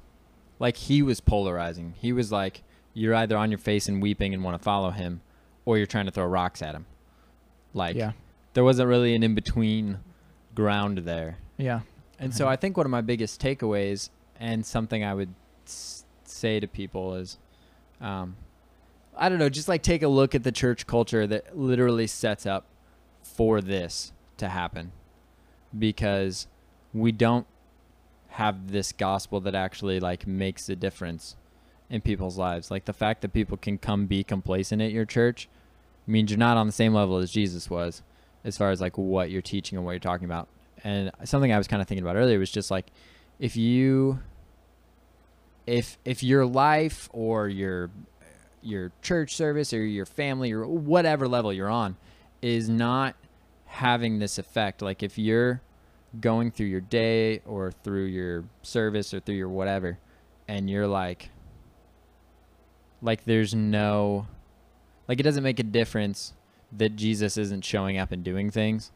like 0.58 0.76
he 0.76 1.00
was 1.00 1.20
polarizing. 1.20 1.94
He 1.98 2.12
was 2.12 2.30
like, 2.30 2.62
you're 2.92 3.14
either 3.14 3.36
on 3.38 3.50
your 3.50 3.58
face 3.58 3.88
and 3.88 4.02
weeping 4.02 4.34
and 4.34 4.44
want 4.44 4.58
to 4.58 4.62
follow 4.62 4.90
him, 4.90 5.22
or 5.64 5.78
you're 5.78 5.86
trying 5.86 6.04
to 6.04 6.10
throw 6.12 6.26
rocks 6.26 6.60
at 6.60 6.74
him. 6.74 6.84
Like 7.74 7.96
yeah. 7.96 8.12
there 8.54 8.64
wasn't 8.64 8.88
really 8.88 9.14
an 9.14 9.22
in 9.22 9.34
between 9.34 9.98
ground 10.54 10.98
there. 10.98 11.38
Yeah. 11.56 11.80
And 12.18 12.34
so 12.34 12.44
Mhm. 12.46 12.48
I 12.48 12.56
think 12.56 12.76
one 12.76 12.86
of 12.86 12.90
my 12.90 13.00
biggest 13.00 13.40
takeaways 13.40 14.10
and 14.38 14.64
something 14.64 15.02
I 15.04 15.14
would 15.14 15.34
s- 15.66 16.04
say 16.24 16.60
to 16.60 16.66
people 16.68 17.14
is, 17.14 17.38
um, 18.00 18.36
I 19.16 19.28
don't 19.28 19.38
know, 19.38 19.48
just 19.48 19.68
like 19.68 19.82
take 19.82 20.02
a 20.02 20.08
look 20.08 20.34
at 20.34 20.42
the 20.42 20.52
church 20.52 20.86
culture 20.86 21.26
that 21.26 21.56
literally 21.58 22.06
sets 22.06 22.46
up 22.46 22.66
for 23.22 23.60
this 23.60 24.12
to 24.38 24.48
happen 24.48 24.92
because 25.78 26.46
we 26.92 27.12
don't 27.12 27.46
have 28.28 28.70
this 28.72 28.92
gospel 28.92 29.40
that 29.40 29.54
actually 29.54 30.00
like 30.00 30.26
makes 30.26 30.68
a 30.68 30.76
difference 30.76 31.36
in 31.90 32.00
people's 32.00 32.38
lives. 32.38 32.70
Like 32.70 32.84
the 32.86 32.92
fact 32.92 33.20
that 33.22 33.32
people 33.32 33.56
can 33.56 33.78
come 33.78 34.06
be 34.06 34.24
complacent 34.24 34.80
at 34.82 34.90
your 34.92 35.04
church 35.04 35.48
means 36.06 36.30
you're 36.30 36.38
not 36.38 36.56
on 36.56 36.66
the 36.66 36.72
same 36.72 36.94
level 36.94 37.18
as 37.18 37.30
Jesus 37.30 37.70
was 37.70 38.02
as 38.44 38.56
far 38.56 38.70
as 38.70 38.80
like 38.80 38.98
what 38.98 39.30
you're 39.30 39.42
teaching 39.42 39.76
and 39.76 39.84
what 39.84 39.92
you're 39.92 40.00
talking 40.00 40.24
about. 40.24 40.48
And 40.84 41.10
something 41.24 41.52
I 41.52 41.58
was 41.58 41.68
kind 41.68 41.80
of 41.80 41.88
thinking 41.88 42.04
about 42.04 42.16
earlier 42.16 42.38
was 42.38 42.50
just 42.50 42.70
like 42.70 42.90
if 43.38 43.56
you 43.56 44.20
if 45.66 45.98
if 46.04 46.22
your 46.22 46.44
life 46.44 47.08
or 47.12 47.48
your 47.48 47.90
your 48.62 48.92
church 49.02 49.34
service 49.34 49.72
or 49.72 49.84
your 49.84 50.06
family 50.06 50.52
or 50.52 50.66
whatever 50.66 51.28
level 51.28 51.52
you're 51.52 51.68
on 51.68 51.96
is 52.40 52.68
not 52.68 53.14
having 53.66 54.18
this 54.18 54.38
effect 54.38 54.82
like 54.82 55.02
if 55.02 55.18
you're 55.18 55.60
going 56.20 56.50
through 56.50 56.66
your 56.66 56.80
day 56.80 57.40
or 57.46 57.72
through 57.82 58.04
your 58.04 58.44
service 58.62 59.14
or 59.14 59.20
through 59.20 59.34
your 59.34 59.48
whatever 59.48 59.98
and 60.46 60.68
you're 60.68 60.86
like 60.86 61.30
like 63.00 63.24
there's 63.24 63.54
no 63.54 64.26
like 65.12 65.20
it 65.20 65.24
doesn't 65.24 65.42
make 65.42 65.58
a 65.58 65.62
difference 65.62 66.32
that 66.74 66.96
Jesus 66.96 67.36
isn't 67.36 67.66
showing 67.66 67.98
up 67.98 68.12
and 68.12 68.24
doing 68.24 68.50
things 68.50 68.92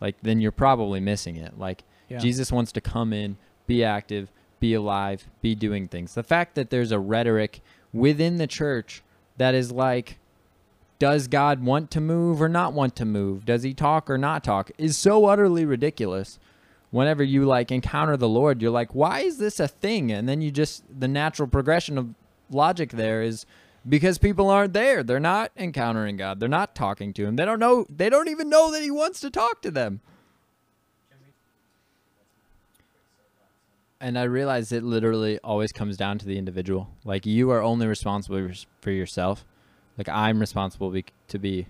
like 0.00 0.16
then 0.20 0.40
you're 0.40 0.50
probably 0.50 0.98
missing 0.98 1.36
it 1.36 1.56
like 1.56 1.84
Yeah. 2.08 2.18
Jesus 2.18 2.50
wants 2.50 2.72
to 2.72 2.80
come 2.80 3.12
in, 3.12 3.36
be 3.68 3.84
active, 3.84 4.28
be 4.58 4.74
alive, 4.74 5.28
be 5.40 5.54
doing 5.54 5.86
things. 5.86 6.14
The 6.14 6.24
fact 6.24 6.56
that 6.56 6.70
there's 6.70 6.90
a 6.90 6.98
rhetoric 6.98 7.60
within 7.92 8.38
the 8.38 8.48
church 8.48 9.02
that 9.36 9.54
is 9.54 9.70
like 9.70 10.18
does 10.98 11.28
God 11.28 11.62
want 11.64 11.92
to 11.92 12.00
move 12.00 12.42
or 12.42 12.48
not 12.48 12.72
want 12.72 12.96
to 12.96 13.04
move? 13.04 13.44
Does 13.44 13.62
he 13.62 13.72
talk 13.72 14.10
or 14.10 14.18
not 14.18 14.42
talk? 14.42 14.72
Is 14.78 14.98
so 14.98 15.26
utterly 15.26 15.64
ridiculous. 15.64 16.40
Whenever 16.90 17.22
you 17.22 17.44
like 17.44 17.70
encounter 17.70 18.16
the 18.16 18.28
Lord, 18.28 18.60
you're 18.60 18.70
like, 18.72 18.94
why 18.96 19.20
is 19.20 19.38
this 19.38 19.60
a 19.60 19.68
thing? 19.68 20.10
And 20.10 20.28
then 20.28 20.40
you 20.42 20.50
just 20.50 20.82
the 21.00 21.08
natural 21.08 21.48
progression 21.48 21.98
of 21.98 22.14
logic 22.50 22.90
there 22.90 23.22
is 23.22 23.46
because 23.88 24.18
people 24.18 24.48
aren't 24.48 24.72
there. 24.72 25.02
They're 25.02 25.20
not 25.20 25.52
encountering 25.56 26.16
God. 26.16 26.40
They're 26.40 26.48
not 26.48 26.74
talking 26.74 27.12
to 27.14 27.26
him. 27.26 27.36
They 27.36 27.44
don't 27.44 27.58
know 27.58 27.86
they 27.88 28.08
don't 28.08 28.28
even 28.28 28.48
know 28.48 28.70
that 28.72 28.82
he 28.82 28.90
wants 28.90 29.20
to 29.20 29.30
talk 29.30 29.62
to 29.62 29.70
them. 29.70 30.00
And 34.00 34.18
I 34.18 34.24
realize 34.24 34.72
it 34.72 34.82
literally 34.82 35.38
always 35.44 35.70
comes 35.70 35.96
down 35.96 36.18
to 36.18 36.26
the 36.26 36.36
individual. 36.36 36.90
Like 37.04 37.24
you 37.24 37.50
are 37.50 37.62
only 37.62 37.86
responsible 37.86 38.50
for 38.80 38.90
yourself. 38.90 39.44
Like 39.96 40.08
I'm 40.08 40.40
responsible 40.40 40.90
be- 40.90 41.04
to 41.28 41.38
be 41.38 41.68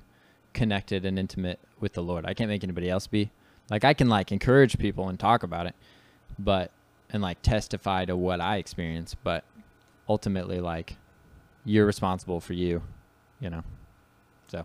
connected 0.55 1.05
and 1.05 1.19
intimate 1.19 1.59
with 1.79 1.93
the 1.93 2.03
Lord. 2.03 2.25
I 2.25 2.33
can't 2.33 2.49
make 2.49 2.65
anybody 2.65 2.89
else 2.89 3.07
be. 3.07 3.31
Like 3.71 3.85
I 3.85 3.93
can 3.93 4.09
like 4.09 4.33
encourage 4.33 4.79
people 4.79 5.09
and 5.09 5.19
talk 5.19 5.43
about 5.43 5.67
it, 5.67 5.75
but 6.39 6.71
and 7.11 7.23
like 7.23 7.43
testify 7.43 8.07
to 8.07 8.17
what 8.17 8.41
I 8.41 8.57
experience, 8.57 9.15
but 9.23 9.45
ultimately 10.09 10.61
like 10.61 10.97
you're 11.65 11.87
responsible 11.87 12.41
for 12.41 12.53
you, 12.53 12.83
you 13.41 13.51
know. 13.51 13.63
So, 14.49 14.65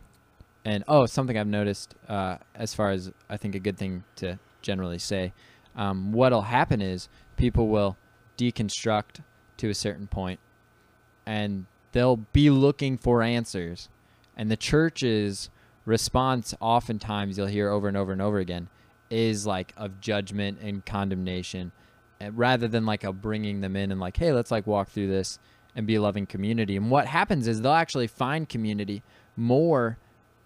and 0.65 0.83
oh, 0.87 1.05
something 1.05 1.37
I've 1.37 1.47
noticed 1.47 1.95
uh, 2.07 2.37
as 2.55 2.73
far 2.73 2.91
as 2.91 3.11
I 3.29 3.37
think 3.37 3.55
a 3.55 3.59
good 3.59 3.77
thing 3.77 4.03
to 4.17 4.39
generally 4.61 4.99
say, 4.99 5.33
um, 5.75 6.11
what'll 6.11 6.41
happen 6.41 6.81
is 6.81 7.07
people 7.37 7.67
will 7.67 7.97
deconstruct 8.37 9.23
to 9.57 9.69
a 9.69 9.73
certain 9.73 10.07
point 10.07 10.39
and 11.25 11.65
they'll 11.91 12.17
be 12.17 12.49
looking 12.49 12.97
for 12.97 13.21
answers. 13.21 13.89
And 14.35 14.49
the 14.49 14.57
church's 14.57 15.49
response, 15.85 16.53
oftentimes, 16.59 17.37
you'll 17.37 17.47
hear 17.47 17.69
over 17.69 17.87
and 17.87 17.97
over 17.97 18.11
and 18.11 18.21
over 18.21 18.39
again, 18.39 18.69
is 19.09 19.45
like 19.45 19.73
of 19.77 19.99
judgment 19.99 20.59
and 20.61 20.85
condemnation 20.85 21.71
rather 22.31 22.67
than 22.67 22.85
like 22.85 23.03
a 23.03 23.13
bringing 23.13 23.61
them 23.61 23.75
in 23.75 23.91
and 23.91 23.99
like, 23.99 24.17
hey, 24.17 24.31
let's 24.31 24.51
like 24.51 24.65
walk 24.67 24.89
through 24.89 25.07
this 25.07 25.39
and 25.77 25.87
be 25.87 25.95
a 25.95 26.01
loving 26.01 26.25
community. 26.25 26.75
And 26.75 26.91
what 26.91 27.05
happens 27.07 27.47
is 27.47 27.61
they'll 27.61 27.71
actually 27.71 28.07
find 28.07 28.49
community 28.49 29.01
more 29.37 29.97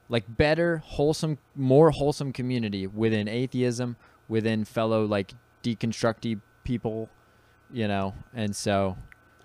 like 0.09 0.25
better, 0.27 0.77
wholesome, 0.85 1.39
more 1.55 1.89
wholesome 1.89 2.33
community 2.33 2.85
within 2.85 3.27
atheism, 3.27 3.95
within 4.27 4.65
fellow 4.65 5.05
like 5.05 5.31
deconstructy 5.63 6.39
people, 6.63 7.09
you 7.71 7.87
know. 7.87 8.13
And 8.35 8.55
so 8.55 8.97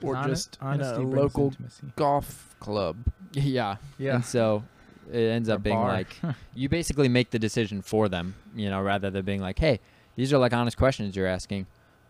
or 0.03 0.17
Hone- 0.17 0.29
just 0.29 0.59
in 0.61 0.67
honesty 0.67 1.03
a 1.03 1.07
local 1.07 1.47
intimacy. 1.47 1.87
golf 1.97 2.55
club. 2.61 2.97
yeah, 3.33 3.77
Yeah. 3.97 4.17
And 4.17 4.25
so 4.25 4.65
it 5.11 5.19
ends 5.31 5.49
up 5.49 5.63
being 5.63 5.77
bar. 5.77 5.89
like 5.93 6.17
you 6.55 6.69
basically 6.69 7.09
make 7.09 7.31
the 7.31 7.39
decision 7.39 7.81
for 7.81 8.09
them, 8.09 8.35
you 8.57 8.69
know, 8.69 8.83
rather 8.83 9.09
than 9.09 9.25
being 9.25 9.41
like, 9.41 9.59
"Hey, 9.61 9.79
these 10.17 10.33
are 10.33 10.39
like 10.39 10.53
honest 10.53 10.77
questions 10.77 11.15
you're 11.15 11.29
asking." 11.29 11.67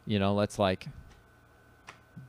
You 0.07 0.19
know, 0.19 0.35
let's 0.35 0.59
like 0.59 0.86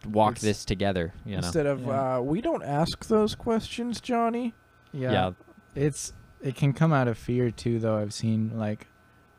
walk 0.05 0.33
It's- 0.33 0.41
this 0.43 0.65
together, 0.65 1.13
you 1.25 1.31
know. 1.33 1.37
Instead 1.39 1.65
of 1.65 1.81
Yeah. 1.85 2.17
uh, 2.17 2.21
we 2.21 2.41
don't 2.41 2.63
ask 2.63 3.05
those 3.07 3.35
questions, 3.35 3.99
Johnny. 4.01 4.53
Yeah. 4.91 5.11
yeah. 5.11 5.31
It's 5.75 6.13
it 6.41 6.55
can 6.55 6.71
come 6.73 6.93
out 6.93 7.07
of 7.07 7.17
fear 7.17 7.49
too 7.51 7.79
though. 7.79 7.97
I've 7.97 8.13
seen 8.13 8.57
like 8.57 8.87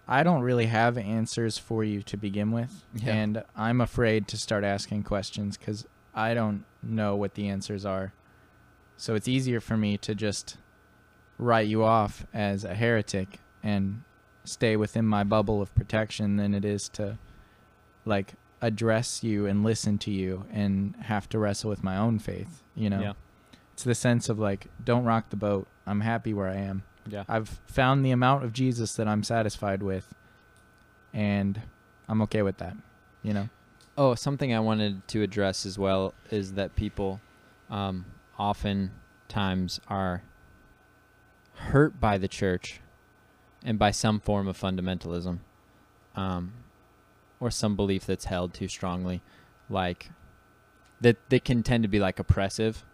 I 0.07 0.23
don't 0.23 0.43
really 0.43 0.67
have 0.67 0.97
answers 0.99 1.59
for 1.59 1.85
you 1.85 2.03
to 2.03 2.17
begin 2.17 2.51
with 2.51 2.85
Yeah. 2.95 3.13
and 3.15 3.45
I'm 3.55 3.81
afraid 3.81 4.27
to 4.29 4.37
start 4.37 4.65
asking 4.65 5.03
questions 5.05 5.57
cuz 5.57 5.87
I 6.15 6.35
don't 6.35 6.65
know 6.83 7.15
what 7.17 7.35
the 7.35 7.49
answers 7.49 7.85
are. 7.85 8.13
So 8.97 9.15
it's 9.15 9.29
easier 9.29 9.61
for 9.61 9.77
me 9.77 9.97
to 9.99 10.15
just 10.15 10.57
write 11.39 11.69
you 11.69 11.85
off 11.85 12.27
as 12.35 12.65
a 12.65 12.75
heretic 12.75 13.39
and 13.63 14.03
stay 14.45 14.77
within 14.77 15.05
my 15.07 15.23
bubble 15.25 15.61
of 15.63 15.73
protection 15.75 16.37
than 16.37 16.53
it 16.55 16.65
is 16.65 16.89
to 16.91 17.19
like 18.05 18.35
address 18.61 19.23
you 19.23 19.47
and 19.47 19.63
listen 19.63 19.99
to 19.99 20.11
you 20.11 20.45
and 20.53 20.95
have 21.03 21.29
to 21.31 21.39
wrestle 21.39 21.71
with 21.71 21.83
my 21.83 21.97
own 21.97 22.19
faith, 22.19 22.63
you 22.75 22.91
know. 22.91 23.01
Yeah. 23.01 23.13
It's 23.73 23.85
the 23.85 23.95
sense 23.95 24.29
of 24.29 24.39
like 24.39 24.67
don't 24.83 25.05
rock 25.05 25.31
the 25.31 25.37
boat. 25.37 25.69
I'm 25.87 26.01
happy 26.01 26.35
where 26.35 26.49
I 26.49 26.57
am. 26.57 26.83
Yeah. 27.09 27.25
I've 27.29 27.61
found 27.67 28.05
the 28.05 28.11
amount 28.11 28.45
of 28.45 28.53
Jesus 28.53 28.95
that 28.95 29.07
I'm 29.09 29.23
satisfied 29.23 29.83
with, 29.83 30.13
and 31.13 31.63
I'm 32.09 32.21
okay 32.23 32.43
with 32.43 32.59
that. 32.59 32.77
You 33.23 33.35
know. 33.35 33.49
Oh, 33.97 34.15
something 34.15 34.55
I 34.55 34.61
wanted 34.61 35.07
to 35.09 35.23
address 35.23 35.67
as 35.67 35.79
well 35.79 36.15
is 36.31 36.53
that 36.55 36.77
people 36.77 37.21
um, 37.69 38.07
often 38.39 38.93
times 39.29 39.81
are 39.89 40.23
hurt 41.55 42.01
by 42.01 42.19
the 42.19 42.29
church 42.29 42.81
and 43.65 43.79
by 43.79 43.91
some 43.91 44.21
form 44.21 44.47
of 44.47 44.57
fundamentalism 44.57 45.41
um, 46.15 46.53
or 47.41 47.51
some 47.51 47.77
belief 47.77 48.07
that's 48.07 48.27
held 48.27 48.55
too 48.55 48.69
strongly, 48.69 49.23
like 49.69 50.11
that 51.01 51.17
they 51.29 51.39
can 51.39 51.63
tend 51.63 51.85
to 51.85 51.89
be 51.89 52.01
like 52.01 52.19
oppressive 52.19 52.85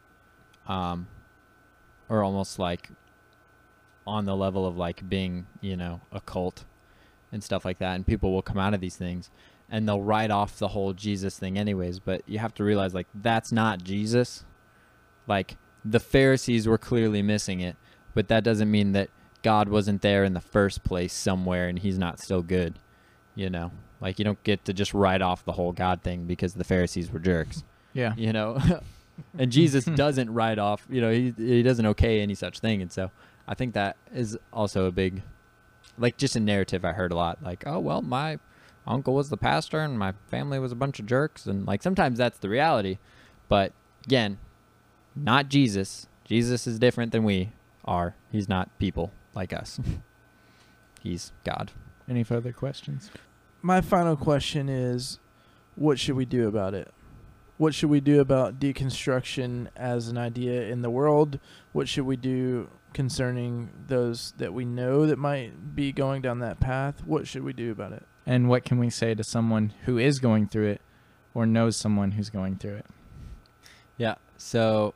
um, 0.67 1.07
or 2.09 2.23
almost 2.23 2.59
like 2.59 2.91
on 4.07 4.25
the 4.25 4.37
level 4.37 4.67
of 4.67 4.77
like 4.77 5.09
being, 5.09 5.47
you 5.61 5.77
know, 5.77 6.01
a 6.13 6.21
cult 6.21 6.65
and 7.33 7.43
stuff 7.43 7.65
like 7.65 7.79
that. 7.79 7.95
And 7.95 8.07
people 8.07 8.33
will 8.33 8.43
come 8.43 8.59
out 8.59 8.75
of 8.75 8.81
these 8.81 8.97
things 8.97 9.31
and 9.71 9.89
they'll 9.89 10.03
write 10.03 10.31
off 10.31 10.59
the 10.59 10.69
whole 10.69 10.93
Jesus 10.93 11.39
thing 11.39 11.59
anyways, 11.59 11.99
but 11.99 12.23
you 12.27 12.39
have 12.39 12.55
to 12.55 12.65
realize 12.65 12.95
like 12.95 13.09
that's 13.15 13.51
not 13.51 13.83
Jesus. 13.83 14.45
Like 15.27 15.57
the 15.85 16.01
Pharisees 16.01 16.69
were 16.69 16.79
clearly 16.79 17.23
missing 17.23 17.61
it, 17.61 17.77
but 18.15 18.29
that 18.29 18.45
doesn't 18.45 18.71
mean 18.71 18.93
that 18.93 19.11
God 19.43 19.69
wasn't 19.69 20.03
there 20.03 20.25
in 20.25 20.35
the 20.35 20.41
first 20.41 20.85
place 20.85 21.13
somewhere 21.13 21.69
and 21.69 21.79
he's 21.79 21.99
not 21.99 22.21
still 22.21 22.43
good. 22.43 22.79
You 23.35 23.51
know, 23.51 23.73
like 24.05 24.19
you 24.19 24.25
don't 24.25 24.41
get 24.45 24.65
to 24.67 24.75
just 24.75 24.93
write 24.93 25.23
off 25.23 25.45
the 25.47 25.53
whole 25.53 25.73
God 25.73 26.03
thing 26.03 26.27
because 26.27 26.53
the 26.55 26.63
Pharisees 26.65 27.11
were 27.11 27.19
jerks, 27.19 27.65
Yeah. 27.95 28.13
you 28.17 28.33
know. 28.35 28.59
and 29.39 29.51
Jesus 29.51 29.85
doesn't 30.03 30.33
write 30.33 30.59
off, 30.59 30.87
you 30.91 31.01
know, 31.01 31.11
he 31.11 31.33
he 31.39 31.63
doesn't 31.63 31.87
okay 31.87 32.21
any 32.21 32.35
such 32.35 32.59
thing. 32.61 32.83
And 32.83 32.93
so 32.93 33.11
I 33.49 33.55
think 33.55 33.73
that 33.75 33.97
is 34.15 34.37
also 34.53 34.85
a 34.85 34.91
big 34.93 35.23
like 35.99 36.19
just 36.19 36.37
a 36.37 36.41
narrative 36.41 36.85
I 36.85 36.93
heard 36.93 37.13
a 37.13 37.17
lot 37.17 37.43
like, 37.43 37.65
"Oh, 37.67 37.79
well, 37.79 38.03
my 38.03 38.39
uncle 38.87 39.15
was 39.15 39.31
the 39.31 39.37
pastor 39.39 39.81
and 39.81 39.99
my 39.99 40.13
family 40.29 40.59
was 40.59 40.71
a 40.73 40.77
bunch 40.77 41.01
of 41.01 41.07
jerks." 41.07 41.47
And 41.47 41.67
like 41.67 41.83
sometimes 41.83 42.19
that's 42.19 42.39
the 42.39 42.49
reality. 42.51 42.99
But 43.49 43.73
again, 44.05 44.39
not 45.17 45.49
Jesus. 45.49 46.09
Jesus 46.25 46.67
is 46.67 46.79
different 46.79 47.13
than 47.13 47.25
we 47.25 47.53
are. 47.87 48.17
He's 48.33 48.49
not 48.51 48.69
people 48.79 49.13
like 49.35 49.53
us. 49.53 49.81
He's 51.03 51.33
God. 51.45 51.71
Any 52.09 52.23
further 52.25 52.53
questions? 52.53 53.11
My 53.65 53.81
final 53.81 54.15
question 54.15 54.69
is, 54.69 55.19
what 55.75 55.99
should 55.99 56.17
we 56.17 56.27
do 56.27 56.47
about 56.49 56.75
it? 56.75 56.93
What 57.57 57.75
should 57.75 57.89
we 57.89 58.01
do 58.01 58.21
about 58.21 58.61
deconstruction 58.61 59.69
as 59.75 60.09
an 60.09 60.19
idea 60.19 60.65
in 60.69 60.83
the 60.83 60.91
world? 60.91 61.41
What 61.73 61.89
should 61.89 62.05
we 62.05 62.17
do 62.17 62.69
concerning 62.93 63.71
those 63.87 64.35
that 64.37 64.53
we 64.53 64.67
know 64.67 65.07
that 65.07 65.17
might 65.17 65.75
be 65.75 65.93
going 65.93 66.21
down 66.21 66.41
that 66.41 66.61
path? 66.61 67.07
What 67.07 67.27
should 67.27 67.43
we 67.43 67.55
do 67.55 67.73
about 67.73 67.93
it? 67.93 68.03
And 68.27 68.51
what 68.51 68.67
can 68.67 68.77
we 68.77 68.91
say 68.91 69.15
to 69.15 69.25
someone 69.25 69.73
who 69.87 69.97
is 69.97 70.19
going 70.19 70.47
through 70.47 70.73
it, 70.73 70.83
or 71.33 71.47
knows 71.47 71.75
someone 71.75 72.11
who's 72.11 72.29
going 72.29 72.57
through 72.57 72.77
it? 72.77 72.87
Yeah. 73.97 74.17
So 74.37 74.93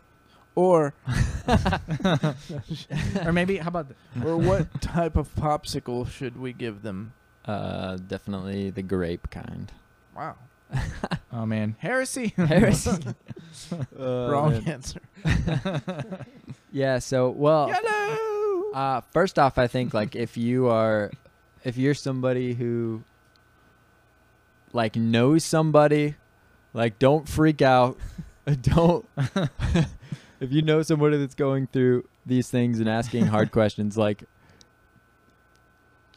Or 0.54 0.92
or 3.24 3.32
maybe 3.32 3.56
how 3.56 3.68
about 3.68 3.88
the, 3.88 3.94
or 4.26 4.36
what 4.36 4.82
type 4.82 5.16
of 5.16 5.34
popsicle 5.36 6.06
should 6.06 6.36
we 6.36 6.52
give 6.52 6.82
them? 6.82 7.14
Uh 7.48 7.96
definitely 7.96 8.70
the 8.70 8.82
grape 8.82 9.30
kind. 9.30 9.72
Wow. 10.14 10.36
oh 11.32 11.46
man 11.46 11.76
heresy 11.78 12.28
Heresy. 12.36 12.90
Wrong 13.96 14.52
man. 14.52 14.68
answer. 14.68 15.00
Yeah, 16.70 16.98
so 16.98 17.30
well 17.30 17.68
Yellow. 17.68 18.72
Uh, 18.74 19.00
first 19.12 19.38
off, 19.38 19.58
I 19.58 19.66
think 19.66 19.94
like 19.94 20.14
if 20.14 20.36
you 20.36 20.68
are, 20.68 21.10
if 21.64 21.76
you're 21.76 21.94
somebody 21.94 22.54
who 22.54 23.02
like 24.72 24.94
knows 24.96 25.44
somebody, 25.44 26.16
like 26.74 26.98
don't 26.98 27.28
freak 27.28 27.62
out. 27.62 27.98
don't. 28.60 29.06
if 30.40 30.52
you 30.52 30.62
know 30.62 30.82
somebody 30.82 31.16
that's 31.16 31.34
going 31.34 31.66
through 31.66 32.06
these 32.26 32.50
things 32.50 32.78
and 32.78 32.88
asking 32.88 33.26
hard 33.26 33.50
questions, 33.50 33.96
like 33.96 34.24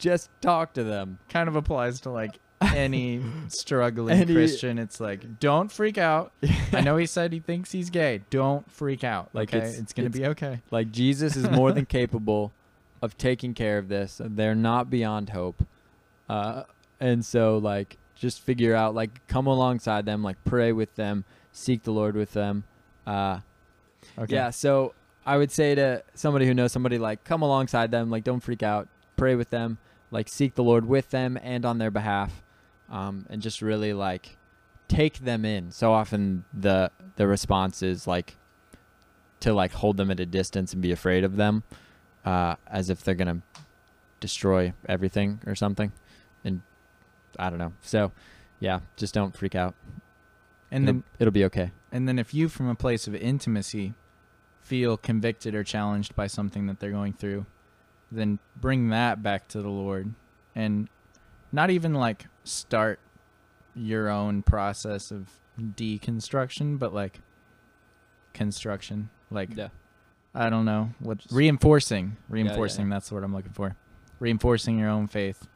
just 0.02 0.30
talk 0.42 0.74
to 0.74 0.84
them. 0.84 1.20
kind 1.30 1.48
of 1.48 1.56
applies 1.56 2.02
to 2.02 2.10
like 2.10 2.40
any 2.62 3.22
struggling 3.48 4.18
Any- 4.18 4.34
Christian. 4.34 4.78
It's 4.78 5.00
like, 5.00 5.40
don't 5.40 5.72
freak 5.72 5.98
out. 5.98 6.32
I 6.74 6.82
know 6.82 6.98
he 6.98 7.06
said 7.06 7.32
he 7.34 7.40
thinks 7.40 7.72
he's 7.72 7.90
gay. 7.90 8.22
Don't 8.30 8.70
freak 8.72 9.04
out. 9.04 9.30
Like, 9.34 9.50
okay, 9.50 9.60
it's- 9.60 9.80
it's, 9.80 9.94
gonna 9.94 10.08
it's- 10.08 10.20
be 10.20 10.28
okay. 10.28 10.62
Like 10.72 10.92
Jesus 10.92 11.36
is 11.36 11.50
more 11.50 11.72
than 11.72 11.86
capable 12.00 12.52
of 13.02 13.18
taking 13.18 13.54
care 13.54 13.78
of 13.78 13.88
this. 13.88 14.20
They're 14.24 14.56
not 14.56 14.90
beyond 14.90 15.30
hope. 15.30 15.64
Uh, 16.30 16.64
and 17.00 17.26
so 17.26 17.58
like 17.58 17.98
just 18.16 18.42
figure 18.42 18.76
out 18.76 18.94
like 18.94 19.26
come 19.28 19.48
alongside 19.48 20.06
them, 20.06 20.24
like 20.24 20.38
pray 20.46 20.72
with 20.72 20.96
them, 20.96 21.26
seek 21.52 21.84
the 21.84 21.92
Lord 21.92 22.16
with 22.16 22.34
them. 22.34 22.64
Uh, 23.08 23.40
Okay. 24.18 24.34
yeah, 24.34 24.50
so 24.50 24.94
I 25.26 25.38
would 25.38 25.52
say 25.52 25.76
to 25.76 26.04
somebody 26.16 26.48
who 26.48 26.54
knows 26.56 26.72
somebody 26.72 26.98
like 26.98 27.24
come 27.24 27.42
alongside 27.44 27.92
them, 27.92 28.10
like 28.10 28.24
don't 28.24 28.40
freak 28.40 28.64
out, 28.64 28.88
pray 29.16 29.36
with 29.36 29.50
them, 29.52 29.78
like 30.12 30.30
seek 30.30 30.56
the 30.56 30.64
Lord 30.64 30.86
with 30.86 31.10
them 31.10 31.40
and 31.42 31.66
on 31.66 31.78
their 31.78 31.92
behalf, 31.92 32.44
um, 32.90 33.26
and 33.30 33.42
just 33.42 33.62
really 33.62 33.94
like 33.94 34.38
take 34.88 35.20
them 35.20 35.46
in. 35.46 35.72
So 35.72 35.94
often 35.94 36.44
the 36.54 36.92
the 37.16 37.28
response 37.28 37.82
is 37.82 38.06
like 38.06 38.36
to 39.40 39.54
like 39.54 39.72
hold 39.72 39.98
them 39.98 40.12
at 40.12 40.20
a 40.20 40.26
distance 40.26 40.74
and 40.74 40.82
be 40.82 40.92
afraid 40.92 41.24
of 41.24 41.38
them, 41.38 41.64
uh, 42.26 42.56
as 42.68 42.90
if 42.90 43.04
they're 43.04 43.16
gonna 43.16 43.42
destroy 44.20 44.74
everything 44.88 45.40
or 45.48 45.56
something, 45.56 45.92
and 46.44 46.62
I 47.40 47.50
don't 47.50 47.60
know. 47.60 47.74
So 47.82 48.12
yeah, 48.60 48.82
just 48.98 49.14
don't 49.14 49.36
freak 49.36 49.56
out. 49.56 49.74
And 50.70 50.84
it'll, 50.84 50.94
then 50.94 51.04
it'll 51.20 51.32
be 51.32 51.46
okay. 51.46 51.72
and 51.92 52.08
then 52.08 52.20
if 52.20 52.34
you 52.34 52.48
from 52.48 52.70
a 52.70 52.76
place 52.76 53.08
of 53.08 53.16
intimacy 53.16 53.94
feel 54.62 54.96
convicted 54.96 55.54
or 55.56 55.64
challenged 55.64 56.16
by 56.16 56.28
something 56.28 56.68
that 56.68 56.80
they're 56.80 56.92
going 56.92 57.14
through, 57.14 57.46
then 58.12 58.40
bring 58.60 58.90
that 58.90 59.24
back 59.24 59.48
to 59.50 59.62
the 59.62 59.70
Lord 59.70 60.14
and 60.56 60.90
not 61.52 61.70
even 61.70 61.94
like 61.94 62.26
start 62.44 63.00
your 63.74 64.10
own 64.10 64.42
process 64.44 65.12
of 65.12 65.30
deconstruction, 65.60 66.78
but 66.78 66.94
like 66.94 67.20
construction. 68.34 69.10
Like 69.30 69.56
Yeah. 69.56 69.70
I 70.34 70.50
don't 70.50 70.66
know 70.66 70.92
what 71.00 71.20
Just- 71.20 71.34
reinforcing, 71.34 72.12
yeah, 72.12 72.16
reinforcing. 72.30 72.88
yeah. 72.88 72.96
That's 72.96 73.10
the 73.10 73.16
word 73.16 73.24
I'm 73.24 73.34
looking 73.34 73.52
for. 73.52 73.76
Reinforcing 74.20 74.80
your 74.80 74.90
own 74.90 75.08
faith 75.08 75.48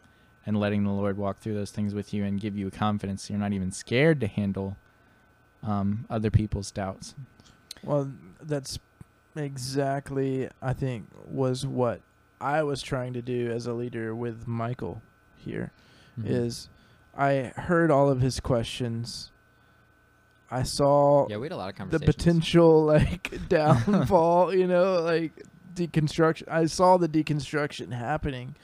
and 0.45 0.59
letting 0.59 0.83
the 0.83 0.91
Lord 0.91 1.17
walk 1.17 1.37
through 1.39 1.53
those 1.55 1.71
things 1.71 1.93
with 1.93 2.13
you 2.13 2.23
and 2.25 2.39
give 2.39 2.57
you 2.57 2.69
confidence. 2.71 3.23
So 3.23 3.33
you're 3.33 3.39
not 3.41 3.53
even 3.53 3.71
scared 3.71 4.19
to 4.21 4.27
handle 4.27 4.75
um, 5.63 6.05
other 6.09 6.29
people's 6.29 6.71
doubts. 6.71 7.15
Well, 7.83 8.11
that's 8.41 8.77
exactly 9.35 10.49
I 10.61 10.73
think 10.73 11.07
was 11.27 11.65
what 11.65 12.01
I 12.41 12.63
was 12.63 12.81
trying 12.81 13.13
to 13.13 13.21
do 13.21 13.51
as 13.51 13.65
a 13.67 13.73
leader 13.73 14.13
with 14.15 14.47
Michael 14.47 15.01
here 15.37 15.71
Mhm. 16.19 16.25
is 16.27 16.69
I 17.17 17.53
heard 17.55 17.91
all 17.91 18.09
of 18.09 18.21
his 18.21 18.39
questions. 18.39 19.31
I 20.51 20.63
saw 20.63 21.27
yeah, 21.29 21.37
we 21.37 21.45
had 21.45 21.53
a 21.53 21.57
lot 21.57 21.69
of 21.69 21.75
conversations. 21.75 22.05
the 22.07 22.13
potential 22.13 22.85
like 22.95 23.39
downfall, 23.49 24.53
you 24.53 24.67
know, 24.67 25.01
like 25.01 25.31
deconstruction. 25.73 26.43
I 26.49 26.65
saw 26.65 26.97
the 26.97 27.09
deconstruction 27.09 27.91
happening, 27.93 28.55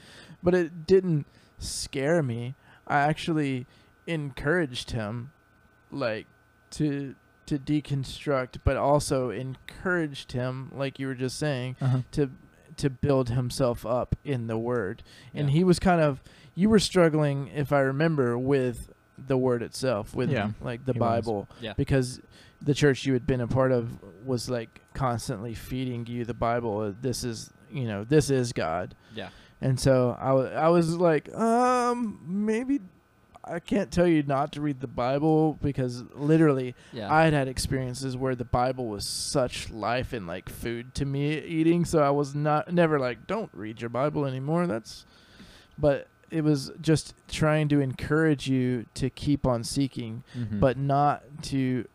but 0.44 0.54
it 0.54 0.86
didn't 0.86 1.26
scare 1.60 2.22
me. 2.22 2.56
I 2.88 2.98
actually 3.00 3.68
encouraged 4.08 4.92
him 4.92 5.32
like 5.92 6.28
to 6.72 7.16
to 7.48 7.58
deconstruct, 7.60 8.60
but 8.64 8.78
also 8.78 9.30
encouraged 9.30 10.32
him 10.34 10.72
like 10.74 11.00
you 11.00 11.08
were 11.08 11.16
just 11.16 11.38
saying 11.38 11.76
to 12.12 12.30
to 12.82 12.90
build 12.90 13.30
himself 13.30 13.86
up 13.86 14.16
in 14.24 14.48
the 14.48 14.58
word. 14.58 15.02
And 15.34 15.48
Yeah. 15.50 15.54
he 15.58 15.64
was 15.64 15.80
kind 15.80 16.02
of 16.02 16.22
you 16.54 16.70
were 16.70 16.80
struggling 16.80 17.48
if 17.56 17.72
I 17.72 17.80
remember 17.80 18.38
with 18.38 18.92
the 19.18 19.38
word 19.38 19.62
itself 19.64 20.14
with 20.14 20.30
Yeah, 20.32 20.52
like 20.62 20.86
the 20.86 20.94
he. 20.94 21.00
Bible 21.00 21.48
Yeah. 21.62 21.74
because 21.78 22.20
the 22.62 22.74
church 22.74 23.06
you 23.06 23.14
had 23.14 23.26
been 23.26 23.40
a 23.42 23.48
part 23.48 23.72
of 23.72 24.00
was 24.26 24.50
like 24.50 24.82
constantly 24.94 25.54
feeding 25.54 26.06
you 26.08 26.26
the 26.26 26.34
Bible. 26.34 26.80
Uh, 26.80 26.92
This 27.02 27.24
is, 27.24 27.50
you 27.72 27.86
know, 27.88 28.04
this 28.04 28.30
is 28.30 28.52
God. 28.54 28.94
Yeah. 29.16 29.30
And 29.62 29.80
so 29.80 30.18
I 30.20 30.34
wa- 30.34 30.52
I 30.66 30.68
was 30.70 30.98
like, 30.98 31.34
um, 31.36 32.20
maybe 32.26 32.82
I 33.44 33.60
can't 33.60 33.92
tell 33.92 34.08
you 34.08 34.24
not 34.24 34.52
to 34.54 34.62
read 34.62 34.80
the 34.82 34.88
Bible 34.88 35.58
because 35.62 36.04
literally 36.14 36.76
Yeah. 36.94 37.12
I 37.12 37.24
had 37.24 37.34
had 37.34 37.48
experiences 37.48 38.16
where 38.16 38.36
the 38.36 38.46
Bible 38.46 38.88
was 38.88 39.08
such 39.08 39.70
life 39.72 40.14
and 40.14 40.28
like 40.28 40.48
food 40.50 40.94
to 40.96 41.06
me 41.06 41.40
eating. 41.40 41.84
So 41.86 42.02
I 42.04 42.12
was 42.12 42.36
not 42.36 42.72
never 42.74 43.00
like, 43.00 43.26
don't 43.28 43.50
read 43.54 43.82
your 43.82 43.90
Bible 43.90 44.26
anymore. 44.26 44.68
That's, 44.68 45.06
but 45.78 46.08
it 46.30 46.44
was 46.44 46.72
just 46.82 47.14
trying 47.28 47.68
to 47.70 47.82
encourage 47.82 48.48
you 48.48 48.86
to 48.94 49.10
keep 49.10 49.46
on 49.48 49.64
seeking 49.64 50.24
Mhm. 50.38 50.60
but 50.60 50.78
not 50.78 51.24
to 51.44 51.86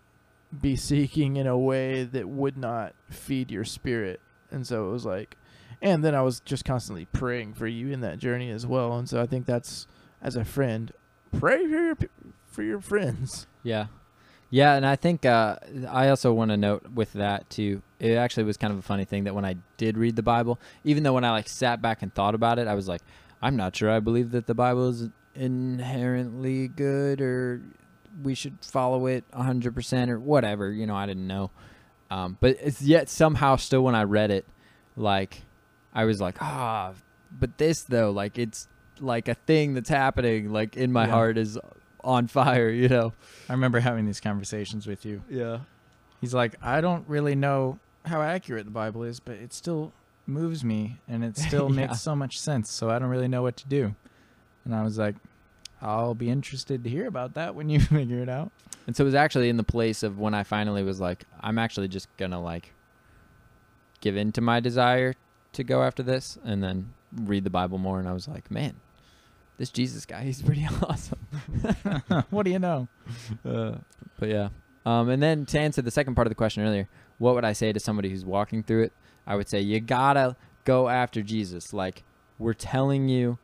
be 0.60 0.76
seeking 0.76 1.36
in 1.36 1.46
a 1.46 1.56
way 1.58 2.04
that 2.04 2.28
would 2.28 2.56
not 2.56 2.94
feed 3.08 3.50
your 3.50 3.64
spirit. 3.64 4.20
And 4.50 4.66
so 4.66 4.88
it 4.88 4.92
was 4.92 5.04
like, 5.06 5.36
and 5.82 6.04
then 6.04 6.14
I 6.14 6.22
was 6.22 6.40
just 6.40 6.64
constantly 6.64 7.04
praying 7.06 7.54
for 7.54 7.66
you 7.66 7.90
in 7.92 8.00
that 8.00 8.18
journey 8.18 8.50
as 8.50 8.66
well. 8.66 8.96
And 8.98 9.08
so 9.08 9.20
I 9.20 9.26
think 9.26 9.46
that's 9.46 9.86
as 10.22 10.34
a 10.36 10.44
friend, 10.44 10.92
pray 11.38 11.66
for 11.66 11.76
your 11.76 11.96
for 12.46 12.62
your 12.62 12.80
friends. 12.80 13.46
Yeah. 13.62 13.86
Yeah, 14.48 14.74
and 14.74 14.86
I 14.86 14.94
think 14.94 15.26
uh, 15.26 15.56
I 15.88 16.08
also 16.08 16.32
want 16.32 16.52
to 16.52 16.56
note 16.56 16.88
with 16.94 17.14
that 17.14 17.50
too. 17.50 17.82
It 17.98 18.14
actually 18.14 18.44
was 18.44 18.56
kind 18.56 18.72
of 18.72 18.78
a 18.78 18.82
funny 18.82 19.04
thing 19.04 19.24
that 19.24 19.34
when 19.34 19.44
I 19.44 19.56
did 19.76 19.98
read 19.98 20.14
the 20.14 20.22
Bible, 20.22 20.60
even 20.84 21.02
though 21.02 21.14
when 21.14 21.24
I 21.24 21.30
like 21.32 21.48
sat 21.48 21.82
back 21.82 22.02
and 22.02 22.14
thought 22.14 22.34
about 22.34 22.60
it, 22.60 22.68
I 22.68 22.74
was 22.74 22.86
like, 22.86 23.00
I'm 23.42 23.56
not 23.56 23.74
sure 23.74 23.90
I 23.90 23.98
believe 23.98 24.30
that 24.30 24.46
the 24.46 24.54
Bible 24.54 24.88
is 24.88 25.08
inherently 25.34 26.68
good 26.68 27.20
or 27.20 27.60
we 28.22 28.34
should 28.34 28.58
follow 28.62 29.06
it 29.06 29.24
100% 29.32 30.08
or 30.08 30.20
whatever. 30.20 30.70
You 30.70 30.86
know, 30.86 30.94
I 30.94 31.06
didn't 31.06 31.26
know. 31.26 31.50
Um, 32.10 32.38
but 32.40 32.56
it's 32.60 32.80
yet 32.80 33.08
somehow 33.08 33.56
still 33.56 33.82
when 33.82 33.94
I 33.94 34.04
read 34.04 34.30
it, 34.30 34.46
like 34.96 35.42
I 35.92 36.04
was 36.04 36.20
like, 36.20 36.40
ah, 36.40 36.92
but 37.32 37.58
this 37.58 37.82
though, 37.82 38.10
like 38.10 38.38
it's 38.38 38.68
like 39.00 39.28
a 39.28 39.34
thing 39.34 39.74
that's 39.74 39.88
happening, 39.88 40.52
like 40.52 40.76
in 40.76 40.92
my 40.92 41.04
Yeah. 41.06 41.12
heart 41.12 41.38
is 41.38 41.58
on 42.04 42.26
fire, 42.28 42.68
you 42.68 42.88
know. 42.88 43.12
I 43.48 43.52
remember 43.52 43.80
having 43.80 44.06
these 44.06 44.20
conversations 44.20 44.86
with 44.86 45.04
you. 45.04 45.22
Yeah. 45.28 45.60
He's 46.20 46.32
like, 46.34 46.54
I 46.62 46.80
don't 46.80 47.06
really 47.08 47.34
know 47.34 47.78
how 48.04 48.22
accurate 48.22 48.64
the 48.64 48.70
Bible 48.70 49.02
is, 49.02 49.20
but 49.20 49.34
it 49.36 49.52
still 49.52 49.92
moves 50.26 50.64
me 50.64 50.98
and 51.08 51.24
it 51.24 51.36
still 51.48 51.68
Yeah. 51.68 51.86
makes 51.86 52.00
so 52.00 52.14
much 52.16 52.38
sense. 52.40 52.70
So 52.70 52.90
I 52.90 52.98
don't 52.98 53.08
really 53.08 53.28
know 53.28 53.42
what 53.42 53.56
to 53.58 53.68
do. 53.68 53.94
And 54.64 54.74
I 54.74 54.82
was 54.82 54.98
like, 54.98 55.16
I'll 55.82 56.14
be 56.14 56.30
interested 56.30 56.82
to 56.84 56.90
hear 56.90 57.06
about 57.06 57.34
that 57.34 57.54
when 57.54 57.68
you 57.68 57.80
figure 57.80 58.20
it 58.20 58.28
out. 58.28 58.50
And 58.86 58.96
so 58.96 59.02
it 59.02 59.06
was 59.06 59.14
actually 59.14 59.48
in 59.48 59.56
the 59.56 59.64
place 59.64 60.02
of 60.02 60.18
when 60.18 60.32
I 60.32 60.42
finally 60.44 60.82
was 60.84 61.00
like, 61.00 61.24
I'm 61.40 61.58
actually 61.58 61.88
just 61.88 62.08
gonna 62.16 62.40
like 62.40 62.72
give 64.00 64.16
in 64.16 64.32
to 64.32 64.40
my 64.40 64.60
desire 64.60 65.14
to 65.52 65.64
go 65.64 65.82
after 65.82 66.02
this 66.02 66.38
and 66.44 66.62
then 66.62 66.92
read 67.14 67.44
the 67.44 67.50
Bible 67.50 67.78
more 67.78 67.98
and 67.98 68.08
I 68.08 68.12
was 68.12 68.28
like, 68.28 68.50
Man, 68.50 68.74
this 69.58 69.70
Jesus 69.70 70.04
guy, 70.04 70.22
he's 70.22 70.42
pretty 70.42 70.66
awesome. 70.82 71.18
what 72.30 72.44
do 72.44 72.50
you 72.50 72.58
know? 72.58 72.88
Uh, 73.44 73.76
but 74.18 74.28
yeah. 74.28 74.48
Um, 74.84 75.08
and 75.08 75.22
then 75.22 75.46
to 75.46 75.58
answer 75.58 75.82
the 75.82 75.90
second 75.90 76.14
part 76.14 76.26
of 76.26 76.30
the 76.30 76.36
question 76.36 76.62
earlier, 76.62 76.88
what 77.18 77.34
would 77.34 77.44
I 77.44 77.52
say 77.52 77.72
to 77.72 77.80
somebody 77.80 78.10
who's 78.10 78.24
walking 78.24 78.62
through 78.62 78.84
it? 78.84 78.92
I 79.26 79.34
would 79.34 79.48
say 79.48 79.60
you 79.60 79.80
gotta 79.80 80.36
go 80.64 80.88
after 80.88 81.22
Jesus. 81.22 81.72
Like 81.72 82.04
we're 82.38 82.54
telling 82.54 83.08
you, 83.08 83.38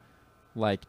like 0.55 0.83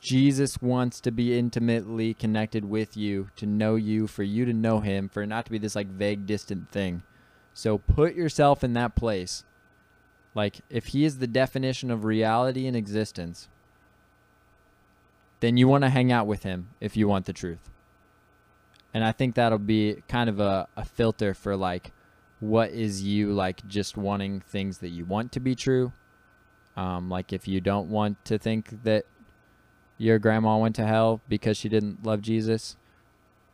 Jesus 0.00 0.60
wants 0.60 1.00
to 1.02 1.12
be 1.12 1.38
intimately 1.38 2.14
connected 2.14 2.64
with 2.64 2.96
you, 2.96 3.28
to 3.36 3.46
know 3.46 3.76
you, 3.76 4.06
for 4.06 4.22
you 4.22 4.44
to 4.44 4.52
know 4.52 4.80
him, 4.80 5.08
for 5.08 5.22
it 5.22 5.26
not 5.26 5.44
to 5.44 5.50
be 5.50 5.58
this 5.58 5.76
like 5.76 5.88
vague, 5.88 6.26
distant 6.26 6.70
thing. 6.70 7.02
So 7.52 7.78
put 7.78 8.14
yourself 8.14 8.64
in 8.64 8.72
that 8.72 8.96
place. 8.96 9.44
Like 10.34 10.60
if 10.68 10.86
he 10.88 11.04
is 11.04 11.18
the 11.18 11.26
definition 11.26 11.90
of 11.90 12.04
reality 12.04 12.66
and 12.66 12.76
existence, 12.76 13.48
then 15.40 15.56
you 15.56 15.68
want 15.68 15.84
to 15.84 15.90
hang 15.90 16.10
out 16.12 16.26
with 16.26 16.42
him 16.42 16.68
if 16.80 16.96
you 16.96 17.08
want 17.08 17.26
the 17.26 17.32
truth. 17.32 17.70
And 18.94 19.04
I 19.04 19.12
think 19.12 19.34
that'll 19.34 19.58
be 19.58 20.02
kind 20.08 20.30
of 20.30 20.40
a, 20.40 20.68
a 20.76 20.84
filter 20.84 21.34
for 21.34 21.56
like 21.56 21.92
what 22.40 22.70
is 22.70 23.02
you 23.02 23.32
like 23.32 23.66
just 23.66 23.96
wanting 23.96 24.40
things 24.40 24.78
that 24.78 24.88
you 24.88 25.04
want 25.04 25.32
to 25.32 25.40
be 25.40 25.54
true. 25.54 25.92
Um, 26.76 27.08
like 27.08 27.32
if 27.32 27.48
you 27.48 27.60
don't 27.60 27.88
want 27.88 28.24
to 28.26 28.38
think 28.38 28.82
that 28.84 29.06
your 29.98 30.18
grandma 30.18 30.58
went 30.58 30.76
to 30.76 30.86
hell 30.86 31.20
because 31.28 31.56
she 31.56 31.68
didn't 31.68 32.04
love 32.04 32.20
Jesus 32.20 32.76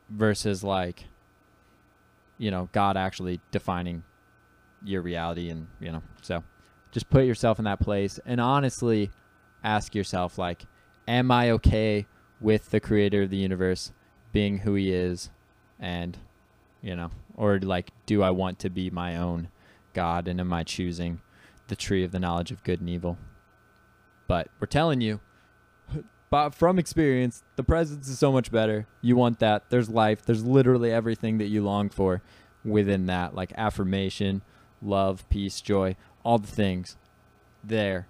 versus 0.08 0.64
like 0.64 1.04
you 2.38 2.50
know, 2.50 2.68
God 2.72 2.96
actually 2.96 3.40
defining 3.52 4.02
your 4.84 5.00
reality 5.00 5.48
and 5.48 5.68
you 5.80 5.92
know, 5.92 6.02
so 6.22 6.42
just 6.90 7.08
put 7.08 7.24
yourself 7.24 7.58
in 7.58 7.64
that 7.66 7.80
place 7.80 8.18
and 8.26 8.40
honestly 8.40 9.10
ask 9.62 9.94
yourself 9.94 10.38
like 10.38 10.66
am 11.06 11.30
I 11.30 11.50
okay 11.50 12.06
with 12.40 12.70
the 12.70 12.80
creator 12.80 13.22
of 13.22 13.30
the 13.30 13.36
universe 13.36 13.92
being 14.32 14.58
who 14.58 14.74
he 14.74 14.92
is 14.92 15.30
and 15.78 16.18
you 16.80 16.96
know 16.96 17.10
or 17.36 17.58
like 17.58 17.90
do 18.06 18.22
I 18.22 18.30
want 18.30 18.58
to 18.60 18.70
be 18.70 18.90
my 18.90 19.16
own 19.16 19.48
god 19.92 20.26
and 20.26 20.40
am 20.40 20.52
I 20.52 20.64
choosing 20.64 21.20
the 21.68 21.76
tree 21.76 22.04
of 22.04 22.12
the 22.12 22.18
knowledge 22.18 22.50
of 22.50 22.64
good 22.64 22.80
and 22.80 22.88
evil? 22.88 23.18
But 24.26 24.48
we're 24.58 24.66
telling 24.66 25.00
you 25.00 25.20
but 26.30 26.50
from 26.50 26.78
experience 26.78 27.42
the 27.56 27.64
presence 27.64 28.08
is 28.08 28.18
so 28.18 28.32
much 28.32 28.50
better. 28.50 28.86
You 29.00 29.16
want 29.16 29.38
that. 29.40 29.70
There's 29.70 29.88
life. 29.88 30.22
There's 30.24 30.44
literally 30.44 30.90
everything 30.90 31.38
that 31.38 31.46
you 31.48 31.62
long 31.62 31.88
for 31.88 32.22
within 32.64 33.06
that 33.06 33.34
like 33.34 33.52
affirmation 33.56 34.42
love 34.80 35.28
peace 35.28 35.60
joy 35.60 35.96
all 36.24 36.38
the 36.38 36.46
things. 36.46 36.96
There 37.62 38.06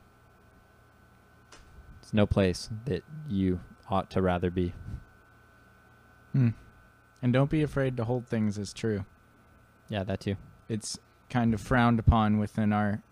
it's 2.12 2.14
no 2.14 2.26
place 2.26 2.68
that 2.84 3.02
you 3.28 3.60
ought 3.88 4.10
to 4.10 4.20
rather 4.22 4.50
be 4.50 4.72
Hmm. 6.32 6.50
And 7.20 7.32
don't 7.32 7.50
be 7.50 7.62
afraid 7.62 7.96
to 7.98 8.04
hold 8.04 8.26
things 8.26 8.58
as 8.58 8.72
true. 8.72 9.04
yeah 9.88 10.02
that 10.04 10.20
too 10.20 10.36
It's 10.68 10.98
kind 11.30 11.52
of 11.54 11.60
frowned 11.60 11.98
upon 11.98 12.38
within 12.38 12.72
our 12.72 13.02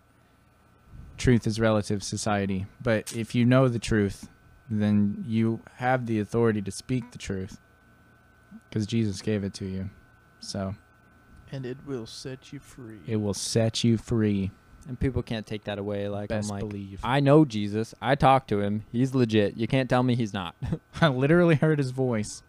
truth 1.18 1.46
is 1.46 1.60
relative 1.60 2.02
society. 2.02 2.64
But 2.82 3.14
if 3.14 3.34
you 3.34 3.44
know 3.44 3.68
the 3.68 3.78
truth, 3.78 4.28
then 4.70 5.22
you 5.26 5.60
have 5.76 6.06
the 6.06 6.18
authority 6.20 6.62
to 6.62 6.70
speak 6.70 7.10
the 7.10 7.18
truth 7.18 7.60
because 8.68 8.86
Jesus 8.86 9.20
gave 9.20 9.44
it 9.44 9.52
to 9.54 9.66
you. 9.66 9.90
So 10.40 10.74
And 11.52 11.66
it 11.66 11.76
will 11.86 12.06
set 12.06 12.52
you 12.54 12.58
free. 12.58 13.00
it 13.06 13.16
will 13.16 13.34
set 13.34 13.84
you 13.84 13.98
free. 13.98 14.50
And 14.88 14.98
people 14.98 15.22
can't 15.22 15.46
take 15.46 15.64
that 15.64 15.78
away. 15.78 16.08
Like 16.08 16.28
Best 16.28 16.50
I'm 16.50 16.58
like, 16.60 16.68
believe. 16.68 17.00
I 17.04 17.20
know 17.20 17.44
Jesus. 17.44 17.94
I 18.00 18.14
talked 18.14 18.48
to 18.48 18.60
him. 18.60 18.84
He's 18.90 19.14
legit. 19.14 19.56
You 19.56 19.66
can't 19.66 19.88
tell 19.88 20.02
me 20.02 20.14
he's 20.16 20.32
not. 20.34 20.54
I 21.00 21.08
literally 21.08 21.54
heard 21.54 21.78
his 21.78 21.90
voice. 21.90 22.42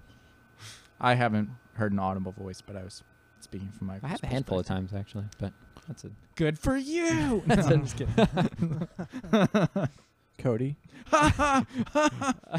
I 1.00 1.16
haven't 1.16 1.50
heard 1.74 1.92
an 1.92 2.00
audible 2.00 2.32
voice, 2.32 2.62
but 2.62 2.76
I 2.76 2.84
was 2.84 3.04
speaking 3.40 3.72
from 3.72 3.88
my. 3.88 4.00
I 4.04 4.08
have 4.08 4.24
a 4.24 4.28
handful 4.28 4.60
of 4.60 4.66
times 4.66 4.94
actually, 4.94 5.26
but 5.40 5.54
that's 5.88 6.04
it. 6.04 6.12
Good 6.36 6.58
for 6.58 6.78
you. 6.78 7.44
That's 7.46 7.68
No, 7.68 7.74
it. 7.74 7.74
I'm 7.74 7.84
just 7.86 7.98
kidding. 7.98 9.78
Cody. 10.38 10.76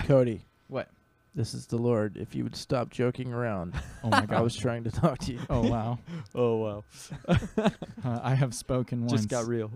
Cody. 0.07 0.45
What? 0.69 0.89
This 1.35 1.55
is 1.55 1.67
the 1.67 1.79
Lord. 1.79 2.17
If 2.19 2.35
you 2.35 2.45
would 2.45 2.57
stop 2.57 2.91
joking 2.91 3.33
around. 3.33 3.75
oh 4.05 4.09
my 4.11 4.27
god! 4.27 4.33
I 4.33 4.41
was 4.43 4.55
trying 4.55 4.85
to 4.85 4.91
talk 4.91 5.19
to 5.21 5.33
you. 5.33 5.41
Oh 5.49 5.63
wow! 5.69 5.99
Oh 6.35 6.57
wow. 6.57 6.85
Uh, 8.05 8.19
I 8.21 8.35
have 8.35 8.53
spoken 8.53 9.03
once, 9.03 9.13
Just 9.13 9.29
got 9.29 9.47
real. 9.47 9.71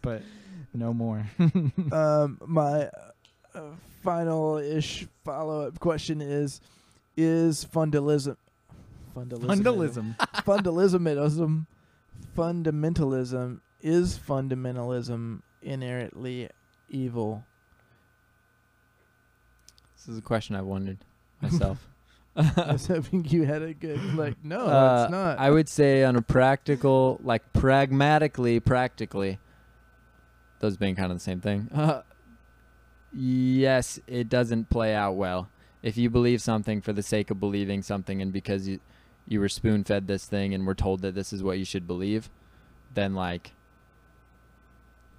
but 0.00 0.22
no 0.72 0.94
more. 0.94 1.26
um, 1.92 2.38
my 2.46 2.88
uh, 3.54 3.60
final-ish 4.02 5.06
follow-up 5.24 5.78
question 5.78 6.22
is: 6.22 6.60
Is 7.18 7.66
fundamentalism, 7.66 8.36
fundamentalism, 9.14 10.16
Fundamentalism. 10.16 10.16
fundamentalism, 10.46 11.66
fundamentalism 12.34 13.60
is 13.82 14.18
fundamentalism 14.18 15.42
inherently 15.62 16.48
evil? 16.88 17.44
This 20.06 20.12
is 20.12 20.18
a 20.18 20.22
question 20.22 20.54
I've 20.54 20.66
wondered 20.66 20.98
myself. 21.42 21.88
I 22.36 22.70
was 22.72 22.86
hoping 22.88 23.24
you 23.24 23.44
had 23.44 23.62
a 23.62 23.74
good 23.74 24.14
like. 24.14 24.36
No, 24.44 24.60
Uh, 24.66 25.02
it's 25.02 25.10
not. 25.10 25.38
I 25.40 25.50
would 25.50 25.68
say 25.68 26.04
on 26.04 26.14
a 26.14 26.22
practical, 26.22 27.18
like 27.24 27.52
pragmatically, 27.52 28.60
practically, 28.60 29.40
those 30.60 30.76
being 30.76 30.94
kind 30.94 31.10
of 31.10 31.18
the 31.18 31.24
same 31.24 31.40
thing. 31.40 31.68
Uh, 31.74 32.02
yes, 33.12 33.98
it 34.06 34.28
doesn't 34.28 34.70
play 34.70 34.94
out 34.94 35.16
well. 35.16 35.48
If 35.82 35.96
you 35.96 36.08
believe 36.08 36.40
something 36.40 36.80
for 36.82 36.92
the 36.92 37.02
sake 37.02 37.30
of 37.32 37.40
believing 37.40 37.82
something, 37.82 38.22
and 38.22 38.32
because 38.32 38.68
you 38.68 38.78
you 39.26 39.40
were 39.40 39.48
spoon 39.48 39.82
fed 39.82 40.06
this 40.06 40.26
thing 40.26 40.54
and 40.54 40.64
were 40.64 40.74
told 40.74 41.02
that 41.02 41.16
this 41.16 41.32
is 41.32 41.42
what 41.42 41.58
you 41.58 41.64
should 41.64 41.86
believe, 41.86 42.30
then 42.94 43.14
like 43.14 43.54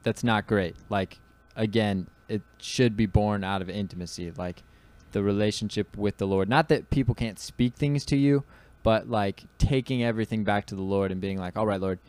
that's 0.03 0.23
not 0.23 0.47
great. 0.47 0.77
Like 0.88 1.19
again, 1.57 2.07
it 2.30 2.41
should 2.57 2.95
be 2.95 3.05
born 3.05 3.43
out 3.43 3.61
of 3.61 3.69
intimacy, 3.69 4.31
like 4.38 4.64
the 5.11 5.23
relationship 5.23 5.97
with 5.97 6.17
the 6.17 6.27
Lord. 6.27 6.49
Not 6.49 6.69
that 6.69 6.89
people 6.89 7.15
can't 7.15 7.39
speak 7.39 7.75
things 7.75 8.05
to 8.05 8.17
you, 8.17 8.43
but 8.84 9.09
like 9.09 9.43
taking 9.57 10.03
everything 10.03 10.43
back 10.43 10.65
to 10.67 10.75
the 10.75 10.81
Lord 10.81 11.11
and 11.11 11.19
being 11.19 11.39
like, 11.39 11.57
"All 11.57 11.65
right, 11.65 11.81
Lord, 11.81 11.99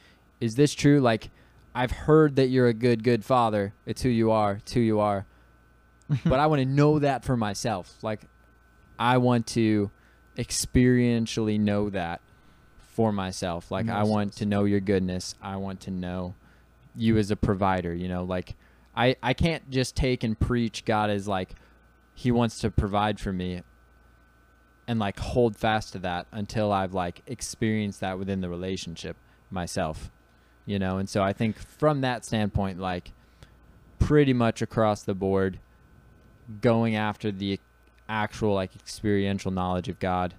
is 0.40 0.54
this 0.54 0.74
true? 0.74 1.00
Like 1.00 1.30
I've 1.74 1.90
heard 1.90 2.36
that 2.36 2.48
you're 2.48 2.68
a 2.68 2.74
good 2.74 3.04
good 3.04 3.24
father. 3.24 3.74
It's 3.86 4.02
who 4.02 4.08
you 4.08 4.30
are. 4.30 4.54
It's 4.54 4.72
who 4.72 4.80
you 4.80 5.00
are. 5.00 5.26
but 6.24 6.40
I 6.40 6.46
want 6.46 6.60
to 6.60 6.66
know 6.66 6.98
that 6.98 7.24
for 7.24 7.36
myself. 7.36 7.96
Like 8.02 8.22
I 8.98 9.18
want 9.18 9.46
to 9.48 9.90
experientially 10.36 11.58
know 11.58 11.90
that 11.90 12.20
for 12.78 13.12
myself. 13.12 13.70
Like 13.70 13.88
I 13.88 14.04
want 14.04 14.34
to 14.34 14.46
know 14.46 14.64
your 14.64 14.80
goodness. 14.80 15.34
I 15.42 15.56
want 15.56 15.80
to 15.82 15.90
know 15.90 16.34
you 16.96 17.16
as 17.16 17.30
a 17.30 17.36
provider, 17.36 17.94
you 17.94 18.08
know, 18.08 18.24
like 18.24 18.56
I 18.96 19.16
I 19.22 19.34
can't 19.34 19.70
just 19.70 19.94
take 19.94 20.24
and 20.24 20.38
preach 20.38 20.84
God 20.84 21.10
as 21.10 21.28
like 21.28 21.54
he 22.18 22.32
wants 22.32 22.58
to 22.58 22.68
provide 22.68 23.20
for 23.20 23.32
me 23.32 23.62
and 24.88 24.98
like 24.98 25.20
hold 25.20 25.56
fast 25.56 25.92
to 25.92 26.00
that 26.00 26.26
until 26.32 26.72
I've 26.72 26.92
like 26.92 27.22
experienced 27.28 28.00
that 28.00 28.18
within 28.18 28.40
the 28.40 28.48
relationship 28.48 29.16
myself. 29.52 30.10
You 30.66 30.80
know, 30.80 30.98
and 30.98 31.08
so 31.08 31.22
I 31.22 31.32
think 31.32 31.56
from 31.56 32.00
that 32.00 32.24
standpoint 32.24 32.80
like 32.80 33.12
pretty 34.00 34.32
much 34.32 34.60
across 34.60 35.04
the 35.04 35.14
board 35.14 35.60
going 36.60 36.96
after 36.96 37.30
the 37.30 37.60
actual 38.08 38.52
like 38.52 38.74
experiential 38.74 39.52
knowledge 39.52 39.88
of 39.88 40.00
God 40.00 40.34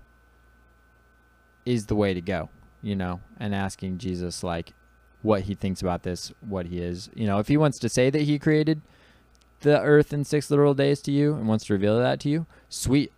is 1.66 1.86
the 1.86 1.96
way 1.96 2.14
to 2.14 2.20
go, 2.20 2.50
you 2.82 2.98
know, 2.98 3.22
and 3.40 3.56
asking 3.56 4.00
Jesus 4.00 4.44
like 4.44 4.74
what 5.22 5.44
he 5.44 5.56
thinks 5.56 5.82
about 5.82 6.04
this, 6.04 6.34
what 6.42 6.66
he 6.66 6.80
is. 6.80 7.10
You 7.16 7.26
know, 7.26 7.40
if 7.40 7.48
he 7.48 7.56
wants 7.56 7.80
to 7.80 7.88
say 7.88 8.10
that 8.10 8.24
he 8.24 8.38
created 8.38 8.82
the 9.62 9.82
earth 9.82 10.14
in 10.14 10.24
six 10.24 10.50
literal 10.50 10.74
days 10.74 11.02
to 11.02 11.12
you 11.12 11.34
and 11.34 11.48
wants 11.48 11.66
to 11.66 11.74
reveal 11.74 11.98
that 12.00 12.20
to 12.22 12.30
you, 12.30 12.46
sweet. 12.70 13.12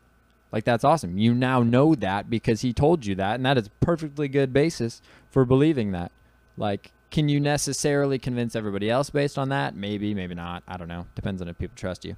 Like 0.51 0.65
that's 0.65 0.83
awesome. 0.83 1.17
You 1.17 1.33
now 1.33 1.63
know 1.63 1.95
that 1.95 2.29
because 2.29 2.61
he 2.61 2.73
told 2.73 3.05
you 3.05 3.15
that 3.15 3.35
and 3.35 3.45
that 3.45 3.57
is 3.57 3.69
perfectly 3.79 4.27
good 4.27 4.51
basis 4.51 5.01
for 5.29 5.45
believing 5.45 5.91
that. 5.91 6.11
Like 6.57 6.91
can 7.09 7.27
you 7.27 7.39
necessarily 7.39 8.17
convince 8.17 8.55
everybody 8.55 8.89
else 8.89 9.09
based 9.09 9.37
on 9.37 9.49
that? 9.49 9.75
Maybe, 9.75 10.13
maybe 10.13 10.33
not. 10.33 10.63
I 10.67 10.77
don't 10.77 10.87
know. 10.87 11.07
Depends 11.13 11.41
on 11.41 11.49
if 11.49 11.57
people 11.57 11.75
trust 11.75 12.05
you. 12.05 12.15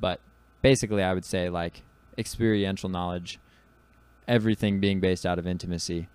But 0.00 0.20
basically 0.62 1.02
I 1.02 1.14
would 1.14 1.24
say 1.24 1.48
like 1.48 1.82
experiential 2.16 2.88
knowledge, 2.88 3.38
everything 4.28 4.80
being 4.80 5.00
based 5.00 5.26
out 5.26 5.38
of 5.38 5.46
intimacy 5.46 6.08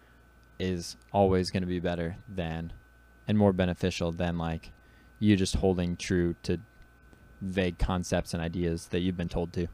is 0.60 0.98
always 1.12 1.52
going 1.52 1.64
to 1.64 1.68
be 1.68 1.80
better 1.80 2.18
than 2.28 2.74
and 3.28 3.38
more 3.38 3.54
beneficial 3.54 4.12
than 4.12 4.38
like 4.38 4.72
you 5.20 5.36
just 5.36 5.56
holding 5.58 5.96
true 5.96 6.36
to 6.44 6.60
vague 7.42 7.78
concepts 7.78 8.34
and 8.34 8.42
ideas 8.42 8.88
that 8.88 9.00
you've 9.00 9.18
been 9.18 9.30
told 9.30 9.54
to. 9.54 9.68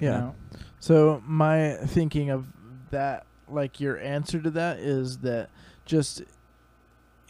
Yeah. 0.00 0.10
know? 0.18 0.34
So 0.80 1.22
my 1.26 1.74
thinking 1.86 2.30
of 2.30 2.46
that, 2.90 3.26
like 3.48 3.80
your 3.80 3.98
answer 3.98 4.40
to 4.40 4.50
that, 4.50 4.78
is 4.78 5.18
that 5.18 5.50
just 5.84 6.22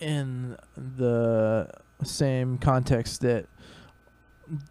in 0.01 0.57
the 0.77 1.71
same 2.03 2.59
context 2.59 3.21
that 3.23 3.47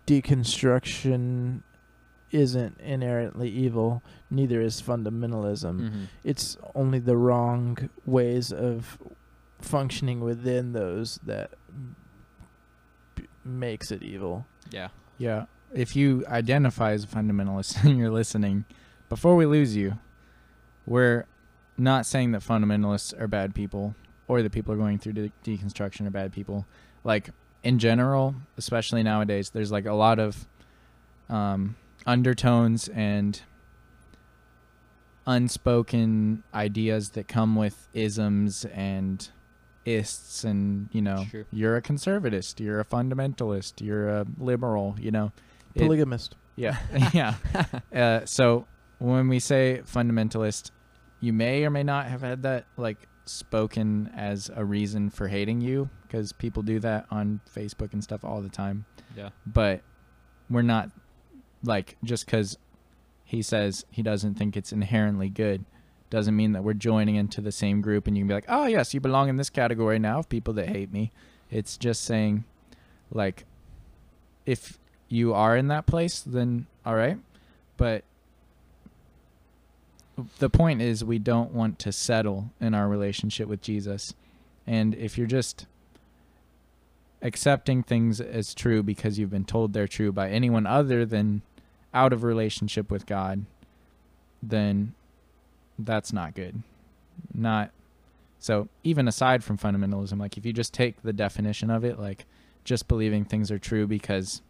deconstruction 0.05 1.61
isn't 2.31 2.79
inherently 2.79 3.49
evil, 3.49 4.03
neither 4.29 4.59
is 4.59 4.81
fundamentalism. 4.81 5.79
Mm-hmm. 5.79 6.03
It's 6.23 6.57
only 6.73 6.99
the 6.99 7.15
wrong 7.15 7.89
ways 8.05 8.51
of 8.51 8.97
functioning 9.61 10.21
within 10.21 10.73
those 10.73 11.19
that 11.23 11.51
b- 13.15 13.27
makes 13.45 13.91
it 13.91 14.01
evil. 14.01 14.45
Yeah. 14.73 14.89
Yeah. 15.17 15.45
If 15.73 15.95
you 15.95 16.25
identify 16.27 16.91
as 16.91 17.03
a 17.03 17.07
fundamentalist 17.07 17.83
and 17.83 17.97
you're 17.97 18.09
listening, 18.11 18.65
before 19.07 19.35
we 19.35 19.45
lose 19.45 19.75
you, 19.75 19.99
we're 20.85 21.25
not 21.77 22.05
saying 22.05 22.31
that 22.31 22.41
fundamentalists 22.41 23.19
are 23.19 23.27
bad 23.27 23.55
people 23.55 23.95
or 24.27 24.41
that 24.41 24.51
people 24.51 24.73
are 24.73 24.77
going 24.77 24.97
through 24.97 25.13
de- 25.13 25.31
deconstruction 25.45 26.07
are 26.07 26.11
bad 26.11 26.33
people. 26.33 26.65
Like 27.03 27.29
in 27.63 27.79
general, 27.79 28.35
especially 28.57 29.03
nowadays, 29.03 29.51
there's 29.51 29.71
like 29.71 29.85
a 29.85 29.93
lot 29.93 30.19
of 30.19 30.47
um, 31.29 31.75
undertones 32.05 32.87
and 32.89 33.41
unspoken 35.25 36.43
ideas 36.53 37.09
that 37.11 37.27
come 37.27 37.55
with 37.55 37.87
isms 37.93 38.65
and 38.65 39.29
ists 39.85 40.43
and 40.43 40.87
you 40.91 41.01
know 41.01 41.25
Sure. 41.29 41.45
you're 41.51 41.75
a 41.75 41.81
conservatist 41.81 42.59
you're 42.59 42.79
a 42.79 42.85
fundamentalist 42.85 43.81
you're 43.81 44.09
a 44.09 44.25
liberal 44.37 44.95
you 44.99 45.11
know 45.11 45.31
It- 45.75 45.81
Polygamist. 45.81 46.35
yeah 46.55 46.77
yeah 47.13 47.35
uh, 47.93 48.25
so 48.25 48.65
when 48.99 49.27
we 49.27 49.39
say 49.39 49.81
fundamentalist 49.85 50.71
you 51.19 51.33
may 51.33 51.65
or 51.65 51.69
may 51.69 51.83
not 51.83 52.05
have 52.07 52.21
had 52.21 52.43
that 52.43 52.65
like 52.77 52.97
spoken 53.25 54.09
as 54.15 54.49
a 54.55 54.63
reason 54.63 55.09
for 55.09 55.27
hating 55.27 55.61
you 55.61 55.89
because 56.03 56.31
people 56.33 56.61
do 56.63 56.79
that 56.79 57.05
on 57.11 57.39
facebook 57.53 57.93
and 57.93 58.03
stuff 58.03 58.23
all 58.23 58.41
the 58.41 58.49
time 58.49 58.85
Yeah. 59.17 59.29
but 59.45 59.81
we're 60.49 60.61
not 60.61 60.91
like 61.63 61.97
just 62.03 62.25
because 62.25 62.57
he 63.25 63.41
says 63.41 63.85
he 63.89 64.01
doesn't 64.03 64.35
think 64.35 64.55
it's 64.57 64.71
inherently 64.73 65.29
good 65.29 65.65
doesn't 66.13 66.35
mean 66.35 66.51
that 66.51 66.63
we're 66.63 66.73
joining 66.73 67.15
into 67.15 67.41
the 67.41 67.51
same 67.51 67.81
group 67.81 68.05
and 68.05 68.15
you 68.15 68.21
can 68.21 68.27
be 68.27 68.35
like 68.35 68.45
oh 68.47 68.67
yes 68.67 68.93
you 68.93 68.99
belong 68.99 69.29
in 69.29 69.37
this 69.37 69.49
category 69.49 69.97
now 69.97 70.19
of 70.19 70.29
people 70.29 70.53
that 70.53 70.69
hate 70.69 70.93
me. 70.93 71.11
It's 71.49 71.75
just 71.75 72.03
saying 72.03 72.43
like 73.11 73.45
if 74.45 74.77
you 75.09 75.33
are 75.33 75.57
in 75.57 75.69
that 75.69 75.87
place 75.87 76.19
then 76.19 76.67
all 76.85 76.95
right. 76.95 77.17
But 77.77 78.03
the 80.37 80.51
point 80.51 80.83
is 80.83 81.03
we 81.03 81.17
don't 81.17 81.51
want 81.51 81.79
to 81.79 81.91
settle 81.91 82.51
in 82.61 82.75
our 82.75 82.87
relationship 82.87 83.47
with 83.47 83.63
jesus. 83.63 84.13
And 84.67 84.93
if 84.93 85.17
you're 85.17 85.25
just 85.25 85.65
accepting 87.23 87.81
things 87.81 88.21
as 88.21 88.53
true 88.53 88.83
because 88.83 89.17
you've 89.17 89.31
been 89.31 89.45
told 89.45 89.73
they're 89.73 89.87
true 89.87 90.11
by 90.11 90.29
anyone 90.29 90.67
other 90.67 91.07
than 91.07 91.41
out 91.91 92.13
of 92.13 92.21
relationship 92.21 92.91
with 92.91 93.07
God, 93.07 93.45
then 94.43 94.93
that's 95.79 96.13
not 96.13 96.35
good. 96.35 96.61
Not 97.33 97.71
So 98.39 98.67
even 98.83 99.07
aside 99.07 99.43
from 99.43 99.57
fundamentalism, 99.57 100.19
like 100.19 100.37
if 100.37 100.45
you 100.45 100.53
just 100.53 100.73
take 100.73 101.01
the 101.01 101.13
definition 101.13 101.69
of 101.69 101.83
it, 101.85 101.99
like 101.99 102.25
just 102.63 102.87
believing 102.87 103.25
things 103.25 103.51
are 103.51 103.59
true 103.59 103.87
because 103.87 104.41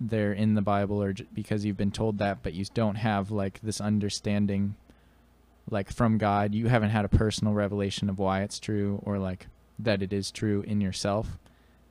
they're 0.00 0.32
in 0.32 0.54
the 0.54 0.62
Bible 0.62 1.02
or 1.02 1.12
j- 1.12 1.26
because 1.34 1.64
you've 1.64 1.76
been 1.76 1.90
told 1.90 2.18
that, 2.18 2.42
but 2.42 2.54
you 2.54 2.64
don't 2.74 2.96
have 2.96 3.30
like 3.30 3.60
this 3.62 3.80
understanding, 3.80 4.74
like 5.70 5.92
from 5.92 6.18
God, 6.18 6.54
you 6.54 6.68
haven't 6.68 6.90
had 6.90 7.04
a 7.04 7.08
personal 7.08 7.52
revelation 7.52 8.08
of 8.08 8.18
why 8.18 8.42
it's 8.42 8.58
true 8.58 9.00
or 9.04 9.18
like 9.18 9.46
that 9.78 10.02
it 10.02 10.12
is 10.12 10.30
true 10.30 10.62
in 10.62 10.80
yourself, 10.80 11.38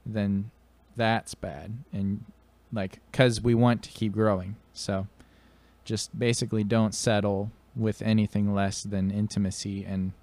then 0.06 0.52
that's 0.96 1.36
bad. 1.36 1.78
And 1.94 2.26
like, 2.74 3.00
cause 3.12 3.42
we 3.42 3.54
want 3.54 3.84
to 3.84 3.90
keep 3.90 4.14
growing. 4.14 4.56
So 4.74 5.08
just 5.86 6.18
basically 6.18 6.64
don't 6.64 6.94
settle 6.96 7.52
with 7.76 8.02
anything 8.02 8.54
less 8.54 8.84
than 8.84 9.12
intimacy 9.12 9.84
and 9.86 10.14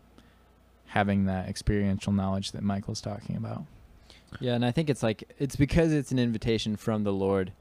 having 0.87 1.25
that 1.27 1.49
experiential 1.49 2.13
knowledge 2.13 2.53
that 2.53 2.63
Michael's 2.63 3.01
talking 3.01 3.37
about. 3.37 3.65
Yeah, 4.41 4.55
and 4.55 4.65
I 4.65 4.71
think 4.71 4.91
it's 4.91 5.03
like 5.03 5.25
it's 5.39 5.57
because 5.57 5.93
it's 5.93 6.11
an 6.13 6.19
invitation 6.19 6.77
from 6.77 7.05
the 7.05 7.13
Lord 7.13 7.53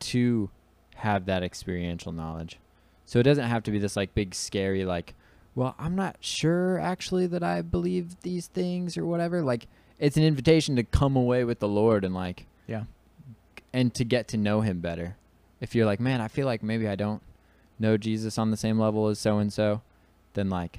to 0.00 0.50
have 0.96 1.26
that 1.26 1.42
experiential 1.42 2.12
knowledge. 2.12 2.58
So 3.04 3.18
it 3.18 3.24
doesn't 3.24 3.48
have 3.48 3.62
to 3.64 3.70
be 3.70 3.78
this 3.78 3.96
like 3.96 4.14
big 4.14 4.34
scary 4.34 4.84
like, 4.84 5.14
well, 5.54 5.74
I'm 5.78 5.94
not 5.94 6.16
sure 6.20 6.78
actually 6.78 7.26
that 7.26 7.42
I 7.42 7.60
believe 7.62 8.20
these 8.22 8.46
things 8.46 8.96
or 8.96 9.04
whatever. 9.04 9.42
Like 9.42 9.66
it's 9.98 10.16
an 10.16 10.22
invitation 10.22 10.76
to 10.76 10.82
come 10.84 11.16
away 11.16 11.44
with 11.44 11.58
the 11.58 11.68
Lord 11.68 12.04
and 12.04 12.14
like 12.14 12.46
Yeah. 12.66 12.84
and 13.72 13.92
to 13.94 14.04
get 14.04 14.28
to 14.28 14.36
know 14.36 14.60
him 14.62 14.80
better. 14.80 15.16
If 15.60 15.74
you're 15.74 15.86
like, 15.86 16.00
man, 16.00 16.20
I 16.20 16.28
feel 16.28 16.46
like 16.46 16.62
maybe 16.62 16.88
I 16.88 16.94
don't 16.96 17.22
know 17.82 17.98
Jesus 17.98 18.38
on 18.38 18.50
the 18.50 18.56
same 18.56 18.78
level 18.78 19.08
as 19.08 19.18
so 19.18 19.38
and 19.38 19.52
so, 19.52 19.82
then 20.32 20.48
like 20.48 20.78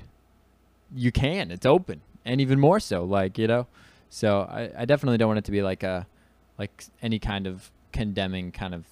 you 0.96 1.12
can. 1.12 1.52
It's 1.52 1.66
open. 1.66 2.02
And 2.26 2.42
even 2.42 2.60
more 2.60 2.80
so, 2.80 3.04
like, 3.04 3.38
you 3.38 3.48
know. 3.48 3.68
So 4.10 4.42
I, 4.42 4.72
I 4.78 4.86
definitely 4.86 5.18
don't 5.18 5.28
want 5.28 5.40
it 5.40 5.46
to 5.46 5.52
be 5.52 5.62
like 5.62 5.84
a 5.84 6.08
like 6.58 6.86
any 7.02 7.20
kind 7.20 7.48
of 7.48 7.70
condemning 7.92 8.52
kind 8.52 8.74
of 8.74 8.86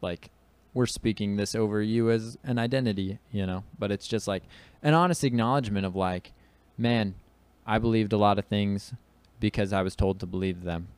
like 0.00 0.30
we're 0.72 0.86
speaking 0.86 1.36
this 1.36 1.54
over 1.54 1.82
you 1.82 2.10
as 2.10 2.36
an 2.42 2.58
identity, 2.58 3.18
you 3.30 3.46
know. 3.46 3.64
But 3.78 3.92
it's 3.92 4.08
just 4.08 4.26
like 4.26 4.42
an 4.82 4.94
honest 4.94 5.22
acknowledgement 5.22 5.86
of 5.86 5.94
like, 5.94 6.32
man, 6.78 7.14
I 7.66 7.78
believed 7.78 8.12
a 8.12 8.16
lot 8.16 8.38
of 8.38 8.46
things 8.46 8.92
because 9.40 9.72
I 9.72 9.82
was 9.82 9.94
told 9.94 10.20
to 10.20 10.26
believe 10.26 10.64
them 10.64 10.88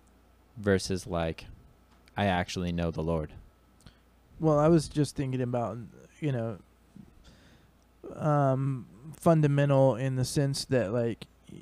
versus 0.57 1.07
like 1.07 1.47
I 2.17 2.27
actually 2.27 2.73
know 2.73 2.91
the 2.91 3.03
Lord. 3.03 3.33
Well, 4.39 4.59
I 4.59 4.69
was 4.69 4.89
just 4.89 5.17
thinking 5.17 5.41
about, 5.41 5.79
you 6.21 6.33
know, 6.33 6.59
um, 8.15 8.87
fundamental 9.17 9.97
in 9.97 10.17
the 10.17 10.25
sense 10.25 10.65
that 10.67 10.93
like 10.93 11.27
y- 11.53 11.59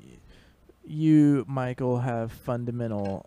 you, 0.85 1.45
Michael, 1.47 1.99
have 1.99 2.31
fundamental 2.31 3.25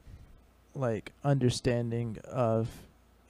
like 0.75 1.13
understanding 1.25 2.19
of 2.25 2.69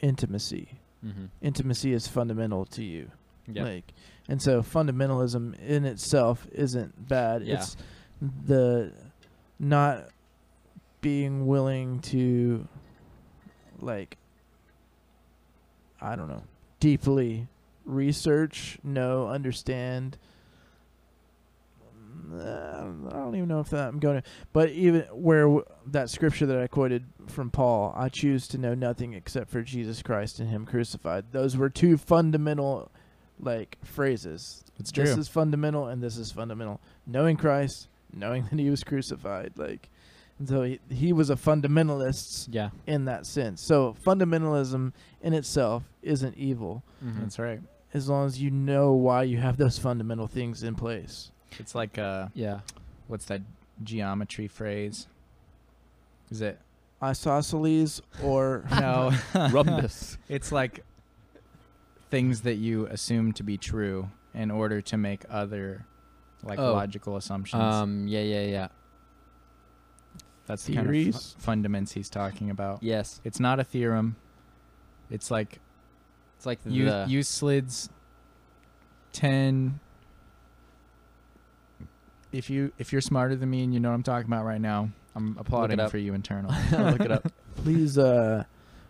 intimacy. 0.00 0.68
Mm-hmm. 1.04 1.26
Intimacy 1.40 1.92
is 1.92 2.08
fundamental 2.08 2.64
to 2.66 2.82
you. 2.82 3.10
Yeah. 3.46 3.62
Like, 3.64 3.94
and 4.28 4.42
so 4.42 4.62
fundamentalism 4.62 5.58
in 5.60 5.84
itself 5.84 6.46
isn't 6.52 7.08
bad. 7.08 7.42
Yeah. 7.42 7.54
It's 7.54 7.76
the 8.46 8.92
not 9.58 10.08
being 11.00 11.46
willing 11.46 12.00
to, 12.00 12.66
like, 13.80 14.18
I 16.00 16.14
don't 16.16 16.28
know, 16.28 16.42
deeply 16.80 17.46
research, 17.88 18.78
know, 18.84 19.28
understand. 19.28 20.18
Mm, 22.30 23.08
I 23.12 23.16
don't 23.16 23.34
even 23.34 23.48
know 23.48 23.60
if 23.60 23.70
that 23.70 23.88
I'm 23.88 23.98
going 23.98 24.20
to, 24.22 24.28
but 24.52 24.70
even 24.70 25.02
where 25.12 25.42
w- 25.44 25.64
that 25.86 26.10
scripture 26.10 26.46
that 26.46 26.58
I 26.58 26.66
quoted 26.66 27.04
from 27.26 27.50
Paul, 27.50 27.94
I 27.96 28.08
choose 28.08 28.46
to 28.48 28.58
know 28.58 28.74
nothing 28.74 29.14
except 29.14 29.50
for 29.50 29.62
Jesus 29.62 30.02
Christ 30.02 30.38
and 30.38 30.48
Him 30.50 30.66
crucified. 30.66 31.26
Those 31.32 31.56
were 31.56 31.70
two 31.70 31.96
fundamental, 31.96 32.90
like 33.40 33.78
phrases. 33.82 34.62
It's 34.78 34.92
true. 34.92 35.04
This 35.04 35.16
is 35.16 35.28
fundamental, 35.28 35.86
and 35.86 36.02
this 36.02 36.18
is 36.18 36.30
fundamental. 36.30 36.80
Knowing 37.06 37.36
Christ, 37.36 37.88
knowing 38.12 38.44
that 38.50 38.58
He 38.58 38.68
was 38.70 38.84
crucified, 38.84 39.52
like, 39.56 39.88
and 40.38 40.48
so 40.48 40.62
he 40.62 40.78
he 40.90 41.12
was 41.12 41.30
a 41.30 41.34
fundamentalist 41.36 42.48
Yeah. 42.50 42.70
in 42.86 43.06
that 43.06 43.26
sense. 43.26 43.60
So 43.62 43.96
fundamentalism 44.04 44.92
in 45.22 45.32
itself 45.32 45.82
isn't 46.02 46.36
evil 46.36 46.84
Mm-hmm. 47.04 47.20
That's 47.22 47.38
right. 47.38 47.60
As 47.94 48.08
long 48.08 48.26
as 48.26 48.40
you 48.40 48.50
know 48.50 48.92
why 48.92 49.22
you 49.22 49.38
have 49.38 49.56
those 49.56 49.78
fundamental 49.78 50.26
things 50.26 50.62
in 50.62 50.74
place. 50.74 51.30
It's 51.58 51.74
like 51.74 51.98
uh 51.98 52.28
Yeah. 52.34 52.60
what's 53.06 53.24
that 53.26 53.42
geometry 53.82 54.48
phrase? 54.48 55.06
Is 56.30 56.40
it 56.42 56.58
Isosceles 57.02 58.02
or 58.22 58.64
no? 58.70 59.12
Rhombus. 59.52 60.18
It's 60.28 60.52
like 60.52 60.84
things 62.10 62.42
that 62.42 62.54
you 62.56 62.86
assume 62.86 63.32
to 63.34 63.42
be 63.42 63.56
true 63.56 64.08
in 64.34 64.50
order 64.50 64.80
to 64.80 64.96
make 64.96 65.24
other 65.30 65.84
like 66.42 66.58
Oh. 66.58 66.72
logical 66.72 67.16
assumptions. 67.16 67.62
Um. 67.62 68.06
Yeah. 68.08 68.22
Yeah. 68.22 68.44
Yeah. 68.46 68.68
That's 70.46 70.64
the 70.64 70.74
kind 70.74 70.86
of 70.86 70.92
theories? 70.92 71.36
fu- 71.38 71.50
fundaments 71.50 71.92
he's 71.92 72.08
talking 72.08 72.48
about. 72.50 72.82
Yes. 72.82 73.20
It's 73.24 73.38
not 73.40 73.60
a 73.60 73.64
theorem. 73.64 74.16
It's 75.10 75.30
like 75.30 75.60
It's 76.38 76.46
like 76.46 76.60
you 76.64 76.84
the 76.84 77.04
Euclid's 77.08 77.90
ten. 79.12 79.80
If 82.30 82.48
you 82.48 82.72
if 82.78 82.92
you're 82.92 83.00
smarter 83.00 83.34
than 83.34 83.50
me 83.50 83.64
and 83.64 83.74
you 83.74 83.80
know 83.80 83.88
what 83.88 83.96
I'm 83.96 84.04
talking 84.04 84.28
about 84.28 84.44
right 84.44 84.60
now, 84.60 84.88
I'm 85.16 85.36
applauding 85.36 85.84
for 85.88 85.98
you 85.98 86.14
internally. 86.14 86.54
look 86.72 87.00
it 87.00 87.10
up. 87.10 87.32
please 87.56 87.98
uh 87.98 88.44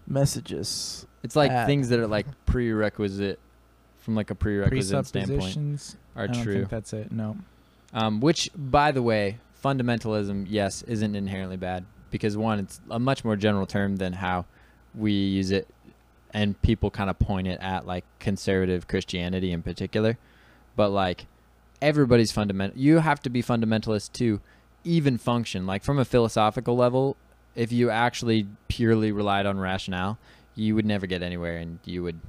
message 0.07 0.53
us. 0.53 1.07
It's 1.23 1.37
like 1.37 1.51
At- 1.51 1.66
things 1.66 1.89
that 1.89 1.99
are 1.99 2.07
like 2.07 2.27
prerequisite 2.45 3.39
from 3.97 4.15
like 4.15 4.31
a 4.31 4.35
prerequisite 4.35 5.07
standpoint 5.07 5.41
Presuppositions 5.41 5.97
are 6.16 6.25
I 6.25 6.27
don't 6.27 6.43
true. 6.43 6.55
think 6.55 6.69
that's 6.69 6.93
it. 6.93 7.11
No. 7.11 7.37
Um, 7.95 8.20
which, 8.20 8.51
by 8.55 8.93
the 8.93 9.03
way, 9.03 9.39
fundamentalism, 9.65 10.47
yes, 10.51 10.83
isn't 10.83 11.15
inherently 11.16 11.57
bad 11.57 11.87
because 12.11 12.37
one, 12.37 12.59
it's 12.59 12.81
a 12.91 12.99
much 12.99 13.25
more 13.25 13.37
general 13.37 13.65
term 13.65 13.97
than 13.97 14.12
how 14.12 14.45
we 14.95 15.12
use 15.12 15.51
it, 15.51 15.66
and 16.33 16.61
people 16.63 16.91
kind 16.91 17.11
of 17.11 17.19
point 17.19 17.47
it 17.47 17.59
at 17.61 17.87
like 17.87 18.05
conservative 18.19 18.89
Christianity 18.89 19.53
in 19.53 19.63
particular. 19.63 20.19
But 20.77 20.91
like 20.91 21.27
everybody's 21.81 22.33
fundamental. 22.33 22.79
You 22.79 22.99
have 22.99 23.21
to 23.23 23.31
be 23.31 23.43
fundamentalist 23.43 24.13
to 24.15 24.41
even 24.85 25.19
function. 25.19 25.67
Like 25.67 25.83
from 25.83 25.99
a 25.99 26.05
philosophical 26.05 26.77
level, 26.77 27.17
if 27.55 27.73
you 27.73 27.91
actually 27.91 28.47
purely 28.69 29.13
relied 29.13 29.47
on 29.47 29.59
rationale, 29.59 30.19
you 30.55 30.75
would 30.75 30.87
never 30.87 31.07
get 31.07 31.23
anywhere, 31.23 31.57
and 31.57 31.79
you 31.85 32.03
would 32.03 32.21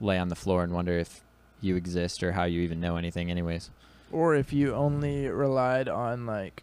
lay 0.00 0.18
on 0.18 0.28
the 0.28 0.34
floor 0.34 0.62
and 0.62 0.72
wonder 0.72 0.98
if 0.98 1.22
you 1.60 1.76
exist 1.76 2.22
or 2.22 2.32
how 2.32 2.44
you 2.44 2.60
even 2.62 2.80
know 2.80 2.96
anything, 2.96 3.30
anyways. 3.30 3.70
Or 4.10 4.34
if 4.34 4.52
you 4.52 4.74
only 4.74 5.28
relied 5.28 5.88
on 5.88 6.26
like 6.26 6.62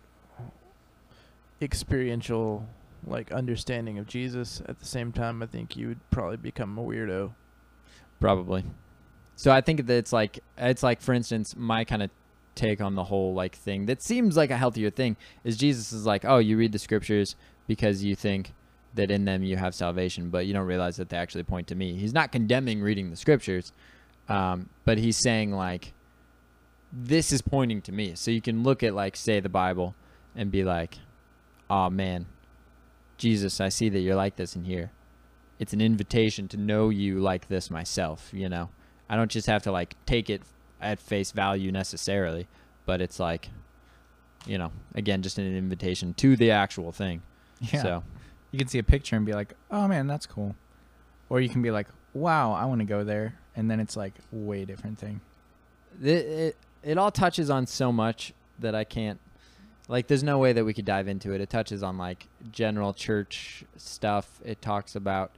experiential 1.61 2.67
like 3.05 3.31
understanding 3.31 3.97
of 3.97 4.07
Jesus 4.07 4.61
at 4.67 4.79
the 4.79 4.85
same 4.85 5.11
time, 5.11 5.41
I 5.43 5.45
think 5.45 5.75
you 5.75 5.87
would 5.87 6.09
probably 6.09 6.37
become 6.37 6.77
a 6.77 6.83
weirdo. 6.83 7.33
Probably. 8.19 8.63
So 9.35 9.51
I 9.51 9.61
think 9.61 9.85
that 9.85 9.93
it's 9.95 10.11
like 10.11 10.39
it's 10.57 10.83
like 10.83 11.01
for 11.01 11.13
instance, 11.13 11.55
my 11.55 11.83
kind 11.83 12.03
of 12.03 12.09
take 12.55 12.81
on 12.81 12.95
the 12.95 13.03
whole 13.03 13.35
like 13.35 13.55
thing 13.55 13.85
that 13.85 14.01
seems 14.01 14.35
like 14.35 14.49
a 14.49 14.57
healthier 14.57 14.89
thing 14.89 15.15
is 15.43 15.57
Jesus 15.57 15.93
is 15.93 16.05
like, 16.05 16.25
"Oh, 16.25 16.39
you 16.39 16.57
read 16.57 16.71
the 16.71 16.79
scriptures 16.79 17.35
because 17.67 18.03
you 18.03 18.15
think 18.15 18.53
that 18.95 19.11
in 19.11 19.25
them 19.25 19.43
you 19.43 19.57
have 19.57 19.75
salvation, 19.75 20.29
but 20.31 20.47
you 20.47 20.53
don't 20.53 20.65
realize 20.65 20.97
that 20.97 21.09
they 21.09 21.17
actually 21.17 21.43
point 21.43 21.67
to 21.67 21.75
me." 21.75 21.93
He's 21.93 22.13
not 22.13 22.31
condemning 22.31 22.81
reading 22.81 23.11
the 23.11 23.15
scriptures, 23.15 23.71
um, 24.27 24.69
but 24.85 24.97
he's 24.97 25.17
saying 25.17 25.51
like 25.51 25.93
this 26.91 27.31
is 27.31 27.41
pointing 27.43 27.81
to 27.83 27.91
me. 27.91 28.15
So 28.15 28.31
you 28.31 28.41
can 28.41 28.63
look 28.63 28.81
at 28.81 28.95
like 28.95 29.15
say 29.15 29.39
the 29.39 29.49
Bible 29.49 29.93
and 30.35 30.49
be 30.49 30.63
like, 30.63 30.97
"Oh 31.69 31.91
man, 31.91 32.25
Jesus, 33.17 33.59
I 33.59 33.69
see 33.69 33.89
that 33.89 33.99
you're 33.99 34.15
like 34.15 34.35
this 34.35 34.55
in 34.55 34.63
here." 34.63 34.91
It's 35.59 35.73
an 35.73 35.81
invitation 35.81 36.47
to 36.49 36.57
know 36.57 36.89
you 36.89 37.19
like 37.19 37.47
this 37.47 37.71
myself, 37.71 38.29
you 38.31 38.47
know. 38.47 38.69
I 39.09 39.15
don't 39.15 39.31
just 39.31 39.47
have 39.47 39.63
to 39.63 39.71
like 39.71 39.95
take 40.05 40.29
it 40.29 40.43
at 40.79 40.99
face 40.99 41.31
value 41.31 41.71
necessarily, 41.71 42.47
but 42.85 43.01
it's 43.01 43.19
like 43.19 43.49
you 44.45 44.57
know, 44.57 44.71
again, 44.95 45.21
just 45.21 45.37
an 45.37 45.57
invitation 45.57 46.13
to 46.15 46.35
the 46.37 46.51
actual 46.51 46.91
thing. 46.91 47.21
Yeah. 47.59 47.81
So, 47.81 48.03
You 48.51 48.59
can 48.59 48.67
see 48.67 48.77
a 48.77 48.83
picture 48.83 49.15
and 49.15 49.25
be 49.25 49.33
like, 49.33 49.53
"Oh 49.71 49.87
man, 49.87 50.05
that's 50.05 50.27
cool," 50.27 50.55
or 51.27 51.41
you 51.41 51.49
can 51.49 51.63
be 51.63 51.71
like, 51.71 51.87
"Wow, 52.13 52.53
I 52.53 52.65
want 52.65 52.79
to 52.81 52.85
go 52.85 53.03
there," 53.03 53.33
and 53.55 53.69
then 53.69 53.79
it's 53.79 53.97
like 53.97 54.13
way 54.31 54.63
different 54.63 54.99
thing. 54.99 55.21
it, 56.01 56.07
it 56.07 56.57
it 56.83 56.97
all 56.99 57.09
touches 57.09 57.49
on 57.49 57.65
so 57.65 57.91
much 57.91 58.33
that 58.59 58.75
I 58.75 58.83
can't 58.83 59.19
like 59.87 60.07
there's 60.07 60.23
no 60.23 60.37
way 60.37 60.53
that 60.53 60.65
we 60.65 60.73
could 60.73 60.85
dive 60.85 61.07
into 61.07 61.31
it. 61.33 61.41
It 61.41 61.49
touches 61.49 61.83
on 61.83 61.97
like 61.97 62.27
general 62.51 62.93
church 62.93 63.63
stuff. 63.77 64.41
It 64.43 64.61
talks 64.61 64.95
about 64.95 65.31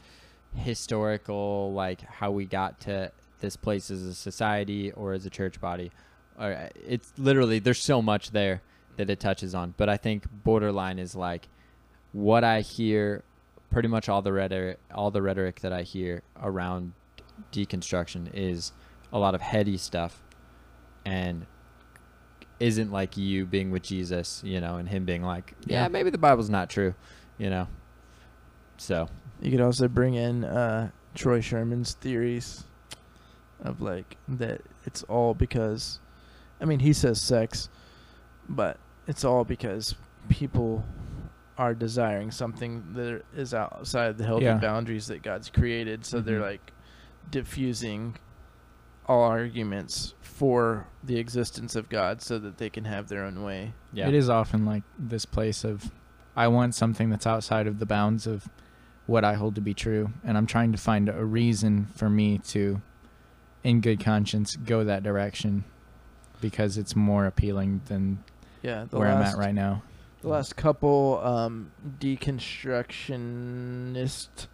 historical 0.55 1.71
like 1.73 2.01
how 2.01 2.31
we 2.31 2.45
got 2.45 2.79
to 2.81 3.11
this 3.39 3.55
place 3.55 3.91
as 3.91 4.03
a 4.03 4.13
society 4.13 4.91
or 4.91 5.13
as 5.13 5.25
a 5.25 5.29
church 5.29 5.61
body. 5.61 5.91
Or 6.39 6.53
uh, 6.53 6.69
it's 6.87 7.13
literally 7.17 7.59
there's 7.59 7.79
so 7.79 8.01
much 8.01 8.31
there 8.31 8.61
that 8.97 9.09
it 9.09 9.19
touches 9.19 9.53
on. 9.53 9.75
But 9.77 9.89
I 9.89 9.97
think 9.97 10.25
borderline 10.43 10.99
is 10.99 11.15
like 11.15 11.47
what 12.11 12.43
I 12.43 12.61
hear. 12.61 13.23
Pretty 13.71 13.87
much 13.87 14.09
all 14.09 14.23
the 14.23 14.33
rhetoric, 14.33 14.79
all 14.91 15.11
the 15.11 15.21
rhetoric 15.21 15.59
that 15.59 15.71
I 15.71 15.83
hear 15.83 16.23
around 16.41 16.93
deconstruction 17.51 18.33
is 18.33 18.71
a 19.13 19.19
lot 19.19 19.35
of 19.35 19.41
heady 19.41 19.77
stuff, 19.77 20.23
and 21.05 21.45
isn't 22.59 22.91
like 22.91 23.15
you 23.17 23.45
being 23.45 23.71
with 23.71 23.83
Jesus, 23.83 24.41
you 24.43 24.59
know, 24.59 24.75
and 24.77 24.87
him 24.89 25.05
being 25.05 25.23
like, 25.23 25.53
yeah, 25.65 25.83
Yeah. 25.83 25.87
maybe 25.87 26.09
the 26.09 26.17
Bible's 26.17 26.49
not 26.49 26.69
true, 26.69 26.93
you 27.37 27.49
know. 27.49 27.67
So 28.77 29.07
You 29.41 29.51
could 29.51 29.61
also 29.61 29.87
bring 29.87 30.15
in 30.15 30.43
uh, 30.43 30.89
Troy 31.15 31.39
Sherman's 31.41 31.93
theories 31.93 32.65
of 33.63 33.81
like 33.81 34.17
that 34.27 34.61
it's 34.85 35.03
all 35.03 35.33
because, 35.33 35.99
I 36.61 36.65
mean, 36.65 36.79
he 36.79 36.91
says 36.93 37.21
sex, 37.21 37.69
but 38.49 38.77
it's 39.07 39.23
all 39.23 39.43
because 39.45 39.95
people 40.29 40.83
are 41.57 41.73
desiring 41.73 42.31
something 42.31 42.83
that 42.93 43.21
is 43.35 43.53
outside 43.53 44.17
the 44.17 44.25
healthy 44.25 44.45
Yeah. 44.45 44.57
boundaries 44.59 45.07
that 45.07 45.21
God's 45.23 45.49
created. 45.49 46.05
So 46.05 46.21
they're 46.21 46.39
Mhm. 46.39 46.51
like 46.51 46.71
diffusing 47.31 48.15
all 49.09 49.23
arguments 49.23 50.13
for 50.21 50.87
the 51.03 51.17
existence 51.17 51.75
of 51.75 51.89
God 51.89 52.21
so 52.21 52.37
that 52.39 52.59
they 52.59 52.69
can 52.69 52.85
have 52.85 53.09
their 53.09 53.23
own 53.25 53.43
way. 53.43 53.73
yeah, 53.91 54.07
It 54.07 54.13
is 54.13 54.29
often 54.29 54.65
like 54.65 54.83
this 54.97 55.25
place 55.25 55.63
of, 55.63 55.91
I 56.35 56.47
want 56.47 56.75
something 56.75 57.09
that's 57.09 57.25
outside 57.25 57.65
of 57.65 57.79
the 57.79 57.87
bounds 57.87 58.27
of 58.27 58.47
what 59.07 59.25
I 59.25 59.33
hold 59.33 59.55
to 59.55 59.61
be 59.61 59.73
true, 59.73 60.11
and 60.23 60.37
I'm 60.37 60.45
trying 60.45 60.71
to 60.71 60.77
find 60.77 61.09
a 61.09 61.25
reason 61.25 61.87
for 61.95 62.07
me 62.09 62.37
to, 62.49 62.81
in 63.63 63.81
good 63.81 63.99
conscience, 63.99 64.55
go 64.55 64.83
that 64.83 65.01
direction, 65.01 65.63
because 66.39 66.77
it's 66.77 66.95
more 66.95 67.25
appealing 67.25 67.81
than 67.87 68.23
Yeah, 68.61 68.85
the 68.89 68.99
where 68.99 69.09
I'm 69.09 69.19
last, 69.19 69.33
at 69.33 69.39
right 69.39 69.55
now. 69.55 69.81
The 70.21 70.27
last 70.29 70.55
couple 70.55 71.19
um, 71.23 71.71
deconstructionist 71.99 74.47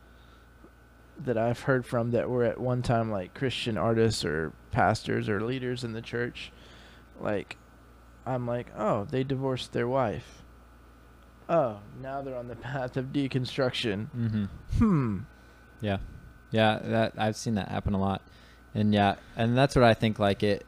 that 1.24 1.38
I've 1.38 1.62
heard 1.62 1.86
from 1.86 2.12
that 2.12 2.30
were 2.30 2.44
at 2.44 2.60
one 2.60 2.82
time 2.82 3.12
like 3.12 3.34
Christian 3.34 3.78
artists 3.78 4.26
or 4.26 4.52
pastors 4.72 5.30
or 5.30 5.42
leaders 5.42 5.84
in 5.84 5.94
the 5.94 6.02
church, 6.02 6.52
like 7.20 7.58
I'm 8.26 8.46
like, 8.48 8.68
oh, 8.78 9.06
they 9.10 9.24
divorced 9.24 9.72
their 9.74 9.88
wife. 9.88 10.44
Oh, 11.48 11.80
now 12.02 12.22
they're 12.22 12.36
on 12.36 12.48
the 12.48 12.56
path 12.56 12.98
of 12.98 13.08
deconstruction. 13.08 14.08
mm-hmm. 14.16 14.46
Hmm. 14.78 15.18
Yeah, 15.82 15.98
yeah, 16.52 16.80
that 16.82 17.14
I've 17.18 17.36
seen 17.36 17.56
that 17.56 17.68
happen 17.70 17.94
a 17.94 18.00
lot, 18.00 18.22
and 18.74 18.94
yeah, 18.94 19.16
and 19.36 19.58
that's 19.58 19.76
what 19.76 19.84
I 19.84 19.94
think. 19.94 20.20
Like 20.20 20.42
it, 20.42 20.66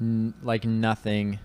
n- 0.00 0.34
like 0.42 0.64
nothing. 0.64 1.38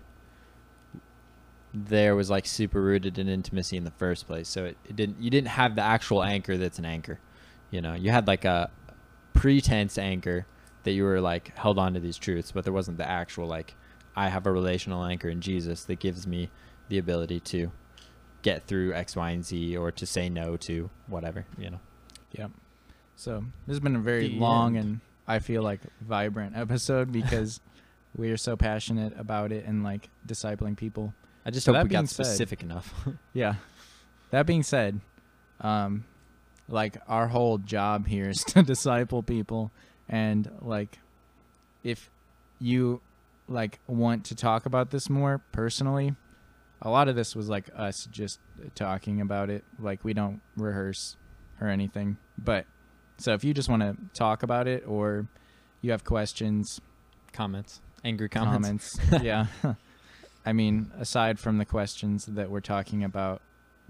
There 1.73 2.15
was 2.15 2.29
like 2.29 2.45
super 2.45 2.81
rooted 2.81 3.17
in 3.17 3.27
intimacy 3.29 3.77
in 3.77 3.83
the 3.83 3.91
first 3.91 4.25
place, 4.27 4.49
so 4.49 4.65
it, 4.65 4.77
it 4.89 4.95
didn't. 4.95 5.21
You 5.21 5.29
didn't 5.29 5.49
have 5.49 5.75
the 5.75 5.81
actual 5.81 6.23
anchor 6.23 6.57
that's 6.57 6.79
an 6.79 6.85
anchor. 6.85 7.19
You 7.71 7.81
know, 7.81 7.93
you 7.93 8.11
had 8.11 8.27
like 8.27 8.45
a 8.45 8.69
pretense 9.33 9.97
anchor 9.97 10.45
that 10.83 10.91
you 10.91 11.03
were 11.03 11.21
like 11.21 11.55
held 11.57 11.79
on 11.79 11.93
to 11.93 11.99
these 11.99 12.17
truths, 12.17 12.51
but 12.51 12.63
there 12.63 12.73
wasn't 12.73 12.97
the 12.97 13.07
actual 13.09 13.47
like 13.47 13.73
I 14.15 14.29
have 14.29 14.45
a 14.45 14.51
relational 14.51 15.03
anchor 15.05 15.29
in 15.29 15.41
Jesus 15.41 15.83
that 15.85 15.99
gives 15.99 16.27
me 16.27 16.49
the 16.89 16.97
ability 16.97 17.39
to 17.39 17.71
get 18.41 18.65
through 18.67 18.93
X, 18.93 19.15
Y, 19.15 19.29
and 19.31 19.45
Z, 19.45 19.77
or 19.77 19.91
to 19.91 20.05
say 20.05 20.27
no 20.29 20.57
to 20.57 20.89
whatever. 21.07 21.45
You 21.57 21.71
know. 21.71 21.79
Yeah. 22.33 22.47
So 23.15 23.43
this 23.67 23.73
has 23.75 23.79
been 23.79 23.95
a 23.95 23.99
very 23.99 24.29
The 24.29 24.39
long 24.39 24.75
end. 24.77 24.85
and 24.85 24.99
I 25.27 25.39
feel 25.39 25.61
like 25.63 25.79
vibrant 26.01 26.57
episode 26.57 27.11
because 27.19 27.61
we 28.15 28.31
are 28.31 28.37
so 28.37 28.57
passionate 28.57 29.13
about 29.17 29.51
it 29.51 29.65
and 29.65 29.83
like 29.83 30.09
discipling 30.27 30.75
people. 30.75 31.13
I 31.45 31.51
just 31.51 31.65
So 31.65 31.71
hope 31.73 31.79
that 31.79 31.83
we 31.85 31.89
got 31.89 31.99
being 31.99 32.07
said- 32.07 32.25
specific 32.25 32.63
enough. 32.63 32.93
Yeah. 33.33 33.55
That 34.31 34.45
being 34.45 34.63
said, 34.63 34.99
um, 35.59 36.05
like 36.71 36.97
our 37.07 37.27
whole 37.27 37.57
job 37.57 38.07
here 38.07 38.29
is 38.29 38.43
to 38.45 38.63
disciple 38.63 39.23
people, 39.23 39.71
and 40.09 40.49
like, 40.61 40.99
if 41.83 42.09
you 42.59 43.01
like 43.47 43.79
want 43.87 44.25
to 44.25 44.35
talk 44.35 44.65
about 44.65 44.91
this 44.91 45.09
more 45.09 45.41
personally, 45.51 46.15
a 46.81 46.89
lot 46.89 47.07
of 47.07 47.15
this 47.15 47.35
was 47.35 47.49
like 47.49 47.69
us 47.75 48.07
just 48.11 48.39
talking 48.75 49.21
about 49.21 49.49
it. 49.49 49.63
Like 49.79 50.03
we 50.03 50.13
don't 50.13 50.41
rehearse 50.55 51.17
or 51.59 51.67
anything, 51.67 52.17
but 52.37 52.65
so 53.17 53.33
if 53.33 53.43
you 53.43 53.53
just 53.53 53.69
want 53.69 53.83
to 53.83 53.95
talk 54.13 54.41
about 54.41 54.67
it 54.67 54.83
or 54.87 55.27
you 55.81 55.91
have 55.91 56.03
questions, 56.03 56.81
comments, 57.33 57.81
angry 58.03 58.29
comments. 58.29 58.97
comments. 58.97 59.23
yeah. 59.23 59.45
I 60.45 60.53
mean, 60.53 60.91
aside 60.97 61.39
from 61.39 61.59
the 61.59 61.65
questions 61.65 62.25
that 62.25 62.49
we're 62.49 62.61
talking 62.61 63.03
about 63.03 63.43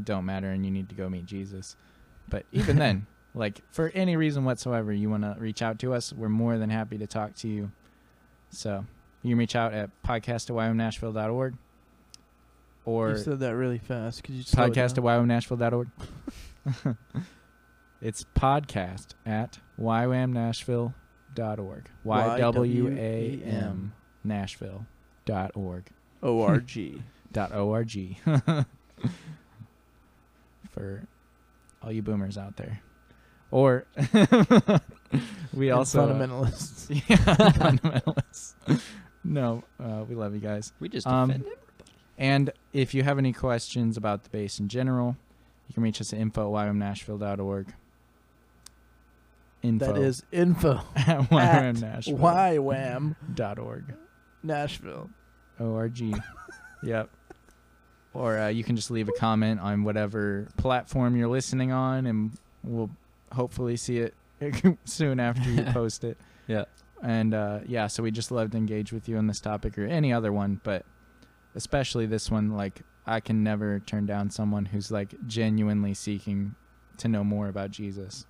don't 0.04 0.26
matter 0.26 0.50
and 0.50 0.66
you 0.66 0.72
need 0.72 0.90
to 0.90 0.96
go 0.96 1.10
meet 1.10 1.26
Jesus. 1.26 1.76
But 2.32 2.46
even 2.52 2.78
then, 2.78 3.06
like 3.36 3.62
for 3.72 3.92
any 3.94 4.16
reason 4.16 4.44
whatsoever 4.44 4.92
you 4.92 5.12
want 5.12 5.22
to 5.24 5.36
reach 5.38 5.62
out 5.62 5.78
to 5.80 5.94
us, 5.94 6.12
we're 6.12 6.30
more 6.30 6.58
than 6.58 6.72
happy 6.72 6.98
to 6.98 7.06
talk 7.06 7.36
to 7.36 7.48
you. 7.48 7.72
So 8.50 8.84
you 9.22 9.32
can 9.32 9.38
reach 9.38 9.56
out 9.56 9.74
at 9.74 9.92
podcast 10.04 10.50
at 10.50 10.56
ywamnashville.org 10.56 11.56
or 12.86 13.10
you 13.12 13.18
said 13.18 13.40
that 13.40 13.56
really 13.56 13.78
fast. 13.78 14.24
Could 14.24 14.34
you 14.36 14.44
podcast 14.44 14.98
at 14.98 15.04
ywamnashville.org. 15.04 15.88
it's 18.02 18.26
podcast 18.36 19.08
at 19.26 19.60
ywamnashville.org. 19.80 21.90
Y 22.04 22.40
W 22.40 22.98
A 22.98 23.42
M 23.46 23.94
Nashville.org. 24.24 25.86
O-R-G. 26.24 27.02
Dot 27.32 27.52
O-R-G. 27.54 28.18
For 30.72 31.04
all 31.82 31.92
you 31.92 32.02
boomers 32.02 32.38
out 32.38 32.58
there. 32.58 32.82
Or 33.50 33.86
we 35.54 35.70
And 35.70 35.78
also 35.80 36.08
fundamentalists. 36.08 36.88
yeah, 37.10 37.18
fundamentalists. 37.18 38.54
no, 39.24 39.64
uh, 39.80 40.04
we 40.08 40.16
love 40.16 40.34
you 40.34 40.40
guys. 40.40 40.72
We 40.80 40.88
just 40.90 41.06
Um, 41.08 41.30
offended. 41.32 41.52
And 42.18 42.52
if 42.72 42.94
you 42.94 43.04
have 43.04 43.18
any 43.18 43.34
questions 43.34 43.98
about 43.98 44.24
the 44.24 44.30
base 44.30 44.60
in 44.60 44.68
general, 44.70 45.18
you 45.68 45.74
can 45.74 45.84
reach 45.84 46.00
us 46.00 46.14
at 46.14 46.20
info 46.20 46.56
at 46.56 46.68
ywamnashville.org. 46.68 47.74
Info 49.64 49.94
That 49.94 49.98
is 50.02 50.24
info 50.32 50.82
at 50.96 51.10
at 51.10 51.30
ywamnashville.org. 51.30 52.20
YWAM 52.22 53.96
Nashville. 54.44 55.10
O-R-G. 55.60 56.16
yep. 56.84 57.10
Or 58.14 58.38
uh, 58.38 58.48
you 58.50 58.64
can 58.64 58.76
just 58.76 58.92
leave 58.92 59.08
a 59.08 59.14
comment 59.14 59.62
on 59.62 59.84
whatever 59.84 60.48
platform 60.58 61.16
you're 61.16 61.30
listening 61.30 61.72
on, 61.72 62.06
and 62.08 62.32
we'll 62.64 62.90
hopefully 63.32 63.78
see 63.78 64.00
it 64.00 64.14
soon 64.86 65.20
after 65.20 65.50
you 65.50 65.64
post 65.74 66.04
it. 66.04 66.18
Yeah. 66.48 66.66
And 67.02 67.34
uh, 67.34 67.60
yeah, 67.68 67.88
so 67.88 68.04
we 68.04 68.12
just 68.12 68.30
love 68.32 68.52
to 68.52 68.58
engage 68.58 68.92
with 68.92 69.08
you 69.08 69.18
on 69.18 69.28
this 69.28 69.40
topic 69.40 69.78
or 69.78 69.86
any 69.86 70.12
other 70.12 70.32
one, 70.34 70.60
but 70.64 70.86
especially 71.56 72.06
this 72.06 72.30
one. 72.30 72.52
Like, 72.52 72.82
I 73.08 73.22
can 73.22 73.44
never 73.44 73.80
turn 73.80 74.06
down 74.06 74.30
someone 74.30 74.66
who's 74.66 74.92
like 74.92 75.14
genuinely 75.26 75.94
seeking 75.94 76.54
to 76.98 77.08
know 77.08 77.24
more 77.24 77.48
about 77.48 77.72
Jesus. 77.72 78.26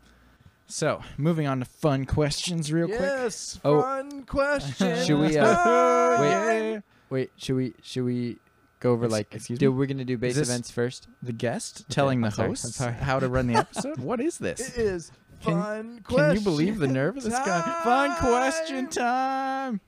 So, 0.67 1.01
moving 1.17 1.47
on 1.47 1.59
to 1.59 1.65
fun 1.65 2.05
questions, 2.05 2.71
real 2.71 2.87
quick. 2.87 2.99
yes, 3.01 3.59
Oh. 3.65 3.81
fun 3.81 4.23
question. 4.23 5.03
Should 5.05 5.19
we, 5.19 5.37
uh, 5.37 5.55
Oh, 5.57 6.21
wait. 6.21 6.81
Wait, 7.09 7.31
should 7.35 7.55
we 7.57 7.73
should 7.81 8.05
we 8.05 8.37
go 8.81 8.91
over 8.91 9.05
Ex- 9.05 9.11
like 9.13 9.33
excuse 9.35 9.57
do 9.59 9.71
me? 9.71 9.77
we're 9.77 9.85
gonna 9.85 10.03
do 10.03 10.17
base 10.17 10.35
this- 10.35 10.49
events 10.49 10.69
first? 10.69 11.07
The 11.23 11.31
guest 11.33 11.85
telling 11.89 12.17
I'm 12.17 12.29
the 12.29 12.31
sorry, 12.31 12.45
I'm 12.47 12.51
hosts 12.51 12.75
sorry. 12.75 12.93
how 12.93 13.19
to 13.19 13.29
run 13.29 13.47
the 13.47 13.55
episode. 13.65 13.97
what 13.99 14.19
is 14.19 14.37
this? 14.37 14.59
It 14.59 14.77
is 14.77 15.11
Can- 15.41 15.53
fun 15.61 15.93
Can 15.95 16.03
question. 16.03 16.35
you 16.35 16.41
believe 16.41 16.77
the 16.79 16.87
nerve 16.87 17.15
of 17.17 17.23
this 17.23 17.33
guy? 17.33 17.61
Fun 17.83 18.15
question 18.17 18.89
time. 18.89 19.79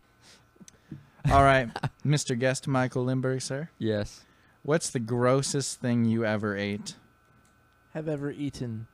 All 1.31 1.43
right, 1.43 1.69
Mr. 2.05 2.37
Guest 2.37 2.67
Michael 2.67 3.03
Lindbergh, 3.05 3.41
sir. 3.41 3.69
Yes. 3.77 4.25
What's 4.63 4.89
the 4.89 4.99
grossest 4.99 5.79
thing 5.81 6.05
you 6.05 6.23
ever 6.25 6.55
ate? 6.57 6.95
Have 7.93 8.07
ever 8.07 8.31
eaten? 8.31 8.87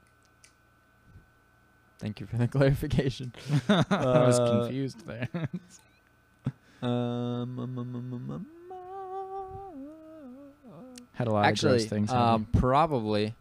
Thank 1.99 2.19
you 2.19 2.25
for 2.27 2.37
the 2.37 2.47
clarification. 2.57 3.33
I 3.67 3.83
was 3.89 4.39
Uh, 4.39 4.61
confused 4.61 5.05
there. 5.05 5.27
Um, 6.81 7.59
um, 7.59 7.59
um, 7.59 7.95
um, 7.95 8.31
um, 8.31 8.47
Had 11.19 11.27
a 11.27 11.31
lot 11.31 11.45
actually, 11.45 11.73
of 11.73 11.77
gross 11.81 11.89
things. 11.89 12.11
um, 12.11 12.47
probably. 12.57 13.35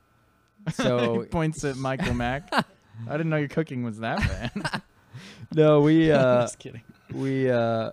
So 0.75 1.21
he 1.23 1.27
points 1.29 1.63
at 1.65 1.77
Michael 1.77 2.13
Mack. 2.25 2.53
I 2.53 2.65
didn't 3.13 3.31
know 3.31 3.37
your 3.37 3.49
cooking 3.49 3.85
was 3.85 4.01
that 4.01 4.19
bad. 4.19 4.83
no, 5.55 5.81
we 5.81 6.11
uh 6.13 6.43
Just 6.43 6.59
kidding. 6.59 6.83
we 7.13 7.49
uh 7.51 7.93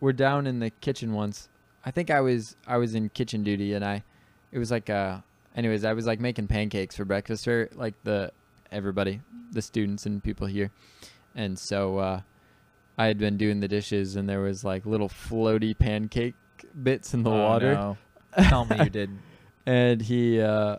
were 0.00 0.12
down 0.12 0.46
in 0.46 0.60
the 0.60 0.70
kitchen 0.70 1.12
once. 1.12 1.48
I 1.84 1.90
think 1.90 2.10
I 2.10 2.20
was 2.20 2.56
I 2.66 2.76
was 2.76 2.94
in 2.94 3.08
kitchen 3.08 3.42
duty 3.42 3.74
and 3.74 3.84
I 3.84 4.04
it 4.52 4.58
was 4.58 4.70
like 4.70 4.88
uh 4.88 5.18
anyways, 5.56 5.84
I 5.84 5.92
was 5.92 6.06
like 6.06 6.20
making 6.20 6.46
pancakes 6.46 6.94
for 6.96 7.04
breakfast 7.04 7.44
for 7.44 7.68
like 7.74 7.94
the 8.04 8.30
everybody, 8.70 9.20
the 9.50 9.60
students 9.60 10.06
and 10.06 10.22
people 10.22 10.46
here. 10.46 10.70
And 11.34 11.58
so 11.58 11.98
uh 11.98 12.20
I 12.96 13.06
had 13.06 13.18
been 13.18 13.36
doing 13.36 13.58
the 13.58 13.66
dishes 13.66 14.14
and 14.14 14.28
there 14.28 14.40
was 14.40 14.62
like 14.62 14.86
little 14.86 15.08
floaty 15.08 15.76
pancake 15.76 16.34
bits 16.80 17.12
in 17.12 17.24
the 17.24 17.30
Oh, 17.30 17.42
water. 17.42 17.74
no. 17.74 17.98
Tell 18.42 18.64
me 18.64 18.76
you 18.78 18.90
did. 18.90 19.10
and 19.66 20.02
he 20.02 20.40
uh, 20.40 20.78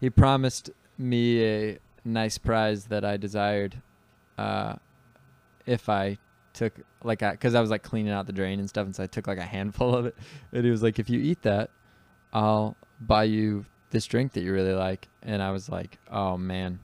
he 0.00 0.10
promised 0.10 0.70
me 0.98 1.44
a 1.44 1.78
nice 2.04 2.38
prize 2.38 2.86
that 2.86 3.04
I 3.04 3.16
desired 3.16 3.80
uh, 4.38 4.74
if 5.66 5.88
I 5.88 6.18
took 6.52 6.74
like 7.02 7.20
because 7.20 7.54
I, 7.54 7.60
was 7.60 7.70
like 7.70 7.82
cleaning 7.82 8.12
out 8.12 8.26
the 8.26 8.32
drain 8.32 8.58
and 8.58 8.68
stuff, 8.68 8.86
and 8.86 8.94
so 8.94 9.04
I 9.04 9.06
took 9.06 9.26
like 9.26 9.38
a 9.38 9.44
handful 9.44 9.94
of 9.94 10.06
it, 10.06 10.16
and 10.52 10.64
he 10.64 10.70
was 10.70 10.82
like, 10.82 10.98
"If 10.98 11.08
you 11.08 11.20
eat 11.20 11.42
that, 11.42 11.70
I'll 12.32 12.76
buy 13.00 13.24
you 13.24 13.64
this 13.90 14.06
drink 14.06 14.32
that 14.32 14.42
you 14.42 14.52
really 14.52 14.74
like," 14.74 15.08
and 15.22 15.42
I 15.42 15.50
was 15.50 15.68
like, 15.68 15.98
"Oh 16.10 16.36
man." 16.36 16.80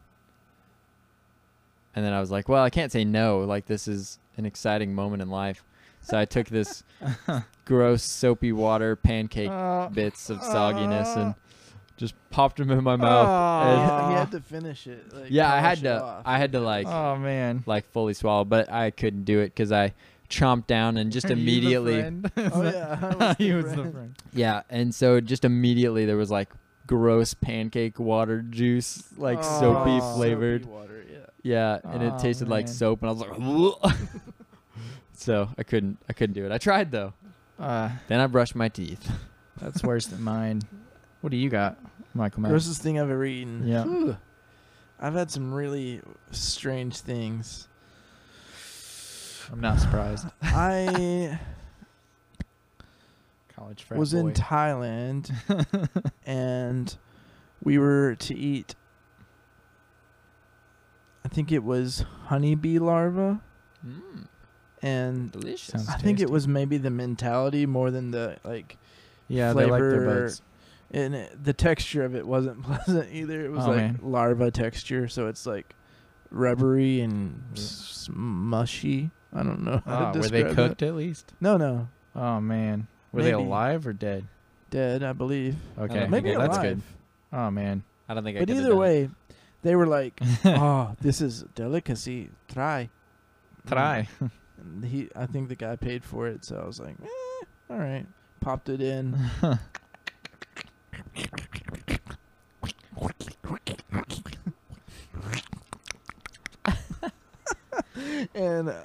And 1.94 2.04
then 2.04 2.12
I 2.12 2.20
was 2.20 2.30
like, 2.30 2.48
"Well, 2.48 2.62
I 2.62 2.70
can't 2.70 2.92
say 2.92 3.04
no. 3.04 3.40
Like 3.40 3.66
this 3.66 3.88
is 3.88 4.18
an 4.36 4.46
exciting 4.46 4.94
moment 4.94 5.22
in 5.22 5.30
life." 5.30 5.64
So 6.00 6.16
I 6.18 6.24
took 6.24 6.48
this 6.48 6.84
gross 7.68 8.02
soapy 8.02 8.50
water 8.50 8.96
pancake 8.96 9.50
Uh, 9.50 9.88
bits 9.90 10.30
of 10.30 10.38
sogginess 10.38 11.14
and 11.18 11.34
just 11.98 12.14
popped 12.30 12.56
them 12.56 12.70
in 12.70 12.82
my 12.82 12.96
mouth. 12.96 13.26
He 13.66 13.72
and- 13.72 13.90
had- 13.90 14.08
he 14.08 14.14
had 14.14 14.30
to 14.30 14.40
finish 14.40 14.86
it. 14.86 15.12
Like, 15.14 15.26
yeah, 15.28 15.52
I 15.52 15.60
had 15.60 15.78
to. 15.80 16.02
off. 16.02 16.22
I 16.24 16.38
had 16.38 16.52
to 16.52 16.60
like 16.60 16.86
oh 16.86 17.16
man. 17.16 17.62
like 17.66 17.90
fully 17.92 18.14
swallow, 18.14 18.44
but 18.44 18.72
I 18.72 18.90
couldn't 18.90 19.24
do 19.24 19.40
it 19.40 19.48
because 19.48 19.70
I 19.70 19.92
chomped 20.30 20.66
down 20.66 20.96
and 20.96 21.12
just 21.12 21.26
Are 21.30 21.32
immediately. 21.34 22.00
Oh 22.36 22.62
yeah, 22.62 23.34
he 23.38 23.52
was 23.52 23.66
the 23.66 23.72
friend. 23.74 23.92
friend. 23.92 24.14
Yeah, 24.32 24.62
and 24.70 24.94
so 24.94 25.20
just 25.20 25.44
immediately 25.44 26.06
there 26.06 26.16
was 26.16 26.30
like 26.30 26.48
gross 26.86 27.34
pancake 27.34 27.98
water 28.00 28.40
juice, 28.40 29.04
like 29.18 29.44
soapy 29.44 30.00
flavored. 30.16 30.62
Soapy 30.64 30.72
water, 30.74 31.04
yeah. 31.10 31.18
Yeah, 31.42 31.78
and 31.92 32.02
it 32.02 32.18
tasted 32.18 32.48
like 32.48 32.66
soap, 32.68 33.02
and 33.02 33.10
I 33.10 33.12
was 33.12 33.20
like, 33.82 33.98
so 35.14 35.48
I 35.58 35.62
couldn't. 35.64 35.98
I 36.08 36.12
couldn't 36.12 36.34
do 36.34 36.46
it. 36.46 36.52
I 36.52 36.58
tried 36.58 36.90
though. 36.92 37.12
Uh, 37.58 37.90
Then 38.06 38.20
I 38.20 38.26
brushed 38.26 38.54
my 38.54 38.68
teeth. 38.68 39.10
that's 39.60 39.82
worse 39.82 40.06
than 40.06 40.22
mine. 40.22 40.62
What 41.20 41.30
do 41.30 41.36
you 41.36 41.48
got, 41.50 41.76
Michael? 42.14 42.42
Matt? 42.42 42.50
Grossest 42.50 42.80
thing 42.82 42.98
I've 43.00 43.10
ever 43.10 43.24
eaten. 43.24 43.66
Yeah. 43.66 43.84
Whew. 43.84 44.16
I've 45.00 45.14
had 45.14 45.30
some 45.30 45.52
really 45.52 46.00
strange 46.30 46.98
things. 47.00 47.68
I'm 49.50 49.60
not 49.60 49.80
surprised. 49.80 50.26
I 50.42 51.38
College 53.54 53.82
frat 53.82 53.98
was 53.98 54.14
in. 54.14 54.32
Thailand 54.32 55.32
and 56.26 56.96
we 57.62 57.78
were 57.78 58.14
to 58.16 58.34
eat 58.36 58.74
I 61.24 61.28
think 61.28 61.50
it 61.50 61.64
was 61.64 62.04
honeybee 62.26 62.78
larva 62.78 63.40
Mm, 63.86 64.26
and 64.82 65.30
delicious. 65.32 65.72
Sounds 65.84 65.88
I 65.88 65.98
think 65.98 66.18
it 66.18 66.22
tasty. 66.24 66.32
was 66.32 66.48
maybe 66.48 66.76
the 66.78 66.90
mentality 66.90 67.66
more 67.66 67.90
than 67.90 68.10
the 68.10 68.36
like 68.44 68.76
yeah, 69.28 69.52
they 69.52 69.66
like 69.66 69.80
their 69.80 69.90
flavor- 69.92 70.22
butts. 70.24 70.42
and 70.90 71.14
it, 71.14 71.44
the 71.44 71.52
texture 71.52 72.04
of 72.04 72.14
it 72.14 72.26
wasn't 72.26 72.62
pleasant 72.64 73.08
either. 73.12 73.44
It 73.44 73.50
was 73.50 73.64
Oh, 73.66 73.68
like 73.70 73.76
man. 73.76 73.98
larva 74.02 74.50
texture, 74.50 75.08
so 75.08 75.26
it's 75.26 75.44
like 75.46 75.74
rubbery 76.30 77.00
and 77.00 77.42
Yeah. 77.54 77.60
s- 77.62 78.08
mushy. 78.12 79.10
I 79.32 79.42
don't 79.42 79.62
know 79.64 79.82
how 79.84 79.96
Oh, 79.96 79.98
to 80.00 80.18
ah, 80.18 80.22
were 80.22 80.28
they 80.28 80.42
describe 80.42 80.54
cooked 80.56 80.80
that. 80.80 80.86
at 80.88 80.94
least? 80.94 81.34
No, 81.40 81.56
no, 81.56 81.88
Oh 82.14 82.40
man, 82.40 82.86
were 83.12 83.22
they 83.22 83.32
Maybe. 83.32 83.42
alive 83.44 83.86
or 83.86 83.92
dead? 83.92 84.24
dead, 84.70 85.02
I 85.02 85.12
believe. 85.12 85.56
Okay, 85.78 85.98
think 86.00 86.10
Maybe 86.10 86.34
I 86.34 86.38
that's 86.40 86.56
alive. 86.58 86.62
good. 86.76 86.82
Oh 87.38 87.50
man, 87.50 87.82
I 88.08 88.14
don't 88.14 88.24
think 88.24 88.36
I. 88.38 88.40
But 88.40 88.48
could've 88.48 88.56
either 88.62 88.68
done 88.70 88.76
it. 88.78 88.80
way, 88.80 89.10
they 89.62 89.76
were 89.76 89.86
like, 89.86 90.18
"Oh, 90.44 90.94
this 91.00 91.20
is 91.20 91.44
delicacy. 91.54 92.30
Try." 92.48 92.88
try. 93.66 94.08
Mm. 94.22 94.30
And 94.58 94.84
he, 94.84 95.08
I 95.16 95.26
think 95.26 95.48
the 95.48 95.54
guy 95.56 95.76
paid 95.76 96.04
for 96.04 96.26
it, 96.26 96.44
so 96.44 96.58
I 96.62 96.66
was 96.66 96.80
like, 96.80 96.96
eh, 97.02 97.44
"All 97.70 97.78
right." 97.78 98.06
Popped 98.40 98.68
it 98.68 98.80
in. 98.80 99.16
and 108.34 108.68
uh, 108.68 108.82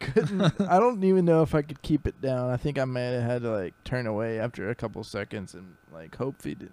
couldn't. 0.00 0.60
I 0.60 0.78
don't 0.78 1.02
even 1.04 1.24
know 1.24 1.42
if 1.42 1.54
I 1.54 1.62
could 1.62 1.82
keep 1.82 2.06
it 2.06 2.20
down. 2.20 2.50
I 2.50 2.56
think 2.56 2.78
I 2.78 2.84
might 2.84 3.00
have 3.00 3.22
had 3.22 3.42
to 3.42 3.50
like 3.50 3.74
turn 3.84 4.06
away 4.06 4.38
after 4.38 4.70
a 4.70 4.74
couple 4.74 5.02
seconds 5.04 5.54
and 5.54 5.74
like 5.92 6.14
hope 6.16 6.42
he 6.42 6.54
didn't, 6.54 6.72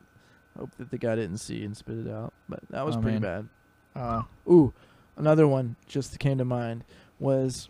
hope 0.57 0.71
that 0.77 0.91
the 0.91 0.97
guy 0.97 1.15
didn't 1.15 1.37
see 1.39 1.63
and 1.63 1.75
spit 1.75 1.97
it 1.99 2.09
out. 2.11 2.33
But 2.49 2.59
that 2.69 2.85
was 2.85 2.95
Oh, 2.95 3.01
pretty 3.01 3.19
man. 3.19 3.49
bad. 3.95 4.01
Uh, 4.01 4.23
Ooh, 4.49 4.73
another 5.17 5.47
one 5.47 5.75
just 5.87 6.19
came 6.19 6.37
to 6.37 6.45
mind 6.45 6.83
was 7.19 7.69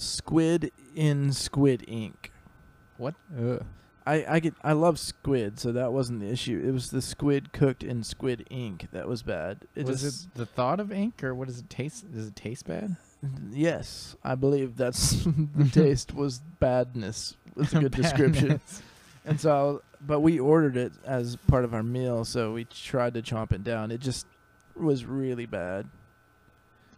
squid 0.00 0.70
in 0.94 1.32
squid 1.32 1.84
ink. 1.88 2.32
what? 2.96 3.14
Ugh. 3.38 3.64
I 4.06 4.24
I 4.26 4.40
get 4.40 4.54
I 4.64 4.72
love 4.72 4.98
squid, 4.98 5.58
so 5.58 5.70
that 5.72 5.92
wasn't 5.92 6.20
the 6.20 6.28
issue. 6.30 6.62
It 6.66 6.72
was 6.72 6.90
the 6.90 7.02
squid 7.02 7.52
cooked 7.52 7.84
in 7.84 8.02
squid 8.02 8.46
ink 8.48 8.88
that 8.92 9.06
was 9.06 9.22
bad. 9.22 9.66
It 9.74 9.84
was 9.86 10.00
just, 10.00 10.26
it 10.26 10.34
the 10.34 10.46
thought 10.46 10.80
of 10.80 10.90
ink, 10.90 11.22
or 11.22 11.34
what 11.34 11.48
does 11.48 11.58
it 11.58 11.68
taste? 11.68 12.10
Does 12.10 12.28
it 12.28 12.34
taste 12.36 12.66
bad? 12.66 12.96
Yes, 13.50 14.16
I 14.24 14.34
believe 14.34 14.76
that's 14.76 15.24
the 15.56 15.68
taste 15.70 16.14
was 16.14 16.40
badness. 16.58 17.36
Was 17.54 17.74
a 17.74 17.80
good 17.80 17.92
description. 18.02 18.60
And 19.26 19.38
so, 19.38 19.82
but 20.00 20.20
we 20.20 20.40
ordered 20.40 20.78
it 20.78 20.92
as 21.04 21.36
part 21.48 21.64
of 21.64 21.74
our 21.74 21.82
meal, 21.82 22.24
so 22.24 22.52
we 22.52 22.64
tried 22.64 23.12
to 23.14 23.20
chomp 23.20 23.52
it 23.52 23.62
down. 23.62 23.90
It 23.90 24.00
just 24.00 24.26
was 24.74 25.04
really 25.04 25.44
bad. 25.44 25.86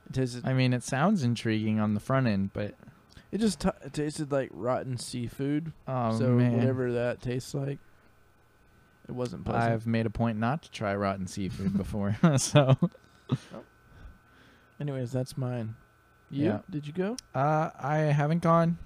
It 0.08 0.12
tasted. 0.12 0.46
I 0.46 0.52
mean, 0.52 0.72
it 0.72 0.84
sounds 0.84 1.24
intriguing 1.24 1.80
on 1.80 1.94
the 1.94 2.00
front 2.00 2.28
end, 2.28 2.50
but 2.52 2.74
It 3.32 3.38
just 3.38 3.60
t- 3.60 3.68
it 3.84 3.92
tasted 3.92 4.32
like 4.32 4.50
rotten 4.52 4.96
seafood. 4.98 5.72
oh 5.86 6.18
so 6.18 6.28
man, 6.30 6.56
whatever 6.56 6.92
that 6.92 7.22
tastes 7.22 7.54
like, 7.54 7.78
it 9.08 9.12
wasn't 9.12 9.44
pleasant. 9.44 9.72
I've 9.72 9.86
made 9.86 10.06
a 10.06 10.10
point 10.10 10.38
not 10.38 10.62
to 10.62 10.70
try 10.70 10.94
rotten 10.96 11.26
seafood 11.26 11.76
before. 11.76 12.16
so, 12.38 12.76
Anyways, 14.80 15.12
that's 15.12 15.36
mine. 15.36 15.74
You? 16.30 16.44
Yeah. 16.46 16.58
Did 16.70 16.86
you 16.86 16.92
go? 16.92 17.16
uh, 17.34 17.70
I 17.78 17.98
haven't 17.98 18.42
gone. 18.42 18.78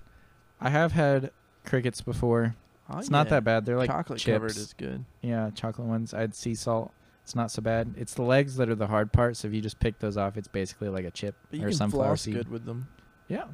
I 0.61 0.71
have 0.71 0.93
had 0.93 1.31
crickets 1.65 2.01
before. 2.01 2.55
Oh, 2.91 2.99
It's 2.99 3.11
not 3.11 3.29
that 3.31 3.45
bad. 3.45 3.65
They're 3.65 3.77
like 3.79 3.91
chocolate 3.91 4.19
chips. 4.19 4.35
covered 4.35 4.51
is 4.57 4.75
good. 4.77 5.05
Yeah, 5.23 5.51
chocolate 5.55 5.87
ones. 5.89 6.13
I 6.13 6.21
had 6.21 6.35
sea 6.35 6.55
salt. 6.55 6.93
It's 7.23 7.35
not 7.35 7.51
so 7.51 7.63
bad. 7.63 7.95
It's 7.97 8.13
the 8.15 8.23
legs 8.23 8.57
that 8.57 8.69
are 8.69 8.75
the 8.75 8.87
hard 8.87 9.13
part. 9.13 9.37
So 9.37 9.49
if 9.49 9.55
you 9.55 9.61
just 9.63 9.79
pick 9.81 9.99
those 9.99 10.17
off, 10.19 10.37
it's 10.37 10.49
basically 10.49 10.89
like 10.91 11.07
a 11.07 11.11
chip 11.11 11.35
But 11.51 11.61
or 11.61 11.73
sunflower 11.73 12.17
seed. 12.17 12.35
good 12.35 12.49
with 12.51 12.67
them. 12.67 12.89
Yeah, 13.29 13.45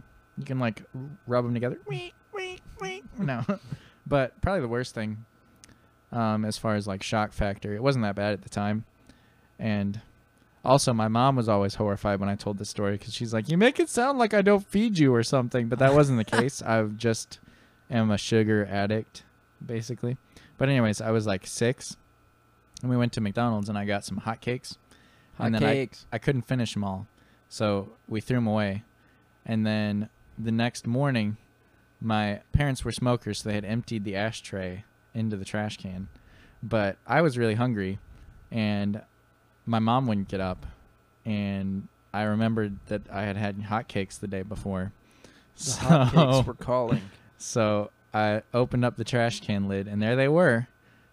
you 0.41 0.47
can 0.47 0.59
like 0.59 0.83
rub 1.27 1.45
them 1.45 1.55
together. 1.55 1.79
No, 3.19 3.45
but 4.07 4.41
probably 4.41 4.61
the 4.63 4.69
worst 4.69 4.95
thing, 4.95 5.25
um, 6.13 6.45
as 6.45 6.57
far 6.59 6.75
as 6.75 6.87
like 6.87 7.03
shock 7.03 7.33
factor, 7.33 7.75
it 7.75 7.83
wasn't 7.83 8.05
that 8.05 8.15
bad 8.15 8.33
at 8.33 8.43
the 8.43 8.49
time, 8.49 8.85
and 9.59 10.01
also 10.65 10.93
my 10.93 11.09
mom 11.09 11.37
was 11.37 11.49
always 11.49 11.75
horrified 11.75 12.21
when 12.21 12.29
I 12.29 12.35
told 12.37 12.59
this 12.59 12.69
story 12.71 12.93
because 12.97 13.13
she's 13.15 13.33
like, 13.35 13.49
"You 13.49 13.59
make 13.59 13.79
it 13.79 13.89
sound 13.89 14.19
like 14.19 14.33
I 14.35 14.43
don't 14.43 14.67
feed 14.67 14.99
you 14.99 15.15
or 15.15 15.23
something," 15.23 15.69
but 15.69 15.79
that 15.79 15.95
wasn't 15.95 16.19
the 16.19 16.25
case. 16.39 16.63
I 16.63 16.83
just 16.85 17.39
am 17.91 18.11
a 18.11 18.19
sugar 18.19 18.67
addict, 18.71 19.25
basically. 19.65 20.17
But 20.59 20.69
anyways, 20.69 21.01
I 21.01 21.11
was 21.11 21.27
like 21.27 21.47
six, 21.47 21.97
and 22.83 22.91
we 22.91 22.97
went 22.97 23.13
to 23.15 23.21
McDonald's 23.21 23.69
and 23.69 23.77
I 23.79 23.85
got 23.85 24.05
some 24.05 24.21
hotcakes. 24.21 24.77
Hot 25.37 25.47
And 25.47 25.55
then 25.55 25.65
I- 25.65 25.75
I 26.13 26.19
couldn't 26.19 26.43
finish 26.43 26.73
them 26.75 26.85
all, 26.85 27.07
so 27.49 27.91
we 28.09 28.21
threw 28.21 28.37
them 28.39 28.47
away. 28.47 28.85
And 29.47 29.67
then 29.67 30.09
the 30.45 30.53
next 30.53 30.87
morning, 30.87 31.37
my 32.01 32.41
parents 32.53 32.85
were 32.85 32.93
smokers, 32.93 33.41
so 33.41 33.49
they 33.49 33.55
had 33.55 33.65
emptied 33.65 34.05
the 34.05 34.17
ashtray 34.17 34.85
into 35.15 35.37
the 35.37 35.45
trash 35.45 35.77
can. 35.77 36.09
But 36.63 36.97
I 37.07 37.23
was 37.23 37.39
really 37.39 37.55
hungry, 37.55 37.99
and 38.51 39.03
my 39.67 39.79
mom 39.79 40.07
wouldn't 40.07 40.29
get 40.29 40.41
up, 40.41 40.67
and 41.25 41.89
I 42.13 42.23
remembered 42.23 42.79
that 42.87 43.03
I 43.11 43.23
had 43.23 43.37
had 43.37 43.59
hotcakes 43.61 44.19
the 44.19 44.29
day 44.29 44.43
before. 44.43 44.93
The 45.57 45.61
so, 45.63 45.81
hotcakes 45.81 46.47
were 46.47 46.55
calling. 46.55 47.03
so 47.39 47.91
I 48.13 48.43
opened 48.53 48.85
up 48.85 48.97
the 48.97 49.05
trash 49.05 49.41
can 49.41 49.69
lid, 49.69 49.87
and 49.87 50.03
there 50.03 50.17
they 50.17 50.29
were. 50.29 50.69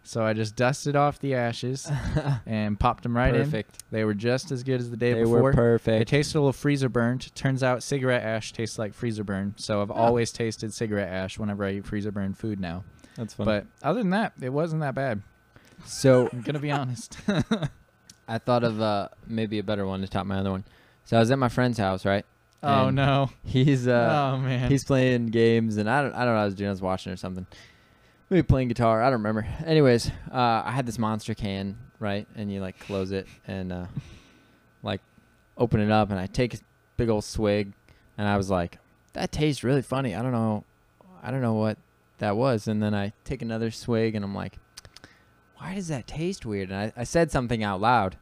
So 0.07 0.23
I 0.23 0.31
just 0.31 0.55
dusted 0.55 0.95
off 0.95 1.19
the 1.19 1.35
ashes 1.35 1.91
and 2.45 2.79
popped 2.79 3.03
them 3.03 3.15
right 3.15 3.35
in. 3.35 3.43
Perfect. 3.43 3.83
They 3.91 4.05
were 4.05 4.13
just 4.13 4.51
as 4.51 4.63
good 4.63 4.79
as 4.79 4.89
the 4.89 4.95
day 4.95 5.11
They 5.13 5.23
before. 5.23 5.37
They 5.37 5.41
were 5.41 5.53
perfect. 5.53 5.99
They 5.99 6.05
tasted 6.17 6.37
a 6.37 6.39
little 6.39 6.53
freezer 6.53 6.87
burned. 6.87 7.35
Turns 7.35 7.61
out 7.61 7.83
cigarette 7.83 8.23
ash 8.23 8.53
tastes 8.53 8.79
like 8.79 8.93
freezer 8.93 9.25
burn. 9.25 9.53
So 9.57 9.81
I've 9.81 9.91
Oh. 9.91 9.95
always 9.95 10.31
tasted 10.31 10.73
cigarette 10.73 11.11
ash 11.11 11.37
whenever 11.37 11.65
I 11.65 11.73
eat 11.73 11.85
freezer 11.85 12.11
burned 12.13 12.37
food 12.37 12.57
now. 12.59 12.85
That's 13.17 13.33
fun. 13.33 13.45
But 13.47 13.65
other 13.83 13.99
than 13.99 14.11
that, 14.11 14.31
it 14.41 14.53
wasn't 14.53 14.81
that 14.81 14.95
bad. 14.95 15.21
so 15.85 16.29
I'm 16.33 16.41
gonna 16.41 16.59
be 16.59 16.71
honest. 16.71 17.17
I 18.29 18.37
thought 18.37 18.63
of 18.63 18.79
uh, 18.81 19.09
maybe 19.27 19.59
a 19.59 19.63
better 19.63 19.85
one 19.85 19.99
to 20.01 20.07
top 20.07 20.25
my 20.25 20.37
other 20.39 20.51
one. 20.51 20.63
So 21.03 21.17
I 21.17 21.19
was 21.19 21.31
at 21.31 21.39
my 21.39 21.49
friend's 21.49 21.77
house, 21.77 22.05
right? 22.05 22.25
oh 22.63 22.87
And 22.87 22.95
no. 22.95 23.29
He's 23.43 23.87
uh, 23.89 24.31
oh 24.35 24.37
man. 24.37 24.69
he's 24.71 24.83
playing 24.85 25.27
games, 25.27 25.75
and 25.77 25.89
I 25.89 26.01
don't 26.01 26.13
I 26.13 26.19
don't 26.19 26.27
know 26.27 26.33
what 26.35 26.41
I 26.41 26.45
was 26.45 26.55
doing. 26.55 26.69
I 26.69 26.71
was 26.71 26.81
watching 26.81 27.11
or 27.11 27.17
something. 27.17 27.45
Maybe 28.29 28.43
playing 28.43 28.67
guitar. 28.67 29.01
I 29.01 29.05
don't 29.05 29.19
remember. 29.19 29.47
Anyways, 29.65 30.07
uh, 30.31 30.63
I 30.65 30.71
had 30.71 30.85
this 30.85 30.99
monster 30.99 31.33
can, 31.33 31.77
right? 31.99 32.27
And 32.35 32.51
you 32.51 32.59
like 32.59 32.79
close 32.79 33.11
it 33.11 33.27
and 33.47 33.71
uh, 33.71 33.85
like 34.83 35.01
open 35.57 35.79
it 35.79 35.91
up, 35.91 36.11
and 36.11 36.19
I 36.19 36.27
take 36.27 36.53
a 36.53 36.57
big 36.97 37.09
old 37.09 37.23
swig, 37.23 37.73
and 38.17 38.27
I 38.27 38.35
was 38.37 38.49
like, 38.49 38.79
that 39.13 39.31
tastes 39.31 39.63
really 39.63 39.81
funny. 39.81 40.15
I 40.15 40.21
don't 40.21 40.31
know, 40.31 40.63
I 41.21 41.31
don't 41.31 41.41
know 41.41 41.53
what 41.53 41.77
that 42.19 42.35
was. 42.35 42.67
And 42.67 42.81
then 42.81 42.93
I 42.93 43.13
take 43.23 43.41
another 43.41 43.71
swig 43.71 44.15
and 44.15 44.23
I'm 44.23 44.35
like, 44.35 44.57
why 45.57 45.75
does 45.75 45.87
that 45.87 46.07
taste 46.07 46.45
weird? 46.45 46.69
And 46.69 46.93
I, 46.95 47.01
I 47.01 47.03
said 47.03 47.31
something 47.31 47.63
out 47.63 47.81
loud. 47.81 48.17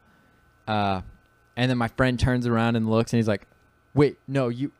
Uh, 0.67 1.01
and 1.55 1.69
then 1.69 1.77
my 1.77 1.89
friend 1.89 2.19
turns 2.19 2.47
around 2.47 2.75
and 2.75 2.89
looks 2.89 3.13
and 3.13 3.17
he's 3.17 3.27
like, 3.27 3.47
wait, 3.93 4.17
no, 4.27 4.49
you, 4.49 4.71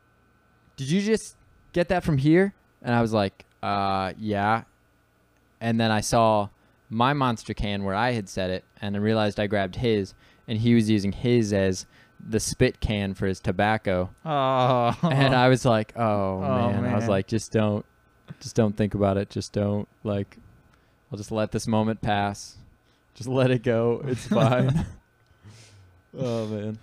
did 0.76 0.90
you 0.90 1.00
just 1.00 1.36
get 1.72 1.88
that 1.88 2.02
from 2.04 2.18
here? 2.18 2.54
And 2.82 2.94
I 2.94 3.02
was 3.02 3.12
like, 3.12 3.44
uh, 3.62 4.12
yeah. 4.18 4.64
And 5.60 5.80
then 5.80 5.90
I 5.90 6.00
saw 6.00 6.48
my 6.88 7.12
monster 7.12 7.54
can 7.54 7.84
where 7.84 7.94
I 7.94 8.12
had 8.12 8.28
set 8.28 8.50
it 8.50 8.64
and 8.80 8.94
I 8.96 8.98
realized 9.00 9.40
I 9.40 9.46
grabbed 9.46 9.76
his 9.76 10.14
and 10.46 10.58
he 10.58 10.74
was 10.74 10.88
using 10.88 11.12
his 11.12 11.52
as 11.52 11.86
the 12.20 12.40
spit 12.40 12.80
can 12.80 13.14
for 13.14 13.26
his 13.26 13.40
tobacco. 13.40 14.10
Oh. 14.24 14.96
And 15.02 15.34
I 15.34 15.48
was 15.48 15.64
like, 15.64 15.92
oh, 15.96 16.36
Oh, 16.36 16.40
man. 16.72 16.84
I 16.84 16.94
was 16.94 17.08
like, 17.08 17.26
just 17.26 17.52
don't, 17.52 17.84
just 18.40 18.54
don't 18.56 18.76
think 18.76 18.94
about 18.94 19.16
it. 19.16 19.30
Just 19.30 19.52
don't 19.52 19.88
like, 20.04 20.38
I'll 21.10 21.18
just 21.18 21.32
let 21.32 21.52
this 21.52 21.66
moment 21.66 22.00
pass. 22.00 22.56
Just 23.14 23.28
let 23.28 23.50
it 23.50 23.62
go. 23.62 24.02
It's 24.04 24.26
fine. 24.28 24.86
oh 26.18 26.46
man. 26.46 26.78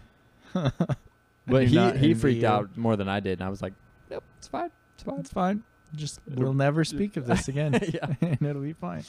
But 1.47 1.67
he 1.67 1.91
he 1.93 2.13
freaked 2.13 2.41
you. 2.43 2.47
out 2.47 2.77
more 2.77 2.95
than 2.95 3.09
I 3.09 3.19
did, 3.19 3.39
and 3.39 3.43
I 3.43 3.49
was 3.49 3.61
like, 3.61 3.73
nope, 4.09 4.23
it's 4.37 4.47
fine. 4.47 4.69
It's 4.95 5.03
fine. 5.03 5.19
It's 5.19 5.31
fine. 5.31 5.63
Just 5.95 6.19
we'll 6.27 6.53
never 6.53 6.83
speak 6.83 7.17
of 7.17 7.25
this 7.27 7.47
again. 7.47 7.79
Yeah. 7.93 8.07
and 8.21 8.41
it'll 8.41 8.61
be 8.61 8.73
fine. 8.73 9.03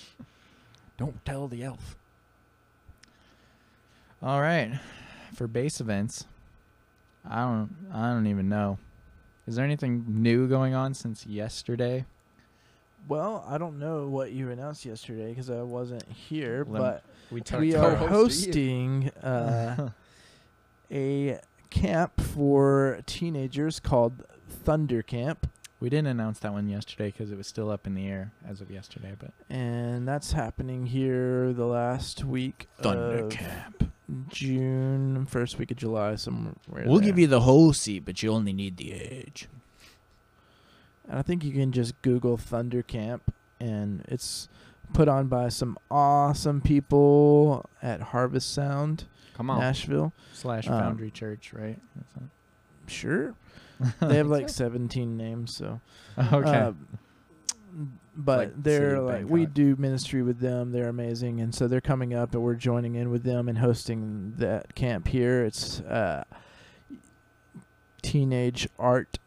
Don't 0.98 1.24
tell 1.24 1.48
the 1.48 1.62
elf. 1.64 1.96
All 4.22 4.40
right. 4.40 4.78
For 5.34 5.46
base 5.46 5.80
events, 5.80 6.26
I 7.28 7.40
don't 7.42 7.70
I 7.92 8.08
don't 8.10 8.26
even 8.26 8.48
know. 8.48 8.78
Is 9.46 9.56
there 9.56 9.64
anything 9.64 10.04
new 10.08 10.46
going 10.48 10.74
on 10.74 10.94
since 10.94 11.26
yesterday? 11.26 12.04
Well, 13.08 13.44
I 13.46 13.58
don't 13.58 13.78
know 13.78 14.06
what 14.06 14.32
you 14.32 14.50
announced 14.50 14.86
yesterday 14.86 15.28
because 15.28 15.50
I 15.50 15.60
wasn't 15.62 16.04
here, 16.10 16.64
Lem- 16.66 16.80
but 16.80 17.04
We 17.30 17.42
we 17.58 17.74
are 17.74 17.94
hosting 17.96 19.10
uh, 19.22 19.90
a 20.90 21.40
camp 21.68 22.18
for 22.20 23.00
teenagers 23.04 23.78
called 23.80 24.24
Thunder 24.48 25.02
Camp, 25.02 25.46
we 25.84 25.90
didn't 25.90 26.06
announce 26.08 26.38
that 26.38 26.50
one 26.54 26.66
yesterday 26.66 27.10
because 27.10 27.30
it 27.30 27.36
was 27.36 27.46
still 27.46 27.70
up 27.70 27.86
in 27.86 27.94
the 27.94 28.06
air 28.08 28.32
as 28.48 28.62
of 28.62 28.70
yesterday. 28.70 29.12
But 29.18 29.32
and 29.54 30.08
that's 30.08 30.32
happening 30.32 30.86
here 30.86 31.52
the 31.52 31.66
last 31.66 32.24
week 32.24 32.68
of 32.78 33.28
Camp. 33.28 33.92
June, 34.30 35.26
first 35.26 35.58
week 35.58 35.70
of 35.70 35.76
July, 35.76 36.14
somewhere. 36.14 36.54
We'll 36.86 37.00
there. 37.00 37.04
give 37.04 37.18
you 37.18 37.26
the 37.26 37.40
whole 37.40 37.74
seat, 37.74 38.06
but 38.06 38.22
you 38.22 38.30
only 38.32 38.54
need 38.54 38.78
the 38.78 38.94
edge. 38.94 39.46
And 41.06 41.18
I 41.18 41.22
think 41.22 41.44
you 41.44 41.52
can 41.52 41.70
just 41.70 42.00
Google 42.00 42.38
Thunder 42.38 42.82
Camp, 42.82 43.34
and 43.60 44.06
it's 44.08 44.48
put 44.94 45.06
on 45.06 45.26
by 45.26 45.50
some 45.50 45.76
awesome 45.90 46.62
people 46.62 47.68
at 47.82 48.00
Harvest 48.00 48.54
Sound, 48.54 49.04
Come 49.36 49.50
on. 49.50 49.60
Nashville. 49.60 50.14
Slash 50.32 50.66
Um, 50.66 50.78
Foundry 50.80 51.10
Church, 51.10 51.52
right? 51.52 51.78
Sure. 52.86 53.34
they 54.00 54.16
have 54.16 54.28
like 54.28 54.48
17 54.48 55.16
names, 55.16 55.56
so. 55.56 55.80
okay. 56.32 56.48
Uh, 56.50 56.72
but 58.16 58.38
Like 58.38 58.62
they're 58.62 59.00
like 59.00 59.28
we 59.28 59.46
do 59.46 59.74
ministry 59.76 60.22
with 60.22 60.38
them. 60.38 60.70
They're 60.70 60.88
amazing, 60.88 61.40
and 61.40 61.52
so 61.52 61.66
they're 61.66 61.80
coming 61.80 62.14
up, 62.14 62.32
and 62.32 62.42
we're 62.42 62.54
joining 62.54 62.94
in 62.94 63.10
with 63.10 63.24
them 63.24 63.48
and 63.48 63.58
hosting 63.58 64.34
that 64.36 64.76
camp 64.76 65.08
here. 65.08 65.44
It's 65.44 65.80
uh, 65.80 66.22
teenage 68.02 68.68
art 68.78 69.18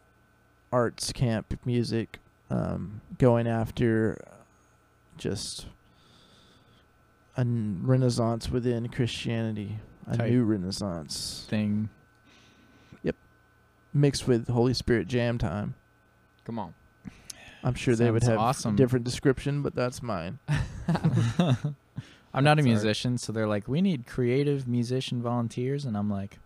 arts 0.71 1.11
camp 1.11 1.59
music, 1.65 2.19
um, 2.49 3.01
going 3.17 3.47
after 3.47 4.23
just 5.17 5.65
a 7.35 7.43
renaissance 7.45 8.49
within 8.49 8.87
Christianity, 8.87 9.79
a 10.09 10.15
Tight. 10.17 10.31
new 10.31 10.43
renaissance 10.43 11.45
Thing. 11.49 11.89
Mixed 13.97 14.27
with 14.27 14.47
Holy 14.47 14.73
Spirit 14.73 15.07
jam 15.07 15.37
time. 15.37 15.75
Come 16.45 16.59
on. 16.59 16.73
I'm 17.63 17.73
sure 17.73 17.95
they 17.95 18.11
would 18.11 18.21
Sounds 18.23 18.31
have 18.31 18.39
awesome. 18.39 18.73
a 18.75 18.77
different 18.77 19.03
description, 19.03 19.61
but 19.61 19.75
that's 19.75 20.01
mine. 20.01 20.39
I'm 20.47 22.43
not 22.43 22.59
a 22.59 22.61
That's 22.61 22.65
art. 22.65 22.65
musician, 22.65 23.17
so 23.17 23.31
they're 23.33 23.47
like, 23.47 23.67
we 23.67 23.81
need 23.81 24.05
creative 24.05 24.67
musician 24.67 25.21
volunteers, 25.21 25.85
and 25.85 25.97
I'm 25.97 26.09
like, 26.09 26.37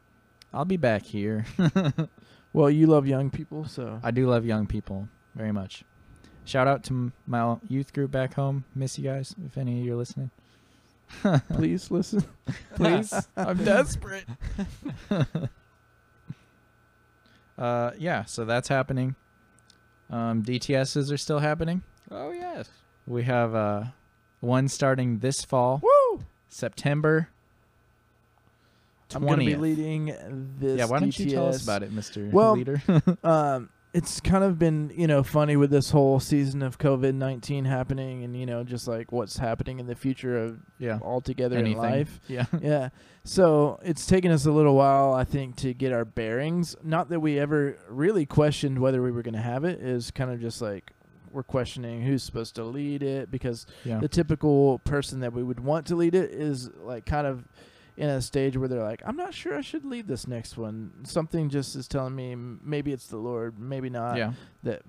I'll 0.54 0.66
be 0.66 0.78
back 0.78 1.04
here. 1.04 1.46
Well, 2.54 2.70
you 2.70 2.86
love 2.86 3.08
young 3.08 3.30
people, 3.30 3.64
so 3.64 4.02
I 4.04 4.12
do 4.12 4.28
love 4.30 4.46
young 4.46 4.68
people 4.68 5.08
very 5.36 5.54
much. 5.54 5.86
Shout 6.44 6.68
out 6.68 6.84
to 6.84 6.94
m- 6.94 7.14
my 7.26 7.56
youth 7.70 7.94
group 7.94 8.12
back 8.12 8.34
home. 8.34 8.66
Miss 8.76 9.00
you 9.00 9.06
guys 9.06 9.34
if 9.46 9.58
any 9.58 9.80
of 9.80 9.86
you 9.86 9.94
are 9.94 9.96
listening. 9.96 10.32
please 11.54 11.90
listen. 11.92 12.26
Please, 12.76 13.14
I'm 13.38 13.64
desperate. 13.64 14.26
Uh, 17.62 17.92
yeah, 17.98 18.26
so 18.26 18.46
that's 18.46 18.68
happening. 18.68 19.16
Um, 20.10 20.44
DTSs 20.44 21.12
are 21.12 21.18
still 21.18 21.40
happening. 21.40 21.84
Oh 22.10 22.32
yes. 22.32 22.70
We 23.08 23.24
have 23.24 23.56
uh, 23.56 23.84
one 24.42 24.68
starting 24.68 25.20
this 25.20 25.44
fall, 25.46 25.82
Woo! 25.84 26.24
September. 26.50 27.30
20th. 29.10 29.16
I'm 29.16 29.26
gonna 29.26 29.38
be 29.46 29.56
leading 29.56 30.06
this. 30.60 30.78
yeah, 30.78 30.86
why 30.86 31.00
don't 31.00 31.18
you 31.20 31.30
tell 31.30 31.48
us 31.48 31.64
about 31.64 31.84
it, 31.84 31.92
Mister 31.92 32.30
Well, 32.32 32.54
Leader? 32.54 32.82
Um, 33.24 33.70
it's 33.94 34.22
kind 34.22 34.44
of 34.44 34.58
been 34.58 34.92
you 34.96 35.06
know 35.08 35.22
funny 35.22 35.58
with 35.58 35.70
this 35.70 35.92
whole 35.92 36.20
season 36.20 36.62
of 36.62 36.78
COVID 36.78 37.14
nineteen 37.14 37.66
happening, 37.66 38.24
and 38.24 38.36
you 38.38 38.46
know 38.46 38.64
just 38.64 38.88
like 38.88 39.12
what's 39.12 39.38
happening 39.38 39.80
in 39.80 39.88
the 39.88 39.96
future 39.96 40.38
of 40.38 40.60
yeah, 40.78 41.00
altogether 41.02 41.58
in 41.58 41.74
life. 41.74 42.20
Yeah, 42.28 42.46
yeah. 42.62 42.90
So 43.24 43.80
it's 43.84 44.06
taken 44.06 44.32
us 44.32 44.46
a 44.46 44.52
little 44.52 44.76
while, 44.76 45.14
I 45.14 45.26
think, 45.26 45.58
to 45.58 45.74
get 45.74 45.92
our 45.92 46.06
bearings. 46.06 46.76
Not 46.84 47.10
that 47.10 47.20
we 47.20 47.38
ever 47.38 47.78
really 47.90 48.26
questioned 48.26 48.80
whether 48.80 49.02
we 49.02 49.12
were 49.12 49.22
going 49.22 49.36
to 49.36 49.42
have 49.42 49.66
it. 49.66 49.82
Is 49.82 50.12
kind 50.12 50.32
of 50.32 50.40
just 50.40 50.62
like 50.62 50.94
we're 51.32 51.44
questioning 51.44 52.02
who's 52.02 52.24
supposed 52.24 52.56
to 52.56 52.64
lead 52.64 53.04
it 53.04 53.32
because 53.32 53.66
yeah. 53.86 54.00
the 54.00 54.08
typical 54.08 54.80
person 54.80 55.22
that 55.22 55.34
we 55.34 55.44
would 55.44 55.60
want 55.60 55.86
to 55.88 55.96
lead 55.96 56.14
it 56.14 56.32
is 56.32 56.70
like 56.82 57.06
kind 57.06 57.26
of 57.26 57.48
in 57.98 58.10
a 58.10 58.22
stage 58.22 58.58
where 58.58 58.68
they're 58.68 58.84
like, 58.84 59.02
I'm 59.06 59.18
not 59.18 59.34
sure 59.34 59.56
I 59.56 59.62
should 59.62 59.86
lead 59.86 60.08
this 60.08 60.28
next 60.28 60.58
one. 60.58 60.92
Something 61.04 61.50
just 61.50 61.76
is 61.76 61.88
telling 61.88 62.16
me 62.16 62.36
maybe 62.36 62.92
it's 62.94 63.08
the 63.08 63.18
Lord, 63.18 63.60
maybe 63.60 63.90
not. 63.90 64.18
yeah. 64.18 64.34
That 64.64 64.82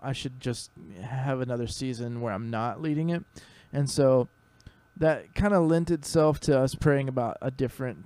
I 0.00 0.12
should 0.12 0.40
just 0.40 0.70
have 1.02 1.40
another 1.40 1.66
season 1.66 2.20
where 2.20 2.32
I'm 2.32 2.50
not 2.50 2.80
leading 2.80 3.10
it. 3.10 3.24
And 3.72 3.90
so 3.90 4.28
that 4.96 5.34
kind 5.34 5.52
of 5.52 5.64
lent 5.66 5.90
itself 5.90 6.38
to 6.40 6.58
us 6.58 6.74
praying 6.74 7.08
about 7.08 7.36
a 7.42 7.50
different 7.50 8.04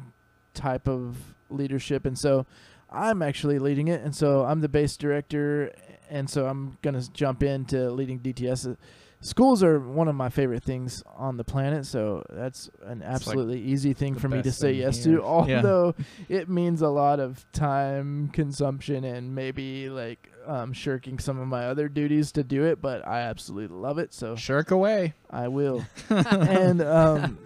type 0.55 0.89
of 0.89 1.35
leadership. 1.51 2.07
And 2.07 2.19
so 2.19 2.47
I'm 2.91 3.23
actually 3.23 3.59
leading 3.59 3.89
it. 3.89 4.01
And 4.03 4.15
so 4.15 4.45
I'm 4.45 4.61
the 4.61 4.69
base 4.69 4.97
director. 4.97 5.73
And 6.09 6.29
so 6.29 6.47
I'm 6.47 6.79
going 6.83 7.01
to 7.01 7.13
jump 7.13 7.43
into 7.43 7.91
leading 7.91 8.19
DTS. 8.21 8.77
Schools 9.23 9.63
are 9.63 9.79
one 9.79 10.09
of 10.09 10.15
my 10.15 10.31
favorite 10.31 10.63
things 10.63 11.03
on 11.15 11.37
the 11.37 11.45
planet. 11.45 11.85
So 11.85 12.25
that's 12.31 12.71
an 12.85 13.01
like 13.01 13.09
absolutely 13.09 13.61
easy 13.61 13.93
thing 13.93 14.15
for 14.15 14.29
me 14.29 14.41
to 14.41 14.51
say 14.51 14.73
yes 14.73 15.05
here. 15.05 15.19
to. 15.19 15.23
Yeah. 15.47 15.57
Although 15.57 15.95
it 16.29 16.49
means 16.49 16.81
a 16.81 16.89
lot 16.89 17.21
of 17.21 17.45
time 17.53 18.29
consumption 18.29 19.05
and 19.05 19.35
maybe 19.35 19.91
like 19.91 20.31
um, 20.47 20.73
shirking 20.73 21.19
some 21.19 21.39
of 21.39 21.47
my 21.49 21.67
other 21.67 21.89
duties 21.89 22.33
to 22.33 22.43
do 22.43 22.65
it. 22.65 22.81
But 22.81 23.07
I 23.07 23.21
absolutely 23.21 23.77
love 23.77 23.99
it. 23.99 24.15
So 24.15 24.37
Shirk 24.37 24.71
away. 24.71 25.13
I 25.31 25.49
will. 25.49 25.85
and 26.09 26.81
um, 26.81 27.39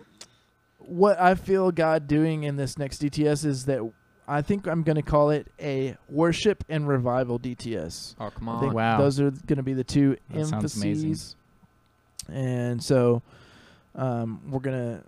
what 0.78 1.20
I 1.20 1.34
feel 1.34 1.72
God 1.72 2.06
doing 2.06 2.44
in 2.44 2.54
this 2.54 2.78
next 2.78 3.02
DTS 3.02 3.44
is 3.44 3.64
that 3.64 3.80
I 4.26 4.42
think 4.42 4.66
I'm 4.66 4.82
going 4.84 4.96
to 4.96 5.02
call 5.02 5.30
it 5.30 5.48
a 5.60 5.96
worship 6.08 6.64
and 6.68 6.86
revival 6.88 7.38
DTS. 7.38 8.14
Oh 8.20 8.30
come 8.30 8.48
on. 8.48 8.72
Wow. 8.72 8.98
those 8.98 9.20
are 9.20 9.30
going 9.30 9.56
to 9.56 9.62
be 9.62 9.74
the 9.74 9.84
two 9.84 10.16
That 10.30 10.52
emphases. 10.52 11.36
And 12.28 12.82
so 12.82 13.22
um, 13.94 14.40
we're 14.50 14.60
going 14.60 14.98
to, 14.98 15.04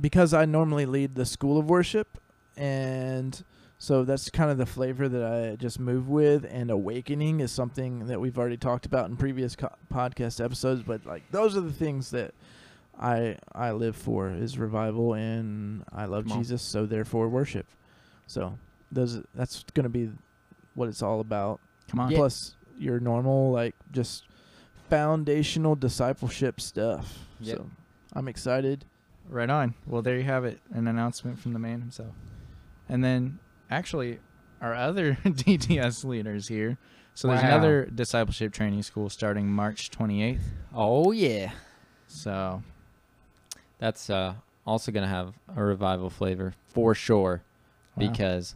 because 0.00 0.32
I 0.34 0.44
normally 0.44 0.86
lead 0.86 1.14
the 1.14 1.26
school 1.26 1.58
of 1.58 1.68
worship, 1.68 2.18
and 2.56 3.42
so 3.78 4.04
that's 4.04 4.28
kind 4.30 4.50
of 4.50 4.58
the 4.58 4.66
flavor 4.66 5.08
that 5.08 5.24
I 5.24 5.56
just 5.56 5.80
move 5.80 6.08
with. 6.08 6.46
And 6.50 6.70
awakening 6.70 7.40
is 7.40 7.50
something 7.50 8.06
that 8.06 8.20
we've 8.20 8.38
already 8.38 8.56
talked 8.56 8.86
about 8.86 9.08
in 9.08 9.16
previous 9.16 9.56
co- 9.56 9.74
podcast 9.92 10.42
episodes, 10.44 10.82
but 10.82 11.04
like 11.06 11.30
those 11.30 11.56
are 11.56 11.60
the 11.62 11.72
things 11.72 12.10
that 12.10 12.34
I 12.98 13.36
I 13.54 13.72
live 13.72 13.96
for 13.96 14.30
is 14.30 14.58
revival, 14.58 15.14
and 15.14 15.84
I 15.92 16.04
love 16.04 16.26
Come. 16.28 16.38
Jesus, 16.38 16.60
so 16.62 16.86
therefore 16.86 17.28
worship. 17.28 17.66
So 18.26 18.58
those 18.92 19.22
that's 19.34 19.64
going 19.74 19.84
to 19.84 19.88
be 19.90 20.10
what 20.74 20.88
it's 20.88 21.02
all 21.02 21.20
about 21.20 21.60
Come 21.88 22.00
on. 22.00 22.12
plus 22.12 22.54
your 22.78 23.00
normal 23.00 23.50
like 23.50 23.74
just 23.92 24.24
foundational 24.90 25.74
discipleship 25.76 26.60
stuff. 26.60 27.18
Yep. 27.40 27.56
So 27.58 27.66
I'm 28.12 28.28
excited. 28.28 28.84
Right 29.28 29.48
on. 29.48 29.74
Well, 29.86 30.02
there 30.02 30.16
you 30.16 30.24
have 30.24 30.44
it. 30.44 30.58
An 30.72 30.88
announcement 30.88 31.38
from 31.38 31.52
the 31.52 31.58
man 31.60 31.80
himself. 31.80 32.12
And 32.88 33.04
then, 33.04 33.38
actually, 33.70 34.18
our 34.60 34.74
other 34.74 35.14
DTS 35.24 36.04
leaders 36.04 36.48
here, 36.48 36.76
So 37.14 37.28
there's 37.28 37.42
Wow. 37.42 37.48
another 37.48 37.84
discipleship 37.86 38.52
training 38.52 38.82
school 38.82 39.08
starting 39.08 39.48
March 39.50 39.90
28th. 39.90 40.40
Oh 40.74 41.12
yeah. 41.12 41.52
So 42.08 42.62
That's 43.78 44.10
uh, 44.10 44.34
also 44.66 44.90
gonna 44.92 45.06
have 45.08 45.34
a 45.56 45.62
revival 45.62 46.10
flavor 46.10 46.54
for 46.68 46.94
sure, 46.94 47.42
wow. 47.96 48.08
because 48.08 48.54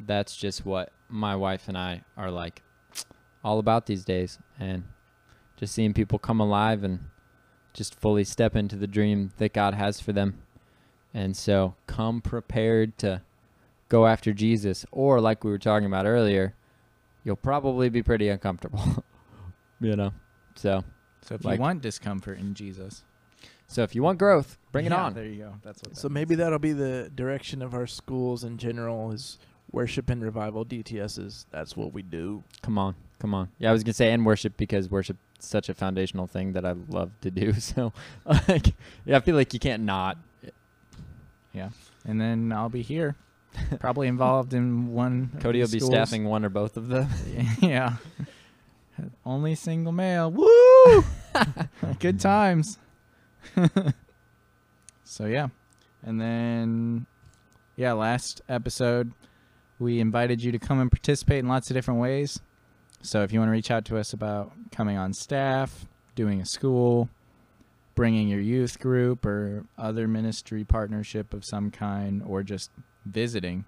that's 0.00 0.36
just 0.36 0.64
what 0.64 0.92
my 1.08 1.36
wife 1.36 1.68
and 1.68 1.76
I 1.76 2.04
are 2.16 2.30
like 2.30 2.62
all 3.44 3.58
about 3.58 3.86
these 3.86 4.04
days, 4.04 4.38
and 4.58 4.84
just 5.62 5.74
seeing 5.76 5.94
people 5.94 6.18
come 6.18 6.40
alive 6.40 6.82
and 6.82 6.98
just 7.72 7.94
fully 7.94 8.24
step 8.24 8.56
into 8.56 8.74
the 8.74 8.88
dream 8.88 9.30
that 9.36 9.52
God 9.52 9.74
has 9.74 10.00
for 10.00 10.12
them. 10.12 10.42
And 11.14 11.36
so 11.36 11.76
come 11.86 12.20
prepared 12.20 12.98
to 12.98 13.22
go 13.88 14.08
after 14.08 14.32
Jesus, 14.32 14.84
or 14.90 15.20
like 15.20 15.44
we 15.44 15.52
were 15.52 15.60
talking 15.60 15.86
about 15.86 16.04
earlier, 16.04 16.56
you'll 17.22 17.36
probably 17.36 17.88
be 17.90 18.02
pretty 18.02 18.28
uncomfortable. 18.28 19.04
you 19.80 19.94
know, 19.94 20.12
so 20.56 20.82
so 21.20 21.36
if 21.36 21.44
like- 21.44 21.58
you 21.58 21.62
want 21.62 21.80
discomfort 21.80 22.40
in 22.40 22.54
Jesus, 22.54 23.04
so 23.68 23.84
if 23.84 23.94
you 23.94 24.02
want 24.02 24.18
growth, 24.18 24.58
bring 24.72 24.86
it 24.86 24.92
on. 24.92 25.14
There 25.14 25.24
you 25.26 25.44
go. 25.44 25.54
That's 25.62 25.80
what. 25.84 25.96
So 25.96 26.08
that 26.08 26.14
maybe 26.14 26.30
means. 26.30 26.38
that'll 26.38 26.58
be 26.58 26.72
the 26.72 27.08
direction 27.14 27.62
of 27.62 27.72
our 27.72 27.86
schools 27.86 28.42
in 28.42 28.58
general 28.58 29.12
is 29.12 29.38
worship 29.70 30.10
and 30.10 30.24
revival 30.24 30.64
DTSs. 30.64 31.46
That's 31.52 31.76
what 31.76 31.92
we 31.92 32.02
do. 32.02 32.42
Come 32.62 32.78
on, 32.78 32.96
come 33.20 33.32
on. 33.32 33.50
Yeah, 33.60 33.70
I 33.70 33.72
was 33.72 33.84
gonna 33.84 33.92
say 33.92 34.10
and 34.10 34.26
worship 34.26 34.56
because 34.56 34.90
worship 34.90 35.18
is 35.31 35.31
such 35.44 35.68
a 35.68 35.74
foundational 35.74 36.26
thing 36.26 36.52
that 36.52 36.64
I 36.64 36.74
love 36.88 37.10
to 37.20 37.30
do. 37.30 37.52
So, 37.60 37.92
like, 38.24 38.74
yeah, 39.04 39.16
I 39.16 39.20
feel 39.20 39.36
like 39.36 39.54
you 39.54 39.60
can't 39.60 39.82
not. 39.84 40.18
Yeah, 41.52 41.70
and 42.06 42.20
then 42.20 42.52
I'll 42.52 42.68
be 42.68 42.82
here, 42.82 43.14
probably 43.78 44.08
involved 44.08 44.54
in 44.54 44.92
one. 44.92 45.30
Cody 45.40 45.60
will 45.60 45.68
be 45.68 45.78
schools. 45.78 45.92
staffing 45.92 46.24
one 46.24 46.44
or 46.44 46.48
both 46.48 46.76
of 46.76 46.88
them. 46.88 47.08
yeah. 47.60 47.96
Only 49.26 49.54
single 49.54 49.92
male. 49.92 50.30
Woo! 50.30 51.04
Good 51.98 52.20
times. 52.20 52.78
so 55.04 55.26
yeah. 55.26 55.48
And 56.02 56.20
then 56.20 57.06
yeah, 57.76 57.92
last 57.92 58.42
episode 58.48 59.12
we 59.78 60.00
invited 60.00 60.42
you 60.42 60.52
to 60.52 60.58
come 60.58 60.80
and 60.80 60.90
participate 60.90 61.40
in 61.40 61.48
lots 61.48 61.70
of 61.70 61.74
different 61.74 62.00
ways. 62.00 62.40
So 63.02 63.22
if 63.22 63.32
you 63.32 63.40
want 63.40 63.48
to 63.48 63.52
reach 63.52 63.70
out 63.70 63.84
to 63.86 63.98
us 63.98 64.12
about 64.12 64.52
coming 64.70 64.96
on 64.96 65.12
staff, 65.12 65.86
doing 66.14 66.40
a 66.40 66.46
school, 66.46 67.08
bringing 67.94 68.28
your 68.28 68.40
youth 68.40 68.78
group 68.78 69.26
or 69.26 69.64
other 69.76 70.06
ministry 70.06 70.64
partnership 70.64 71.34
of 71.34 71.44
some 71.44 71.70
kind 71.70 72.22
or 72.24 72.42
just 72.42 72.70
visiting, 73.04 73.64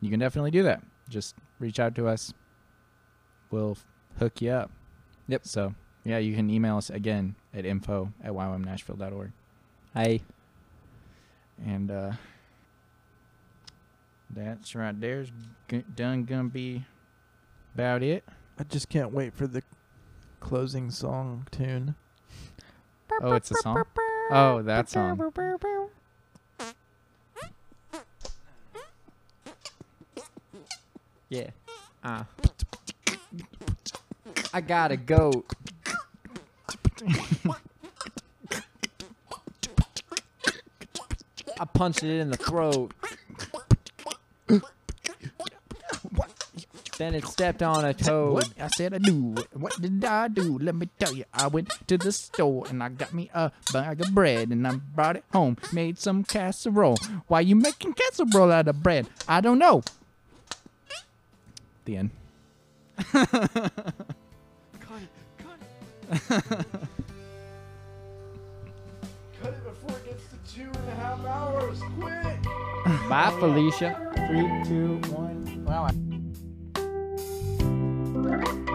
you 0.00 0.10
can 0.10 0.18
definitely 0.20 0.50
do 0.50 0.62
that. 0.64 0.82
Just 1.08 1.36
reach 1.60 1.78
out 1.78 1.94
to 1.94 2.08
us. 2.08 2.34
We'll 3.50 3.78
hook 4.18 4.42
you 4.42 4.50
up. 4.50 4.70
Yep. 5.28 5.46
So, 5.46 5.74
yeah, 6.04 6.18
you 6.18 6.34
can 6.34 6.50
email 6.50 6.76
us 6.76 6.90
again 6.90 7.36
at 7.54 7.64
info 7.64 8.12
at 8.22 8.32
ywamnashville.org. 8.32 9.32
Hey, 9.94 10.22
And 11.64 11.90
uh, 11.90 12.12
that's 14.30 14.74
right 14.74 14.98
there's 15.00 15.30
g- 15.68 15.84
done 15.94 16.24
gonna 16.24 16.44
be 16.48 16.84
about 17.74 18.02
it. 18.02 18.24
I 18.58 18.64
just 18.64 18.88
can't 18.88 19.12
wait 19.12 19.34
for 19.34 19.46
the 19.46 19.62
closing 20.40 20.90
song 20.90 21.46
tune. 21.52 21.94
Oh, 23.22 23.34
it's 23.34 23.50
a 23.52 23.54
song? 23.56 23.84
Oh, 24.30 24.62
that 24.62 24.90
song. 24.90 25.32
yeah. 31.28 31.50
Uh. 32.02 32.24
I 34.52 34.60
gotta 34.60 34.96
go. 34.96 35.44
I 41.60 41.64
punched 41.64 42.02
it 42.02 42.18
in 42.20 42.30
the 42.30 42.36
throat. 42.36 42.92
Then 46.98 47.14
it 47.14 47.24
stepped 47.26 47.62
on 47.62 47.84
a 47.84 47.94
toad. 47.94 48.34
What 48.34 48.50
I 48.60 48.66
said 48.66 48.92
I 48.92 48.98
do. 48.98 49.36
What 49.52 49.80
did 49.80 50.04
I 50.04 50.26
do? 50.26 50.58
Let 50.58 50.74
me 50.74 50.88
tell 50.98 51.14
you. 51.14 51.24
I 51.32 51.46
went 51.46 51.70
to 51.86 51.96
the 51.96 52.10
store 52.10 52.66
and 52.68 52.82
I 52.82 52.88
got 52.88 53.14
me 53.14 53.30
a 53.32 53.52
bag 53.72 54.00
of 54.00 54.12
bread 54.12 54.48
and 54.50 54.66
I 54.66 54.74
brought 54.76 55.14
it 55.16 55.24
home. 55.32 55.56
Made 55.72 55.98
some 55.98 56.24
casserole. 56.24 56.96
Why 57.28 57.40
you 57.40 57.54
making 57.54 57.92
casserole 57.92 58.50
out 58.50 58.66
of 58.66 58.82
bread? 58.82 59.06
I 59.28 59.40
don't 59.40 59.60
know. 59.60 59.82
The 61.84 61.96
end. 61.98 62.10
Cut 63.12 63.32
it 63.32 63.52
cut 64.80 65.58
it. 66.10 66.20
cut 69.40 69.52
it 69.52 69.64
before 69.64 69.96
it 69.96 70.04
gets 70.04 70.24
to 70.30 70.36
two 70.52 70.62
and 70.62 70.88
a 70.88 70.94
half 70.96 71.24
hours. 71.24 71.78
Quick! 72.00 72.42
Bye, 73.08 73.36
Felicia. 73.38 74.12
Three, 74.28 74.64
two, 74.68 74.98
one. 75.12 75.64
Wow. 75.64 75.84
I- 75.84 76.07
Bye. 78.28 78.67